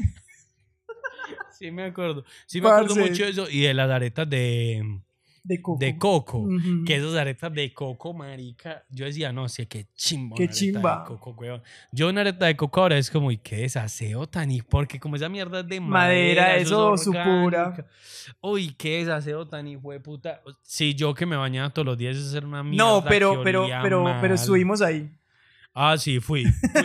Sí, 1.65 1.71
me 1.71 1.83
acuerdo. 1.85 2.23
Sí, 2.45 2.61
me 2.61 2.67
acuerdo 2.69 2.95
Parce. 2.95 3.09
mucho 3.09 3.23
de 3.23 3.29
eso. 3.31 3.49
Y 3.49 3.61
de 3.61 3.73
las 3.73 3.89
aretas 3.89 4.29
de, 4.29 4.99
De 5.43 5.61
coco. 5.61 5.79
de 5.79 5.97
coco. 5.97 6.37
Ujú. 6.39 6.83
Que 6.85 6.95
esas 6.95 7.15
aretas 7.15 7.53
de 7.53 7.73
coco, 7.73 8.13
marica. 8.13 8.83
Yo 8.89 9.05
decía, 9.05 9.31
no 9.31 9.47
sé, 9.49 9.67
qué 9.67 9.87
chimba. 9.95 10.35
Qué 10.37 10.43
una 10.43 10.51
chimba. 10.53 10.99
De 10.99 11.05
coco, 11.07 11.31
weón. 11.31 11.61
Yo 11.91 12.09
una 12.09 12.21
areta 12.21 12.45
de 12.45 12.55
coco 12.55 12.81
ahora 12.81 12.97
es 12.97 13.09
como, 13.09 13.31
¿y 13.31 13.37
qué 13.37 13.57
desaseo 13.57 14.27
tan? 14.27 14.51
Y 14.51 14.61
porque 14.61 14.99
como 14.99 15.15
esa 15.15 15.29
mierda 15.29 15.61
es 15.61 15.67
de 15.67 15.79
Madera, 15.79 16.41
madera. 16.43 16.57
eso, 16.57 16.93
es 16.95 17.03
su 17.03 17.09
orgánica. 17.11 17.41
pura. 17.43 17.87
Uy, 18.41 18.73
qué 18.77 18.99
desaseo 18.99 19.47
tan 19.47 19.67
hijo 19.67 19.91
de 19.91 19.99
puta. 19.99 20.41
Sí, 20.61 20.93
yo 20.95 21.13
que 21.13 21.25
me 21.25 21.35
bañaba 21.35 21.69
todos 21.69 21.85
los 21.85 21.97
días, 21.97 22.15
eso 22.17 22.37
era 22.37 22.47
una 22.47 22.63
mierda. 22.63 22.77
No, 22.85 23.03
pero, 23.03 23.41
pero, 23.43 23.65
pero, 23.67 23.81
pero 23.81 24.03
mal. 24.03 24.31
estuvimos 24.31 24.81
ahí. 24.81 25.09
Ah, 25.75 25.97
sí, 25.97 26.19
fui. 26.19 26.43
Fui, 26.45 26.81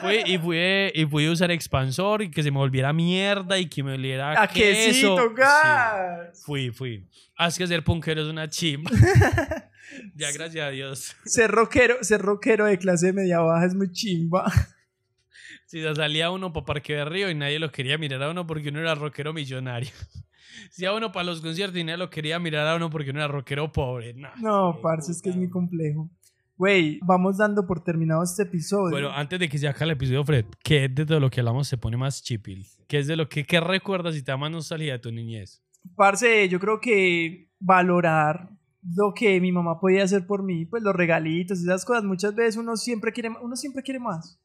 Fui 0.00 0.22
y 0.26 0.38
fui, 0.38 0.58
y 0.94 1.04
fui 1.06 1.26
a 1.26 1.30
usar 1.32 1.50
expansor 1.50 2.22
y 2.22 2.30
que 2.30 2.42
se 2.42 2.50
me 2.50 2.58
volviera 2.58 2.92
mierda 2.92 3.58
y 3.58 3.66
que 3.66 3.82
me 3.82 3.94
oliera 3.94 4.40
A 4.40 4.46
queso. 4.46 4.86
quesito, 4.86 5.28
Sí. 5.28 5.34
gas. 5.36 6.42
Fui, 6.44 6.70
fui. 6.70 7.06
Haz 7.36 7.58
que 7.58 7.66
ser 7.66 7.82
punkero 7.82 8.22
es 8.22 8.28
una 8.28 8.48
chimba. 8.48 8.90
ya, 10.14 10.30
gracias 10.32 10.64
a 10.64 10.70
Dios. 10.70 11.16
Ser 11.24 11.50
rockero, 11.50 11.96
ser 12.02 12.20
rockero 12.22 12.66
de 12.66 12.78
clase 12.78 13.12
media 13.12 13.40
baja 13.40 13.66
es 13.66 13.74
muy 13.74 13.90
chimba. 13.90 14.50
Si 15.66 15.80
se 15.80 15.94
salía 15.94 16.30
uno 16.30 16.52
para 16.52 16.66
Parque 16.66 16.94
de 16.94 17.04
Río 17.04 17.30
y 17.30 17.34
nadie 17.34 17.58
lo 17.58 17.70
quería 17.70 17.96
mirar 17.98 18.22
a 18.24 18.30
uno 18.30 18.46
porque 18.46 18.70
uno 18.70 18.80
era 18.80 18.94
rockero 18.94 19.32
millonario. 19.32 19.90
Si 20.70 20.84
a 20.84 20.92
uno 20.92 21.10
para 21.10 21.24
los 21.24 21.40
conciertos 21.40 21.78
y 21.78 21.84
nadie 21.84 21.96
lo 21.96 22.10
quería 22.10 22.38
mirar 22.38 22.66
a 22.66 22.76
uno 22.76 22.90
porque 22.90 23.10
uno 23.10 23.20
era 23.20 23.28
rockero 23.28 23.72
pobre. 23.72 24.14
Nah, 24.14 24.34
No, 24.36 24.78
parce, 24.82 25.10
es 25.10 25.22
que 25.22 25.30
es 25.30 25.36
muy 25.36 25.48
complejo. 25.48 26.10
Güey, 26.60 27.00
vamos 27.00 27.38
dando 27.38 27.66
por 27.66 27.82
terminado 27.82 28.22
este 28.22 28.42
episodio. 28.42 28.90
Bueno, 28.90 29.10
antes 29.10 29.40
de 29.40 29.48
que 29.48 29.56
se 29.56 29.66
acabe 29.66 29.86
el 29.86 29.90
episodio, 29.92 30.22
Fred, 30.26 30.44
¿qué 30.62 30.90
de 30.90 31.06
todo 31.06 31.18
lo 31.18 31.30
que 31.30 31.40
hablamos 31.40 31.66
se 31.66 31.78
pone 31.78 31.96
más 31.96 32.22
chipil? 32.22 32.66
¿Qué 32.86 32.98
es 32.98 33.06
de 33.06 33.16
lo 33.16 33.30
que 33.30 33.44
qué 33.44 33.60
recuerdas 33.60 34.14
y 34.14 34.22
te 34.22 34.30
da 34.30 34.36
más 34.36 34.50
nostalgia 34.50 34.92
de 34.92 34.98
tu 34.98 35.10
niñez? 35.10 35.62
Parce, 35.96 36.50
yo 36.50 36.60
creo 36.60 36.78
que 36.78 37.48
valorar 37.60 38.50
lo 38.82 39.14
que 39.14 39.40
mi 39.40 39.52
mamá 39.52 39.80
podía 39.80 40.04
hacer 40.04 40.26
por 40.26 40.42
mí, 40.42 40.66
pues 40.66 40.82
los 40.82 40.94
regalitos, 40.94 41.62
esas 41.62 41.82
cosas, 41.86 42.04
muchas 42.04 42.34
veces 42.34 42.58
uno 42.58 42.76
siempre 42.76 43.10
quiere, 43.10 43.30
uno 43.40 43.56
siempre 43.56 43.82
quiere 43.82 43.98
más. 43.98 44.38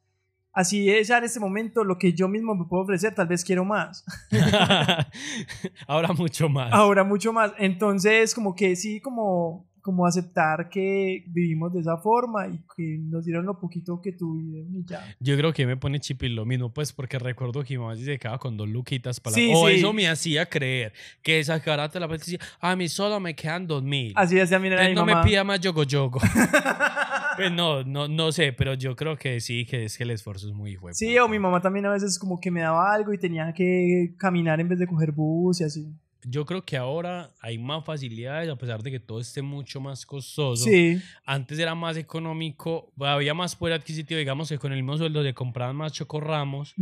Así 0.53 0.89
es 0.89 1.09
ya 1.09 1.17
en 1.17 1.25
este 1.25 1.41
momento 1.41 1.83
lo 1.83 1.97
que 1.97 2.13
yo 2.13 2.29
mismo 2.29 2.55
me 2.55 2.63
puedo 2.63 2.83
ofrecer, 2.83 3.13
tal 3.13 3.27
vez 3.27 3.43
quiero 3.43 3.65
más. 3.65 4.05
Ahora 5.85 6.13
mucho 6.13 6.47
más. 6.47 6.71
Ahora 6.71 7.03
mucho 7.03 7.33
más. 7.33 7.51
Entonces, 7.57 8.33
como 8.33 8.55
que 8.55 8.77
sí, 8.77 9.01
como, 9.01 9.67
como 9.85 10.07
aceptar 10.07 10.67
que 10.67 11.23
vivimos 11.27 11.71
de 11.71 11.81
esa 11.81 11.95
forma 11.97 12.47
y 12.47 12.57
que 12.75 12.97
nos 12.99 13.23
dieron 13.23 13.45
lo 13.45 13.59
poquito 13.59 14.01
que 14.01 14.13
tuvieron 14.13 14.73
y 14.73 14.83
ya. 14.83 15.15
Yo 15.19 15.37
creo 15.37 15.53
que 15.53 15.67
me 15.67 15.77
pone 15.77 15.99
chipil 15.99 16.33
lo 16.33 16.43
mismo, 16.43 16.73
pues 16.73 16.91
porque 16.91 17.19
recuerdo 17.19 17.63
que 17.63 17.75
mi 17.75 17.83
mamá 17.83 17.95
se 17.95 18.17
quedaba 18.17 18.39
con 18.39 18.57
dos 18.57 18.67
luquitas 18.67 19.19
para 19.19 19.35
Sí, 19.35 19.51
O 19.55 19.67
sí. 19.67 19.75
eso 19.75 19.93
me 19.93 20.07
hacía 20.07 20.47
creer 20.47 20.91
que 21.21 21.39
esa 21.39 21.61
carata 21.61 21.99
la 21.99 22.07
decía, 22.07 22.39
a 22.59 22.75
mí 22.75 22.89
solo 22.89 23.19
me 23.19 23.35
quedan 23.35 23.67
dos 23.67 23.83
mil. 23.83 24.11
Así 24.15 24.33
decía 24.33 24.57
mi 24.57 24.69
Entonces 24.69 24.89
mi 24.89 24.95
no 24.95 25.05
mamá. 25.05 25.21
me 25.23 25.29
pida 25.29 25.43
más 25.43 25.59
yogo 25.59 25.83
yogo. 25.83 26.19
pues 27.37 27.51
no, 27.51 27.83
no, 27.83 28.07
no 28.07 28.31
sé, 28.31 28.53
pero 28.53 28.73
yo 28.73 28.95
creo 28.95 29.15
que 29.17 29.39
sí, 29.39 29.65
que 29.67 29.85
es 29.85 29.97
que 29.97 30.03
el 30.03 30.09
esfuerzo 30.11 30.47
es 30.47 30.53
muy 30.55 30.71
de 30.77 30.93
Sí, 30.93 31.15
o 31.19 31.27
mi 31.27 31.37
mamá 31.37 31.61
también 31.61 31.85
a 31.85 31.91
veces 31.91 32.17
como 32.17 32.39
que 32.39 32.49
me 32.49 32.61
daba 32.61 32.91
algo 32.91 33.13
y 33.13 33.19
tenía 33.19 33.53
que 33.53 34.15
caminar 34.17 34.59
en 34.59 34.67
vez 34.67 34.79
de 34.79 34.87
coger 34.87 35.11
bus 35.11 35.61
y 35.61 35.63
así. 35.65 35.93
Yo 36.27 36.45
creo 36.45 36.63
que 36.63 36.77
ahora 36.77 37.31
hay 37.39 37.57
más 37.57 37.85
facilidades, 37.85 38.49
a 38.49 38.55
pesar 38.55 38.81
de 38.81 38.91
que 38.91 38.99
todo 38.99 39.19
esté 39.19 39.41
mucho 39.41 39.79
más 39.79 40.05
costoso. 40.05 40.63
Sí, 40.63 40.99
Antes 41.25 41.59
era 41.59 41.75
más 41.75 41.97
económico, 41.97 42.91
había 42.99 43.33
más 43.33 43.55
poder 43.55 43.75
adquisitivo, 43.75 44.17
digamos 44.17 44.49
que 44.49 44.57
con 44.57 44.71
el 44.71 44.77
mismo 44.81 44.97
sueldo 44.97 45.23
se 45.23 45.33
compraban 45.33 45.75
más 45.75 45.93
chocorramos, 45.93 46.73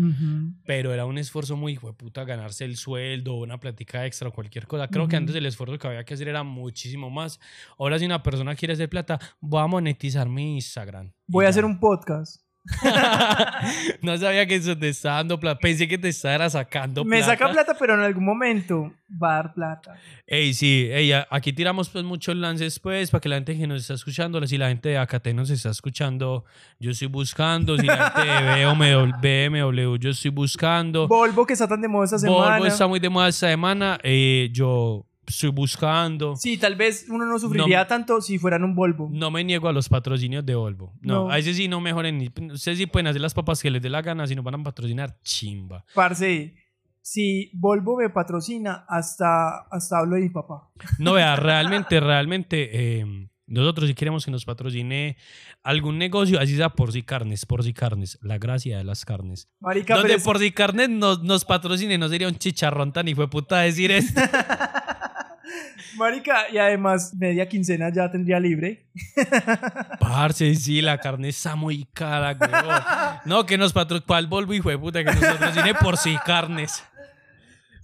pero 0.65 0.93
era 0.93 1.05
un 1.05 1.17
esfuerzo 1.17 1.57
muy 1.57 1.73
hijo 1.73 1.87
de 1.87 1.93
puta 1.93 2.23
ganarse 2.23 2.65
el 2.65 2.77
sueldo, 2.77 3.35
una 3.35 3.59
plática 3.59 4.05
extra 4.05 4.29
o 4.29 4.31
cualquier 4.31 4.67
cosa. 4.67 4.87
Creo 4.87 5.07
que 5.07 5.15
antes 5.15 5.35
el 5.35 5.45
esfuerzo 5.45 5.77
que 5.77 5.87
había 5.87 6.03
que 6.03 6.13
hacer 6.13 6.27
era 6.27 6.43
muchísimo 6.43 7.09
más. 7.09 7.39
Ahora 7.77 7.99
si 7.99 8.05
una 8.05 8.23
persona 8.23 8.55
quiere 8.55 8.73
hacer 8.73 8.89
plata, 8.89 9.19
voy 9.39 9.61
a 9.61 9.67
monetizar 9.67 10.29
mi 10.29 10.55
Instagram. 10.55 11.11
Voy 11.27 11.45
a 11.45 11.49
hacer 11.49 11.65
un 11.65 11.79
podcast. 11.79 12.42
no 14.01 14.17
sabía 14.17 14.45
que 14.45 14.55
eso 14.55 14.77
te 14.77 14.89
estaba 14.89 15.17
dando 15.17 15.39
plata. 15.39 15.59
Pensé 15.59 15.87
que 15.87 15.97
te 15.97 16.09
estaba 16.09 16.49
sacando 16.49 17.03
Me 17.03 17.17
plata. 17.17 17.31
saca 17.33 17.51
plata, 17.51 17.75
pero 17.77 17.95
en 17.95 18.01
algún 18.01 18.25
momento 18.25 18.93
va 19.21 19.31
a 19.31 19.35
dar 19.35 19.53
plata. 19.53 19.95
Ey, 20.25 20.53
sí, 20.53 20.87
ey, 20.91 21.11
aquí 21.29 21.53
tiramos 21.53 21.89
pues 21.89 22.03
muchos 22.03 22.35
lances 22.35 22.79
pues 22.79 23.11
para 23.11 23.21
que 23.21 23.29
la 23.29 23.35
gente 23.35 23.57
que 23.57 23.67
nos 23.67 23.81
está 23.81 23.93
escuchando, 23.93 24.45
si 24.47 24.57
la 24.57 24.69
gente 24.69 24.89
de 24.89 24.97
Acate 24.97 25.33
nos 25.33 25.49
está 25.49 25.69
escuchando, 25.69 26.45
yo 26.79 26.91
estoy 26.91 27.07
buscando, 27.07 27.77
si 27.77 27.85
la 27.85 28.11
gente 28.11 28.31
de 28.31 28.65
BMW, 28.65 29.11
BMW, 29.21 29.95
yo 29.97 30.09
estoy 30.09 30.31
buscando. 30.31 31.07
Volvo 31.07 31.45
que 31.45 31.53
está 31.53 31.67
tan 31.67 31.81
de 31.81 31.87
moda 31.87 32.05
esta 32.05 32.19
semana. 32.19 32.57
Volvo 32.57 32.65
está 32.65 32.87
muy 32.87 32.99
de 32.99 33.09
moda 33.09 33.27
esta 33.27 33.49
semana, 33.49 33.99
eh, 34.03 34.49
yo 34.51 35.05
estoy 35.27 35.49
buscando. 35.51 36.35
Sí, 36.35 36.57
tal 36.57 36.75
vez 36.75 37.05
uno 37.09 37.25
no 37.25 37.37
sufriría 37.39 37.85
tanto 37.87 38.21
si 38.21 38.37
fueran 38.37 38.63
un 38.63 38.75
Volvo. 38.75 39.09
No 39.11 39.31
me 39.31 39.43
niego 39.43 39.67
a 39.67 39.73
los 39.73 39.89
patrocinios 39.89 40.45
de 40.45 40.55
Volvo. 40.55 40.93
No, 41.01 41.25
No. 41.25 41.29
a 41.31 41.37
ese 41.37 41.53
sí 41.53 41.67
no 41.67 41.79
mejoren. 41.81 42.17
ni- 42.17 42.31
Ustedes 42.51 42.77
sí 42.77 42.85
pueden 42.85 43.07
hacer 43.07 43.21
las 43.21 43.33
papas 43.33 43.61
que 43.61 43.69
les 43.71 43.81
dé 43.81 43.89
la 43.89 44.01
gana, 44.01 44.27
si 44.27 44.35
nos 44.35 44.43
van 44.45 44.55
a 44.55 44.63
patrocinar, 44.63 45.17
chimba. 45.23 45.85
Parce, 45.95 46.53
si 47.01 47.49
Volvo 47.53 47.97
me 47.97 48.09
patrocina, 48.09 48.85
hasta, 48.87 49.59
hasta 49.71 49.99
hablo 49.99 50.15
de 50.15 50.21
mi 50.21 50.29
papá. 50.29 50.69
No, 50.99 51.13
vea, 51.13 51.35
realmente, 51.35 51.99
realmente, 51.99 52.99
eh, 52.99 53.27
nosotros 53.45 53.87
si 53.89 53.93
queremos 53.93 54.23
que 54.23 54.31
nos 54.31 54.45
patrocine 54.45 55.17
algún 55.63 55.97
negocio, 55.97 56.39
así 56.39 56.55
sea 56.55 56.69
por 56.69 56.91
si 56.93 57.03
carnes, 57.03 57.45
por 57.45 57.61
si 57.63 57.73
carnes, 57.73 58.17
la 58.21 58.37
gracia 58.37 58.77
de 58.77 58.83
las 58.85 59.03
carnes. 59.05 59.49
Marica, 59.59 59.97
Donde 59.97 60.17
por 60.19 60.39
si 60.39 60.51
carnes 60.51 60.89
nos, 60.89 61.21
nos 61.23 61.43
patrocine, 61.43 61.97
no 61.97 62.07
sería 62.07 62.27
un 62.29 62.35
chicharrón 62.37 62.93
tan 62.93 63.07
hijo 63.09 63.21
de 63.21 63.27
puta 63.27 63.59
decir 63.59 63.91
esto. 63.91 64.21
Marica, 65.97 66.49
y 66.51 66.57
además 66.57 67.13
media 67.13 67.47
quincena 67.47 67.91
ya 67.91 68.09
tendría 68.09 68.39
libre. 68.39 68.85
Parce, 69.99 70.55
sí, 70.55 70.81
la 70.81 70.97
carne 70.97 71.29
está 71.29 71.55
muy 71.55 71.85
cara. 71.93 73.21
No, 73.25 73.45
que 73.45 73.57
nos 73.57 73.73
patrocine, 73.73 74.05
¿cuál 74.05 74.27
Volvo, 74.27 74.53
hijo 74.53 74.69
de 74.69 74.77
puta? 74.77 75.03
Que 75.03 75.13
nos 75.13 75.19
patrocine 75.19 75.73
por 75.75 75.97
si 75.97 76.15
carnes. 76.17 76.83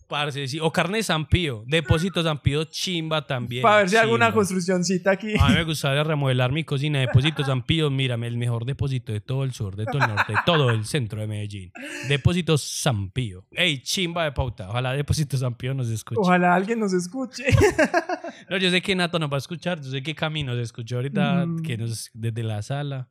Parce, 0.09 0.47
sí. 0.47 0.59
O 0.59 0.71
carne 0.71 1.03
San 1.03 1.27
Pío. 1.27 1.63
Depósito 1.67 2.23
San 2.23 2.39
Pío 2.41 2.63
chimba 2.65 3.25
también. 3.27 3.61
Para 3.61 3.77
ver 3.77 3.89
si 3.89 3.95
hay 3.95 4.01
alguna 4.03 4.25
chimba. 4.25 4.35
construccióncita 4.35 5.11
aquí. 5.11 5.33
A 5.39 5.49
mí 5.49 5.53
me 5.53 5.63
gustaría 5.65 6.03
remodelar 6.03 6.51
mi 6.51 6.63
cocina. 6.63 6.99
Depósito 6.99 7.45
San 7.45 7.61
Pío, 7.63 7.91
mírame, 7.91 8.25
el 8.27 8.35
mejor 8.37 8.65
depósito 8.65 9.13
de 9.13 9.21
todo 9.21 9.43
el 9.43 9.53
sur, 9.53 9.75
de 9.75 9.85
todo 9.85 9.99
el 10.01 10.07
norte, 10.07 10.33
de 10.33 10.39
todo 10.45 10.71
el 10.71 10.85
centro 10.85 11.21
de 11.21 11.27
Medellín. 11.27 11.71
Depósito 12.07 12.57
San 12.57 13.11
Pío. 13.11 13.45
Ey, 13.51 13.83
chimba 13.83 14.23
de 14.23 14.31
pauta. 14.31 14.67
Ojalá 14.69 14.93
Depósito 14.93 15.37
San 15.37 15.53
Pío 15.55 15.73
nos 15.75 15.87
escuche. 15.89 16.19
Ojalá 16.19 16.55
alguien 16.55 16.79
nos 16.79 16.91
escuche. 16.93 17.43
No, 18.49 18.57
yo 18.57 18.71
sé 18.71 18.81
que 18.81 18.95
Nato 18.95 19.19
nos 19.19 19.29
va 19.31 19.35
a 19.35 19.37
escuchar. 19.37 19.79
Yo 19.79 19.91
sé 19.91 20.01
que 20.01 20.15
Cami 20.15 20.43
nos 20.43 20.57
escuchó 20.57 20.95
ahorita 20.95 21.45
Mm. 21.45 21.61
que 21.61 21.77
nos, 21.77 22.09
desde 22.13 22.41
la 22.41 22.61
sala. 22.63 23.09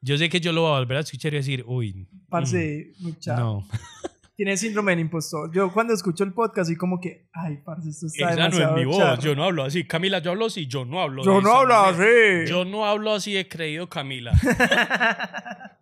Yo 0.00 0.18
sé 0.18 0.28
que 0.28 0.40
yo 0.40 0.52
lo 0.52 0.62
voy 0.62 0.72
a 0.74 0.78
volver 0.80 0.96
a 0.96 1.00
escuchar 1.00 1.32
y 1.34 1.36
decir, 1.36 1.62
uy. 1.66 2.08
Parce, 2.28 2.90
mucha. 2.98 3.36
mm, 3.36 3.38
no. 3.38 3.68
Tiene 4.34 4.56
síndrome 4.56 4.92
del 4.92 5.00
impostor. 5.00 5.52
Yo 5.54 5.70
cuando 5.72 5.92
escucho 5.92 6.24
el 6.24 6.32
podcast, 6.32 6.68
así 6.70 6.76
como 6.76 6.98
que, 7.00 7.28
ay, 7.34 7.58
parce, 7.64 7.90
esto 7.90 8.06
está 8.06 8.30
Esa 8.30 8.36
no 8.36 8.46
es 8.46 8.52
demasiado 8.52 8.76
mi 8.76 8.84
voz. 8.86 8.96
charro. 8.96 9.20
Yo 9.22 9.34
no 9.34 9.44
hablo 9.44 9.62
así. 9.64 9.84
Camila, 9.84 10.20
yo 10.20 10.30
hablo 10.30 10.46
así. 10.46 10.66
Yo 10.66 10.84
no 10.86 11.02
hablo 11.02 11.22
Yo 11.22 11.40
no 11.42 11.54
hablo 11.54 11.74
manera. 11.74 12.42
así. 12.42 12.50
Yo 12.50 12.64
no 12.64 12.86
hablo 12.86 13.12
así 13.12 13.34
de 13.34 13.46
creído, 13.46 13.88
Camila. 13.88 14.32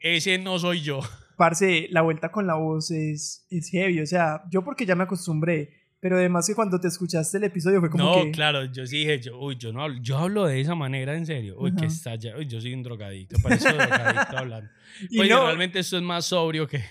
Ese 0.00 0.38
no 0.38 0.58
soy 0.58 0.80
yo. 0.82 1.00
Parce, 1.36 1.88
la 1.90 2.02
vuelta 2.02 2.30
con 2.30 2.46
la 2.46 2.54
voz 2.54 2.90
es, 2.90 3.46
es 3.50 3.70
heavy. 3.70 4.00
O 4.00 4.06
sea, 4.06 4.42
yo 4.50 4.62
porque 4.62 4.86
ya 4.86 4.94
me 4.94 5.04
acostumbré. 5.04 5.78
Pero 6.02 6.16
además 6.16 6.46
que 6.46 6.54
cuando 6.54 6.80
te 6.80 6.88
escuchaste 6.88 7.36
el 7.36 7.44
episodio 7.44 7.78
fue 7.80 7.90
como 7.90 8.04
no, 8.04 8.14
que... 8.24 8.30
claro, 8.30 8.64
yo 8.64 8.86
sí 8.86 9.00
dije, 9.00 9.20
yo, 9.20 9.38
uy, 9.38 9.56
yo 9.58 9.70
no 9.70 9.82
hablo, 9.82 9.98
yo 10.00 10.16
hablo 10.16 10.46
de 10.46 10.58
esa 10.58 10.74
manera 10.74 11.14
en 11.14 11.26
serio. 11.26 11.56
Uy, 11.58 11.72
que 11.74 11.84
Ajá. 11.84 11.94
está 11.94 12.14
ya, 12.14 12.38
uy, 12.38 12.46
yo 12.46 12.58
soy 12.58 12.72
un 12.72 12.82
drogadicto, 12.82 13.36
parece 13.42 13.68
un 13.70 13.76
drogadicto 13.76 14.38
hablando. 14.38 14.70
Y 15.10 15.18
Pues 15.18 15.28
no- 15.28 15.44
realmente 15.44 15.78
esto 15.78 15.98
es 15.98 16.02
más 16.02 16.24
sobrio 16.24 16.66
que 16.66 16.82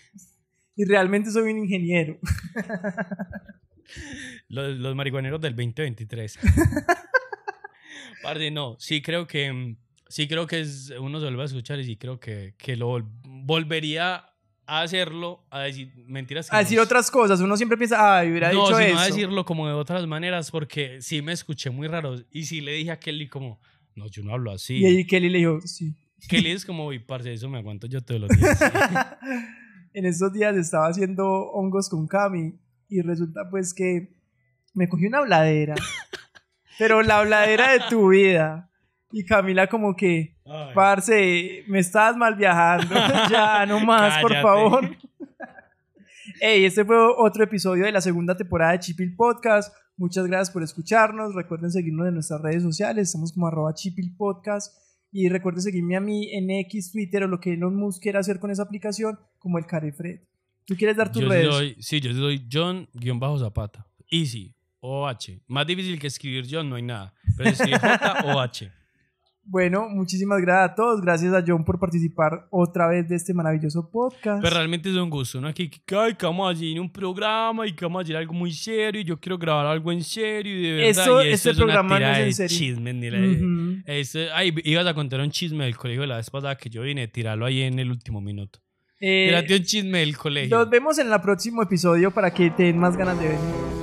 Y 0.80 0.86
realmente 0.86 1.30
soy 1.30 1.52
un 1.52 1.58
ingeniero. 1.60 2.18
los, 4.48 4.78
los 4.78 4.96
marihuaneros 4.96 5.42
del 5.42 5.54
2023. 5.58 6.40
Parce, 8.24 8.50
no, 8.52 8.78
sí 8.80 9.02
creo 9.02 9.28
que, 9.28 9.52
mm, 9.52 9.76
sí 10.08 10.28
creo 10.30 10.48
que 10.48 10.62
es, 10.62 10.94
uno 10.98 11.20
se 11.20 11.26
vuelve 11.26 11.42
a 11.42 11.46
escuchar 11.48 11.80
y 11.80 11.84
sí 11.84 11.98
creo 11.98 12.18
que, 12.18 12.54
que 12.58 12.78
lo 12.78 12.90
vol- 12.98 13.10
volvería 13.24 14.26
a 14.66 14.82
hacerlo, 14.82 15.46
a 15.50 15.62
decir 15.64 15.92
mentiras. 16.08 16.50
que 16.50 16.56
A 16.56 16.60
decir 16.60 16.78
no- 16.78 16.84
otras 16.86 17.12
cosas. 17.12 17.42
Uno 17.42 17.58
siempre 17.58 17.78
piensa, 17.78 18.20
ay, 18.20 18.30
hubiera 18.32 18.54
no, 18.54 18.62
dicho 18.66 18.78
sino 18.78 18.88
eso. 18.88 19.00
a 19.00 19.06
decirlo 19.06 19.44
como 19.44 19.68
de 19.68 19.74
otras 19.74 20.08
maneras 20.08 20.50
porque 20.50 21.02
sí 21.02 21.22
me 21.22 21.34
escuché 21.34 21.72
muy 21.72 21.90
raro 21.90 22.16
y 22.32 22.46
sí 22.46 22.62
le 22.62 22.72
dije 22.72 22.92
a 22.92 23.00
Kelly 23.02 23.28
como, 23.28 23.60
no, 23.96 24.08
yo 24.08 24.24
no 24.24 24.32
hablo 24.34 24.52
así. 24.52 24.78
Y 24.78 24.86
ahí 24.86 25.06
Kelly 25.06 25.28
le 25.28 25.40
dijo, 25.40 25.60
sí. 25.66 25.94
Kelly 26.30 26.52
es 26.52 26.66
como, 26.66 26.86
uy, 26.88 27.00
parce, 27.00 27.34
eso 27.34 27.50
me 27.50 27.58
aguanto 27.58 27.88
yo 27.88 28.02
todos 28.02 28.22
los 28.22 28.30
días. 28.30 28.60
en 30.00 30.06
estos 30.06 30.32
días 30.32 30.56
estaba 30.56 30.88
haciendo 30.88 31.28
hongos 31.52 31.90
con 31.90 32.08
Cami 32.08 32.58
y 32.88 33.02
resulta 33.02 33.50
pues 33.50 33.74
que 33.74 34.16
me 34.74 34.88
cogí 34.88 35.08
una 35.08 35.20
habladera. 35.20 35.76
pero 36.80 37.02
la 37.02 37.20
habladera 37.20 37.74
de 37.74 37.82
tu 37.90 38.10
vida. 38.10 38.70
Y 39.12 39.26
Camila 39.26 39.68
como 39.68 39.96
que, 39.96 40.38
Ay. 40.46 40.74
parce, 40.74 41.64
me 41.68 41.80
estás 41.80 42.16
mal 42.16 42.36
viajando. 42.36 42.96
ya, 43.30 43.66
no 43.66 43.80
más, 43.82 44.22
por 44.22 44.34
favor. 44.42 44.90
Hey, 46.42 46.64
este 46.64 46.86
fue 46.86 46.96
otro 47.18 47.44
episodio 47.44 47.84
de 47.84 47.92
la 47.92 48.00
segunda 48.00 48.38
temporada 48.38 48.72
de 48.72 48.80
Chipil 48.80 49.14
Podcast. 49.14 49.76
Muchas 49.98 50.26
gracias 50.26 50.52
por 50.52 50.64
escucharnos. 50.64 51.36
Recuerden 51.36 51.70
seguirnos 51.70 52.08
en 52.08 52.14
nuestras 52.14 52.40
redes 52.42 52.64
sociales. 52.64 53.10
Estamos 53.10 53.34
como 53.34 53.48
arroba 53.48 53.74
Chipil 53.74 54.16
Podcast. 54.16 54.74
Y 55.12 55.28
recuerden 55.30 55.62
seguirme 55.62 55.96
a 55.96 56.00
mí 56.02 56.30
en 56.34 56.50
X, 56.52 56.92
Twitter 56.92 57.24
o 57.24 57.28
lo 57.28 57.40
que 57.40 57.54
Elon 57.54 57.76
Musk 57.76 58.02
quiera 58.04 58.20
hacer 58.20 58.40
con 58.40 58.52
esa 58.52 58.64
aplicación, 58.64 59.18
como 59.40 59.58
el 59.58 59.66
Carefred. 59.66 60.22
¿Tú 60.66 60.76
quieres 60.76 60.96
dar 60.98 61.12
tus 61.12 61.24
Yo 61.24 61.30
redes? 61.30 61.76
sí, 61.80 62.00
yo 62.00 62.14
soy 62.14 62.48
John-Zapata. 62.52 63.88
Easy. 64.12 64.54
O-H. 64.82 65.42
Más 65.48 65.66
difícil 65.68 66.00
que 66.00 66.08
escribir 66.08 66.46
John 66.50 66.70
no 66.70 66.76
hay 66.76 66.84
nada. 66.84 67.14
Pero 67.36 67.50
escribe 67.50 67.78
J-O-H. 67.80 68.72
Bueno, 69.52 69.90
muchísimas 69.90 70.40
gracias 70.42 70.72
a 70.72 70.76
todos. 70.76 71.02
Gracias 71.02 71.34
a 71.34 71.44
John 71.46 71.66
por 71.66 71.80
participar 71.80 72.46
otra 72.52 72.88
vez 72.88 73.10
de 73.10 73.16
este 73.16 73.34
maravilloso 73.34 73.90
podcast. 73.92 74.44
Pero 74.44 74.56
realmente 74.56 74.90
es 74.90 74.96
un 74.96 75.10
gusto, 75.10 75.42
¿no? 75.42 75.48
Aquí, 75.48 75.70
que, 75.70 75.96
ay, 75.96 76.14
que 76.14 76.26
vamos 76.28 76.48
a 76.48 76.52
hacer 76.56 76.80
un 76.80 76.92
programa 76.92 77.66
y 77.66 77.74
que 77.74 77.84
vamos 77.84 78.02
a 78.02 78.04
hacer 78.04 78.16
algo 78.18 78.34
muy 78.34 78.52
serio 78.54 79.02
y 79.02 79.06
yo 79.06 79.20
quiero 79.20 79.40
grabar 79.40 79.66
algo 79.66 79.92
en 79.92 80.04
serio 80.04 80.56
y 80.56 80.62
de 80.62 80.72
verdad. 80.74 80.90
Eso- 81.04 81.24
y 81.24 81.30
este 81.30 81.50
es 81.50 81.58
una 81.58 81.66
programa 81.66 82.00
no 82.00 82.12
es 82.12 82.20
en 82.40 82.48
serio. 82.48 82.58
chismes, 82.58 82.94
ni 82.96 83.10
la- 83.10 83.18
Ujú. 83.20 83.82
Esto- 83.88 84.20
ay, 84.36 84.54
ibas 84.66 84.86
a 84.86 84.94
contar 84.94 85.20
un 85.22 85.32
chisme 85.32 85.64
del 85.66 85.76
colegio 85.78 86.06
la 86.06 86.18
vez 86.18 86.30
pasada 86.30 86.56
que 86.56 86.70
yo 86.70 86.84
vine, 86.84 87.08
tirarlo 87.08 87.46
ahí 87.48 87.62
en 87.64 87.80
el 87.80 87.90
último 87.90 88.22
minuto. 88.22 88.60
Eh, 89.02 89.28
Tírate 89.30 89.56
un 89.56 89.64
chisme 89.64 90.00
del 90.00 90.16
colegio. 90.16 90.58
Nos 90.58 90.70
vemos 90.70 91.00
en 91.00 91.12
el 91.12 91.22
próximo 91.22 91.64
episodio 91.64 92.12
para 92.12 92.32
que 92.32 92.52
te 92.52 92.64
den 92.64 92.78
más 92.78 92.96
ganas 92.96 93.18
de 93.20 93.30
venir. 93.30 93.79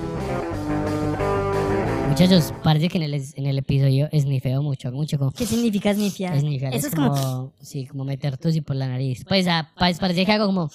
Muchachos, 2.19 2.55
parece 2.65 2.89
que 2.89 2.97
en 2.97 3.03
el, 3.05 3.15
en 3.35 3.47
el 3.47 3.59
episodio 3.59 4.09
esnifeo 4.11 4.63
mucho, 4.63 4.91
mucho 4.91 5.19
como... 5.19 5.33
¿Qué 5.33 5.45
significa 5.45 5.93
snifear? 5.93 6.35
Esnifear 6.35 6.73
Eso 6.75 6.87
es 6.87 6.95
como, 6.95 7.53
sí, 7.61 7.85
como 7.85 8.05
meter 8.07 8.39
tusi 8.39 8.63
por 8.63 8.75
la 8.75 8.89
nariz. 8.89 9.23
Pues 9.29 9.47
ah, 9.49 9.71
pa- 9.79 9.93
parece 10.01 10.25
que 10.25 10.33
hago 10.33 10.47
como... 10.47 10.71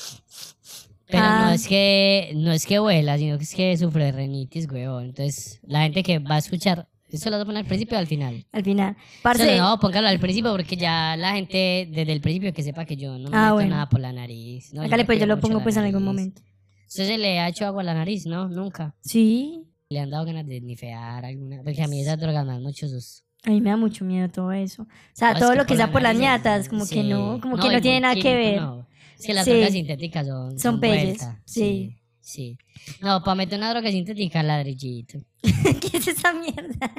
Pero 1.08 1.24
no 1.24 1.28
Ah. 1.48 1.54
es 1.56 1.68
que 1.68 2.32
no 2.36 2.52
es 2.52 2.68
que 2.68 2.78
vuela, 2.78 3.18
sino 3.18 3.38
que 3.40 3.44
es 3.46 3.56
que 3.56 3.76
sufre 3.76 4.06
de 4.06 4.12
renitis, 4.12 4.68
weón. 4.72 5.06
Entonces, 5.06 5.60
la 5.64 5.82
gente 5.82 6.04
que 6.04 6.20
va 6.20 6.36
a 6.36 6.38
escuchar, 6.38 6.88
¿esto 7.10 7.32
lo 7.32 7.38
vas 7.38 7.42
a 7.42 7.46
poner 7.46 7.62
al 7.64 7.68
principio 7.68 7.98
o 7.98 8.00
al 8.00 8.08
final? 8.08 8.46
Al 8.52 8.64
final. 8.64 8.96
Parce, 9.24 9.58
no, 9.58 9.80
póngalo 9.80 10.08
al 10.10 10.20
principio 10.20 10.52
porque 10.52 10.78
ya 10.78 11.18
la 11.18 11.34
gente 11.34 11.90
desde 11.92 12.12
el 12.14 12.22
principio 12.22 12.54
que 12.54 12.62
sepa 12.62 12.86
que 12.86 12.96
yo 12.98 13.18
no 13.18 13.32
me 13.32 13.36
Ah, 13.36 13.42
meto 13.46 13.54
bueno. 13.56 13.70
nada 13.72 13.90
por 13.90 14.00
la 14.00 14.14
nariz. 14.14 14.72
No, 14.74 14.84
hágale 14.84 15.04
me 15.04 15.06
pues 15.08 15.20
yo 15.20 15.26
lo 15.26 15.40
pongo 15.40 15.62
pues 15.64 15.76
en 15.76 15.86
algún 15.86 16.04
momento. 16.04 16.44
¿Usted 16.88 17.08
se 17.08 17.18
le 17.18 17.40
ha 17.40 17.50
hecho 17.50 17.66
agua 17.66 17.82
a 17.82 17.86
la 17.86 17.94
nariz? 17.96 18.28
No, 18.28 18.48
nunca. 18.48 18.94
Sí, 19.02 19.64
Le 19.92 20.00
han 20.00 20.10
dado 20.10 20.26
ganas 20.26 20.48
de 20.48 20.58
esnifear 20.58 21.26
alguna. 21.26 21.62
Porque 21.64 21.84
a 21.84 21.88
mí 21.88 22.02
esas 22.02 22.18
drogas 22.20 22.46
me 22.46 22.54
dan 22.54 22.64
mucho 22.64 22.88
sus. 22.88 23.24
a 23.44 23.50
mí 23.50 23.60
me 23.60 23.70
da 23.72 23.78
mucho 23.78 24.06
miedo 24.06 24.30
todo 24.30 24.52
eso. 24.54 24.84
O 24.84 24.88
sea, 25.14 25.30
No, 25.32 25.34
es 25.36 25.40
todo 25.42 25.52
que 25.52 25.58
lo 25.58 25.66
que 25.66 25.76
sea 25.76 25.92
por 25.92 26.02
las 26.02 26.16
ñatas, 26.18 26.70
como 26.70 26.84
que 26.88 26.96
sí. 26.96 27.04
no, 27.04 27.40
como 27.42 27.58
que 27.58 27.68
y 27.68 27.72
no 27.72 27.82
tiene 27.82 28.00
nada 28.00 28.16
que 28.16 28.34
ver. 28.34 28.62
no. 28.62 28.88
Es 29.20 29.26
que 29.26 29.34
las 29.34 29.44
Sí. 29.46 29.52
drogas 29.52 29.72
sintéticas 29.74 30.26
son. 30.28 30.58
Son 30.60 30.80
pelles, 30.80 31.18
vuelta, 31.20 31.42
sí. 31.46 31.98
Sí. 32.22 32.58
No, 33.02 33.22
para 33.24 33.36
meter 33.36 33.58
una 33.60 33.72
droga 33.72 33.92
sintética, 33.92 34.42
ladrillito. 34.44 35.20
¿Qué 35.42 35.98
es 35.98 36.08
esa 36.08 36.32
mierda? 36.34 36.92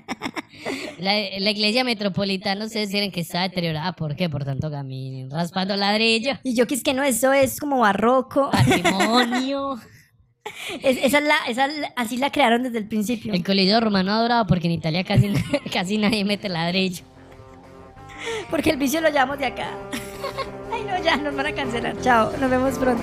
La, 0.98 1.12
la 1.38 1.50
iglesia 1.50 1.84
metropolitana, 1.84 2.64
ustedes 2.66 2.90
tienen 2.90 3.10
que 3.10 3.20
está 3.20 3.42
deteriorada. 3.42 3.92
¿Por 3.94 4.14
qué? 4.16 4.28
Por 4.28 4.44
tanto 4.44 4.70
caminen. 4.70 5.30
Raspando 5.30 5.76
ladrillo. 5.76 6.32
Y 6.44 6.54
yo 6.54 6.66
que 6.66 6.74
es 6.74 6.82
que 6.82 6.92
no, 6.92 7.02
eso 7.04 7.32
es 7.32 7.58
como 7.58 7.78
barroco. 7.78 8.50
Patrimonio. 8.50 9.76
Es- 10.82 10.98
esa 11.02 11.18
es 11.18 11.24
la, 11.24 11.36
esa 11.48 11.66
es 11.66 11.78
la- 11.78 11.92
así 11.96 12.16
la 12.16 12.30
crearon 12.30 12.62
desde 12.62 12.78
el 12.78 12.86
principio. 12.86 13.32
El 13.32 13.44
coliseo 13.44 13.80
romano 13.80 14.12
ha 14.12 14.22
durado 14.22 14.46
porque 14.46 14.66
en 14.66 14.72
Italia 14.74 15.04
casi, 15.04 15.32
casi 15.72 15.98
nadie 15.98 16.24
mete 16.24 16.48
ladrillo. 16.48 17.04
Porque 18.50 18.70
el 18.70 18.76
vicio 18.76 19.00
lo 19.00 19.08
llevamos 19.08 19.38
de 19.38 19.46
acá. 19.46 19.68
Ay, 20.72 20.82
no, 20.84 21.02
ya, 21.02 21.16
nos 21.16 21.34
van 21.34 21.46
a 21.46 21.52
cancelar. 21.52 22.00
Chao, 22.00 22.32
nos 22.38 22.50
vemos 22.50 22.78
pronto. 22.78 23.02